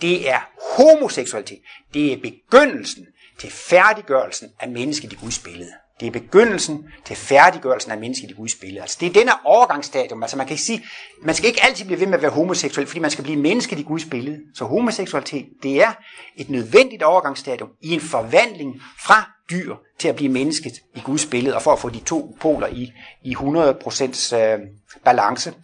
det 0.00 0.30
er 0.30 0.38
homoseksualitet. 0.76 1.60
Det 1.94 2.12
er 2.12 2.16
begyndelsen 2.22 3.06
til 3.40 3.52
færdiggørelsen 3.52 4.48
af 4.60 4.68
mennesket 4.68 5.12
i 5.12 5.16
Guds 5.16 5.38
billede. 5.38 5.72
Det 6.00 6.06
er 6.06 6.10
begyndelsen 6.10 6.84
til 7.04 7.16
færdiggørelsen 7.16 7.92
af 7.92 7.98
mennesket 7.98 8.30
i 8.30 8.34
Guds 8.34 8.54
billede. 8.54 8.80
Altså, 8.80 8.96
det 9.00 9.08
er 9.08 9.12
denne 9.12 9.32
overgangsstadium. 9.44 10.22
Altså, 10.22 10.36
man 10.36 10.46
kan 10.46 10.58
sige, 10.58 10.84
man 11.22 11.34
skal 11.34 11.48
ikke 11.48 11.64
altid 11.64 11.84
blive 11.84 12.00
ved 12.00 12.06
med 12.06 12.14
at 12.14 12.22
være 12.22 12.30
homoseksuel, 12.30 12.86
fordi 12.86 13.00
man 13.00 13.10
skal 13.10 13.24
blive 13.24 13.40
mennesket 13.40 13.78
i 13.78 13.82
Guds 13.82 14.04
billede. 14.04 14.38
Så 14.54 14.64
homoseksualitet, 14.64 15.46
det 15.62 15.82
er 15.82 15.92
et 16.36 16.50
nødvendigt 16.50 17.02
overgangsstadium 17.02 17.68
i 17.82 17.92
en 17.94 18.00
forvandling 18.00 18.82
fra 19.00 19.30
dyr 19.50 19.74
til 19.98 20.08
at 20.08 20.16
blive 20.16 20.32
mennesket 20.32 20.72
i 20.96 21.00
Guds 21.00 21.26
billede, 21.26 21.56
og 21.56 21.62
for 21.62 21.72
at 21.72 21.78
få 21.78 21.88
de 21.88 22.00
to 22.00 22.36
poler 22.40 22.66
i, 22.66 22.92
i 23.24 23.34
100% 23.34 24.36
øh, 24.36 24.58
balance. 25.04 25.54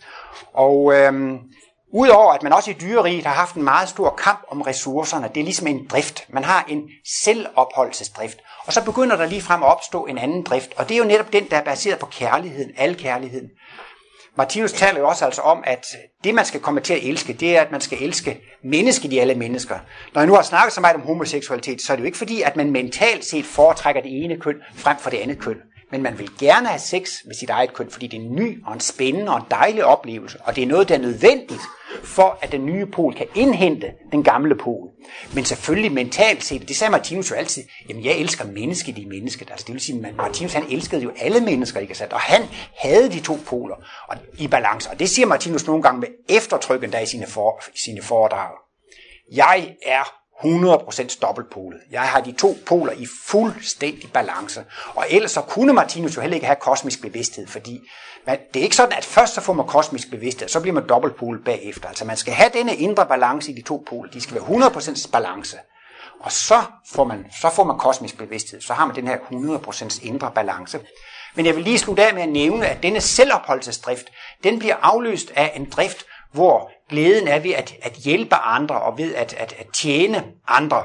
Og 0.53 0.95
øh, 0.95 1.12
Udover 1.97 2.33
at 2.33 2.43
man 2.43 2.53
også 2.53 2.71
i 2.71 2.75
dyreriet 2.81 3.27
har 3.27 3.35
haft 3.35 3.55
en 3.55 3.63
meget 3.63 3.89
stor 3.89 4.11
kamp 4.11 4.45
om 4.49 4.61
ressourcerne, 4.61 5.29
det 5.35 5.41
er 5.41 5.45
ligesom 5.45 5.67
en 5.67 5.87
drift. 5.91 6.27
Man 6.29 6.45
har 6.45 6.65
en 6.69 6.83
selvopholdelsesdrift. 7.25 8.39
Og 8.67 8.73
så 8.73 8.85
begynder 8.85 9.17
der 9.17 9.27
lige 9.27 9.43
frem 9.43 9.63
at 9.63 9.69
opstå 9.69 10.07
en 10.07 10.19
anden 10.19 10.43
drift, 10.43 10.73
og 10.77 10.89
det 10.89 10.95
er 10.95 10.99
jo 10.99 11.05
netop 11.05 11.33
den, 11.33 11.51
der 11.51 11.57
er 11.57 11.65
baseret 11.65 11.99
på 11.99 12.07
kærligheden, 12.07 12.71
al 12.77 12.97
kærligheden. 12.97 13.49
Martinus 14.37 14.73
taler 14.73 15.01
jo 15.01 15.09
også 15.09 15.25
altså 15.25 15.43
om, 15.43 15.63
at 15.67 15.87
det 16.25 16.35
man 16.35 16.45
skal 16.45 16.61
komme 16.61 16.81
til 16.81 16.95
at 16.95 17.05
elske, 17.05 17.33
det 17.33 17.57
er, 17.57 17.61
at 17.61 17.71
man 17.71 17.81
skal 17.81 18.03
elske 18.03 18.41
mennesket 18.65 19.13
i 19.13 19.19
alle 19.19 19.35
mennesker. 19.35 19.79
Når 20.15 20.21
jeg 20.21 20.29
nu 20.29 20.35
har 20.35 20.43
snakket 20.43 20.73
så 20.73 20.81
meget 20.81 20.97
om 20.97 21.03
homoseksualitet, 21.03 21.83
så 21.83 21.93
er 21.93 21.97
det 21.97 22.03
jo 22.03 22.07
ikke 22.07 22.19
fordi, 22.19 22.43
at 22.43 22.57
man 22.57 22.71
mentalt 22.71 23.25
set 23.25 23.45
foretrækker 23.45 24.03
det 24.03 24.25
ene 24.25 24.41
køn 24.41 24.57
frem 24.75 24.97
for 24.99 25.11
det 25.11 25.19
andet 25.19 25.39
køn 25.39 25.57
men 25.95 26.03
man 26.03 26.19
vil 26.19 26.31
gerne 26.39 26.67
have 26.69 26.81
sex 26.81 27.11
med 27.27 27.35
sit 27.35 27.51
eget 27.51 27.75
køn, 27.75 27.91
fordi 27.91 28.07
det 28.07 28.17
er 28.17 28.23
en 28.23 28.35
ny 28.35 28.65
og 28.67 28.75
en 28.75 28.81
spændende 28.81 29.33
og 29.33 29.39
en 29.39 29.45
dejlig 29.51 29.85
oplevelse, 29.85 30.39
og 30.45 30.57
det 30.57 30.63
er 30.63 30.67
noget, 30.67 30.89
der 30.89 30.95
er 30.95 30.99
nødvendigt 30.99 31.61
for, 32.05 32.39
at 32.43 32.53
den 32.53 32.67
nye 32.67 32.87
pol 32.87 33.15
kan 33.15 33.27
indhente 33.35 33.93
den 34.13 34.25
gamle 34.25 34.57
pol. 34.57 34.89
Men 35.35 35.45
selvfølgelig 35.45 35.93
mentalt 35.93 36.45
set, 36.45 36.69
det 36.69 36.77
sagde 36.77 36.91
Martinus 36.91 37.31
jo 37.31 37.37
altid, 37.37 37.63
jamen 37.89 38.05
jeg 38.05 38.17
elsker 38.17 38.45
mennesket 38.45 38.99
i 38.99 39.05
mennesket. 39.05 39.51
Altså 39.51 39.65
det 39.67 39.73
vil 39.73 39.83
sige, 39.83 40.07
at 40.07 40.17
Martinus 40.17 40.53
han 40.53 40.65
elskede 40.71 41.03
jo 41.03 41.13
alle 41.21 41.41
mennesker, 41.41 41.81
ikke 41.81 41.95
sandt? 41.95 42.13
Og 42.13 42.21
han 42.21 42.43
havde 42.79 43.11
de 43.11 43.21
to 43.21 43.39
poler 43.47 43.77
og, 44.09 44.17
i 44.39 44.49
balance. 44.49 44.91
Og 44.91 44.99
det 44.99 45.11
siger 45.11 45.27
Martinus 45.27 45.67
nogle 45.67 45.83
gange 45.83 46.01
med 46.01 46.09
eftertryk 46.29 46.93
der 46.93 47.01
i 47.01 47.07
sine, 47.07 47.27
for, 47.27 47.63
sine 47.85 48.03
foredrag. 48.03 48.51
Jeg 49.33 49.75
er 49.87 50.24
100% 50.43 51.20
dobbeltpolet. 51.20 51.80
Jeg 51.91 52.03
har 52.03 52.20
de 52.20 52.32
to 52.32 52.57
poler 52.66 52.93
i 52.93 53.07
fuldstændig 53.26 54.12
balance. 54.12 54.64
Og 54.95 55.07
ellers 55.11 55.30
så 55.30 55.41
kunne 55.41 55.72
Martinus 55.72 56.16
jo 56.16 56.20
heller 56.20 56.35
ikke 56.35 56.47
have 56.47 56.57
kosmisk 56.61 57.03
bevidsthed, 57.03 57.47
fordi 57.47 57.80
man, 58.26 58.39
det 58.55 58.61
er 58.61 58.64
ikke 58.64 58.76
sådan, 58.76 58.99
at 58.99 59.05
først 59.05 59.35
så 59.35 59.41
får 59.41 59.53
man 59.53 59.66
kosmisk 59.66 60.11
bevidsthed, 60.11 60.49
så 60.49 60.61
bliver 60.61 60.74
man 60.74 60.89
dobbeltpolet 60.89 61.45
bagefter. 61.45 61.89
Altså 61.89 62.05
man 62.05 62.16
skal 62.16 62.35
have 62.35 62.51
denne 62.55 62.76
indre 62.76 63.07
balance 63.07 63.53
i 63.53 63.55
de 63.55 63.62
to 63.62 63.85
poler. 63.89 64.11
De 64.11 64.20
skal 64.20 64.35
være 64.35 64.45
100% 64.45 65.11
balance. 65.11 65.57
Og 66.20 66.32
så 66.32 66.62
får, 66.93 67.05
man, 67.05 67.26
så 67.41 67.51
får 67.51 67.64
man 67.64 67.78
kosmisk 67.78 68.18
bevidsthed. 68.18 68.61
Så 68.61 68.74
har 68.74 68.87
man 68.87 68.97
den 68.97 69.09
her 69.09 69.16
100% 69.16 70.07
indre 70.07 70.30
balance. 70.35 70.80
Men 71.35 71.47
jeg 71.47 71.57
vil 71.57 71.64
lige 71.64 71.78
slutte 71.78 72.07
af 72.07 72.14
med 72.14 72.22
at 72.22 72.28
nævne, 72.28 72.66
at 72.66 72.82
denne 72.82 73.01
selvopholdelsesdrift, 73.01 74.07
den 74.45 74.59
bliver 74.59 74.76
afløst 74.82 75.32
af 75.37 75.53
en 75.57 75.70
drift, 75.70 76.07
hvor 76.32 76.70
glæden 76.89 77.28
er 77.28 77.39
ved 77.39 77.51
at, 77.51 77.74
at 77.82 77.93
hjælpe 77.93 78.35
andre 78.35 78.80
og 78.80 78.99
ved 78.99 79.14
at, 79.14 79.35
at, 79.35 79.55
at 79.59 79.66
tjene 79.72 80.24
andre. 80.49 80.85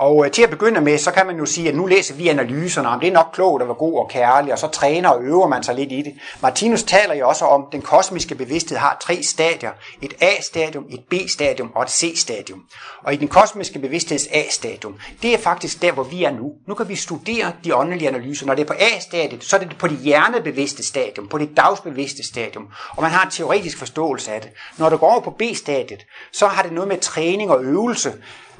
Og 0.00 0.26
øh, 0.26 0.30
til 0.30 0.42
at 0.42 0.50
begynde 0.50 0.80
med, 0.80 0.98
så 0.98 1.10
kan 1.10 1.26
man 1.26 1.38
jo 1.38 1.46
sige, 1.46 1.68
at 1.68 1.74
nu 1.74 1.86
læser 1.86 2.14
vi 2.14 2.28
analyserne, 2.28 2.88
om 2.88 3.00
det 3.00 3.08
er 3.08 3.12
nok 3.12 3.30
klogt 3.32 3.62
at 3.62 3.68
være 3.68 3.76
god 3.76 3.98
og 3.98 4.08
kærlig, 4.08 4.52
og 4.52 4.58
så 4.58 4.68
træner 4.68 5.08
og 5.08 5.22
øver 5.22 5.48
man 5.48 5.62
sig 5.62 5.74
lidt 5.74 5.92
i 5.92 6.02
det. 6.02 6.14
Martinus 6.42 6.82
taler 6.82 7.14
jo 7.14 7.28
også 7.28 7.44
om, 7.44 7.60
at 7.60 7.72
den 7.72 7.82
kosmiske 7.82 8.34
bevidsthed 8.34 8.78
har 8.78 8.96
tre 9.00 9.22
stadier. 9.22 9.70
Et 10.02 10.14
A-stadium, 10.20 10.84
et 10.90 11.00
B-stadium 11.10 11.72
og 11.74 11.82
et 11.82 11.90
C-stadium. 11.90 12.62
Og 13.04 13.14
i 13.14 13.16
den 13.16 13.28
kosmiske 13.28 13.78
bevidstheds 13.78 14.28
A-stadium, 14.32 14.94
det 15.22 15.34
er 15.34 15.38
faktisk 15.38 15.82
der, 15.82 15.92
hvor 15.92 16.02
vi 16.02 16.24
er 16.24 16.30
nu. 16.30 16.52
Nu 16.68 16.74
kan 16.74 16.88
vi 16.88 16.96
studere 16.96 17.52
de 17.64 17.76
åndelige 17.76 18.08
analyser. 18.08 18.46
Når 18.46 18.54
det 18.54 18.62
er 18.62 18.66
på 18.66 18.74
A-stadiet, 18.78 19.44
så 19.44 19.56
er 19.56 19.60
det 19.60 19.78
på 19.78 19.88
det 19.88 19.98
hjernebevidste 19.98 20.86
stadium, 20.86 21.28
på 21.28 21.38
det 21.38 21.56
dagsbevidste 21.56 22.26
stadium. 22.26 22.68
Og 22.96 23.02
man 23.02 23.10
har 23.10 23.24
en 23.24 23.30
teoretisk 23.30 23.78
forståelse 23.78 24.32
af 24.32 24.40
det. 24.40 24.50
Når 24.78 24.88
du 24.88 24.96
går 24.96 25.10
over 25.10 25.20
på 25.20 25.30
B-stadiet, 25.30 26.06
så 26.32 26.46
har 26.46 26.62
det 26.62 26.72
noget 26.72 26.88
med 26.88 26.98
træning 26.98 27.50
og 27.50 27.64
øvelse. 27.64 28.12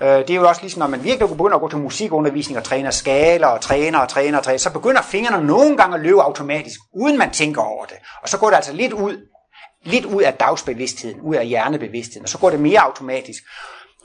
Øh, 0.02 0.08
det 0.08 0.30
er 0.30 0.34
jo 0.34 0.48
også 0.48 0.62
ligesom, 0.62 0.80
når 0.80 0.86
man 0.86 1.04
virkelig 1.04 1.28
begynder 1.28 1.54
at 1.54 1.60
gå 1.60 1.68
til 1.68 1.78
musikundervisning 1.78 2.58
og 2.58 2.64
træner 2.64 2.90
skaler 2.90 3.46
og 3.46 3.60
træner 3.60 3.98
og 3.98 4.08
træner 4.08 4.38
og 4.38 4.44
træner, 4.44 4.58
så 4.58 4.72
begynder 4.72 5.02
fingrene 5.02 5.46
nogle 5.46 5.76
gange 5.76 5.96
at 5.96 6.02
løbe 6.02 6.22
automatisk, 6.22 6.80
uden 6.94 7.18
man 7.18 7.30
tænker 7.30 7.62
over 7.62 7.84
det. 7.84 7.96
Og 8.22 8.28
så 8.28 8.38
går 8.38 8.48
det 8.48 8.56
altså 8.56 8.72
lidt 8.72 8.92
ud, 8.92 9.16
lidt 9.84 10.04
ud 10.04 10.22
af 10.22 10.34
dagsbevidstheden, 10.34 11.20
ud 11.20 11.36
af 11.36 11.46
hjernebevidstheden, 11.46 12.22
og 12.22 12.28
så 12.28 12.38
går 12.38 12.50
det 12.50 12.60
mere 12.60 12.80
automatisk. 12.80 13.42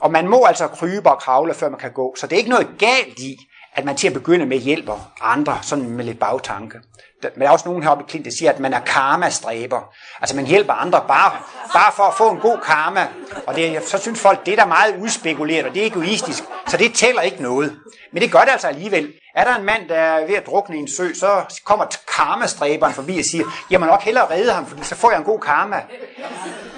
Og 0.00 0.12
man 0.12 0.28
må 0.28 0.44
altså 0.44 0.68
krybe 0.68 1.10
og 1.10 1.18
kravle, 1.18 1.54
før 1.54 1.68
man 1.68 1.80
kan 1.80 1.92
gå. 1.92 2.14
Så 2.18 2.26
det 2.26 2.32
er 2.32 2.38
ikke 2.38 2.50
noget 2.50 2.68
galt 2.78 3.18
i, 3.18 3.36
at 3.76 3.84
man 3.84 3.96
til 3.96 4.06
at 4.06 4.12
begynde 4.12 4.46
med 4.46 4.58
hjælper 4.58 5.12
andre, 5.22 5.58
sådan 5.62 5.88
med 5.90 6.04
lidt 6.04 6.18
bagtanke. 6.18 6.78
Men 7.22 7.40
der 7.40 7.46
er 7.46 7.50
også 7.50 7.68
nogen 7.68 7.82
heroppe 7.82 8.04
i 8.04 8.10
Klint, 8.10 8.24
der 8.24 8.30
siger, 8.30 8.52
at 8.52 8.60
man 8.60 8.74
er 8.74 8.80
karma-stræber. 8.80 9.94
Altså 10.20 10.36
man 10.36 10.46
hjælper 10.46 10.72
andre 10.72 11.04
bare, 11.08 11.32
bare 11.72 11.92
for 11.92 12.02
at 12.02 12.14
få 12.14 12.30
en 12.30 12.38
god 12.38 12.58
karma. 12.66 13.08
Og 13.46 13.56
det, 13.56 13.82
så 13.88 13.98
synes 13.98 14.20
folk, 14.20 14.46
det 14.46 14.52
er 14.52 14.56
da 14.56 14.64
meget 14.64 14.96
udspekuleret, 14.96 15.66
og 15.66 15.74
det 15.74 15.82
er 15.82 15.86
egoistisk. 15.86 16.44
Så 16.66 16.76
det 16.76 16.94
tæller 16.94 17.22
ikke 17.22 17.42
noget. 17.42 17.76
Men 18.12 18.22
det 18.22 18.32
gør 18.32 18.40
det 18.40 18.50
altså 18.50 18.68
alligevel. 18.68 19.12
Er 19.34 19.44
der 19.44 19.56
en 19.56 19.64
mand, 19.64 19.88
der 19.88 19.94
er 19.94 20.26
ved 20.26 20.34
at 20.34 20.46
drukne 20.46 20.76
i 20.76 20.78
en 20.78 20.88
sø, 20.88 21.12
så 21.14 21.58
kommer 21.64 21.86
karmastræberen 22.16 22.94
forbi 22.94 23.18
og 23.18 23.24
siger, 23.24 23.44
jeg 23.70 23.80
må 23.80 23.86
nok 23.86 24.02
hellere 24.02 24.30
redde 24.30 24.52
ham, 24.52 24.66
for 24.66 24.84
så 24.84 24.94
får 24.94 25.10
jeg 25.10 25.18
en 25.18 25.24
god 25.24 25.40
karma. 25.40 25.82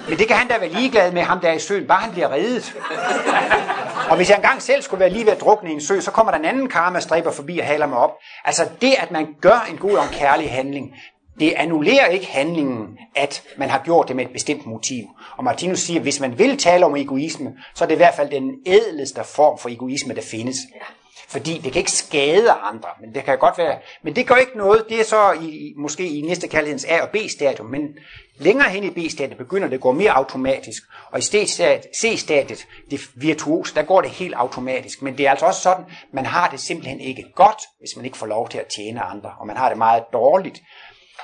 Men 0.09 0.17
det 0.17 0.27
kan 0.27 0.37
han 0.37 0.47
da 0.47 0.57
være 0.57 0.69
ligeglad 0.69 1.11
med 1.11 1.21
ham 1.21 1.39
der 1.39 1.51
i 1.51 1.59
søen, 1.59 1.87
bare 1.87 1.99
han 1.99 2.11
bliver 2.11 2.31
reddet. 2.31 2.75
Og 4.09 4.15
hvis 4.15 4.29
jeg 4.29 4.35
engang 4.35 4.61
selv 4.61 4.81
skulle 4.81 4.99
være 4.99 5.09
lige 5.09 5.25
ved 5.25 5.33
at 5.33 5.41
drukne 5.41 5.69
i 5.69 5.73
en 5.73 5.81
sø, 5.81 5.99
så 5.99 6.11
kommer 6.11 6.31
der 6.31 6.39
en 6.39 6.45
anden 6.45 6.69
karmastræber 6.69 7.31
forbi 7.31 7.59
og 7.59 7.65
haler 7.65 7.85
mig 7.87 7.97
op. 7.97 8.11
Altså 8.45 8.69
det, 8.81 8.93
at 8.97 9.11
man 9.11 9.27
gør 9.41 9.67
en 9.71 9.77
god 9.77 9.91
og 9.91 10.03
en 10.03 10.09
kærlig 10.11 10.51
handling, 10.51 10.93
det 11.39 11.53
annullerer 11.57 12.05
ikke 12.05 12.25
handlingen, 12.25 12.97
at 13.15 13.43
man 13.57 13.69
har 13.69 13.81
gjort 13.85 14.07
det 14.07 14.15
med 14.15 14.25
et 14.25 14.31
bestemt 14.31 14.65
motiv. 14.65 15.03
Og 15.37 15.43
Martinus 15.43 15.79
siger, 15.79 15.99
at 15.99 16.03
hvis 16.03 16.19
man 16.19 16.39
vil 16.39 16.57
tale 16.57 16.85
om 16.85 16.95
egoisme, 16.95 17.53
så 17.75 17.83
er 17.83 17.87
det 17.87 17.95
i 17.95 17.97
hvert 17.97 18.15
fald 18.15 18.29
den 18.29 18.51
ædleste 18.65 19.21
form 19.23 19.57
for 19.57 19.69
egoisme, 19.69 20.15
der 20.15 20.21
findes. 20.21 20.57
Fordi 21.27 21.57
det 21.63 21.71
kan 21.71 21.79
ikke 21.79 21.91
skade 21.91 22.51
andre, 22.51 22.89
men 23.01 23.15
det 23.15 23.23
kan 23.23 23.37
godt 23.37 23.57
være, 23.57 23.77
men 24.03 24.15
det 24.15 24.27
gør 24.27 24.35
ikke 24.35 24.57
noget, 24.57 24.85
det 24.89 24.99
er 24.99 25.03
så 25.03 25.31
i, 25.41 25.73
måske 25.77 26.07
i 26.07 26.21
næste 26.21 26.47
kærlighedens 26.47 26.85
A- 26.85 27.01
og 27.01 27.09
B-stadium, 27.09 27.67
men 27.67 27.81
længere 28.39 28.69
hen 28.69 28.83
i 28.83 28.89
B-stadiet 28.89 29.37
begynder 29.37 29.67
det 29.67 29.75
at 29.75 29.81
gå 29.81 29.91
mere 29.91 30.11
automatisk, 30.11 30.83
og 31.11 31.19
i 31.19 31.21
C-stadiet, 31.21 32.67
det 32.91 32.99
virtuos, 33.15 33.71
der 33.71 33.81
går 33.81 34.01
det 34.01 34.09
helt 34.09 34.33
automatisk, 34.33 35.01
men 35.01 35.17
det 35.17 35.25
er 35.27 35.31
altså 35.31 35.45
også 35.45 35.61
sådan, 35.61 35.85
man 36.13 36.25
har 36.25 36.49
det 36.49 36.59
simpelthen 36.59 36.99
ikke 36.99 37.25
godt, 37.35 37.61
hvis 37.79 37.95
man 37.95 38.05
ikke 38.05 38.17
får 38.17 38.25
lov 38.25 38.49
til 38.49 38.57
at 38.57 38.67
tjene 38.75 39.01
andre, 39.01 39.31
og 39.39 39.47
man 39.47 39.57
har 39.57 39.69
det 39.69 39.77
meget 39.77 40.03
dårligt, 40.13 40.61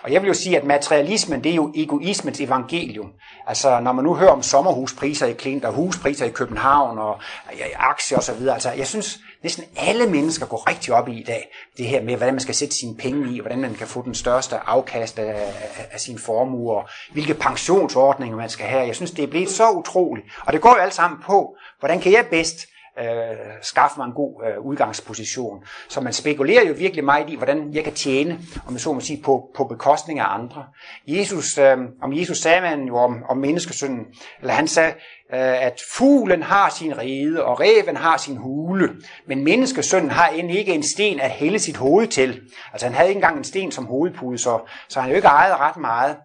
og 0.03 0.11
jeg 0.11 0.21
vil 0.21 0.27
jo 0.27 0.33
sige, 0.33 0.57
at 0.57 0.63
materialismen, 0.63 1.43
det 1.43 1.51
er 1.51 1.55
jo 1.55 1.73
egoismens 1.75 2.39
evangelium. 2.41 3.11
Altså, 3.47 3.79
når 3.79 3.91
man 3.91 4.05
nu 4.05 4.15
hører 4.15 4.31
om 4.31 4.43
sommerhuspriser 4.43 5.25
i 5.25 5.33
Klint, 5.33 5.65
og 5.65 5.73
huspriser 5.73 6.25
i 6.25 6.29
København, 6.29 6.97
og 6.97 7.19
ja, 7.57 7.65
aktier 7.75 8.17
osv., 8.17 8.47
altså, 8.47 8.71
jeg 8.71 8.87
synes, 8.87 9.19
næsten 9.45 9.65
alle 9.77 10.07
mennesker 10.07 10.45
går 10.45 10.69
rigtig 10.69 10.93
op 10.93 11.07
i 11.09 11.19
i 11.19 11.23
dag, 11.23 11.51
det 11.77 11.85
her 11.85 12.01
med, 12.01 12.15
hvordan 12.15 12.33
man 12.33 12.39
skal 12.39 12.55
sætte 12.55 12.75
sine 12.75 12.97
penge 12.97 13.35
i, 13.35 13.39
hvordan 13.39 13.61
man 13.61 13.73
kan 13.73 13.87
få 13.87 14.01
den 14.01 14.15
største 14.15 14.55
afkast 14.55 15.19
af, 15.19 15.33
af, 15.33 15.87
af 15.91 15.99
sine 15.99 16.19
formuer, 16.19 16.91
hvilke 17.13 17.33
pensionsordninger 17.33 18.37
man 18.37 18.49
skal 18.49 18.65
have. 18.65 18.87
Jeg 18.87 18.95
synes, 18.95 19.11
det 19.11 19.23
er 19.23 19.27
blevet 19.27 19.49
så 19.49 19.71
utroligt. 19.71 20.27
Og 20.45 20.53
det 20.53 20.61
går 20.61 20.69
jo 20.69 20.81
alt 20.81 20.93
sammen 20.93 21.19
på, 21.25 21.55
hvordan 21.79 21.99
kan 21.99 22.11
jeg 22.11 22.25
bedst 22.31 22.57
øh, 22.99 23.37
skaffe 23.61 23.97
mig 23.97 24.05
en 24.05 24.13
god 24.13 24.43
øh, 24.45 24.65
udgangsposition. 24.65 25.63
Så 25.89 26.01
man 26.01 26.13
spekulerer 26.13 26.67
jo 26.67 26.73
virkelig 26.77 27.03
meget 27.03 27.29
i, 27.29 27.35
hvordan 27.35 27.73
jeg 27.73 27.83
kan 27.83 27.93
tjene, 27.93 28.39
om 28.67 28.73
man 28.73 28.79
så 28.79 28.93
må 28.93 28.99
sige, 28.99 29.21
på, 29.23 29.49
på 29.55 29.63
bekostning 29.63 30.19
af 30.19 30.33
andre. 30.33 30.65
Jesus, 31.07 31.57
øh, 31.57 31.77
om 32.01 32.13
Jesus 32.13 32.37
sagde 32.37 32.61
man 32.61 32.83
jo 32.87 32.97
om, 32.97 33.23
om 33.29 33.37
menneskesynden, 33.37 34.05
eller 34.41 34.53
han 34.53 34.67
sagde, 34.67 34.93
Øh, 35.33 35.63
at 35.63 35.81
fuglen 35.93 36.43
har 36.43 36.69
sin 36.69 36.97
rede, 36.97 37.45
og 37.45 37.59
reven 37.59 37.97
har 37.97 38.17
sin 38.17 38.37
hule, 38.37 38.89
men 39.27 39.43
menneskesønnen 39.43 40.11
har 40.11 40.27
end 40.27 40.51
ikke 40.51 40.73
en 40.73 40.83
sten 40.83 41.19
at 41.19 41.29
hælde 41.29 41.59
sit 41.59 41.77
hoved 41.77 42.07
til. 42.07 42.41
Altså 42.71 42.85
han 42.85 42.95
havde 42.95 43.09
ikke 43.09 43.17
engang 43.17 43.37
en 43.37 43.43
sten 43.43 43.71
som 43.71 43.85
hovedpude, 43.85 44.37
så, 44.37 44.59
så 44.89 45.01
han 45.01 45.09
jo 45.09 45.15
ikke 45.15 45.27
ejet 45.27 45.59
ret 45.59 45.77
meget. 45.77 46.17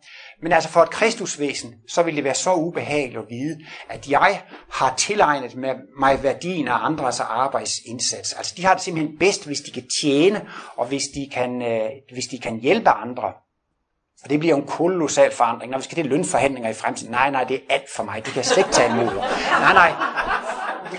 Men 0.42 0.53
altså 0.53 0.70
for 0.70 0.80
et 0.80 0.90
kristusvæsen, 0.90 1.74
så 1.88 2.03
ville 2.03 2.16
det 2.16 2.24
være 2.24 2.34
så 2.34 2.55
ubehageligt 2.55 3.18
at 3.18 3.24
vide, 3.30 3.59
at 3.88 4.11
jeg 4.11 4.42
har 4.72 4.94
tilegnet 4.96 5.57
mig 5.98 6.22
værdien 6.22 6.68
af 6.68 6.84
andres 6.86 7.20
arbejdsindsats. 7.20 8.32
Altså 8.32 8.55
de 8.57 8.64
har 8.64 8.74
det 8.74 8.82
simpelthen 8.82 9.18
bedst, 9.18 9.46
hvis 9.46 9.61
de 9.61 9.70
kan 9.70 9.88
tjene, 10.03 10.46
og 10.76 10.86
hvis 10.86 11.05
de 11.14 11.28
kan, 11.32 11.62
øh, 11.62 11.90
hvis 12.12 12.26
de 12.26 12.38
kan 12.38 12.61
hjælpe 12.61 12.90
andre. 12.90 13.32
Så 14.23 14.29
det 14.29 14.41
bliver 14.41 14.57
en 14.57 14.66
kolossal 14.66 15.33
forandring. 15.33 15.71
Når 15.71 15.79
vi 15.79 15.85
skal 15.85 15.97
til 15.97 16.07
lønforhandlinger 16.07 16.71
i 16.71 16.75
fremtiden, 16.75 17.12
nej, 17.12 17.31
nej, 17.31 17.45
det 17.45 17.57
er 17.57 17.75
alt 17.75 17.91
for 17.97 18.03
mig. 18.03 18.16
Det 18.16 18.25
kan 18.25 18.37
jeg 18.37 18.45
slet 18.45 18.59
ikke 18.59 18.71
tage 18.71 18.91
imod. 18.91 19.14
Nej, 19.61 19.73
nej. 19.73 19.93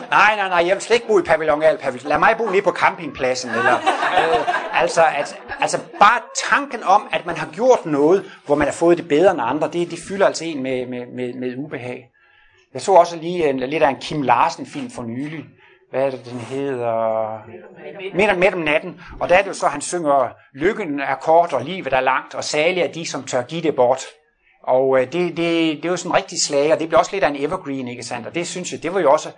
Nej, 0.10 0.36
nej, 0.36 0.50
nej, 0.50 0.68
jeg 0.68 0.76
vil 0.76 0.82
slet 0.82 0.96
ikke 0.96 1.08
bo 1.08 1.20
i 1.20 1.22
pavillon 1.22 1.64
al 1.64 1.78
pavillon. 1.78 2.10
Lad 2.10 2.20
mig 2.20 2.36
bo 2.38 2.50
lige 2.52 2.62
på 2.62 2.72
campingpladsen. 2.72 3.50
Eller, 3.50 3.74
øh, 3.74 4.82
altså, 4.82 5.02
at, 5.18 5.40
altså 5.60 5.78
bare 6.00 6.20
tanken 6.50 6.84
om, 6.84 7.08
at 7.12 7.26
man 7.26 7.38
har 7.38 7.48
gjort 7.48 7.86
noget, 7.86 8.32
hvor 8.46 8.56
man 8.56 8.68
har 8.68 8.74
fået 8.74 8.98
det 8.98 9.08
bedre 9.08 9.32
end 9.32 9.42
andre, 9.44 9.70
det, 9.74 9.92
det 9.92 10.00
fylder 10.08 10.26
altså 10.28 10.46
en 10.46 10.64
med, 10.64 10.88
med, 10.88 11.06
med, 11.16 11.34
med 11.34 11.58
ubehag. 11.58 12.10
Jeg 12.74 12.82
så 12.82 12.92
også 12.92 13.16
lige 13.16 13.50
en, 13.50 13.60
lidt 13.60 13.84
af 13.84 13.90
en 13.90 13.96
Kim 14.02 14.22
Larsen 14.22 14.66
film 14.66 14.92
for 14.92 15.04
nylig. 15.04 15.46
Hvad 15.92 16.06
er 16.06 16.10
det, 16.10 16.26
den 16.26 16.40
hedder? 16.40 17.42
Midt, 18.16 18.40
midt 18.40 18.54
om 18.54 18.60
natten. 18.60 19.02
Og 19.20 19.30
der 19.30 19.36
er 19.36 19.42
det 19.42 19.48
jo 19.48 19.54
så, 19.54 19.66
at 19.66 19.72
han 19.72 19.82
synger, 19.82 20.30
lykken 20.54 21.00
er 21.00 21.16
kort 21.16 21.54
og 21.54 21.62
livet 21.62 21.94
er 21.94 22.00
langt, 22.00 22.36
og 22.36 22.44
salige 22.44 22.84
er 22.84 22.92
de, 22.92 23.06
som 23.06 23.24
tør 23.24 23.42
give 23.42 23.62
det 23.62 23.76
bort. 23.76 24.02
Og 24.64 25.00
øh, 25.00 25.06
det, 25.06 25.14
det, 25.14 25.38
det 25.38 25.86
er 25.86 25.90
jo 25.90 25.98
sådan 25.98 26.12
en 26.12 26.16
rigtig 26.16 26.42
slag, 26.42 26.74
og 26.74 26.80
det 26.80 26.88
bliver 26.88 27.00
også 27.00 27.12
lidt 27.14 27.24
af 27.24 27.30
en 27.30 27.46
evergreen, 27.46 27.88
ikke 27.88 28.04
sandt? 28.04 28.28
Og 28.28 28.36
det 28.36 28.48
synes 28.48 28.72
jeg, 28.72 28.84
det 28.84 28.94
var 28.94 29.00
jo 29.00 29.12
også 29.12 29.30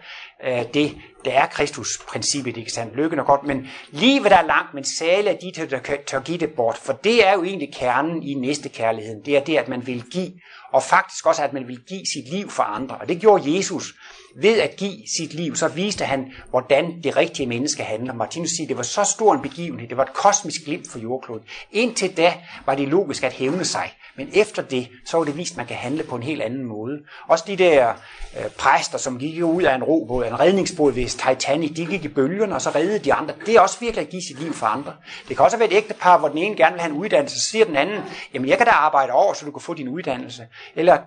øh, 0.43 0.63
det, 0.73 0.97
der 1.25 1.31
er 1.31 1.45
Kristus-princippet, 1.45 2.57
ikke 2.57 2.71
sandt? 2.71 2.95
Lykken 2.95 3.19
er 3.19 3.23
godt, 3.23 3.43
men 3.43 3.67
livet 3.91 4.31
er 4.31 4.41
langt, 4.41 4.73
men 4.73 4.83
sale 4.83 5.29
er 5.29 5.37
de, 5.37 5.51
der 5.65 5.79
tør 6.07 6.19
give 6.19 6.37
det 6.37 6.49
bort. 6.49 6.77
For 6.77 6.93
det 6.93 7.27
er 7.27 7.33
jo 7.33 7.43
egentlig 7.43 7.73
kernen 7.73 8.23
i 8.23 8.33
næste 8.33 8.69
kærligheden. 8.69 9.25
Det 9.25 9.37
er 9.37 9.43
det, 9.43 9.57
at 9.57 9.67
man 9.67 9.87
vil 9.87 10.03
give, 10.11 10.31
og 10.73 10.83
faktisk 10.83 11.25
også, 11.25 11.43
at 11.43 11.53
man 11.53 11.67
vil 11.67 11.79
give 11.87 12.05
sit 12.13 12.29
liv 12.29 12.49
for 12.49 12.63
andre. 12.63 12.97
Og 12.97 13.07
det 13.07 13.19
gjorde 13.19 13.57
Jesus. 13.57 13.93
Ved 14.41 14.59
at 14.59 14.75
give 14.75 15.07
sit 15.17 15.33
liv, 15.33 15.55
så 15.55 15.67
viste 15.67 16.05
han, 16.05 16.31
hvordan 16.49 17.03
det 17.03 17.17
rigtige 17.17 17.47
menneske 17.47 17.83
handler. 17.83 18.13
Martinus 18.13 18.49
siger, 18.49 18.67
det 18.67 18.77
var 18.77 18.83
så 18.83 19.03
stor 19.03 19.33
en 19.33 19.41
begivenhed. 19.41 19.89
Det 19.89 19.97
var 19.97 20.03
et 20.03 20.13
kosmisk 20.13 20.65
glimt 20.65 20.91
for 20.91 20.99
jordkloden. 20.99 21.43
Indtil 21.71 22.17
da 22.17 22.33
var 22.65 22.75
det 22.75 22.87
logisk 22.87 23.23
at 23.23 23.33
hævne 23.33 23.65
sig. 23.65 23.93
Men 24.15 24.29
efter 24.33 24.61
det, 24.61 24.87
så 25.05 25.17
var 25.17 25.23
det 25.23 25.37
vist, 25.37 25.53
at 25.53 25.57
man 25.57 25.65
kan 25.65 25.75
handle 25.75 26.03
på 26.03 26.15
en 26.15 26.23
helt 26.23 26.41
anden 26.41 26.63
måde. 26.63 26.99
Også 27.27 27.43
de 27.47 27.55
der 27.55 27.93
øh, 28.39 28.49
præster, 28.51 28.97
som 28.97 29.19
gik 29.19 29.43
ud 29.43 29.63
af 29.63 29.75
en 29.75 29.83
robåd, 29.83 30.25
en 30.25 30.39
redningsbåd 30.39 30.91
ved 30.91 31.05
Titanic, 31.05 31.75
de 31.75 31.85
gik 31.85 32.05
i 32.05 32.07
bølgerne, 32.07 32.55
og 32.55 32.61
så 32.61 32.69
reddede 32.69 32.99
de 32.99 33.13
andre. 33.13 33.33
Det 33.45 33.55
er 33.55 33.59
også 33.59 33.79
virkelig 33.79 34.05
at 34.05 34.09
give 34.09 34.21
sit 34.21 34.39
liv 34.39 34.53
for 34.53 34.65
andre. 34.65 34.93
Det 35.27 35.35
kan 35.37 35.45
også 35.45 35.57
være 35.57 35.67
et 35.67 35.77
ægtepar, 35.77 36.17
hvor 36.17 36.27
den 36.27 36.37
ene 36.37 36.55
gerne 36.55 36.73
vil 36.73 36.81
have 36.81 36.93
en 36.93 36.99
uddannelse, 36.99 37.39
så 37.39 37.45
siger 37.45 37.65
den 37.65 37.75
anden, 37.75 38.01
jamen 38.33 38.49
jeg 38.49 38.57
kan 38.57 38.67
da 38.67 38.71
arbejde 38.71 39.11
over, 39.13 39.33
så 39.33 39.45
du 39.45 39.51
kan 39.51 39.61
få 39.61 39.73
din 39.73 39.87
uddannelse. 39.87 40.47
Eller 40.75 40.97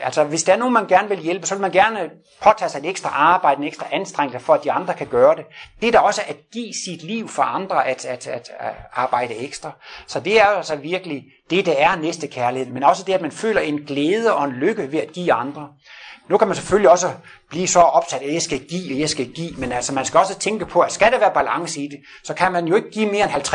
Altså, 0.00 0.24
hvis 0.24 0.42
der 0.42 0.52
er 0.52 0.56
nogen, 0.56 0.74
man 0.74 0.86
gerne 0.86 1.08
vil 1.08 1.18
hjælpe, 1.18 1.46
så 1.46 1.54
vil 1.54 1.62
man 1.62 1.70
gerne 1.70 2.10
påtage 2.42 2.68
sig 2.68 2.78
et 2.78 2.86
ekstra 2.86 3.08
arbejde, 3.08 3.60
en 3.60 3.68
ekstra 3.68 3.86
anstrengelse 3.92 4.44
for, 4.44 4.54
at 4.54 4.64
de 4.64 4.72
andre 4.72 4.94
kan 4.94 5.06
gøre 5.06 5.36
det. 5.36 5.44
Det 5.80 5.88
er 5.88 5.92
da 5.92 5.98
også 5.98 6.22
at 6.28 6.36
give 6.52 6.72
sit 6.84 7.02
liv 7.02 7.28
for 7.28 7.42
andre, 7.42 7.86
at, 7.86 8.04
at, 8.04 8.26
at, 8.26 8.50
at 8.58 8.74
arbejde 8.92 9.34
ekstra. 9.34 9.70
Så 10.06 10.20
det 10.20 10.40
er 10.40 10.44
altså 10.44 10.76
virkelig 10.76 11.24
det, 11.50 11.66
der 11.66 11.72
er 11.72 11.96
næste 11.96 12.26
kærlighed. 12.26 12.72
Men 12.72 12.82
også 12.82 13.04
det, 13.04 13.12
at 13.12 13.22
man 13.22 13.32
føler 13.32 13.60
en 13.60 13.78
glæde 13.78 14.34
og 14.34 14.44
en 14.44 14.52
lykke 14.52 14.92
ved 14.92 14.98
at 14.98 15.12
give 15.12 15.32
andre. 15.32 15.68
Nu 16.28 16.38
kan 16.38 16.48
man 16.48 16.56
selvfølgelig 16.56 16.90
også 16.90 17.10
blive 17.50 17.68
så 17.68 17.80
opsat, 17.80 18.22
at 18.22 18.34
jeg 18.34 18.42
skal 18.42 18.58
give, 18.58 18.94
og 18.94 19.00
jeg 19.00 19.08
skal 19.08 19.28
give, 19.32 19.50
men 19.58 19.72
altså 19.72 19.92
man 19.92 20.04
skal 20.04 20.20
også 20.20 20.38
tænke 20.38 20.66
på, 20.66 20.80
at 20.80 20.92
skal 20.92 21.12
der 21.12 21.18
være 21.18 21.34
balance 21.34 21.80
i 21.80 21.86
det, 21.86 22.00
så 22.24 22.34
kan 22.34 22.52
man 22.52 22.66
jo 22.66 22.76
ikke 22.76 22.90
give 22.90 23.10
mere 23.10 23.24
end 23.24 23.46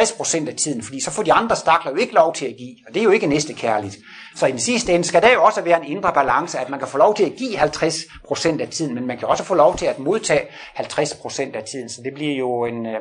50% 0.45 0.49
af 0.49 0.55
tiden, 0.55 0.84
fordi 0.84 0.99
så 0.99 1.11
får 1.11 1.24
de 1.24 1.34
andre 1.34 1.55
stakler 1.55 1.91
jo 1.91 1.97
ikke 1.97 2.13
lov 2.13 2.34
til 2.34 2.45
at 2.45 2.55
give, 2.57 2.76
og 2.88 2.93
det 2.93 2.99
er 2.99 3.03
jo 3.03 3.09
ikke 3.09 3.28
næste 3.28 3.53
kærligt. 3.53 3.97
Så 4.36 4.45
i 4.45 4.51
den 4.51 4.59
sidste 4.59 4.93
ende 4.93 5.05
skal 5.05 5.22
der 5.22 5.34
jo 5.34 5.43
også 5.43 5.61
være 5.61 5.86
en 5.86 5.91
indre 5.91 6.13
balance, 6.13 6.59
at 6.59 6.70
man 6.70 6.80
kan 6.80 6.88
få 6.88 6.97
lov 6.97 7.15
til 7.15 7.24
at 7.24 7.34
give 7.38 7.59
50% 7.61 8.61
af 8.61 8.68
tiden, 8.72 8.95
men 8.95 9.07
man 9.07 9.18
kan 9.18 9.28
også 9.28 9.43
få 9.43 9.53
lov 9.53 9.78
til 9.78 9.86
at 9.86 9.99
modtage 9.99 10.47
50% 10.78 11.55
af 11.55 11.63
tiden, 11.63 11.89
så 11.89 12.01
det 12.05 12.13
bliver 12.13 12.36
jo 12.36 12.65
en 12.65 12.86
øh, 12.86 12.99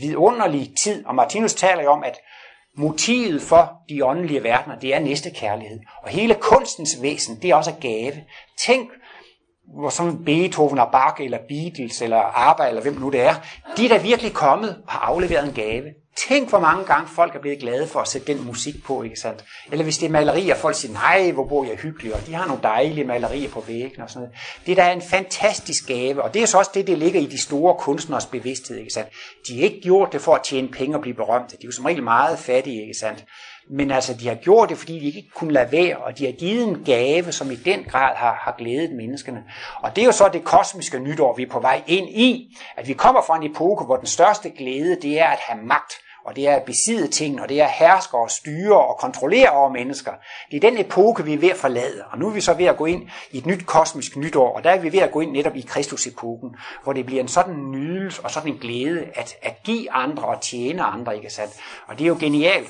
vidunderlig 0.00 0.72
tid, 0.82 1.06
og 1.06 1.14
Martinus 1.14 1.54
taler 1.54 1.82
jo 1.82 1.90
om, 1.90 2.04
at 2.04 2.18
Motivet 2.76 3.42
for 3.42 3.72
de 3.88 4.04
åndelige 4.04 4.42
verdener, 4.42 4.78
det 4.78 4.94
er 4.94 4.98
næste 4.98 5.30
kærlighed. 5.30 5.80
Og 6.02 6.08
hele 6.08 6.34
kunstens 6.34 7.02
væsen, 7.02 7.38
det 7.42 7.50
er 7.50 7.54
også 7.54 7.72
gave. 7.80 8.24
Tænk, 8.66 8.90
hvor 9.78 9.88
sådan 9.88 10.24
Beethoven 10.24 10.78
og 10.78 10.88
Bach, 10.92 11.20
eller 11.20 11.38
Beatles, 11.48 12.02
eller 12.02 12.16
Arbe 12.16 12.68
eller 12.68 12.82
hvem 12.82 12.94
nu 12.94 13.08
det 13.08 13.20
er, 13.20 13.34
de 13.76 13.84
er 13.84 13.88
da 13.88 13.96
virkelig 13.96 14.32
kommet 14.32 14.82
og 14.86 14.92
har 14.92 15.00
afleveret 15.00 15.48
en 15.48 15.54
gave. 15.54 15.84
Tænk, 16.28 16.48
hvor 16.48 16.58
mange 16.58 16.84
gange 16.84 17.08
folk 17.08 17.34
er 17.34 17.40
blevet 17.40 17.58
glade 17.58 17.86
for 17.88 18.00
at 18.00 18.08
sætte 18.08 18.32
den 18.32 18.46
musik 18.46 18.84
på, 18.84 19.02
ikke 19.02 19.16
sandt? 19.16 19.44
Eller 19.72 19.84
hvis 19.84 19.98
det 19.98 20.06
er 20.06 20.10
malerier, 20.10 20.54
folk 20.54 20.76
siger, 20.76 20.92
nej, 20.92 21.30
hvor 21.30 21.46
bor 21.46 21.64
jeg 21.64 21.76
hyggelig, 21.76 22.14
og 22.14 22.26
de 22.26 22.34
har 22.34 22.46
nogle 22.46 22.62
dejlige 22.62 23.04
malerier 23.04 23.50
på 23.50 23.60
væggen 23.60 24.02
og 24.02 24.10
sådan 24.10 24.20
noget. 24.20 24.38
Det 24.66 24.76
der 24.76 24.82
er 24.82 24.92
en 24.92 25.02
fantastisk 25.02 25.86
gave, 25.86 26.22
og 26.22 26.34
det 26.34 26.42
er 26.42 26.46
så 26.46 26.58
også 26.58 26.70
det, 26.74 26.86
det 26.86 26.98
ligger 26.98 27.20
i 27.20 27.26
de 27.26 27.38
store 27.38 27.74
kunstners 27.74 28.26
bevidsthed, 28.26 28.76
ikke 28.76 28.92
sandt? 28.92 29.10
De 29.48 29.56
har 29.56 29.62
ikke 29.62 29.80
gjort 29.80 30.12
det 30.12 30.20
for 30.20 30.34
at 30.34 30.42
tjene 30.42 30.68
penge 30.68 30.96
og 30.96 31.02
blive 31.02 31.16
berømte. 31.16 31.56
De 31.56 31.62
er 31.62 31.68
jo 31.68 31.72
som 31.72 31.84
regel 31.84 32.02
meget 32.02 32.38
fattige, 32.38 32.82
ikke 32.82 32.98
sandt? 32.98 33.24
Men 33.72 33.90
altså, 33.90 34.14
de 34.14 34.28
har 34.28 34.34
gjort 34.34 34.68
det, 34.68 34.78
fordi 34.78 34.98
de 34.98 35.06
ikke 35.06 35.30
kunne 35.34 35.52
lade 35.52 35.72
være, 35.72 35.96
og 35.96 36.18
de 36.18 36.24
har 36.24 36.32
givet 36.32 36.68
en 36.68 36.84
gave, 36.84 37.32
som 37.32 37.50
i 37.50 37.54
den 37.54 37.84
grad 37.84 38.16
har, 38.16 38.34
har 38.34 38.54
glædet 38.58 38.92
menneskene. 38.92 39.44
Og 39.82 39.96
det 39.96 40.02
er 40.02 40.06
jo 40.06 40.12
så 40.12 40.28
det 40.32 40.44
kosmiske 40.44 40.98
nytår, 40.98 41.36
vi 41.36 41.42
er 41.42 41.50
på 41.50 41.60
vej 41.60 41.82
ind 41.86 42.08
i, 42.08 42.58
at 42.76 42.88
vi 42.88 42.92
kommer 42.92 43.22
fra 43.22 43.36
en 43.36 43.50
epoke, 43.50 43.84
hvor 43.84 43.96
den 43.96 44.06
største 44.06 44.50
glæde, 44.50 44.96
det 45.02 45.20
er 45.20 45.26
at 45.26 45.38
have 45.48 45.62
magt 45.62 45.92
og 46.24 46.36
det 46.36 46.48
er 46.48 46.56
at 46.56 46.62
besidde 46.62 47.08
ting, 47.08 47.40
og 47.40 47.48
det 47.48 47.60
er 47.60 47.64
at 47.64 47.70
herske 47.70 48.16
og 48.16 48.30
styre 48.30 48.86
og 48.86 48.98
kontrollere 48.98 49.50
over 49.50 49.70
mennesker. 49.70 50.12
Det 50.50 50.56
er 50.64 50.70
den 50.70 50.80
epoke, 50.80 51.24
vi 51.24 51.34
er 51.34 51.38
ved 51.38 51.50
at 51.50 51.56
forlade, 51.56 52.04
og 52.10 52.18
nu 52.18 52.28
er 52.28 52.32
vi 52.32 52.40
så 52.40 52.54
ved 52.54 52.64
at 52.64 52.76
gå 52.76 52.86
ind 52.86 53.02
i 53.30 53.38
et 53.38 53.46
nyt 53.46 53.66
kosmisk 53.66 54.16
nytår, 54.16 54.56
og 54.56 54.64
der 54.64 54.70
er 54.70 54.78
vi 54.78 54.92
ved 54.92 54.98
at 54.98 55.12
gå 55.12 55.20
ind 55.20 55.30
netop 55.30 55.56
i 55.56 55.60
Kristus-epoken, 55.60 56.56
hvor 56.82 56.92
det 56.92 57.06
bliver 57.06 57.22
en 57.22 57.28
sådan 57.28 57.70
nydelse 57.70 58.24
og 58.24 58.30
sådan 58.30 58.52
en 58.52 58.58
glæde 58.58 59.06
at, 59.14 59.34
at 59.42 59.62
give 59.62 59.92
andre 59.92 60.24
og 60.24 60.40
tjene 60.40 60.82
andre, 60.82 61.16
ikke 61.16 61.30
sandt? 61.30 61.54
Og 61.88 61.98
det 61.98 62.04
er 62.04 62.08
jo 62.08 62.16
genialt. 62.20 62.68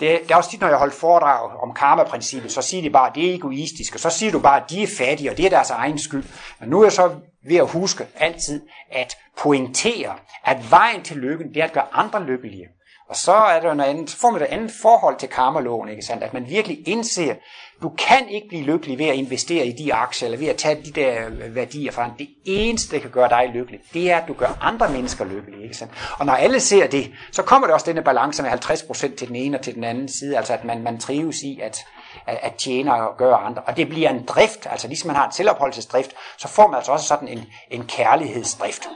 Det, 0.00 0.20
det 0.22 0.30
er 0.30 0.36
også 0.36 0.50
tit, 0.50 0.60
når 0.60 0.68
jeg 0.68 0.78
holder 0.78 0.94
foredrag 0.94 1.50
om 1.62 1.74
karma-princippet, 1.74 2.52
så 2.52 2.62
siger 2.62 2.82
de 2.82 2.90
bare, 2.90 3.08
at 3.08 3.14
det 3.14 3.30
er 3.30 3.34
egoistisk, 3.34 3.94
og 3.94 4.00
så 4.00 4.10
siger 4.10 4.32
du 4.32 4.38
bare, 4.38 4.62
at 4.62 4.70
de 4.70 4.82
er 4.82 4.86
fattige, 4.98 5.30
og 5.30 5.36
det 5.36 5.46
er 5.46 5.50
deres 5.50 5.70
egen 5.70 5.98
skyld. 5.98 6.24
Men 6.60 6.68
nu 6.68 6.80
er 6.80 6.84
jeg 6.84 6.92
så 6.92 7.14
ved 7.48 7.56
at 7.56 7.70
huske 7.70 8.06
altid 8.16 8.62
at 8.92 9.16
pointere, 9.38 10.14
at 10.44 10.70
vejen 10.70 11.02
til 11.02 11.16
lykken, 11.16 11.48
det 11.54 11.56
er 11.56 11.64
at 11.64 11.72
gøre 11.72 11.86
andre 11.92 12.24
lykkelige. 12.24 12.66
Og 13.08 13.16
så 13.16 13.32
er 13.32 13.60
der 13.60 13.74
noget 13.74 13.90
andet, 13.90 14.10
så 14.10 14.16
får 14.16 14.30
man 14.30 14.42
et 14.42 14.46
andet 14.46 14.72
forhold 14.82 15.18
til 15.18 15.28
karmaloven, 15.28 15.88
ikke 15.88 16.02
sandt? 16.02 16.24
At 16.24 16.34
man 16.34 16.46
virkelig 16.48 16.88
indser, 16.88 17.34
du 17.82 17.88
kan 17.88 18.28
ikke 18.28 18.48
blive 18.48 18.62
lykkelig 18.62 18.98
ved 18.98 19.06
at 19.06 19.14
investere 19.14 19.66
i 19.66 19.72
de 19.72 19.94
aktier, 19.94 20.26
eller 20.26 20.38
ved 20.38 20.48
at 20.48 20.56
tage 20.56 20.82
de 20.84 20.90
der 20.90 21.26
øh, 21.26 21.54
værdier 21.54 21.92
fra 21.92 22.10
Det 22.18 22.28
eneste, 22.44 22.96
der 22.96 23.02
kan 23.02 23.10
gøre 23.10 23.28
dig 23.28 23.50
lykkelig, 23.54 23.80
det 23.94 24.10
er, 24.10 24.16
at 24.16 24.28
du 24.28 24.32
gør 24.32 24.58
andre 24.60 24.90
mennesker 24.92 25.24
lykkelige. 25.24 25.62
Ikke 25.62 25.76
sandt? 25.76 25.92
Og 26.18 26.26
når 26.26 26.32
alle 26.32 26.60
ser 26.60 26.86
det, 26.86 27.12
så 27.32 27.42
kommer 27.42 27.66
der 27.66 27.74
også 27.74 27.86
denne 27.86 28.02
balance 28.02 28.42
med 28.42 28.50
50% 28.50 29.16
til 29.16 29.28
den 29.28 29.36
ene 29.36 29.58
og 29.58 29.64
til 29.64 29.74
den 29.74 29.84
anden 29.84 30.08
side, 30.08 30.36
altså 30.36 30.52
at 30.52 30.64
man, 30.64 30.82
man 30.82 30.98
trives 31.00 31.42
i 31.42 31.60
at, 31.62 31.84
at, 32.26 32.38
at 32.42 32.54
tjene 32.54 32.94
og 32.94 33.16
gøre 33.18 33.36
andre. 33.36 33.62
Og 33.62 33.76
det 33.76 33.88
bliver 33.88 34.10
en 34.10 34.24
drift, 34.24 34.66
altså 34.70 34.88
ligesom 34.88 35.06
man 35.06 35.16
har 35.16 35.26
en 35.26 35.32
selvopholdelsesdrift, 35.32 36.14
så 36.38 36.48
får 36.48 36.66
man 36.66 36.76
altså 36.76 36.92
også 36.92 37.06
sådan 37.06 37.28
en, 37.28 37.44
en 37.70 37.86
kærlighedsdrift. 37.86 38.88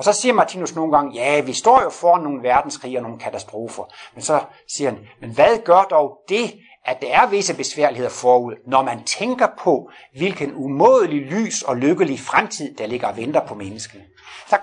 Og 0.00 0.04
så 0.04 0.12
siger 0.12 0.34
Martinus 0.34 0.74
nogle 0.74 0.92
gange, 0.96 1.14
ja, 1.14 1.40
vi 1.40 1.52
står 1.52 1.82
jo 1.82 1.90
foran 1.90 2.22
nogle 2.22 2.42
verdenskrige 2.42 2.98
og 2.98 3.02
nogle 3.02 3.18
katastrofer. 3.18 3.84
Men 4.14 4.22
så 4.22 4.40
siger 4.68 4.90
han, 4.90 4.98
men 5.20 5.30
hvad 5.30 5.64
gør 5.64 5.82
dog 5.90 6.18
det, 6.28 6.54
at 6.84 7.02
der 7.02 7.14
er 7.14 7.26
visse 7.26 7.56
besværligheder 7.56 8.10
forud, 8.10 8.54
når 8.66 8.82
man 8.82 9.04
tænker 9.04 9.46
på, 9.64 9.90
hvilken 10.16 10.52
umådelig 10.54 11.20
lys 11.20 11.62
og 11.62 11.76
lykkelig 11.76 12.20
fremtid, 12.20 12.74
der 12.74 12.86
ligger 12.86 13.08
og 13.08 13.16
venter 13.16 13.46
på 13.46 13.54
menneskene. 13.54 14.04
Tak. 14.48 14.60